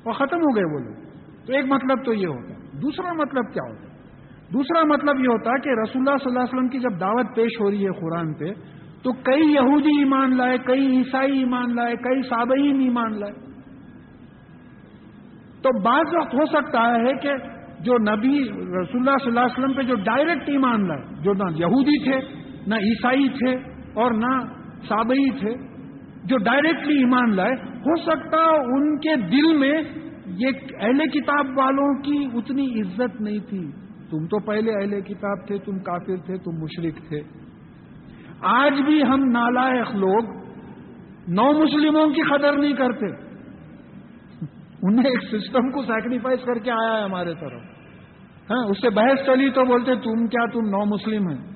وہ 0.06 0.12
ختم 0.12 0.38
ہو 0.38 0.56
گئے 0.56 0.74
وہ 0.74 0.80
لوگ۔ 0.80 1.11
تو 1.48 1.54
ایک 1.54 1.66
مطلب 1.66 2.04
تو 2.06 2.14
یہ 2.14 2.28
ہوتا 2.28 2.80
دوسرا 2.82 3.14
مطلب 3.14 3.54
کیا 3.54 3.64
ہوتا 3.70 3.90
دوسرا 4.54 4.84
مطلب 4.84 5.20
یہ 5.20 5.28
ہوتا 5.28 5.58
کہ 5.58 5.70
رسول 5.70 6.02
اللہ 6.02 6.18
صلی 6.18 6.30
اللہ 6.30 6.40
علیہ 6.40 6.54
وسلم 6.54 6.68
کی 6.68 6.80
جب 6.80 7.00
دعوت 7.00 7.36
پیش 7.36 7.62
ہو 7.62 7.70
رہی 7.72 7.86
ہے 7.86 7.92
قرآن 8.00 8.34
پہ، 8.34 8.52
تو 9.04 9.12
کئی 9.12 9.54
یہودی 9.54 9.98
ایمان 9.98 10.38
لائے، 10.38 10.58
کئی 10.58 10.86
عیسائی 10.98 11.38
ایمان 11.38 11.76
لائے، 11.76 11.96
کئی 11.96 12.22
سابعین 12.22 12.80
ایمان 12.80 13.20
لائے۔ 13.20 13.34
تو 15.62 15.80
بعض 15.82 16.14
وقت 16.16 16.34
ہو 16.34 16.46
سکتا 16.46 16.84
ہے 16.96 17.14
کہ 17.14 17.34
جو 17.80 17.98
نبی 17.98 18.42
رسول 18.44 19.00
اللہ 19.00 19.18
صلی 19.18 19.32
اللہ 19.32 19.40
علیہ 19.40 19.58
وسلم 19.58 19.74
پہ 19.74 19.82
جو 19.82 19.96
ڈائریکٹ 19.96 20.50
ایمان 20.50 20.88
لائے، 20.88 21.02
جو 21.22 21.34
نہ 21.34 21.50
یہودی 21.56 22.04
تھے، 22.04 22.20
نہ 22.68 22.76
عیسائی 22.76 23.28
تھے 23.30 23.54
اور 23.94 24.12
نہ 24.12 24.34
سابئی 24.88 25.30
تھے، 25.40 25.54
جو 26.24 26.38
ڈائریکٹلی 26.38 26.98
ایمان 26.98 27.36
لائے، 27.36 27.54
ہو 27.86 27.96
سکتا 28.02 28.44
ان 28.76 28.98
کے 28.98 29.16
دل 29.16 29.58
میں 29.58 29.74
یہ 30.26 30.48
اہل 30.80 31.08
کتاب 31.08 31.46
والوں 31.58 32.02
کی 32.02 32.26
اتنی 32.34 32.82
عزت 32.82 33.22
نہیں 33.22 33.40
تھی۔ 33.40 33.72
تم 34.10 34.26
تو 34.26 34.40
پہلے 34.40 34.72
اہل 34.72 35.02
کتاب 35.02 35.48
تھے، 35.48 35.58
تم 35.58 35.80
کافر 35.80 36.16
تھے، 36.26 36.38
تم 36.38 36.52
مشرق 36.52 37.08
تھے۔ 37.08 37.22
آج 38.42 38.82
بھی 38.82 39.04
ہم 39.04 39.24
نالائق 39.26 39.96
لوگ 39.96 40.42
نو 41.28 41.64
مسلموں 41.64 42.08
کی 42.08 42.22
قدر 42.22 42.58
نہیں 42.58 42.74
کرتے۔ 42.74 43.06
انہیں 44.84 45.06
ایک 45.06 45.24
سسٹم 45.24 45.72
کو 45.72 45.82
سیکریفائز 45.82 46.40
کر 46.46 46.60
کے 46.60 46.72
آیا 46.72 46.98
ہے 46.98 47.04
ہمارے 47.04 47.34
طرف۔ 47.34 47.62
ہاں 48.52 48.66
اس 48.70 48.82
سے 48.82 48.90
بحث 48.90 49.26
چلی 49.26 49.50
تو 49.50 49.66
بولتے، 49.66 49.96
تم 49.96 50.28
کیا 50.28 50.46
تم 50.54 50.60
نو 50.60 50.86
مسلم 50.86 51.30
ہیں؟ 51.30 51.52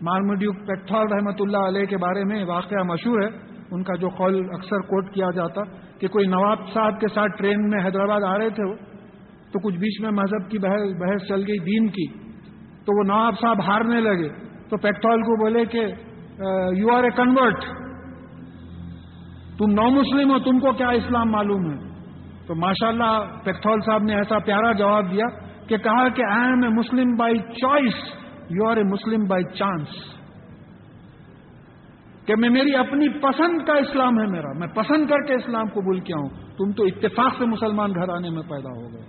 مارمڈیو 0.00 0.52
پیٹھال 0.52 1.06
رحمت 1.12 1.36
اللہ 1.40 1.56
علیہ 1.56 1.84
کے 1.84 1.96
بارے 1.96 2.24
میں 2.24 2.44
واقعہ 2.44 2.82
مشہور 2.82 3.20
ہے۔ 3.20 3.49
ان 3.72 3.82
کا 3.82 3.94
جو 4.00 4.08
قول 4.18 4.38
اکثر 4.54 4.86
کوٹ 4.86 5.10
کیا 5.14 5.30
جاتا 5.34 5.62
کہ 6.00 6.08
کوئی 6.08 6.26
نواب 6.26 6.58
صاحب 6.74 7.00
کے 7.00 7.08
ساتھ 7.14 7.36
ٹرین 7.38 7.68
میں 7.70 7.84
حیدرآباد 7.84 8.22
آ 8.28 8.36
رہے 8.38 8.50
تھے 8.56 8.64
وہ، 8.64 8.74
تو 9.52 9.58
کچھ 9.60 9.76
بیچ 9.78 10.00
میں 10.00 10.10
مذہب 10.12 10.50
کی 10.50 10.58
بحث 10.58 11.28
چل 11.28 11.44
گئی، 11.48 11.58
دین 11.66 11.88
کی، 11.88 12.06
تو 12.86 12.98
وہ 12.98 13.04
نواب 13.06 13.40
صاحب 13.40 13.60
ہارنے 13.66 14.00
لگے۔ 14.00 14.28
تو 14.70 14.76
پیکٹول 14.78 15.22
کو 15.22 15.36
بولے 15.36 15.64
کہ 15.66 15.86
یو 16.76 16.92
آر 16.94 17.04
اے 17.04 17.10
کنورٹ 17.16 17.64
تم 19.58 19.72
نو 19.72 19.88
مسلم 19.90 20.30
ہو، 20.30 20.38
تم 20.40 20.58
کو 20.58 20.72
کیا 20.72 20.88
اسلام 20.98 21.30
معلوم 21.30 21.70
ہے؟ 21.70 21.78
تو 22.46 22.54
ماشاء 22.60 22.88
اللہ 22.88 23.42
پیکٹول 23.44 23.80
صاحب 23.86 24.02
نے 24.02 24.14
ایسا 24.16 24.38
پیارا 24.46 24.72
جواب 24.78 25.10
دیا 25.10 25.26
کہ 25.68 25.76
کہا 25.78 26.08
کہ 26.08 26.22
I 26.30 26.48
am 26.48 26.62
a 26.64 26.68
Muslim 26.76 27.14
by 27.16 27.38
choice 27.60 27.98
you 28.50 28.68
are 28.68 28.76
a 28.76 28.82
Muslim 28.84 29.26
by 29.28 29.44
chance 29.58 29.98
کہ 32.30 32.36
میں 32.36 32.50
میری 32.50 32.76
اپنی 32.76 33.08
پسند 33.08 33.66
کا 33.66 33.72
اسلام 33.72 34.20
ہے 34.20 34.26
میرا، 34.26 34.58
میں 34.58 34.68
پسند 34.68 35.06
کر 35.06 35.26
کے 35.26 35.34
اسلام 35.34 35.68
قبول 35.68 36.00
کیا 36.00 36.16
ہوں، 36.20 36.28
تم 36.28 36.72
تو 36.72 36.84
اتفاق 36.84 37.38
سے 37.38 37.44
مسلمان 37.44 37.90
گھر 37.90 38.08
آنے 38.08 38.30
میں 38.30 38.42
پیدا 38.42 38.68
ہو 38.68 38.92
گئے۔ 38.92 39.02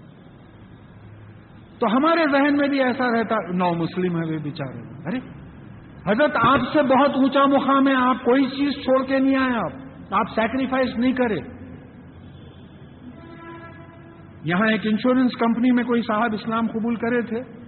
تو 1.79 1.87
ہمارے 1.87 2.23
ذہن 2.31 2.57
میں 2.57 2.67
بھی 2.67 2.83
ایسا 2.83 3.19
رہتا، 3.19 3.35
نو 3.55 3.73
مسلم 3.73 4.15
ہے، 4.15 4.33
وہ 4.33 4.39
بیچارے۔ 4.43 4.79
ارے، 5.05 5.17
حضرت 6.11 6.31
آپ 6.35 6.59
سے 6.73 6.81
بہت 6.81 7.11
اونچا 7.15 7.45
مقام 7.45 7.87
ہے، 7.87 7.93
آپ 7.93 8.15
کوئی 8.25 8.45
چیز 8.45 8.73
چھوڑ 8.83 9.05
کے 9.05 9.19
نہیں 9.19 9.37
آئے 9.37 9.53
آپ 9.53 9.71
آپ 10.13 10.25
سیکریفائس 10.35 10.97
نہیں 10.97 11.13
کرے۔ 11.13 11.39
یہاں 14.43 14.67
ایک 14.67 14.81
انشورنس 14.83 15.31
کمپنی 15.39 15.71
میں 15.71 15.83
کوئی 15.83 16.01
صاحب 16.01 16.33
اسلام 16.33 16.67
قبول 16.67 16.95
کرے 16.95 17.21
تھے۔ 17.21 17.60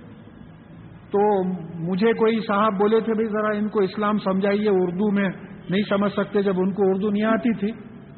تو 1.13 1.43
مجھے 1.91 2.13
کوئی 2.13 2.39
صاحب 2.47 2.73
بولے 2.73 2.99
تھے، 2.99 3.13
بھائی 3.13 3.27
ذرا 3.27 3.57
ان 3.57 3.69
کو 3.69 3.79
اسلام 3.79 4.17
سمجھائیے، 4.17 4.69
اردو 4.69 5.11
میں 5.11 5.29
نہیں 5.69 5.81
سمجھ 5.89 6.11
سکتے 6.11 6.41
جب 6.41 6.53
ان 6.57 6.73
کو 6.73 6.83
اردو 6.89 7.09
نہیں 7.09 7.23
آتی 7.23 7.53
تھی. 7.53 7.71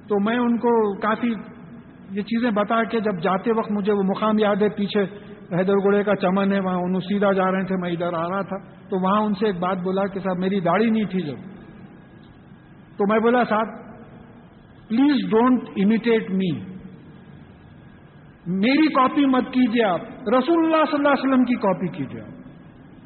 تو 0.08 0.20
میں 0.20 0.38
ان 0.38 0.58
کو 0.58 0.96
کافی 0.96 1.28
یہ 2.12 2.22
چیزیں 2.22 2.52
بتا 2.52 2.84
کے 2.84 3.00
جب 3.00 3.22
جاتے 3.24 3.52
وقت 3.58 3.72
مجھے 3.72 3.94
وہ 3.94 4.04
مقام 4.04 4.40
یاد 4.40 4.56
ہے، 4.56 4.70
پیچھے 4.70 5.02
حیدر 5.52 5.74
گڑے 5.74 6.04
کا 6.04 6.16
چمن 6.16 6.54
ہے، 6.54 6.60
وہاں 6.60 6.78
انہوں 6.78 7.00
سیدھا 7.00 7.32
جا 7.32 7.52
رہے 7.52 7.64
تھے، 7.64 7.76
میں 7.76 7.90
ادھر 7.90 8.14
آ 8.14 8.30
رہا 8.30 8.42
تھا۔ 8.42 8.58
تو 8.90 9.04
وہاں 9.04 9.22
ان 9.22 9.34
سے 9.34 9.46
ایک 9.46 9.60
بات 9.60 9.78
بولا 9.78 10.08
کہ 10.08 10.20
صاحب 10.20 10.38
میری 10.38 10.60
داڑھی 10.60 10.90
نہیں 10.90 11.06
تھی 11.06 11.22
جب۔ 11.22 11.36
تو 12.98 13.08
میں 13.10 13.20
بولا، 13.20 13.44
صاحب 13.44 13.68
پلیز 14.90 15.32
ڈونٹ 15.32 15.64
امیٹیٹ 15.76 16.32
می 16.32 16.60
میری 18.48 18.88
کاپی 18.88 19.26
مت 19.26 19.44
کیجیے 19.52 19.84
آپ۔ 19.84 20.02
رسول 20.38 20.66
اللہ 20.66 20.86
صلی 20.92 20.98
اللہ 20.98 21.08
علیہ 21.08 21.30
وسلم 21.30 21.44
کی 21.44 21.56
کاپی 21.56 21.88
کیجیے 21.88 22.22
آپ۔ 22.22 22.35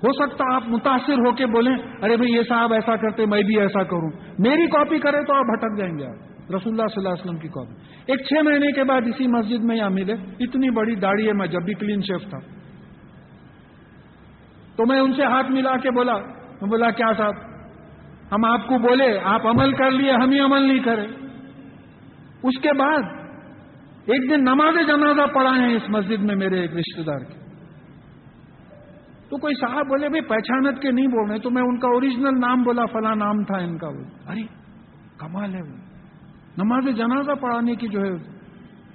ہو 0.03 0.11
سکتا 0.11 0.55
آپ 0.55 0.63
متاثر 0.67 1.13
ہو 1.13 1.31
کے 1.31 1.45
بولیں، 1.45 1.75
ارے 2.01 2.17
بھائی 2.17 2.33
یہ 2.33 2.41
صاحب 2.49 2.73
ایسا 2.73 2.95
کرتے، 2.95 3.25
میں 3.25 3.43
بھی 3.43 3.59
ایسا 3.59 3.83
کروں۔ 3.83 4.11
میری 4.39 4.65
کاپی 4.65 4.99
کرے 4.99 5.25
تو 5.25 5.33
آپ 5.33 5.45
بھٹک 5.45 5.77
جائیں 5.77 5.97
گے 5.97 6.05
آپ۔ 6.05 6.29
رسول 6.55 6.73
اللہ 6.73 6.87
صلی 6.87 6.93
اللہ 6.97 7.09
علیہ 7.09 7.21
وسلم 7.21 7.37
کی 7.37 7.47
کاپی 7.47 7.73
ایک 8.05 8.19
چھ 8.19 8.45
مہینے 8.45 8.71
کے 8.71 8.83
بعد 8.83 9.01
اسی 9.05 9.27
مسجد 9.27 9.63
میں 9.63 9.75
یہاں 9.75 9.89
ملے۔ 9.89 10.13
اتنی 10.39 10.69
بڑی 10.69 10.95
داڑھی 10.95 11.27
ہے 11.27 11.33
میں 11.33 11.47
جب 11.47 11.63
بھی 11.65 11.73
کلین 11.73 12.01
شیف 12.01 12.29
تھا۔ 12.29 12.37
تو 14.75 14.85
میں 14.85 14.99
ان 14.99 15.13
سے 15.13 15.23
ہاتھ 15.23 15.51
ملا 15.51 15.77
کے 15.77 15.91
بولا، 15.91 16.17
میں 16.61 16.69
بولا، 16.69 16.91
کیا 16.91 17.13
صاحب؟ 17.17 17.33
ہم 18.31 18.45
آپ 18.45 18.67
کو 18.67 18.77
بولے، 18.77 19.19
آپ 19.23 19.47
عمل 19.47 19.73
کر 19.73 19.91
لیے، 19.91 20.11
ہم 20.11 20.29
ہی 20.31 20.39
عمل 20.39 20.61
نہیں 20.61 20.79
کرے۔ 20.79 21.05
اس 22.43 22.61
کے 22.61 22.69
بعد 22.77 23.01
ایک 24.05 24.31
دن 24.31 24.41
نماز 24.41 24.87
جنازہ 24.87 25.33
پڑھا 25.33 25.55
ہے 25.55 25.75
اس 25.75 25.89
مسجد 25.89 26.23
میں 26.23 26.35
میرے 26.35 26.61
ایک 26.61 26.71
رشتے 26.71 27.03
دار 27.03 27.19
کے 27.19 27.48
تو 29.29 29.37
کوئی 29.37 29.53
صاحب 29.61 29.87
بولے، 29.87 30.09
بھائی 30.09 30.21
پہچانت 30.21 30.81
کے 30.81 30.91
نہیں 30.91 31.07
بول 31.07 31.29
رہے، 31.29 31.39
تو 31.39 31.49
میں 31.49 31.61
ان 31.61 31.79
کا 31.79 31.87
اوریجنل 31.87 32.39
نام 32.39 32.63
بولا، 32.63 32.85
فلاں 32.85 33.15
نام 33.15 33.43
تھا 33.43 33.57
ان 33.57 33.77
کا 33.77 33.87
وہ. 33.87 34.31
ارے، 34.31 34.41
کمال 35.17 35.55
ہے 35.55 35.61
وہ۔ 35.61 35.75
نماز 36.57 36.97
جنازہ 36.97 37.31
پڑھانے 37.31 37.75
کی 37.75 37.87
جو 37.87 38.01
ہے، 38.01 38.11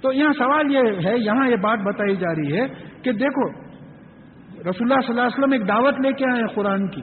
تو 0.01 0.13
یہاں 0.13 0.33
سوال 0.37 0.71
یہ 0.71 0.79
ہے، 0.79 1.17
یہاں 1.17 1.49
یہ 1.49 1.55
بات 1.55 1.79
بتائی 1.79 2.15
جا 2.15 2.35
رہی 2.35 2.59
ہے 2.59 2.67
کہ 3.01 3.11
دیکھو 3.11 3.49
رسول 4.69 4.91
اللہ 4.91 5.01
صلی 5.01 5.09
اللہ 5.09 5.21
علیہ 5.21 5.39
وسلم 5.39 5.51
ایک 5.51 5.67
دعوت 5.67 5.99
لے 5.99 6.13
کے 6.13 6.25
آئے 6.31 6.41
ہیں 6.41 6.47
قرآن 6.47 6.87
کی۔ 6.87 7.01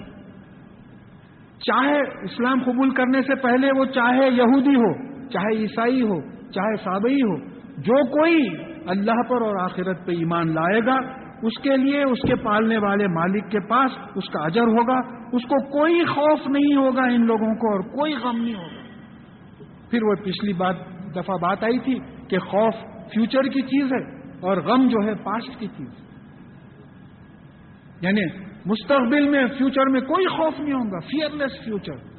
چاہے 1.58 2.00
اسلام 2.22 2.62
قبول 2.62 2.90
کرنے 2.90 3.22
سے 3.22 3.34
پہلے 3.34 3.68
وہ 3.78 3.84
چاہے 3.84 4.28
یہودی 4.30 4.74
ہو، 4.74 4.92
چاہے 5.28 5.56
عیسائی 5.56 6.02
ہو، 6.02 6.20
چاہے 6.50 6.76
سابئی 6.76 7.22
ہو، 7.22 7.36
جو 7.78 8.06
کوئی 8.06 8.48
اللہ 8.86 9.22
پر 9.28 9.42
اور 9.42 9.56
آخرت 9.62 10.06
پہ 10.06 10.12
ایمان 10.12 10.54
لائے 10.54 10.80
گا 10.86 11.21
اس 11.42 11.62
کے 11.62 11.76
لیے 11.76 12.02
اس 12.02 12.18
کے 12.28 12.34
پالنے 12.34 12.78
والے 12.78 13.06
مالک 13.06 13.50
کے 13.50 13.60
پاس 13.60 13.90
اس 14.14 14.28
کا 14.32 14.40
اجر 14.40 14.62
ہوگا، 14.62 14.98
اس 15.32 15.42
کو 15.42 15.78
کوئی 15.78 16.04
خوف 16.04 16.48
نہیں 16.48 16.76
ہوگا 16.76 17.02
ان 17.02 17.26
لوگوں 17.26 17.54
کو 17.54 17.72
اور 17.72 17.80
کوئی 17.80 18.14
غم 18.14 18.42
نہیں 18.42 18.54
ہوگا۔ 18.54 18.82
پھر 19.90 20.02
وہ 20.02 20.14
پچھلی 20.14 20.52
بات، 20.52 20.76
دفعہ 21.16 21.36
بات 21.36 21.64
آئی 21.64 21.78
تھی 21.78 21.98
کہ 22.28 22.38
خوف 22.38 22.74
فیوچر 23.14 23.42
کی 23.42 23.62
چیز 23.62 23.92
ہے 23.92 24.04
اور 24.40 24.56
غم 24.56 24.88
جو 24.88 25.06
ہے 25.06 25.14
پاسٹ 25.14 25.58
کی 25.58 25.66
چیز 25.66 25.88
یعنی 28.00 28.24
مستقبل 28.66 29.28
میں 29.28 29.46
فیوچر 29.58 29.90
میں 29.90 30.00
کوئی 30.00 30.26
خوف 30.26 30.60
نہیں 30.60 30.72
ہوگا 30.72 30.98
فیئر 30.98 31.36
لیس 31.36 31.64
فیوچر 31.64 32.12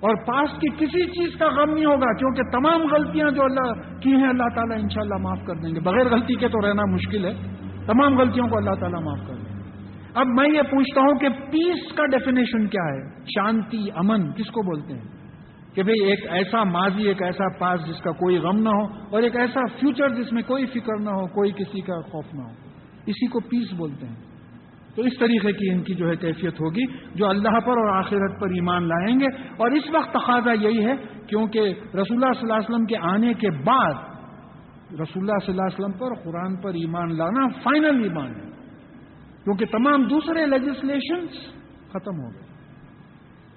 اور 0.00 0.14
پاسٹ 0.26 0.60
کی 0.60 0.68
کسی 0.68 1.04
چیز 1.04 1.38
کا 1.38 1.48
غم 1.48 1.74
نہیں 1.74 1.84
ہوگا، 1.84 2.12
کیونکہ 2.16 2.42
تمام 2.52 2.82
غلطیاں 2.82 3.30
جو 3.30 3.42
اللہ 3.42 3.98
کی 4.00 4.10
ہیں، 4.10 4.28
اللہ 4.28 4.48
تعالیٰ 4.54 4.78
انشاءاللہ 4.82 5.14
معاف 5.14 5.38
کر 5.46 5.54
دیں 5.54 5.74
گے۔ 5.74 5.80
بغیر 5.80 6.08
غلطی 6.08 6.34
کے 6.34 6.48
تو 6.48 6.68
رہنا 6.68 6.82
مشکل 6.92 7.24
ہے۔ 7.24 7.34
تمام 7.86 8.18
غلطیوں 8.18 8.48
کو 8.48 8.56
اللہ 8.56 8.74
تعالیٰ 8.80 9.02
معاف 9.02 9.28
کر 9.28 9.34
دیں 9.34 9.52
اب 10.14 10.26
میں 10.26 10.48
یہ 10.56 10.62
پوچھتا 10.62 11.00
ہوں 11.00 11.18
کہ 11.18 11.28
پیس 11.28 11.92
کا 11.92 12.06
ڈیفینیشن 12.06 12.66
کیا 12.66 12.84
ہے؟ 12.84 13.24
شانتی، 13.24 13.90
امن، 13.94 14.32
کس 14.32 14.50
کو 14.50 14.62
بولتے 14.62 14.94
ہیں؟ 14.94 15.22
کہ 15.74 15.82
بھئی 15.82 16.04
ایک 16.04 16.26
ایسا 16.30 16.64
ماضی، 16.64 17.02
ایک 17.02 17.22
ایسا 17.22 17.44
پاس 17.58 17.80
جس 17.86 18.02
کا 18.02 18.10
کوئی 18.10 18.36
غم 18.36 18.58
نہ 18.58 18.68
ہو 18.68 18.84
اور 18.84 19.22
ایک 19.22 19.36
ایسا 19.36 19.60
فیوچر 19.80 20.08
جس 20.08 20.32
میں 20.32 20.42
کوئی 20.42 20.66
فکر 20.66 21.00
نہ 21.00 21.10
ہو، 21.10 21.26
کوئی 21.26 21.52
کسی 21.52 21.80
کا 21.80 22.00
خوف 22.00 22.24
نہ 22.34 22.42
ہو۔ 22.42 22.50
اسی 23.06 23.26
کو 23.26 23.40
پیس 23.40 23.72
بولتے 23.72 24.06
ہیں۔ 24.06 24.14
تو 24.96 25.02
اس 25.02 25.12
طریقے 25.18 25.52
کی 25.52 25.70
ان 25.70 25.82
کی 25.82 25.94
جو 25.94 26.10
ہے 26.10 26.16
کیفیت 26.16 26.60
ہوگی، 26.60 26.84
جو 27.14 27.28
اللہ 27.28 27.60
پر 27.60 27.70
اور 27.70 27.96
آخرت 27.98 28.40
پر 28.40 28.48
ایمان 28.50 28.88
لائیں 28.88 29.20
گے۔ 29.20 29.26
اور 29.34 29.70
اس 29.70 29.82
وقت 29.92 30.10
تقاضا 30.10 30.52
یہی 30.52 30.86
ہے، 30.86 30.94
کیونکہ 31.26 31.60
رسول 31.60 32.24
اللہ 32.24 32.32
صلی 32.32 32.42
اللہ 32.42 32.52
علیہ 32.52 32.74
وسلم 32.74 32.84
کے 32.84 32.96
آنے 32.96 33.34
کے 33.34 33.50
بعد 33.50 34.11
رسول 34.92 35.30
اللہ 35.30 35.46
صلی 35.46 35.54
اللہ 35.54 35.62
علیہ 35.62 35.84
وسلم 35.84 35.98
پر 35.98 36.14
قرآن 36.14 36.56
پر 36.56 36.70
ایمان 36.70 37.16
لانا 37.16 37.48
فائنل 37.48 38.02
ایمان 38.02 38.30
ہے۔ 38.30 38.50
کیونکہ 39.44 39.64
تمام 39.66 40.02
دوسرے 40.02 40.46
لیجسلیشن 40.46 41.26
ختم 41.88 42.20
ہو 42.20 42.32
گئے۔ 42.34 42.52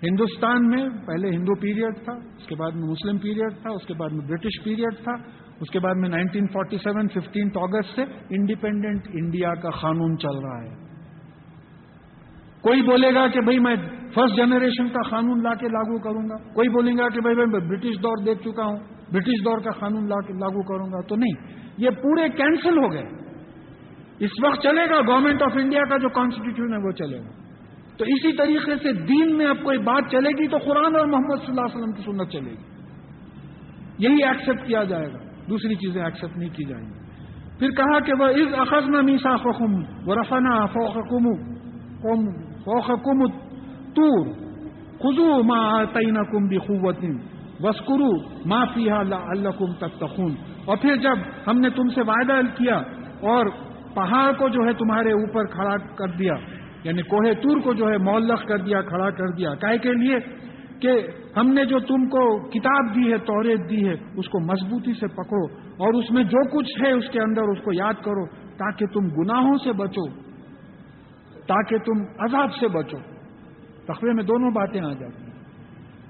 ہندوستان 0.04 0.68
میں 0.68 0.90
پہلے 1.08 1.30
ہندو 1.30 1.56
پیریڈ 1.56 1.96
تھا، 2.04 2.14
اس 2.14 2.46
کے 2.48 2.56
بعد 2.56 2.72
میں 2.72 2.90
مسلم 2.90 3.18
پیریڈ 3.18 3.62
تھا، 3.62 3.70
اس 3.70 3.86
کے 3.86 3.94
بعد 3.94 4.10
میں 4.10 4.26
برٹش 4.28 4.64
پیریڈ 4.64 5.04
تھا، 5.04 5.12
اس 5.60 5.70
کے 5.72 5.80
بعد 5.80 5.96
میں 5.96 6.10
nineteen 6.10 6.48
forty 6.48 6.78
seven 6.78 7.08
fifteen 7.08 7.50
August 7.56 7.96
سے 7.96 8.02
انڈیپینڈنٹ 8.30 9.08
انڈیا 9.14 9.54
کا 9.54 9.70
قانون 9.70 10.18
چل 10.18 10.38
رہا 10.38 10.64
ہے۔ 10.64 10.76
کوئی 12.62 12.82
بولے 12.82 13.14
گا 13.14 13.28
کہ 13.28 13.42
بھائی 13.42 13.60
میں 13.60 13.76
فرسٹ 14.14 14.38
جنریشن 14.38 14.90
کا 14.90 15.10
قانون 15.10 15.44
لا 15.44 15.54
کے 15.54 15.68
لاگو 15.68 15.98
کروں 15.98 16.30
گا، 16.30 16.54
کوئی 16.54 16.70
بولے 16.70 16.92
گا 16.94 17.10
کہ 17.10 17.22
بھائی 17.22 17.36
میں 17.36 17.60
برٹش 17.60 18.04
دور 18.04 18.24
دیکھ 18.26 18.40
چکا 18.44 18.66
ہوں۔ 18.66 18.95
برٹش 19.16 19.44
دور 19.46 19.64
کا 19.66 19.74
قانون 19.80 20.10
لاگو 20.10 20.64
کروں 20.70 20.90
گا 20.92 21.02
تو 21.08 21.16
نہیں. 21.16 21.36
یہ 21.84 21.98
پورے 22.02 22.28
کینسل 22.38 22.78
ہو 22.78 22.92
گئے. 22.92 23.08
اس 24.20 24.38
وقت 24.44 24.62
چلے 24.64 24.86
گا 24.90 25.00
گورنمنٹ 25.08 25.42
آف 25.44 25.58
انڈیا 25.62 25.84
کا 25.90 25.98
جو 26.04 26.10
کانسٹیٹیوشن 26.18 26.74
ہے 26.74 26.80
وہ 26.86 26.92
چلے 27.00 27.18
گا. 27.18 27.32
تو 27.98 28.06
اسی 28.14 28.32
طریقے 28.38 28.76
سے 28.84 28.92
دین 29.08 29.36
میں 29.38 29.46
اب 29.48 29.64
کوئی 29.64 29.78
بات 29.84 30.12
چلے 30.12 30.32
گی 30.40 30.48
تو 30.48 30.58
قرآن 30.66 30.96
اور 30.96 31.06
محمد 31.08 31.44
صلی 31.44 31.52
اللہ 31.52 31.68
علیہ 31.68 31.76
وسلم 31.76 31.92
کی 31.92 32.04
سنت 32.06 32.32
چلے 32.32 32.52
گی. 32.52 32.64
یہی 34.06 34.24
ایکسپٹ 34.28 34.66
کیا 34.68 34.84
جائے 34.86 35.08
گا. 35.14 35.20
دوسری 35.50 35.76
چیزیں 35.76 36.02
ایکسپٹ 36.04 36.38
نہیں 36.38 36.50
کی 36.56 36.66
جائیں 36.66 36.86
گی. 36.86 36.98
پھر 37.60 37.70
کہا 37.76 38.00
کہ 38.08 38.14
وہ 38.20 38.28
از 38.40 38.54
اخذ 38.62 38.90
میں 38.90 39.02
میسا 39.10 39.36
فخم 39.44 39.76
و 40.08 40.16
رفنا 40.16 40.56
فوقم 40.74 41.30
فوقکم 42.64 43.26
تور 43.96 44.26
خزو 45.00 45.30
ما 45.44 45.60
آتینکم 45.78 46.48
بخوتن 46.48 47.16
وسکرو 47.64 48.30
ما 48.46 48.66
فیہا 48.66 49.04
لعلکم 49.04 49.74
تتقون۔ 49.74 50.36
اور 50.66 50.78
پھر 50.78 50.96
جب 50.96 51.18
ہم 51.48 51.60
نے 51.60 51.70
تم 51.70 51.88
سے 51.88 52.02
وعدہ 52.02 52.40
کیا 52.58 52.76
اور 53.22 53.46
پہاڑ 53.94 54.32
کو 54.32 54.50
جو 54.50 54.62
ہے 54.68 54.74
تمہارے 54.74 55.12
اوپر 55.12 55.46
کھڑا 55.46 55.78
کر 55.78 56.08
دیا 56.08 56.34
یعنی 56.84 57.02
کوہ 57.02 57.34
تور 57.34 57.58
کو 57.62 57.74
جو 57.74 57.90
ہے 57.90 57.98
مولخ 57.98 58.46
کر 58.46 58.58
دیا، 58.58 58.82
کھڑا 58.82 59.10
کر 59.10 59.28
دیا 59.28 59.56
کائے 59.56 59.78
کے 59.78 59.92
لیے 59.92 60.20
کہ 60.80 61.08
ہم 61.38 61.48
نے 61.48 61.66
جو 61.66 61.80
تم 61.80 62.06
کو 62.06 62.50
کتاب 62.50 62.96
دی 62.96 63.12
ہے 63.12 63.18
توریت 63.18 63.70
دی 63.70 63.88
ہے، 63.88 63.94
اس 63.94 64.30
کو 64.30 64.40
مضبوطی 64.40 64.94
سے 64.94 65.08
پکڑو 65.08 65.46
اور 65.62 65.94
اس 65.94 66.12
میں 66.12 66.24
جو 66.24 66.58
کچھ 66.58 66.82
ہے 66.82 66.92
اس 66.92 67.10
کے 67.12 67.22
اندر 67.22 67.42
اس 67.42 67.58
کو 67.64 67.74
یاد 67.74 67.94
کرو 67.94 68.26
تاکہ 68.58 68.86
تم 68.86 69.06
گناہوں 69.06 69.58
سے 69.64 69.72
بچو، 69.72 70.08
تاکہ 71.48 71.78
تم 71.78 72.02
عذاب 72.20 72.54
سے 72.60 72.68
بچو۔ 72.68 72.98
تخوے 73.86 74.14
میں 74.14 74.24
دونوں 74.24 74.52
باتیں 74.52 74.82
آ 74.82 74.94
جاتی 74.94 75.24
ہیں۔ 75.24 75.25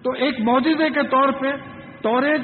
تو 0.06 0.12
ایک 0.12 0.42
معجزے 0.42 0.90
کے 0.90 1.04
طور 1.04 1.32
پہ 1.42 1.48
توریت 2.04 2.42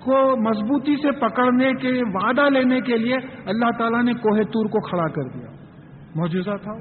کو 0.00 0.36
مضبوطی 0.48 0.96
سے 0.96 1.10
پکڑنے 1.10 1.72
کے، 1.72 2.02
وعدہ 2.14 2.50
لینے 2.50 2.80
کے 2.80 2.96
لیے 2.96 3.14
اللہ 3.46 3.70
تعالیٰ 3.78 4.02
نے 4.02 4.12
کوہ 4.12 4.42
تور 4.42 4.66
کو 4.66 4.80
کھڑا 4.80 5.08
کر 5.08 5.22
دیا۔ 5.22 5.50
معجزہ 6.14 6.56
تھا 6.62 6.72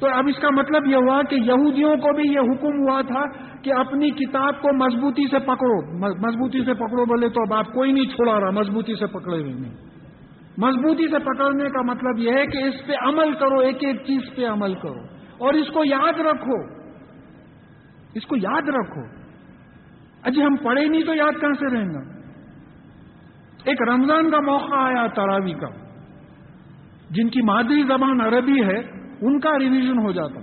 تو 0.00 0.06
اب 0.06 0.24
اس 0.28 0.36
کا 0.36 0.48
مطلب 0.50 0.86
یہ 0.86 0.96
ہوا 0.96 1.22
کہ 1.22 1.34
یہودیوں 1.34 1.96
کو 1.96 2.16
بھی 2.16 2.32
یہ 2.32 2.40
حکم 2.40 2.88
ہوا 2.88 3.00
تھا 3.00 3.24
کہ 3.62 3.72
اپنی 3.72 4.10
کتاب 4.10 4.62
کو 4.62 4.84
مضبوطی 4.84 5.30
سے 5.30 5.38
پکڑو۔ 5.38 5.98
مضبوطی 6.26 6.64
سے 6.64 6.74
پکڑو 6.74 7.04
بولے 7.04 7.28
تو 7.28 7.40
اب 7.40 7.54
آپ 7.54 7.66
کوئی 7.66 7.92
نہیں 7.92 8.04
چھوڑا 8.04 8.40
رہا، 8.40 8.50
مضبوطی 8.50 8.94
سے 8.94 9.06
پکڑے 9.06 9.42
ہوئے 9.42 9.52
نہیں۔ 9.52 9.72
مضبوطی 10.58 11.08
سے 11.08 11.18
پکڑنے 11.18 11.64
کا 11.64 11.82
مطلب 11.82 12.18
یہ 12.18 12.32
ہے 12.32 12.46
کہ 12.46 12.58
اس 12.58 12.86
پہ 12.86 12.92
عمل 13.02 13.32
کرو، 13.32 13.58
ایک 13.58 13.76
ایک 13.80 13.96
چیز 13.96 14.36
پہ 14.36 14.46
عمل 14.46 14.74
کرو۔ 14.74 15.00
اور 15.38 15.54
اس 15.54 15.66
کو 15.68 15.84
یاد 15.84 16.20
رکھو۔ 16.20 16.83
اس 18.14 18.26
کو 18.26 18.36
یاد 18.36 18.68
رکھو۔ 18.68 19.02
اجی 20.22 20.42
ہم 20.42 20.56
پڑھے 20.56 20.88
نہیں 20.88 21.02
تو 21.02 21.14
یاد 21.14 21.40
کہاں 21.40 21.52
سے 21.52 21.76
رہیں 21.76 21.94
گا 21.94 22.14
ایک 23.64 23.82
رمضان 23.82 24.30
کا 24.30 24.40
موقع 24.40 24.74
آیا 24.74 25.06
تراوی 25.06 25.52
کا۔ 25.52 25.68
جن 27.10 27.28
کی 27.28 27.42
مادری 27.42 27.82
زبان 27.82 28.20
عربی 28.20 28.64
ہے، 28.64 28.78
ان 29.20 29.40
کا 29.40 29.58
ریویژن 29.58 29.98
ہو 29.98 30.12
جاتا۔ 30.12 30.40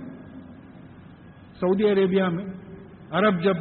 سعودی 1.60 1.90
عربیہ 1.90 2.24
میں۔ 2.24 2.44
عرب 3.10 3.42
جب 3.42 3.54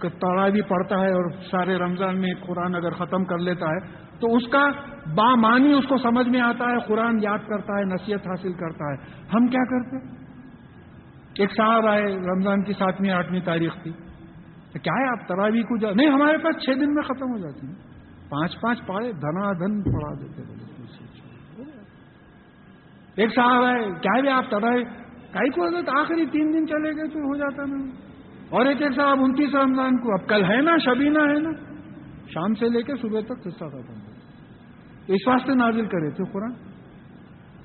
تراوی 0.00 0.62
پڑھتا 0.62 1.00
ہے 1.00 1.12
اور 1.12 1.30
سارے 1.30 1.76
رمضان 1.76 2.20
میں 2.20 2.34
قرآن 2.40 2.74
اگر 2.74 2.90
ختم 2.90 3.24
کر 3.24 3.38
لیتا 3.38 3.66
ہے، 3.66 3.78
تو 4.20 4.36
اس 4.36 4.42
کا 4.50 4.70
بامانی 5.14 5.72
اس 5.72 5.84
کو 5.88 5.96
سمجھ 5.96 6.28
میں 6.28 6.40
آتا 6.40 6.64
ہے، 6.64 6.76
قرآن 6.86 7.18
یاد 7.22 7.38
کرتا 7.48 7.78
ہے، 7.78 7.84
نصیحت 7.84 8.26
حاصل 8.26 8.52
کرتا 8.52 8.92
ہے۔ 8.92 8.96
ہم 9.34 9.46
کیا 9.46 9.64
کرتے؟ 9.64 10.23
ایک 11.38 11.50
صاحب 11.56 11.86
آئے، 11.86 12.04
رمضان 12.04 12.64
کی 12.64 12.72
ساتویں، 12.72 13.10
آٹھویں 13.10 13.40
تاریخ 13.40 13.74
تھی۔ 13.82 13.92
کیا 14.82 14.92
ہے 14.92 15.08
آپ 15.08 15.28
تراوی 15.28 15.62
کو 15.62 15.76
جا؟ 15.76 15.88
نہیں، 15.94 16.08
ہمارے 16.08 16.38
پاس 16.38 16.64
چھ 16.64 16.70
دن 16.80 16.94
میں 16.94 17.02
ختم 17.02 17.32
ہو 17.32 17.38
جاتی 17.38 17.66
ہیں۔ 17.66 17.74
پانچ 18.28 18.60
پانچ 18.60 18.86
پڑھے 18.86 19.12
دھنا 19.12 19.52
دھن 19.52 19.82
پڑھا 19.82 20.20
دیتے 20.20 20.42
ایک 23.16 23.34
صاحب 23.34 23.66
ہے 23.66 23.90
کیا 24.02 24.20
بھی 24.20 24.28
آپ 24.28 24.50
تراوی؟ 24.50 24.84
کائی 25.32 25.50
کو 25.50 25.66
آخری 26.00 26.26
تین 26.26 26.52
دن 26.52 26.66
چلے 26.66 26.96
گئے 26.96 27.08
تو 27.08 27.18
ہو 27.18 27.36
جاتا 27.36 27.64
نا 27.64 27.90
اور 28.50 28.66
ایک 28.66 28.82
ایک 28.82 28.94
صاحب 28.96 29.18
انتیس 29.20 29.54
رمضان 29.54 29.96
کو، 29.96 30.12
اب 30.12 30.28
کل 30.28 30.44
ہے 30.44 30.62
نا، 30.62 30.76
شبینہ 30.76 31.18
ہے 31.18 31.38
نا۔ 31.38 31.50
شام 32.26 32.54
سے 32.54 32.68
لے 32.68 32.82
کے 32.82 32.92
صبح 32.96 33.20
تک 33.20 33.46
حصہ 33.46 33.64
ختم 33.64 33.94
ہو 33.94 34.10
اس 35.06 35.28
واسطے 35.28 35.54
نازل 35.54 35.86
کرے 35.86 36.10
تھے 36.10 36.24
قرآن۔ 36.32 36.52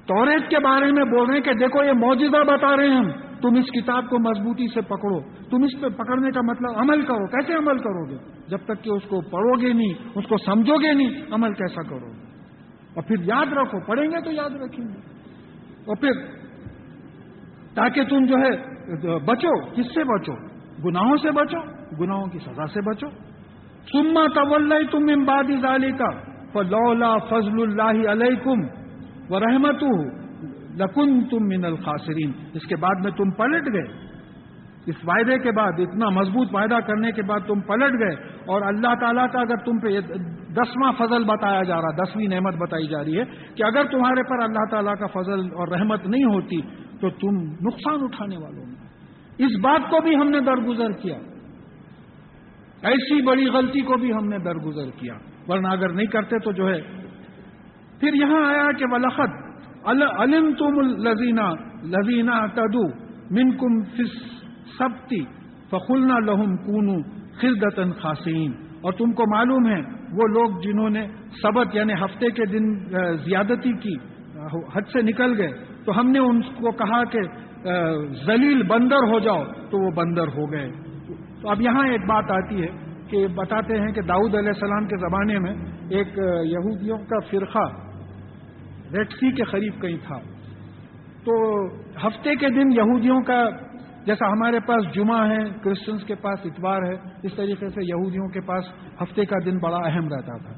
توریت 0.06 0.50
کے 0.50 0.60
بارے 0.60 0.91
میں 0.91 1.04
بول 1.04 1.28
رہے 1.28 1.34
ہیں 1.34 1.41
کہ 1.41 1.54
دیکھو 1.54 1.84
یہ 1.84 1.91
موجودہ 1.91 2.44
بتا 2.48 2.78
رہے 2.78 2.88
ہیں 2.88 2.98
ہم۔ 2.98 3.28
تم 3.41 3.56
اس 3.56 3.66
کتاب 3.66 4.10
کو 4.10 4.20
مضبوطی 4.20 4.68
سے 4.74 4.82
پکڑو۔ 4.82 5.20
تم 5.22 5.64
اس 5.64 5.82
پہ 5.82 6.03
پکڑنے 6.03 6.32
کا 6.32 6.41
مطلب 6.41 6.80
عمل 6.80 7.02
کرو۔ 7.02 7.28
کیسے 7.28 7.53
عمل 7.53 7.78
کرو 7.78 8.06
گے؟ 8.10 8.18
جب 8.48 8.57
تک 8.57 8.84
کہ 8.84 8.90
اس 8.90 9.03
کو 9.03 9.22
پڑھو 9.22 9.61
گے 9.61 9.74
نہیں، 9.74 9.94
اس 10.16 10.26
کو 10.26 10.38
سمجھو 10.38 10.76
گے 10.76 10.94
نہیں، 10.94 11.10
عمل 11.32 11.53
کیسا 11.53 11.82
کرو 11.82 12.07
گے؟ 12.07 12.26
اور 12.94 13.03
پھر 13.03 13.16
یاد 13.24 13.53
رکھو، 13.53 13.80
پڑھیں 13.88 14.06
گے 14.06 14.22
تو 14.26 14.32
یاد 14.32 14.49
رکھیں 14.49 14.86
گے۔ 14.86 14.99
اور 15.88 15.95
پھر 15.95 16.11
تاکہ 17.76 18.03
تم 18.03 18.26
جو 18.26 18.36
ہے، 18.36 18.80
بچو، 19.20 19.66
کس 19.66 19.86
سے 19.94 20.03
بچو؟ 20.03 20.34
گناہوں 20.86 21.18
سے 21.18 21.32
بچو، 21.32 21.57
گناہوں 22.03 22.28
کی 22.28 22.40
سزا 22.40 22.68
سے 22.68 22.82
بچو۔ 22.82 23.07
سما 23.91 24.28
طول 24.28 24.74
تم 24.91 25.06
امبادی 25.14 25.56
ڈالی 25.61 25.91
کا 25.91 26.10
فلولا 26.53 27.18
فضل 27.18 27.61
اللہ 27.61 28.10
علیکم 28.10 28.61
و 29.30 29.40
رحمت 29.40 29.84
لکن 30.80 31.23
تم 31.30 31.47
من 31.47 31.65
الخاصرین 31.65 32.31
اس 32.53 32.68
کے 32.68 32.76
بعد 32.76 32.95
میں 33.03 33.11
تم 33.11 33.31
پلٹ 33.31 33.73
گئے۔ 33.73 34.10
اس 34.85 34.95
وعدے 35.07 35.39
کے 35.39 35.51
بعد، 35.51 35.72
اتنا 35.77 36.10
مضبوط 36.10 36.47
وعدہ 36.53 36.80
کرنے 36.88 37.11
کے 37.11 37.22
بعد 37.22 37.39
تم 37.47 37.60
پلٹ 37.60 37.93
گئے۔ 37.93 38.15
اور 38.45 38.61
اللہ 38.61 38.95
تعالیٰ 39.01 39.31
کا 39.31 39.39
اگر 39.39 39.56
تم 39.56 39.80
پہ 39.80 39.99
دسواں 40.53 40.91
فضل 40.91 41.23
بتایا 41.23 41.64
جا 41.64 41.76
رہا، 41.76 42.03
دسویں 42.03 42.27
نعمت 42.27 42.53
بتائی 42.56 42.88
جا 42.88 43.03
رہی 43.03 43.19
ہے 43.19 43.23
کہ 43.56 43.64
اگر 43.64 43.84
تمہارے 43.84 44.23
پر 44.23 44.43
اللہ 44.43 44.72
تعالیٰ 44.72 44.95
کا 44.95 45.07
فضل 45.07 45.39
اور 45.39 45.68
رحمت 45.68 46.07
نہیں 46.07 46.23
ہوتی، 46.23 46.61
تو 47.01 47.10
تم 47.10 47.43
نقصان 47.68 47.99
اٹھانے 48.01 48.38
والوں 48.38 48.65
میں۔ 48.65 48.76
اس 49.38 49.51
بات 49.61 49.89
کو 49.89 50.01
بھی 50.01 50.15
ہم 50.15 50.30
نے 50.30 50.39
درگزر 50.39 50.91
کیا۔ 50.91 51.18
ایسی 52.81 53.22
بڑی 53.22 53.45
غلطی 53.45 53.81
کو 53.81 53.97
بھی 53.97 54.14
ہم 54.14 54.27
نے 54.27 54.38
درگزر 54.38 54.89
کیا۔ 54.99 55.14
ورنہ 55.47 55.68
اگر 55.68 55.89
نہیں 55.89 56.06
کرتے 56.06 56.39
تو 56.39 56.51
جو 56.51 56.69
ہے، 56.69 56.81
پھر 57.99 58.14
یہاں 58.14 58.45
آیا 58.45 58.72
کہ 58.72 58.85
ولخت 58.91 59.48
علم 59.91 60.52
تم 60.53 60.80
لذینہ 61.03 61.49
لذینہ 61.84 62.45
تدو 62.56 62.88
من 63.36 63.52
کم 63.52 63.82
فس 63.98 64.18
سبتی 64.78 65.24
فخلنا 65.72 66.20
لہم 66.20 66.56
کونو 66.56 66.98
خردتن 67.41 67.91
خاصین 67.91 68.52
اور 68.82 68.94
تم 68.94 69.11
کو 69.11 69.24
معلوم 69.32 69.68
ہے، 69.68 69.80
وہ 70.11 70.28
لوگ 70.28 70.60
جنہوں 70.61 70.90
نے 70.90 71.06
سبق 71.41 71.76
یعنی 71.76 71.94
ہفتے 71.94 72.30
کے 72.30 72.45
دن 72.45 72.74
زیادتی 73.26 73.72
کی 73.74 73.95
حد 74.76 74.88
سے 74.94 75.02
نکل 75.02 75.34
گئے، 75.38 75.52
تو 75.86 75.99
ہم 75.99 76.10
نے 76.10 76.20
ان 76.20 76.41
کو 76.41 76.72
کہا 76.72 77.03
کہ 77.03 77.22
زلیل 78.26 78.64
بندر 78.64 79.07
ہو 79.11 79.20
جاؤ، 79.20 79.44
تو 79.72 79.86
وہ 79.86 79.91
بندر 79.95 80.28
ہو 80.28 80.52
گئے۔ 80.52 80.68
تو 81.41 81.49
اب 81.49 81.61
یہاں 81.61 81.88
ایک 81.88 82.06
بات 82.07 82.32
آتی 82.32 82.61
ہے 82.61 82.68
کہ 83.10 83.28
بتاتے 83.28 83.80
ہیں 83.80 83.91
کہ 83.91 84.02
داؤد 84.02 84.36
علیہ 84.36 84.49
السلام 84.49 84.88
کے 84.88 84.98
زمانے 84.98 85.40
میں 85.40 85.53
ایک 85.90 86.18
یہودیوں 86.45 86.98
کا 86.98 87.20
فرقہ 87.30 87.68
ریڈ 88.98 89.10
سی 89.10 89.32
کے 89.32 89.44
قریب 89.44 89.82
کہیں 89.82 89.98
تھا۔ 90.07 90.20
تو 91.26 91.66
ہفتے 92.07 92.36
کے 92.36 92.49
دن 92.49 92.72
یہودیوں 92.72 93.22
کا 93.22 93.49
جیسا 94.06 94.28
ہمارے 94.28 94.60
پاس 94.60 94.95
جمعہ 94.95 95.30
ہے 95.30 95.44
کرسچنس 95.64 96.03
کے 96.03 96.16
پاس 96.16 96.40
اتوار 96.45 96.84
ہے، 96.84 96.95
اس 97.24 97.34
طریقے 97.36 97.70
سے 97.70 97.86
یہودیوں 97.86 98.28
کے 98.28 98.41
پاس 98.41 98.64
ہفتے 99.02 99.26
کا 99.26 99.36
دن 99.45 99.57
بڑا 99.57 99.78
اہم 99.78 100.07
رہتا 100.07 100.38
تھا۔ 100.38 100.53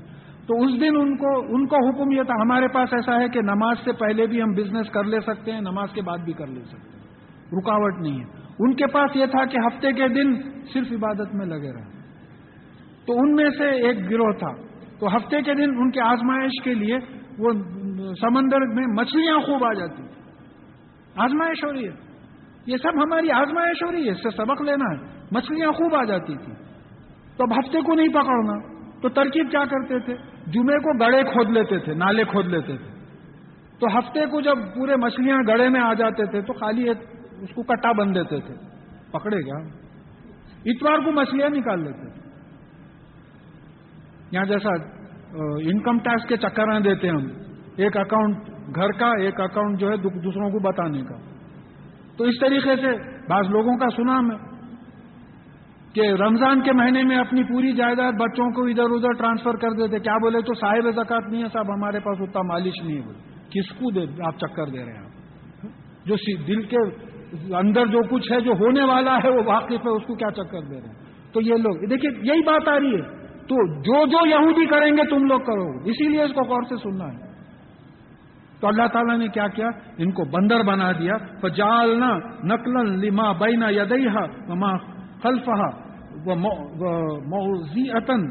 تو 0.48 0.64
اس 0.64 0.82
دن 0.82 0.98
ان 0.98 1.18
کو 1.18 1.40
ان 1.40 1.68
کو 1.68 1.90
حکم 1.90 2.12
یہ 2.12 2.24
تھا، 2.24 2.34
ہمارے 2.42 2.68
پاس 2.68 2.94
ایسا 2.94 3.20
ہے 3.20 3.30
کہ 3.30 3.42
نماز 3.42 3.78
سے 3.84 3.92
پہلے 3.92 4.28
بھی 4.28 4.42
ہم 4.42 4.52
بزنس 4.52 4.90
کر 4.90 5.04
لے 5.04 5.20
سکتے 5.20 5.52
ہیں، 5.52 5.62
نماز 5.62 5.90
کے 5.94 6.02
بعد 6.02 6.18
بھی 6.18 6.34
کر 6.34 6.48
لے 6.48 6.62
سکتے 6.62 6.98
ہیں۔ 6.98 7.02
رکاوٹ 7.60 7.94
نہیں 8.02 8.20
ہے۔ 8.20 8.26
ان 8.60 8.74
کے 8.74 8.88
پاس 8.88 9.16
یہ 9.16 9.26
تھا 9.26 9.46
کہ 9.46 9.58
ہفتے 9.58 9.92
کے 9.92 10.08
دن 10.08 10.34
صرف 10.74 10.88
عبادت 10.92 11.36
میں 11.36 11.46
لگے 11.46 11.74
رہے۔ 11.74 12.02
تو 13.06 13.14
ان 13.20 13.36
میں 13.36 13.50
سے 13.58 13.88
ایک 13.88 14.10
گروہ 14.10 14.32
تھا۔ 14.32 14.52
تو 15.00 15.16
ہفتے 15.16 15.42
کے 15.42 15.54
دن 15.54 15.70
ان 15.78 15.92
کے 15.92 16.02
آزمائش 16.02 16.64
کے 16.64 16.74
لیے 16.74 16.98
وہ 17.42 17.52
سمندر 18.22 18.60
میں 18.60 18.88
مچھلیاں 18.88 19.40
خوب 19.40 19.66
آ 19.66 19.74
جاتی 19.74 20.04
آزمائش 21.16 21.64
ہو 21.64 21.74
رہی 21.74 21.88
ہے۔ 21.88 21.94
یہ 22.66 22.78
سب 22.78 23.04
ہماری 23.04 23.32
آزمائش 23.32 23.84
ہو 23.84 23.92
رہی 23.92 24.06
ہے، 24.06 24.12
اس 24.12 24.18
سے 24.18 24.30
سبق 24.38 24.62
لینا 24.62 24.86
ہے۔ 24.86 25.26
مچھلیاں 25.32 25.72
خوب 25.72 25.96
آ 25.96 26.04
جاتی 26.04 26.38
تھی 26.38 26.54
تو 27.38 27.44
اب 27.44 27.60
ہفتے 27.60 27.82
کو 27.82 27.94
نہیں 27.96 28.08
پکڑنا 28.08 28.82
تو 29.02 29.10
ترکیب 29.10 29.52
کیا 29.52 29.64
کرتے 29.64 30.00
تھے؟ 30.00 30.16
جمعے 30.48 30.78
کو 30.80 30.98
گڑے 30.98 31.24
کھود 31.24 31.50
لیتے 31.50 31.80
تھے، 31.80 31.94
نالے 31.94 32.24
کھود 32.24 32.46
لیتے 32.46 32.78
تھے۔ 32.78 32.92
تو 33.80 33.98
ہفتے 33.98 34.26
کو 34.26 34.42
جب 34.42 34.58
پورے 34.76 34.96
مچھلیاں 34.96 35.38
گڑے 35.48 35.70
میں 35.70 35.82
آ 35.82 35.94
جاتے 35.94 36.26
تھے، 36.26 36.42
تو 36.42 36.54
خالی 36.54 36.88
ایک 36.88 36.98
اس 37.42 37.50
کو 37.56 37.64
کٹا 37.64 37.92
بن 37.92 38.16
دیتے 38.16 38.40
تھے۔ 38.40 38.54
پکڑے 39.12 39.42
گا۔ 39.42 39.58
اتوار 40.66 40.98
کو 41.06 41.12
مچھلیاں 41.12 41.50
نکال 41.50 41.80
لیتے 41.84 42.10
تھے۔ 42.10 42.30
یہاں 44.32 44.46
جیسا 44.46 45.01
انکم 45.40 46.00
ٹیکس 46.00 46.26
کے 46.28 46.38
چکر 46.38 46.80
دیتے 46.82 47.10
ہم۔ 47.10 47.28
ایک 47.76 47.98
اکاؤنٹ 47.98 48.36
گھر 48.76 48.92
کا، 48.92 49.12
ایک 49.20 49.42
اکاؤنٹ 49.42 49.80
جو 49.80 49.90
ہے 49.90 49.98
دوسروں 49.98 50.50
کو 50.50 50.60
بتانے 50.60 51.02
کا۔ 51.02 51.18
تو 52.18 52.24
اس 52.24 52.34
طریقے 52.42 52.76
سے 52.76 52.88
بعض 53.30 53.50
لوگوں 53.50 53.78
کا 53.78 53.90
سنا 53.96 54.22
میں 54.22 54.38
کہ 55.94 56.02
رمضان 56.02 56.62
کے 56.62 56.72
مہینے 56.72 57.04
میں 57.04 57.18
اپنی 57.18 57.44
پوری 57.44 57.72
جائیداد 57.72 58.12
بچوں 58.12 58.52
کو 58.52 58.66
ادھر 58.66 58.84
ادھر 58.84 59.12
ٹرانسفر 59.18 59.56
کر 59.56 59.72
دیتے۔ 59.72 60.00
کیا 60.00 60.14
بولے؟ 60.14 60.42
تو 60.42 60.54
صاحب 60.54 60.92
زکات 60.92 61.24
نہیں 61.32 61.44
ہے 61.44 61.48
صاحب، 61.54 61.74
ہمارے 61.74 62.00
پاس 62.00 62.18
اتنا 62.22 62.42
مالش 62.42 62.84
نہیں 62.84 62.98
ہے۔ 62.98 63.02
بولے 63.02 63.32
کس 63.50 63.70
کو 63.70 63.92
دے 63.92 64.00
آپ 64.26 64.38
چکر 64.38 64.66
دے 64.66 64.86
رہے 64.86 64.94
ہیں؟ 64.94 65.06
آپ 65.06 66.08
جو 66.08 66.16
دل 66.48 66.62
کے 66.62 66.78
اندر 67.58 67.86
جو 67.86 68.00
کچھ 68.10 68.32
ہے، 68.32 68.40
جو 68.40 68.52
ہونے 68.52 68.84
والا 68.84 69.18
ہے، 69.24 69.30
وہ 69.30 69.42
واقف 69.46 69.72
ہے، 69.72 69.90
اس 69.90 70.08
کو 70.08 70.16
کیا 70.16 70.32
چکر 70.32 70.62
دے 70.62 70.82
رہے 70.82 70.88
ہیں؟ 70.88 71.06
تو 71.34 71.42
یہ 71.42 71.54
لوگ، 71.54 71.90
دیکھیے، 71.90 72.34
یہی 72.34 72.42
بات 72.42 72.68
آ 72.68 72.80
رہی 72.80 72.96
ہے۔ 72.96 73.21
تو 73.52 73.82
جو 73.82 74.06
جو 74.06 74.28
یہودی 74.28 74.66
کریں 74.66 74.92
گے 74.92 75.10
تم 75.10 75.26
لوگ 75.26 75.40
کرو 75.40 75.80
اسی 75.86 76.08
لیے 76.08 76.24
اس 76.24 76.32
کو 76.34 76.42
غور 76.42 76.64
سے 76.64 76.76
سننا 76.76 77.06
ہے۔ 77.06 77.32
تو 78.60 78.68
اللہ 78.68 78.88
تعالیٰ 78.94 79.18
نے 79.18 79.28
کیا 79.28 79.48
کیا؟ 79.48 79.68
ان 79.98 80.12
کو 80.12 80.24
بندر 80.24 80.62
بنا 80.62 80.92
دیا۔ 80.92 81.14
جالنا 81.48 82.18
نقل 82.44 83.00
لما 83.06 83.32
بینا 83.32 83.70
یدئی 83.70 84.08
وما 84.48 84.78
خلفہ 85.24 85.70
موزیتن 87.28 88.28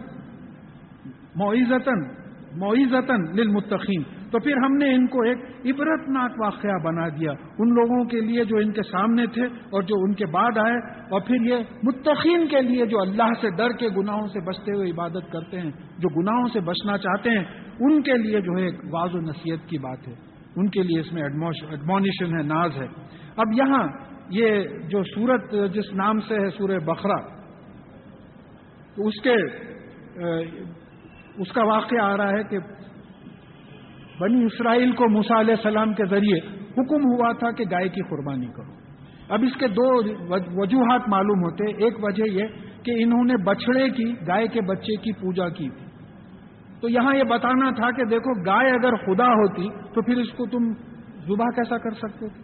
معیزتن 1.36 2.09
معیزتن 2.56 3.36
للمتقین۔ 3.36 4.02
تو 4.32 4.39
پھر 4.39 4.57
ہم 4.65 4.77
نے 4.77 4.89
ان 4.94 5.07
کو 5.07 5.23
ایک 5.23 5.39
عبرت 5.66 6.09
ناک 6.09 6.35
واقعہ 6.40 6.77
بنا 6.85 7.07
دیا۔ 7.16 7.32
ان 7.59 7.74
لوگوں 7.74 8.05
کے 8.11 8.20
لیے 8.20 8.44
جو 8.44 8.57
ان 8.57 8.73
کے 8.73 8.82
سامنے 8.82 9.27
تھے 9.35 9.44
اور 9.44 9.82
جو 9.82 9.97
ان 9.98 10.12
کے 10.15 10.27
بعد 10.32 10.59
آئے، 10.65 10.77
اور 11.11 11.20
پھر 11.20 11.47
یہ 11.47 11.73
متقین 11.82 12.47
کے 12.47 12.61
لیے 12.61 12.86
جو 12.86 13.01
اللہ 13.01 13.32
سے 13.40 13.51
ڈر 13.57 13.73
کے 13.78 13.89
گناہوں 13.97 14.27
سے 14.27 14.44
بچتے 14.47 14.77
ہوئے 14.77 14.90
عبادت 14.90 15.32
کرتے 15.32 15.61
ہیں، 15.61 15.70
جو 15.98 16.09
گناہوں 16.19 16.47
سے 16.52 16.61
بچنا 16.61 16.98
چاہتے 16.98 17.31
ہیں، 17.31 17.44
ان 17.81 18.02
کے 18.02 18.16
لیے 18.19 18.40
جو 18.40 18.59
ہے 18.59 18.65
ایک 18.65 18.85
واض 18.93 19.15
و 19.15 19.20
نصیحت 19.20 19.69
کی 19.69 19.78
بات 19.78 20.09
ہے۔ 20.09 20.15
ان 20.57 20.69
کے 20.69 20.82
لیے 20.82 21.01
اس 21.01 21.12
میں 21.12 21.23
ایڈمونیشن 21.23 22.39
ہے، 22.39 22.43
ناز 22.44 22.77
ہے۔ 22.77 22.86
اب 23.36 23.52
یہاں 23.57 23.85
یہ 24.31 24.65
جو 24.89 25.02
سورت 25.05 25.52
جس 25.74 25.93
نام 25.94 26.20
سے 26.20 26.35
ہے 26.35 26.48
سورہ 26.48 26.78
بخرا 26.86 27.16
اس 28.98 29.20
کے 29.23 29.35
اس 31.43 31.52
کا 31.52 31.65
واقعہ 31.65 32.02
آ 32.02 32.16
رہا 32.16 32.31
ہے 32.31 32.43
کہ 32.51 32.59
بنی 34.20 34.44
اسرائیل 34.44 34.92
کو 34.92 35.10
موسا 35.10 35.40
علیہ 35.40 35.55
السلام 35.55 35.94
کے 35.94 36.05
ذریعے 36.05 36.38
حکم 36.78 37.05
ہوا 37.05 37.32
تھا 37.32 37.51
کہ 37.51 37.64
گائے 37.70 37.88
کی 37.88 38.02
قربانی 38.02 38.47
کرو۔ 38.47 38.72
اب 39.28 39.40
اس 39.42 39.56
کے 39.56 39.68
دو 39.68 39.98
وجوہات 40.60 41.09
معلوم 41.09 41.42
ہوتے 41.42 41.84
ایک 41.84 42.05
وجہ 42.05 42.24
یہ 42.24 42.47
کہ 42.82 42.90
انہوں 43.02 43.24
نے 43.24 43.34
بچڑے 43.44 43.90
کی، 43.90 44.14
گائے 44.26 44.47
کے 44.47 44.60
بچے 44.60 44.97
کی 44.97 45.12
پوجا 45.12 45.48
کی 45.48 45.68
تھی۔ 45.68 45.86
تو 46.80 46.88
یہاں 46.88 47.16
یہ 47.16 47.22
بتانا 47.22 47.70
تھا 47.70 47.90
کہ 47.90 48.05
دیکھو، 48.05 48.47
گائے 48.47 48.70
اگر 48.70 48.97
خدا 48.97 49.26
ہوتی 49.26 49.68
تو 49.94 50.02
پھر 50.02 50.16
اس 50.16 50.32
کو 50.32 50.47
تم 50.47 50.72
زبا 51.26 51.51
کیسا 51.51 51.78
کر 51.78 51.90
سکتے 51.90 52.28
تھے؟ 52.28 52.42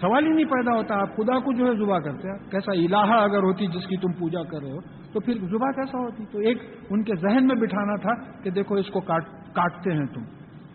سوال 0.00 0.26
ہی 0.26 0.30
نہیں 0.30 0.44
پیدا 0.44 0.76
ہوتا، 0.76 1.00
آپ 1.00 1.16
خدا 1.16 1.38
کو 1.38 1.52
جو 1.52 1.66
ہے 1.66 1.76
زبا 1.76 1.98
کرتے 1.98 2.28
ہیں۔ 2.28 2.50
کیسا 2.50 2.72
الہا 2.72 3.24
اگر 3.24 3.38
ہوتی 3.38 3.66
جس 3.66 3.86
کی 3.86 3.96
تم 3.96 4.12
پوجا 4.12 4.42
کر 4.42 4.58
رہے 4.62 4.70
ہو، 4.70 4.80
تو 5.12 5.20
پھر 5.20 5.34
زبا 5.34 5.70
کیسا 5.70 5.98
ہوتی؟ 5.98 6.24
تو 6.32 6.38
ایک 6.38 6.58
ان 6.90 7.02
کے 7.02 7.12
ذہن 7.16 7.46
میں 7.46 7.56
بٹھانا 7.56 7.96
تھا 7.96 8.42
کہ 8.42 8.50
دیکھو، 8.50 8.74
اس 8.74 8.86
کو 8.86 9.00
کاٹ 9.00 9.24
کاٹتے 9.54 9.92
ہیں 9.92 10.06
تم، 10.06 10.22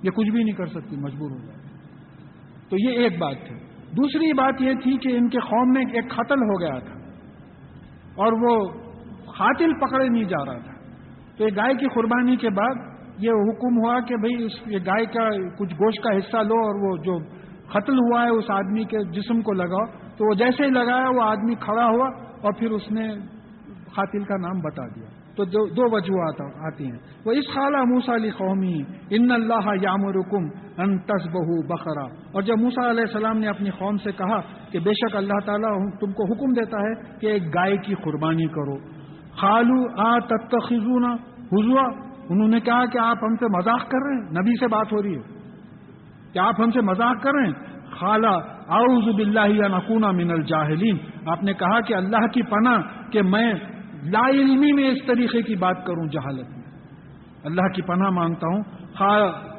یہ 0.03 0.11
کچھ 0.11 0.29
بھی 0.29 0.43
نہیں 0.43 0.55
کر 0.55 0.65
سکتی، 0.65 0.95
مجبور 0.95 1.31
ہو 1.31 1.37
جائے 1.37 1.59
تو 2.69 2.75
یہ 2.79 2.89
ایک 2.89 3.19
بات 3.19 3.35
تھی۔ 3.47 3.55
دوسری 3.97 4.33
بات 4.33 4.61
یہ 4.61 4.73
تھی 4.83 4.97
کہ 4.97 5.17
ان 5.17 5.29
کے 5.29 5.39
قوم 5.39 5.69
میں 5.69 5.85
ایک 5.93 6.09
قتل 6.09 6.41
ہو 6.41 6.61
گیا 6.61 6.79
تھا 6.79 6.99
اور 8.23 8.33
وہ 8.33 8.67
قاتل 9.25 9.73
پکڑے 9.73 10.09
نہیں 10.09 10.23
جا 10.23 10.45
رہا 10.45 10.57
تھا۔ 10.57 10.73
تو 11.37 11.43
یہ 11.43 11.49
گائے 11.55 11.73
کی 11.73 11.85
قربانی 11.87 12.35
کے 12.35 12.49
بعد 12.49 12.75
یہ 13.17 13.31
حکم 13.31 13.77
ہوا 13.77 13.99
کہ 13.99 14.15
بھائی 14.15 14.45
اس 14.45 14.51
یہ 14.67 14.77
گائے 14.85 15.05
کا 15.05 15.29
کچھ 15.57 15.73
گوشت 15.73 16.03
کا 16.03 16.17
حصہ 16.17 16.37
لو 16.37 16.55
اور 16.55 16.75
وہ 16.75 16.97
جو 16.97 17.17
قتل 17.69 17.93
ہوا 17.93 18.23
ہے، 18.23 18.29
اس 18.29 18.45
آدمی 18.49 18.83
کے 18.83 18.97
جسم 19.11 19.41
کو 19.41 19.53
لگاؤ۔ 19.53 19.85
تو 20.17 20.29
وہ 20.29 20.33
جیسے 20.33 20.63
ہی 20.63 20.69
لگایا، 20.69 21.09
وہ 21.09 21.21
آدمی 21.21 21.55
کھڑا 21.55 21.85
ہوا 21.85 22.07
اور 22.41 22.53
پھر 22.59 22.71
اس 22.71 22.91
نے 22.91 23.13
قاتل 23.95 24.23
کا 24.23 24.37
نام 24.37 24.59
بتا 24.59 24.87
دیا۔ 24.87 25.18
تو 25.39 25.45
دو 25.45 25.65
دو 25.65 25.95
وجوہات 25.95 26.41
آتی 26.73 26.85
ہیں۔ 26.85 26.99
وہ 27.25 27.31
اس 27.31 27.53
خالہ 27.53 27.77
موسا 27.77 28.15
علی 28.15 28.29
قومی 28.29 28.81
ان 29.09 29.31
اللہ 29.31 29.69
یام 29.81 30.07
رکم 30.07 30.43
ان 30.77 30.97
بہو 30.97 31.61
بخرا۔ 31.67 32.05
اور 32.31 32.41
جب 32.41 32.59
موسا 32.59 32.89
علیہ 32.89 33.01
السلام 33.01 33.37
نے 33.37 33.47
اپنی 33.47 33.69
قوم 33.69 33.97
سے 33.97 34.11
کہا 34.11 34.39
کہ 34.71 34.79
بے 34.79 34.91
شک 34.93 35.15
اللہ 35.15 35.45
تعالیٰ 35.45 35.73
تم 35.99 36.11
کو 36.11 36.33
حکم 36.33 36.53
دیتا 36.53 36.77
ہے 36.77 37.19
کہ 37.19 37.27
ایک 37.27 37.43
گائے 37.55 37.77
کی 37.77 37.95
قربانی 37.95 38.47
کرو۔ 38.47 38.77
خالو 39.37 40.07
آ 40.07 40.19
تخذونا 40.19 41.13
حضوا 41.51 41.87
انہوں 42.29 42.47
نے 42.47 42.59
کہا 42.59 42.85
کہ 42.85 42.97
آپ 42.97 43.17
ہم 43.23 43.35
سے 43.35 43.45
مذاق 43.57 43.89
کر 43.89 44.05
رہے 44.05 44.13
ہیں۔ 44.13 44.31
نبی 44.31 44.59
سے 44.59 44.67
بات 44.67 44.93
ہو 44.93 45.01
رہی 45.03 45.15
ہے۔ 45.15 45.21
کیا 46.33 46.43
آپ 46.43 46.61
ہم 46.61 46.71
سے 46.71 46.81
مذاق 46.81 47.23
کر 47.23 47.31
رہے 47.33 47.47
ہیں۔ 47.47 47.79
خالہ 47.99 48.37
اعوذ 48.69 49.15
باللہ 49.15 49.47
یا 49.47 49.67
نقونا 49.67 50.11
من 50.11 50.31
الجاہلین 50.31 50.97
آپ 51.25 51.43
نے 51.43 51.53
کہا 51.53 51.81
کہ 51.81 51.93
اللہ 51.93 52.27
کی 52.27 52.41
پناہ 52.41 52.81
کہ 53.11 53.21
میں 53.21 53.53
لا 54.03 54.29
علمی 54.29 54.71
میں 54.71 54.87
اس 54.87 54.97
طریقے 55.07 55.41
کی 55.41 55.55
بات 55.55 55.85
کروں 55.85 56.07
جہالت 56.07 56.49
میں۔ 56.49 56.63
اللہ 57.43 57.67
کی 57.75 57.81
پناہ 57.81 58.09
مانگتا 58.09 58.47
ہوں۔ 58.47 58.63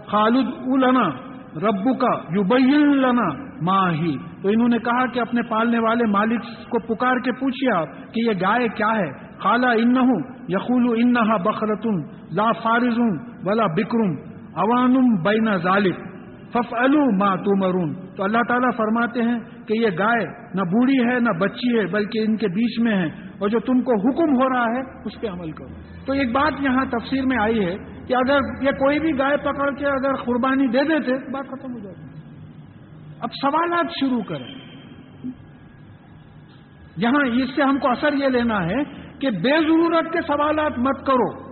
خالد 0.07 0.47
النا 0.67 1.09
ربو 1.57 1.95
کا 1.95 2.13
یو 2.37 2.95
لنا 2.95 3.29
ماں 3.63 3.93
ہی۔ 3.93 4.17
تو 4.43 4.49
انہوں 4.49 4.69
نے 4.69 4.79
کہا 4.79 5.07
کہ 5.07 5.21
اپنے 5.21 5.43
پالنے 5.43 5.79
والے 5.79 6.05
مالک 6.07 6.41
کو 6.43 6.95
پکار 6.95 7.17
کے 7.17 7.33
پوچھیے 7.33 7.77
آپ 7.77 8.15
کہ 8.15 8.21
یہ 8.27 8.31
گائے 8.31 8.69
کیا 8.69 8.99
ہے۔ 8.99 9.11
خالہ 9.39 9.67
ان 9.67 9.95
یقول 10.49 11.03
انہا 11.05 11.37
بخرتن 11.37 12.01
لا 12.37 12.53
فارزوں 12.53 13.11
ولا 13.45 13.67
بکرم 13.67 14.31
اوانم 14.55 15.23
بینا 15.23 15.57
ظالب 15.57 15.95
فف 16.53 16.75
الو 16.75 17.19
ماں 17.19 17.37
تمرون 17.37 17.95
تو 18.17 18.25
اللہ 18.25 18.39
تعالیٰ 18.49 18.71
فرماتے 18.77 19.23
ہیں 19.23 19.39
کہ 19.67 19.79
یہ 19.79 19.89
گائے 19.99 20.27
نہ 20.55 20.63
بوڑھی 20.63 20.99
ہے 20.99 21.21
نہ 21.21 21.39
بچی 21.41 21.79
ہے، 21.79 21.87
بلکہ 21.87 22.19
ان 22.19 22.37
کے 22.37 22.49
بیچ 22.49 22.81
میں 22.81 22.97
ہے۔ 22.97 23.30
اور 23.41 23.49
جو 23.49 23.61
تم 23.61 23.81
کو 23.81 23.93
حکم 23.93 24.37
ہو 24.37 24.49
رہا 24.49 24.65
ہے، 24.65 25.03
اس 25.05 25.21
پہ 25.21 25.27
عمل 25.27 25.51
کرو۔ 25.51 25.69
تو 26.07 26.13
ایک 26.13 26.33
بات 26.33 26.53
یہاں 26.61 26.85
تفسیر 26.85 27.27
میں 27.27 27.37
آئی 27.41 27.65
ہے 27.65 27.77
کہ 28.07 28.15
اگر 28.15 28.39
یہ 28.63 28.71
کوئی 28.71 28.99
بھی 28.99 29.19
گائے 29.19 29.37
پکڑ 29.37 29.75
کے 29.75 29.87
اگر 29.87 30.15
قربانی 30.15 30.67
دے 30.67 30.79
دیتے، 30.79 31.31
بات 31.31 31.47
ختم 31.47 31.73
ہو 31.73 31.79
جاتی۔ 31.79 32.01
اب 33.21 33.29
سوالات 33.43 33.87
شروع 34.01 34.23
کریں۔ 34.23 34.55
یہاں 36.97 37.27
اس 37.27 37.51
سے 37.57 37.63
ہم 37.63 37.79
کو 37.79 37.91
اثر 37.91 38.13
یہ 38.13 38.27
لینا 38.27 38.65
ہے 38.65 38.85
کہ 39.19 39.31
بے 39.31 39.51
ضرورت 39.51 40.13
کے 40.13 40.21
سوالات 40.21 40.79
مت 40.79 41.07
کرو۔ 41.07 41.51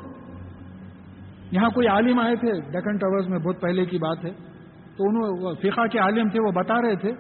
یہاں 1.53 1.71
کوئی 1.71 1.87
عالم 1.87 2.19
آئے 2.19 2.37
تھے 2.37 2.53
ڈیکن 2.53 2.97
ٹاورز 2.97 3.29
میں 3.29 3.39
بہت 3.39 3.61
پہلے 3.61 3.85
کی 3.85 3.99
بات 3.99 4.25
ہے۔ 4.25 4.31
تو 4.97 5.09
انہوں 5.09 5.55
فقہ 5.55 5.87
کے 5.87 5.99
عالم 5.99 6.29
تھے، 6.29 6.41
وہ 6.41 6.53
بتا 6.53 6.83
رہے 6.83 6.97
تھے 6.97 7.13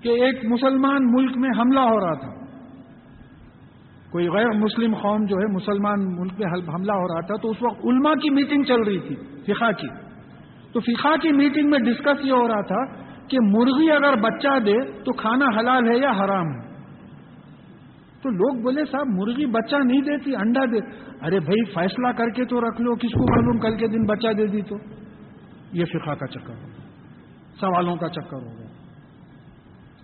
کہ 0.00 0.08
ایک 0.08 0.44
مسلمان 0.44 1.12
ملک 1.12 1.36
میں 1.36 1.50
حملہ 1.60 1.80
ہو 1.80 2.00
رہا 2.00 2.14
تھا۔ 2.14 2.43
کوئی 4.14 4.28
غیر 4.28 4.48
مسلم 4.48 4.94
قوم 4.94 5.24
جو 5.24 5.36
ہے 5.36 5.46
مسلمان 5.52 6.04
ملک 6.20 6.32
میں 6.38 6.74
حملہ 6.74 6.92
ہو 6.92 7.14
رہا 7.14 7.20
تھا 7.20 7.36
تو 7.36 7.50
اس 7.50 7.56
وقت 7.62 7.80
علماء 7.84 8.14
کی 8.14 8.30
میٹنگ 8.30 8.62
چل 8.62 8.82
رہی 8.82 8.98
تھی، 8.98 9.14
فقہ 9.42 9.72
کی۔ 9.72 9.88
تو 10.72 10.80
فقہ 10.80 11.16
کی 11.22 11.32
میٹنگ 11.32 11.70
میں 11.70 11.78
ڈسکس 11.78 12.24
یہ 12.24 12.32
ہو 12.32 12.48
رہا 12.48 12.60
تھا 12.60 12.84
کہ 13.28 13.38
مرغی 13.40 13.90
اگر 13.90 14.16
بچہ 14.16 14.58
دے 14.58 14.92
تو 15.02 15.12
کھانا 15.12 15.60
حلال 15.60 15.88
ہے 15.88 15.98
یا 15.98 16.10
حرام 16.10 16.46
ہے۔ 16.46 16.74
تو 18.22 18.30
لوگ 18.30 18.62
بولے، 18.62 18.84
صاحب، 18.84 19.06
مرغی 19.06 19.46
بچہ 19.46 19.76
نہیں 19.76 20.00
دیتی، 20.00 20.36
انڈا 20.36 20.64
دے۔ 20.64 20.78
ارے 21.26 21.40
بھائی، 21.40 21.64
فیصلہ 21.64 22.08
کر 22.08 22.30
کے 22.30 22.44
تو 22.44 22.60
رکھ 22.60 22.80
لو، 22.80 22.94
کس 22.94 23.12
کو 23.12 23.34
معلوم 23.34 23.58
کل 23.58 23.76
کے 23.76 23.86
دن 23.86 24.04
بچہ 24.04 24.32
دے 24.32 24.46
دی 24.46 24.62
تو۔ 24.62 24.76
یہ 25.72 25.84
فقہ 25.84 26.10
کا 26.10 26.26
چکر 26.26 26.54
ہوگا 26.54 26.82
سوالوں 27.60 27.96
کا 27.96 28.08
چکر 28.08 28.36
ہوگا 28.36 28.73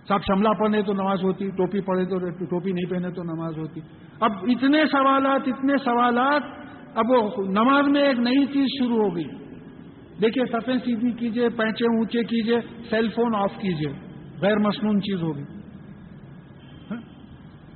سب 0.07 0.17
شملہ 0.27 0.49
پڑھنے 0.59 0.81
تو 0.81 0.93
نماز 0.93 1.23
ہوتی، 1.23 1.49
ٹوپی 1.49 1.81
پڑھے 1.81 2.05
تو 2.05 2.45
ٹوپی 2.45 2.71
نہیں 2.71 2.89
پہنے 2.89 3.11
تو 3.11 3.23
نماز 3.23 3.57
ہوتی۔ 3.57 3.81
اب 4.19 4.31
اتنے 4.47 4.85
سوالات 4.91 5.41
اتنے 5.47 5.73
سوالات، 5.77 6.41
اب 6.95 7.05
وہ 7.09 7.29
نماز 7.37 7.87
میں 7.87 8.01
ایک 8.01 8.19
نئی 8.19 8.45
چیز 8.45 8.65
شروع 8.79 9.03
ہو 9.03 9.15
گئی۔ 9.15 9.23
دیکھیے 10.21 10.45
سفید 10.45 10.83
سیدھی 10.85 11.11
کیجیے 11.11 11.49
پینچے 11.49 11.85
اونچے 11.85 12.23
کیجیے 12.23 12.57
سیل 12.89 13.07
فون 13.09 13.35
آف 13.35 13.51
کیجیے 13.57 13.93
غیر 14.41 14.57
مصنون 14.57 15.01
چیز 15.01 15.21
ہوگی 15.21 15.43
ہاں؟ 16.91 16.97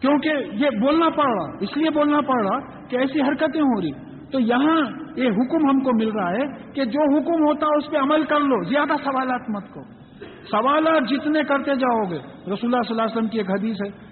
کیونکہ 0.02 0.30
یہ 0.53 0.69
بولنا 0.69 1.10
پڑ 1.10 1.27
رہا، 1.27 1.57
اس 1.61 1.77
لیے 1.77 1.89
بولنا 1.89 2.22
پڑ 2.22 2.47
رہا 2.47 2.60
کہ 2.88 2.95
ایسی 2.95 3.22
حرکتیں 3.22 3.61
ہو 3.61 3.81
رہی۔ 3.81 3.91
تو 4.31 4.39
یہاں 4.39 4.81
یہ 5.15 5.30
حکم 5.30 5.69
ہم 5.69 5.80
کو 5.80 5.91
مل 5.93 6.10
رہا 6.11 6.31
ہے 6.31 6.72
کہ 6.73 6.85
جو 6.85 7.18
حکم 7.18 7.45
ہوتا 7.47 7.65
ہے 7.65 7.77
اس 7.77 7.91
پہ 7.91 7.97
عمل 7.97 8.23
کر 8.23 8.39
لو، 8.39 8.64
زیادہ 8.64 8.93
سوالات 9.03 9.49
مت 9.49 9.73
کرو۔ 9.73 10.05
سوالات 10.51 11.09
جتنے 11.09 11.43
کرتے 11.43 11.76
جاؤ 11.76 12.03
گے۔ 12.09 12.17
رسول 12.26 12.45
اللہ 12.45 12.81
صلی 12.81 12.91
اللہ 12.91 13.01
علیہ 13.01 13.17
وسلم 13.17 13.27
کی 13.27 13.38
ایک 13.38 13.49
حدیث 13.49 13.77
ہے۔ 13.85 14.05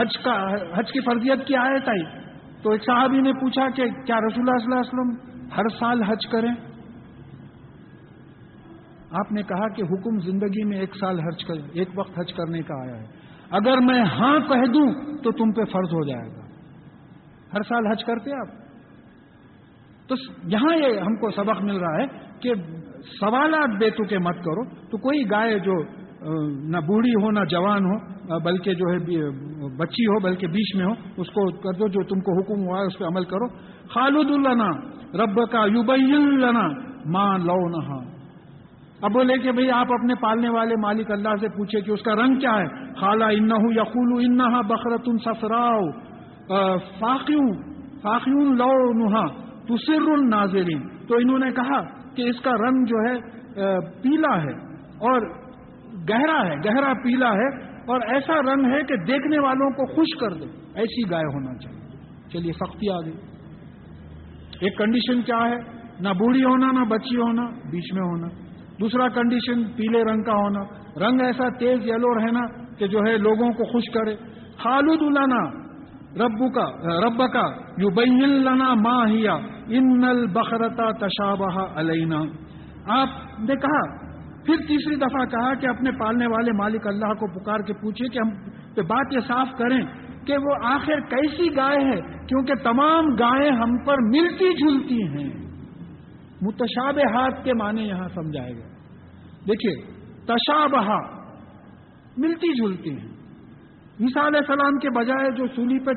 حج 0.00 0.18
کا 0.24 0.54
حج 0.78 0.92
کی 0.92 1.00
فرضیت 1.00 1.46
کی 1.46 1.56
آیت 1.56 1.88
آئی۔ 1.88 2.26
تو 2.62 2.70
ایک 2.70 2.84
صحابی 2.84 3.20
نے 3.20 3.32
پوچھا 3.32 3.70
کہ 3.70 3.84
کیا 3.84 4.16
رسول 4.16 4.48
اللہ 4.48 4.58
صلی 4.58 4.74
اللہ 4.74 4.80
علیہ 4.80 5.00
وسلم 5.00 5.48
ہر 5.56 5.68
سال 5.68 6.02
حج 6.02 6.26
کریں؟ 6.26 6.54
آپ 9.10 9.32
نے 9.32 9.42
کہا 9.42 9.68
کہ 9.68 9.82
حکم 9.82 10.18
زندگی 10.18 10.64
میں 10.64 10.78
ایک 10.78 10.96
سال 11.00 11.20
حج 11.20 11.44
کر 11.44 11.54
ایک 11.72 11.88
وقت 11.94 12.18
حج 12.18 12.32
کرنے 12.32 12.62
کا 12.62 12.74
آیا 12.74 13.00
ہے۔ 13.00 13.06
اگر 13.50 13.78
میں 13.78 14.02
ہاں 14.02 14.38
کہہ 14.38 14.72
دوں 14.72 15.16
تو 15.16 15.32
تم 15.32 15.52
پہ 15.52 15.64
فرض 15.64 15.94
ہو 15.94 16.04
جائے 16.04 16.28
گا۔ 16.28 16.46
ہر 17.54 17.62
سال 17.62 17.86
حج 17.86 18.04
کرتے 18.04 18.30
آپ؟ 18.32 18.66
تو 20.08 20.14
یہاں 20.44 20.76
یہ 20.76 21.00
ہم 21.00 21.16
کو 21.16 21.30
سبق 21.30 21.62
مل 21.62 21.76
رہا 21.76 22.02
ہے 22.02 22.06
کہ 22.40 22.54
سوالات 23.10 23.76
بے 23.80 23.90
کے 24.08 24.18
مت 24.18 24.38
کرو۔ 24.44 24.64
تو 24.90 24.98
کوئی 24.98 25.22
گائے 25.30 25.58
جو 25.58 25.74
نہ 26.70 26.80
بوڑھی 26.86 27.14
ہو، 27.22 27.30
نہ 27.30 27.44
جوان 27.50 27.84
ہو 27.84 28.38
بلکہ 28.44 28.74
جو 28.74 28.92
ہے 28.92 28.98
بچی 29.78 30.06
ہو، 30.06 30.18
بلکہ 30.22 30.46
بیچ 30.46 30.74
میں 30.76 30.86
ہو، 30.86 30.92
اس 31.16 31.28
کو 31.28 31.44
کر 31.62 31.78
دو 31.78 31.88
جو 31.88 32.02
تم 32.02 32.20
کو 32.20 32.36
حکم 32.38 32.66
ہوا 32.66 32.80
ہے، 32.80 32.86
اس 32.86 32.98
پہ 32.98 33.04
عمل 33.04 33.24
کرو۔ 33.24 33.46
خالد 33.94 34.30
اللہ 34.30 35.16
رب 35.16 35.40
کا 35.52 35.64
یوبئی 35.72 36.12
لنا 36.36 36.66
ماں 37.06 37.38
لو 37.38 37.58
نہ 37.68 37.82
اب 39.02 39.12
بولے 39.12 39.36
کہ 39.38 39.52
بھئی 39.52 39.70
آپ 39.70 39.92
اپنے 39.92 40.14
پالنے 40.14 40.48
والے 40.48 40.76
مالک 40.76 41.10
اللہ 41.10 41.36
سے 41.40 41.48
پوچھے 41.48 41.80
کہ 41.80 41.90
اس 41.90 42.02
کا 42.02 42.14
رنگ 42.14 42.38
کیا 42.38 42.54
ہے۔ 42.54 42.94
خالہ 43.00 43.24
ان 43.24 43.50
یقول 43.76 44.12
انہا 44.18 44.60
بخرت 44.60 45.08
سفراؤ 45.24 45.82
فاقیوں 46.98 47.48
فاقیوں 48.02 48.44
لو 48.54 48.72
نہا 48.92 49.26
تسر 49.68 50.08
الناظرین 50.12 50.80
تو 51.06 51.16
انہوں 51.16 51.38
نے 51.38 51.50
کہا 51.50 51.80
کہ 52.16 52.22
اس 52.22 52.40
کا 52.40 52.50
رنگ 52.50 52.84
جو 52.84 52.96
ہے 53.08 53.36
پیلا 54.02 54.42
ہے 54.42 54.74
اور 54.82 55.20
گہرا 56.10 56.46
ہے، 56.46 56.54
گہرا 56.56 56.92
پیلا 56.92 57.32
ہے 57.32 57.66
اور 57.72 58.00
ایسا 58.00 58.34
رنگ 58.34 58.72
ہے 58.72 58.82
کہ 58.82 58.96
دیکھنے 58.96 59.38
والوں 59.38 59.70
کو 59.70 59.94
خوش 59.94 60.18
کر 60.20 60.30
دے۔ 60.30 60.44
ایسی 60.74 61.10
گائے 61.10 61.24
ہونا 61.24 61.54
چاہیے۔ 61.54 61.80
چلیے، 62.32 62.52
سختی 62.52 62.90
آ 62.90 63.00
گئی۔ 63.04 63.16
ایک 64.60 64.78
کنڈیشن 64.78 65.22
کیا 65.22 65.38
ہے؟ 65.48 65.56
نہ 66.00 66.08
بوڑھی 66.08 66.44
ہونا، 66.44 66.72
نہ 66.72 66.84
بچی 66.84 67.16
ہونا، 67.16 67.42
بیچ 67.42 67.92
میں 67.94 68.02
ہونا۔ 68.02 68.28
دوسرا 68.80 69.08
کنڈیشن 69.08 69.64
پیلے 69.64 70.04
رنگ 70.04 70.22
کا 70.22 70.32
ہونا۔ 70.32 70.60
رنگ 71.08 71.20
ایسا 71.20 71.48
تیز 71.48 71.86
یلو 71.86 72.18
رہنا 72.18 72.74
کہ 72.74 72.86
جو 72.86 72.98
ہے، 73.06 73.18
لوگوں 73.18 73.50
کو 73.50 73.72
خوش 73.72 73.94
کرے۔ 73.94 74.16
خالد 74.58 75.02
النا 75.02 75.65
رب 76.16 76.54
کا 76.54 76.64
رب 77.06 77.32
کا 77.32 77.44
یو 77.78 77.90
لنا 78.26 78.74
ماں 78.74 79.06
ان 79.68 80.04
البخرتا 80.04 80.90
تشابہ 80.90 81.66
علینا۔ 81.74 82.20
آپ 82.86 83.08
نے 83.40 83.56
کہا، 83.56 84.06
پھر 84.44 84.56
تیسری 84.56 84.96
دفعہ 84.96 85.24
کہا 85.24 85.54
کہ 85.54 85.66
اپنے 85.66 85.90
پالنے 85.90 86.26
والے 86.26 86.52
مالک 86.52 86.86
اللہ 86.86 87.06
کو 87.06 87.40
پکار 87.40 87.58
کے 87.58 87.72
پوچھے 87.72 88.08
کہ 88.08 88.18
ہم 88.18 88.30
پہ 88.74 88.82
بات 88.82 89.12
یہ 89.12 89.20
صاف 89.20 89.48
کریں 89.58 89.86
کہ 90.26 90.36
وہ 90.38 90.54
آخر 90.64 91.00
کیسی 91.00 91.56
گائے 91.56 91.78
ہے، 91.78 92.00
کیونکہ 92.00 92.54
تمام 92.54 93.04
گائے 93.06 93.50
ہم 93.50 93.78
پر 93.86 93.94
ملتی 94.00 94.52
جلتی 94.54 95.02
ہیں۔ 95.02 95.46
متشاب 96.42 96.98
ہاتھ 96.98 97.44
کے 97.44 97.52
معنی 97.52 97.82
یہاں 97.82 98.08
سمجھائے 98.08 98.52
گئے۔ 98.52 98.70
دیکھیے، 99.48 99.92
تشابہ 100.26 100.98
ملتی 102.16 102.52
جلتی 102.52 102.90
ہیں۔ 102.90 103.15
عیسیٰ 104.00 104.26
علیہ 104.26 104.40
السلام 104.48 104.78
کے 104.78 104.90
بجائے 104.90 105.30
جو 105.30 105.46
سولی 105.56 105.78
پہ 105.78 105.92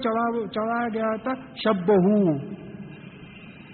چڑھایا 0.46 0.88
گیا 0.94 1.16
تھا 1.16 1.32
شب 1.56 1.76
بہو 1.88 2.32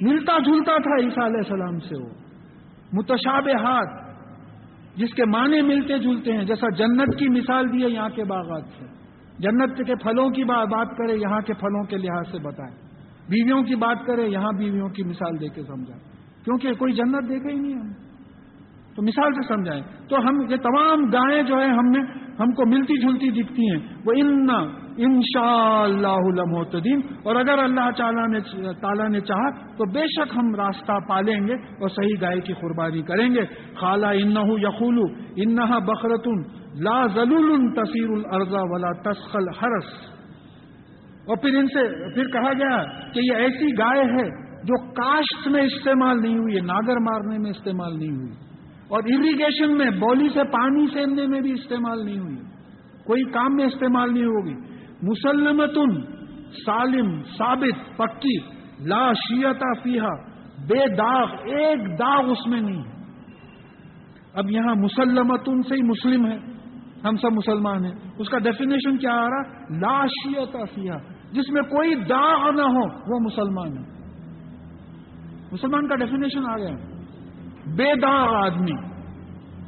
ملتا 0.02 0.39
جلتا 0.39 0.77
تھا 0.77 1.06
عیسیٰ 1.06 1.23
علیہ 1.23 1.38
السلام 1.38 1.80
سے 1.80 2.03
وہ۔ 2.03 2.10
متشاب 2.93 3.49
ہاتھ 3.49 4.06
جس 4.95 5.14
کے 5.14 5.26
معنی 5.26 5.61
ملتے 5.61 5.97
جلتے 5.97 6.34
ہیں۔ 6.34 6.43
جیسا 6.43 6.69
جنت 6.69 7.18
کی 7.19 7.30
مثال 7.30 7.73
دی 7.73 7.84
ہے، 7.84 7.89
یہاں 7.89 8.10
کے 8.10 8.23
باغات 8.23 8.64
سے۔ 8.80 8.85
جنت 9.39 9.77
کے 9.77 9.95
پھلوں 9.95 10.30
کی 10.30 10.43
بات 10.43 10.88
کرے، 10.97 11.15
یہاں 11.15 11.41
کے 11.41 11.53
پھلوں 11.53 11.84
کے 11.84 11.97
لحاظ 11.97 12.31
سے 12.31 12.38
بتائیں۔ 12.38 12.76
بیویوں 13.30 13.64
کی 13.64 13.76
بات 13.76 13.97
کرے، 14.06 14.27
یہاں 14.27 14.52
بیویوں 14.57 14.89
کی 14.89 15.03
مثال 15.03 15.41
دے 15.41 15.47
کے 15.47 15.64
سمجھائیں۔ 15.64 16.03
کیونکہ 16.43 16.73
کوئی 16.73 16.93
جنت 16.93 17.30
دیکھا 17.30 17.49
ہی 17.49 17.60
نہیں 17.60 17.73
ہم۔ 17.73 17.91
تو 18.95 19.02
مثال 19.02 19.34
سے 19.34 19.47
سمجھائیں۔ 19.47 19.84
تو 20.10 20.15
ہم 20.15 20.41
یہ 20.49 20.56
تمام 20.56 21.03
گائیں 21.03 21.43
جو 21.43 21.57
ہیں، 21.57 21.73
ہم 21.73 21.85
نے 21.85 22.24
ہم 22.40 22.52
کو 22.52 22.66
ملتی 22.66 22.98
جلتی 22.98 23.30
دکھتی 23.41 23.70
ہیں۔ 23.72 23.80
وہ 24.06 24.14
ان 24.16 24.49
ان 24.98 25.20
شاء 25.22 25.84
اللہ 25.84 26.26
اور 27.24 27.36
اگر 27.36 27.57
اللہ 27.57 27.90
تعالیٰ 27.98 28.28
نے 28.28 28.40
تعالیٰ 28.74 29.10
نے 29.10 29.20
چاہا 29.20 29.49
تو 29.49 29.86
بے 29.91 30.03
شک 30.07 30.38
ہم 30.38 30.56
راستہ 30.56 30.98
پالیں 31.07 31.48
گے 31.48 31.53
اور 31.53 31.90
صحیح 31.90 32.16
گائے 32.22 32.40
کی 32.40 32.53
قربانی 32.53 33.02
کریں 33.02 33.30
گے۔ 33.30 33.45
خالہ 33.76 34.06
ان 34.06 34.32
یقول 34.62 34.99
انہا 35.36 35.80
بخرتن 35.80 36.41
لا 36.84 37.06
ضلول 37.07 37.68
تصیر 37.74 38.10
الرضا 38.10 38.64
ولا 38.64 38.91
تسخل 39.02 39.49
ہرس 39.62 39.91
اور 41.28 41.38
پھر 41.38 41.57
ان 41.57 41.68
سے 41.68 41.84
پھر 42.14 42.28
کہا 42.30 42.53
گیا 42.53 42.84
کہ 43.14 43.20
یہ 43.24 43.36
ایسی 43.36 43.72
گائے 43.78 44.03
ہے 44.03 44.28
جو 44.64 44.91
کاشت 44.94 45.48
میں 45.48 45.62
استعمال 45.62 46.22
نہیں 46.22 46.38
ہوئی 46.38 46.56
ہے 46.56 46.62
ناگر 46.62 46.99
مارنے 46.99 47.38
میں 47.38 47.52
استعمال 47.52 47.98
نہیں 47.99 48.12
ہوئی۔ 48.12 48.45
اور 48.88 48.99
اریگیشن 48.99 49.78
میں 49.78 49.90
بولی 49.90 50.30
سے 50.30 50.44
پانی 50.44 50.88
سیننے 50.94 51.28
میں 51.28 51.41
بھی 51.41 51.52
استعمال 51.52 52.06
نہیں 52.06 52.20
ہوئی۔ 52.20 52.36
کوئی 53.06 53.24
کام 53.24 53.56
میں 53.56 53.66
استعمال 53.66 54.14
نہیں 54.14 54.26
ہوگی۔ 54.26 54.56
مسلمتن، 55.02 56.02
سالم، 56.66 57.24
ثابت، 57.38 57.98
پکی، 57.98 58.38
لا 58.80 59.14
شیتا 59.14 59.74
فیحا 59.84 60.36
بے 60.68 60.95
داغ، 60.95 61.32
ایک 61.32 61.99
داغ 61.99 62.32
اس 62.32 62.48
میں 62.48 62.62
نہیں۔ 62.62 62.84
ہے 62.84 62.95
اب 64.34 64.52
یہاں 64.52 64.76
مسلمتن 64.76 65.62
سے 65.62 65.76
ہی 65.76 65.84
مسلم 65.84 66.28
ہے۔ 66.28 66.38
ہم 67.03 67.16
سب 67.16 67.32
مسلمان 67.32 67.86
ہیں۔ 67.86 67.94
اس 68.18 68.30
کا 68.30 68.38
ڈیفینیشن 68.38 68.98
کیا 68.98 69.14
آ 69.14 69.30
رہا؟ 69.30 69.41
لا 69.70 70.06
شیتا 70.06 70.66
فیحا 70.76 70.98
جس 71.32 71.49
میں 71.49 71.62
کوئی 71.62 71.95
داغ 71.95 72.52
نہ 72.56 72.62
ہو، 72.62 73.14
وہ 73.14 73.20
مسلمان 73.20 73.78
ہے۔ 73.78 73.84
مسلمان 75.52 75.88
کا 75.88 75.95
ڈیفینیشن 75.95 76.49
آ 76.49 76.57
گیا۔ 76.57 76.95
بے 77.68 78.00
داغ 78.02 78.36
آدمی۔ 78.36 78.76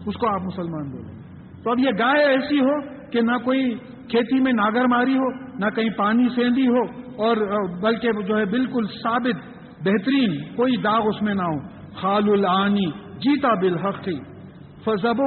اس 0.06 0.16
کو 0.16 0.28
آپ 0.28 0.42
مسلمان 0.42 0.92
بولیں۔ 0.92 1.18
تو 1.64 1.72
اب 1.72 1.80
یہ 1.80 1.90
گائے 2.00 2.26
ایسی 2.26 2.60
ہو 2.60 2.82
کہ 3.12 3.22
نہ 3.22 3.38
کوئی 3.38 3.76
کھیتی 4.10 4.40
میں 4.40 4.54
ناگر 4.54 4.86
ماری 4.86 5.18
ہو، 5.18 5.56
نہ 5.60 5.70
کہیں 5.70 5.90
پانی 5.90 6.30
سیندی 6.36 6.68
ہو، 6.68 6.82
اور 7.24 7.36
بلکہ 7.82 8.12
جو 8.28 8.38
ہے 8.38 8.46
بالکل 8.46 8.86
ثابت، 9.04 9.36
بہترین 9.86 10.56
کوئی 10.56 10.78
داغ 10.78 11.08
اس 11.08 11.22
میں 11.22 11.34
نہ 11.34 11.42
ہو۔ 11.42 11.78
خال 12.02 12.24
العانی 12.30 12.86
جیتا 13.18 13.54
بالحق۔ 13.54 14.10
فضب 14.84 15.22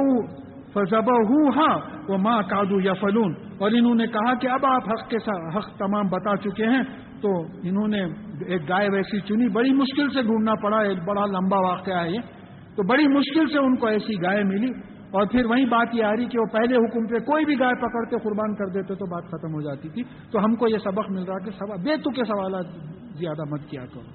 فضب 0.73 1.11
ہاں 1.55 1.79
وہ 2.07 2.17
ماں 2.17 2.41
کادو 2.41 2.81
یا 2.81 2.93
فلون 2.93 3.33
اور 3.59 3.71
انہوں 3.71 3.95
نے 3.95 4.07
کہا 4.07 4.33
کہ 4.33 4.47
اب 4.47 4.65
آپ 4.65 4.81
حق 4.89 5.09
کے 5.09 5.19
ساتھ 5.19 5.57
حق 5.57 5.77
تمام 5.77 6.07
بتا 6.07 6.37
چکے 6.37 6.65
ہیں۔ 6.65 6.83
تو 7.21 7.41
انہوں 7.41 7.87
نے 7.87 8.03
ایک 8.45 8.69
گائے 8.69 8.87
ویسی 8.93 9.19
چنی، 9.19 9.47
بڑی 9.47 9.73
مشکل 9.73 10.09
سے 10.09 10.21
ڈھونڈنا 10.21 10.55
پڑا، 10.55 10.77
ایک 10.77 10.97
بڑا 11.07 11.25
لمبا 11.25 11.59
واقعہ 11.59 12.03
ہے 12.03 12.09
یہ۔ 12.09 12.19
تو 12.75 12.83
بڑی 12.85 13.07
مشکل 13.09 13.47
سے 13.47 13.59
ان 13.59 13.75
کو 13.75 13.87
ایسی 13.87 14.21
گائے 14.21 14.43
ملی 14.45 14.71
اور 15.11 15.25
پھر 15.27 15.45
وہی 15.45 15.65
بات 15.65 15.95
یہ 15.95 16.03
آ 16.03 16.11
رہی 16.15 16.25
کہ 16.25 16.39
وہ 16.39 16.45
پہلے 16.51 16.77
حکم 16.77 17.07
پہ 17.07 17.19
کوئی 17.25 17.45
بھی 17.45 17.59
گائے 17.59 17.79
پکڑ 17.79 18.03
کے 18.05 18.19
قربان 18.23 18.53
کر 18.55 18.69
دیتے 18.73 18.95
تو 18.95 19.05
بات 19.05 19.25
ختم 19.27 19.53
ہو 19.53 19.61
جاتی 19.61 19.89
تھی 19.89 20.03
تو 20.31 20.43
ہم 20.45 20.55
کو 20.55 20.67
یہ 20.67 20.83
سبق 20.83 21.09
مل 21.11 21.23
رہا 21.23 21.39
کہ 21.39 21.51
سوال 21.57 21.81
بے 21.83 21.97
تو 22.03 22.11
کے 22.11 22.25
سوالات 22.25 22.77
زیادہ 23.19 23.49
مت 23.49 23.65
کیا 23.69 23.85
کرو 23.85 24.07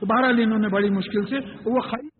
تو 0.00 0.06
بہرحال 0.06 0.42
انہوں 0.42 0.58
نے 0.58 0.68
بڑی 0.68 0.90
مشکل 0.90 1.26
سے 1.26 1.44
وہ 1.66 1.80
خرید 1.80 2.12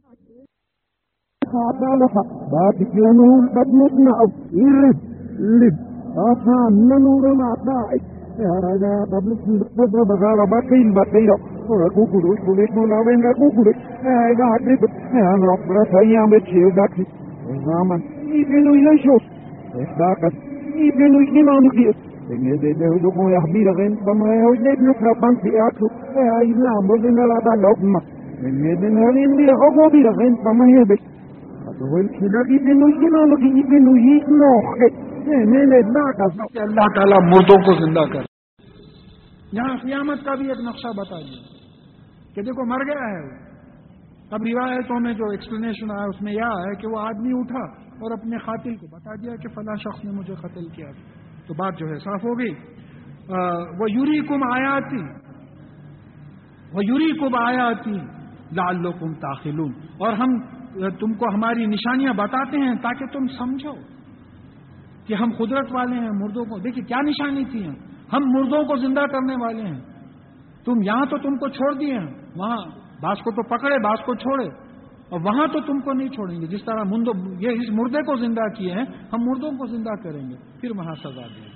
Boekeloos, 11.66 11.92
boekeloos, 11.94 12.38
nou 12.88 13.10
in 13.10 13.20
dat 13.20 13.38
boekeloos. 13.38 13.74
Hij 14.00 14.34
gaat 14.34 14.60
het. 14.64 14.90
ja, 15.12 15.36
nog, 15.36 15.60
dat 15.66 15.88
hij 15.90 16.18
aan 16.18 16.32
het 16.32 16.44
zeer 16.44 16.74
dat 16.74 16.90
is. 16.96 17.06
Ja, 17.64 17.82
man, 17.84 18.02
niet 18.24 18.48
meer 18.48 18.64
door 18.64 18.76
je 18.76 18.98
schot. 18.98 19.22
Ik 19.80 19.88
sta 19.94 20.16
het, 20.20 20.34
niet 20.74 20.94
meer 20.94 21.12
het. 21.12 21.26
je 21.26 21.32
niemand 21.32 21.72
hier. 21.72 21.94
Ik 22.28 22.40
neem 22.40 22.58
dit 22.58 22.78
heel 22.78 22.98
ook 23.02 23.14
mooi 23.14 23.34
afbieden 23.34 23.76
in, 23.76 23.98
het. 24.04 24.16
mij 24.16 24.38
houdt 24.38 24.60
niet 24.60 24.80
meer 24.80 24.94
van 24.98 25.16
bank 25.20 25.42
die 25.42 25.58
auto. 25.58 25.88
Ja, 26.14 26.40
ik 26.40 26.56
laat 26.56 26.82
me 26.82 26.96
in 26.96 27.14
de 27.14 27.26
laat 27.26 27.60
lopen, 27.60 27.90
man. 27.90 28.02
Ik 28.40 28.52
neem 28.52 28.80
dit 28.80 28.92
heel 28.92 29.14
in 29.14 29.36
de 29.36 29.66
ook 29.66 29.74
wel 29.74 29.90
bieden 29.90 30.18
in, 30.18 30.38
maar 30.42 30.56
mij 30.56 30.70
heb 30.70 30.90
ik. 30.90 31.00
Dat 31.64 31.74
wil 31.78 31.98
ik 31.98 32.32
dat 32.32 32.46
ik 32.46 32.64
ben 32.64 32.78
nog 32.78 32.98
niemand 32.98 33.38
hier, 33.38 33.56
ik 33.56 33.68
ben 33.68 33.82
nog 33.82 33.94
niet 33.94 34.26
nog. 34.26 34.76
Nee, 35.24 35.46
nee, 35.46 35.66
dat. 35.82 35.92
Dat, 35.92 36.16
dat, 36.36 36.52
dat, 37.94 37.94
dat. 37.94 38.32
کہ 42.34 42.42
دیکھو 42.42 42.66
مر 42.66 42.78
گیا 42.78 43.08
ہے 43.08 43.26
وہ۔ 43.26 43.54
اب 44.30 44.40
روایتوں 44.42 45.00
میں 45.00 45.12
جو 45.12 45.30
ایکسپلینیشن 45.30 45.90
آیا، 45.90 46.04
اس 46.04 46.22
میں 46.22 46.32
یہ 46.32 46.40
ہے 46.40 46.74
کہ 46.74 46.88
وہ 46.88 46.98
آدمی 46.98 47.30
اٹھا 47.32 47.84
اور 47.84 48.18
اپنے 48.18 48.36
قاتل 48.38 48.76
کو 48.76 48.86
بتا 48.86 49.14
دیا 49.14 49.36
کہ 49.36 49.48
فلاں 49.48 49.76
شخص 49.76 50.04
نے 50.04 50.10
مجھے 50.10 50.34
قتل 50.34 50.68
کیا۔ 50.68 50.86
تو 51.46 51.54
بات 51.54 51.78
جو 51.78 51.86
ہے 51.86 51.98
صاف 51.98 52.24
ہو 52.24 52.38
گئی۔ 52.38 52.54
وہ 53.80 53.90
یوری 53.90 54.26
کم 54.26 54.42
آیا 54.52 54.78
تھی 54.78 55.02
وہ 56.72 56.84
یوری 56.84 57.18
کم 57.18 57.34
آیا 57.34 57.72
تھی 57.82 57.92
لال 58.52 58.92
کم 58.92 59.14
تاخلون۔ 59.14 59.72
اور 59.98 60.12
ہم، 60.12 60.40
تم 60.90 61.12
کو 61.12 61.34
ہماری 61.34 61.66
نشانیاں 61.66 62.12
بتاتے 62.12 62.58
ہیں 62.58 62.74
تاکہ 62.74 63.06
تم 63.06 63.26
سمجھو 63.26 63.72
کہ 65.06 65.14
ہم 65.14 65.30
قدرت 65.32 65.72
والے 65.72 65.94
ہیں، 65.94 66.10
مردوں 66.10 66.44
کو۔ 66.44 66.58
دیکھیے 66.58 66.84
کیا 66.84 66.96
نشانی 67.00 67.44
تھی 67.44 67.68
ہم 68.12 68.20
مردوں 68.24 68.64
کو 68.64 68.76
زندہ 68.76 69.00
کرنے 69.00 69.34
والے 69.44 69.62
ہیں۔ 69.62 69.80
تم 70.64 70.82
یہاں 70.82 71.06
تو 71.06 71.18
تم 71.18 71.36
کو 71.36 71.48
چھوڑ 71.48 71.74
دیے 71.74 71.98
ہیں۔ 71.98 72.23
وہاں 72.36 72.56
باس 73.00 73.18
کو 73.18 73.30
تو 73.30 73.42
پکڑے، 73.42 73.78
باس 73.78 73.98
کو 74.06 74.14
چھوڑے۔ 74.14 74.46
اور 75.10 75.20
وہاں 75.20 75.46
تو 75.46 75.60
تم 75.60 75.80
کو 75.80 75.92
نہیں 75.92 76.08
چھوڑیں 76.08 76.40
گے۔ 76.40 76.46
جس 76.46 76.64
طرح 76.64 76.84
یہ 77.40 77.50
اس 77.50 77.70
مردے 77.70 78.02
کو 78.02 78.16
زندہ 78.16 78.40
کیے 78.56 78.72
ہیں، 78.72 78.84
ہم 79.12 79.18
مردوں 79.20 79.50
کو 79.50 79.66
زندہ 79.66 80.02
کریں 80.02 80.30
گے۔ 80.30 80.36
پھر 80.60 80.70
وہاں 80.76 80.94
سزا 80.94 81.26
دیں 81.36 81.44
گے۔ 81.44 81.53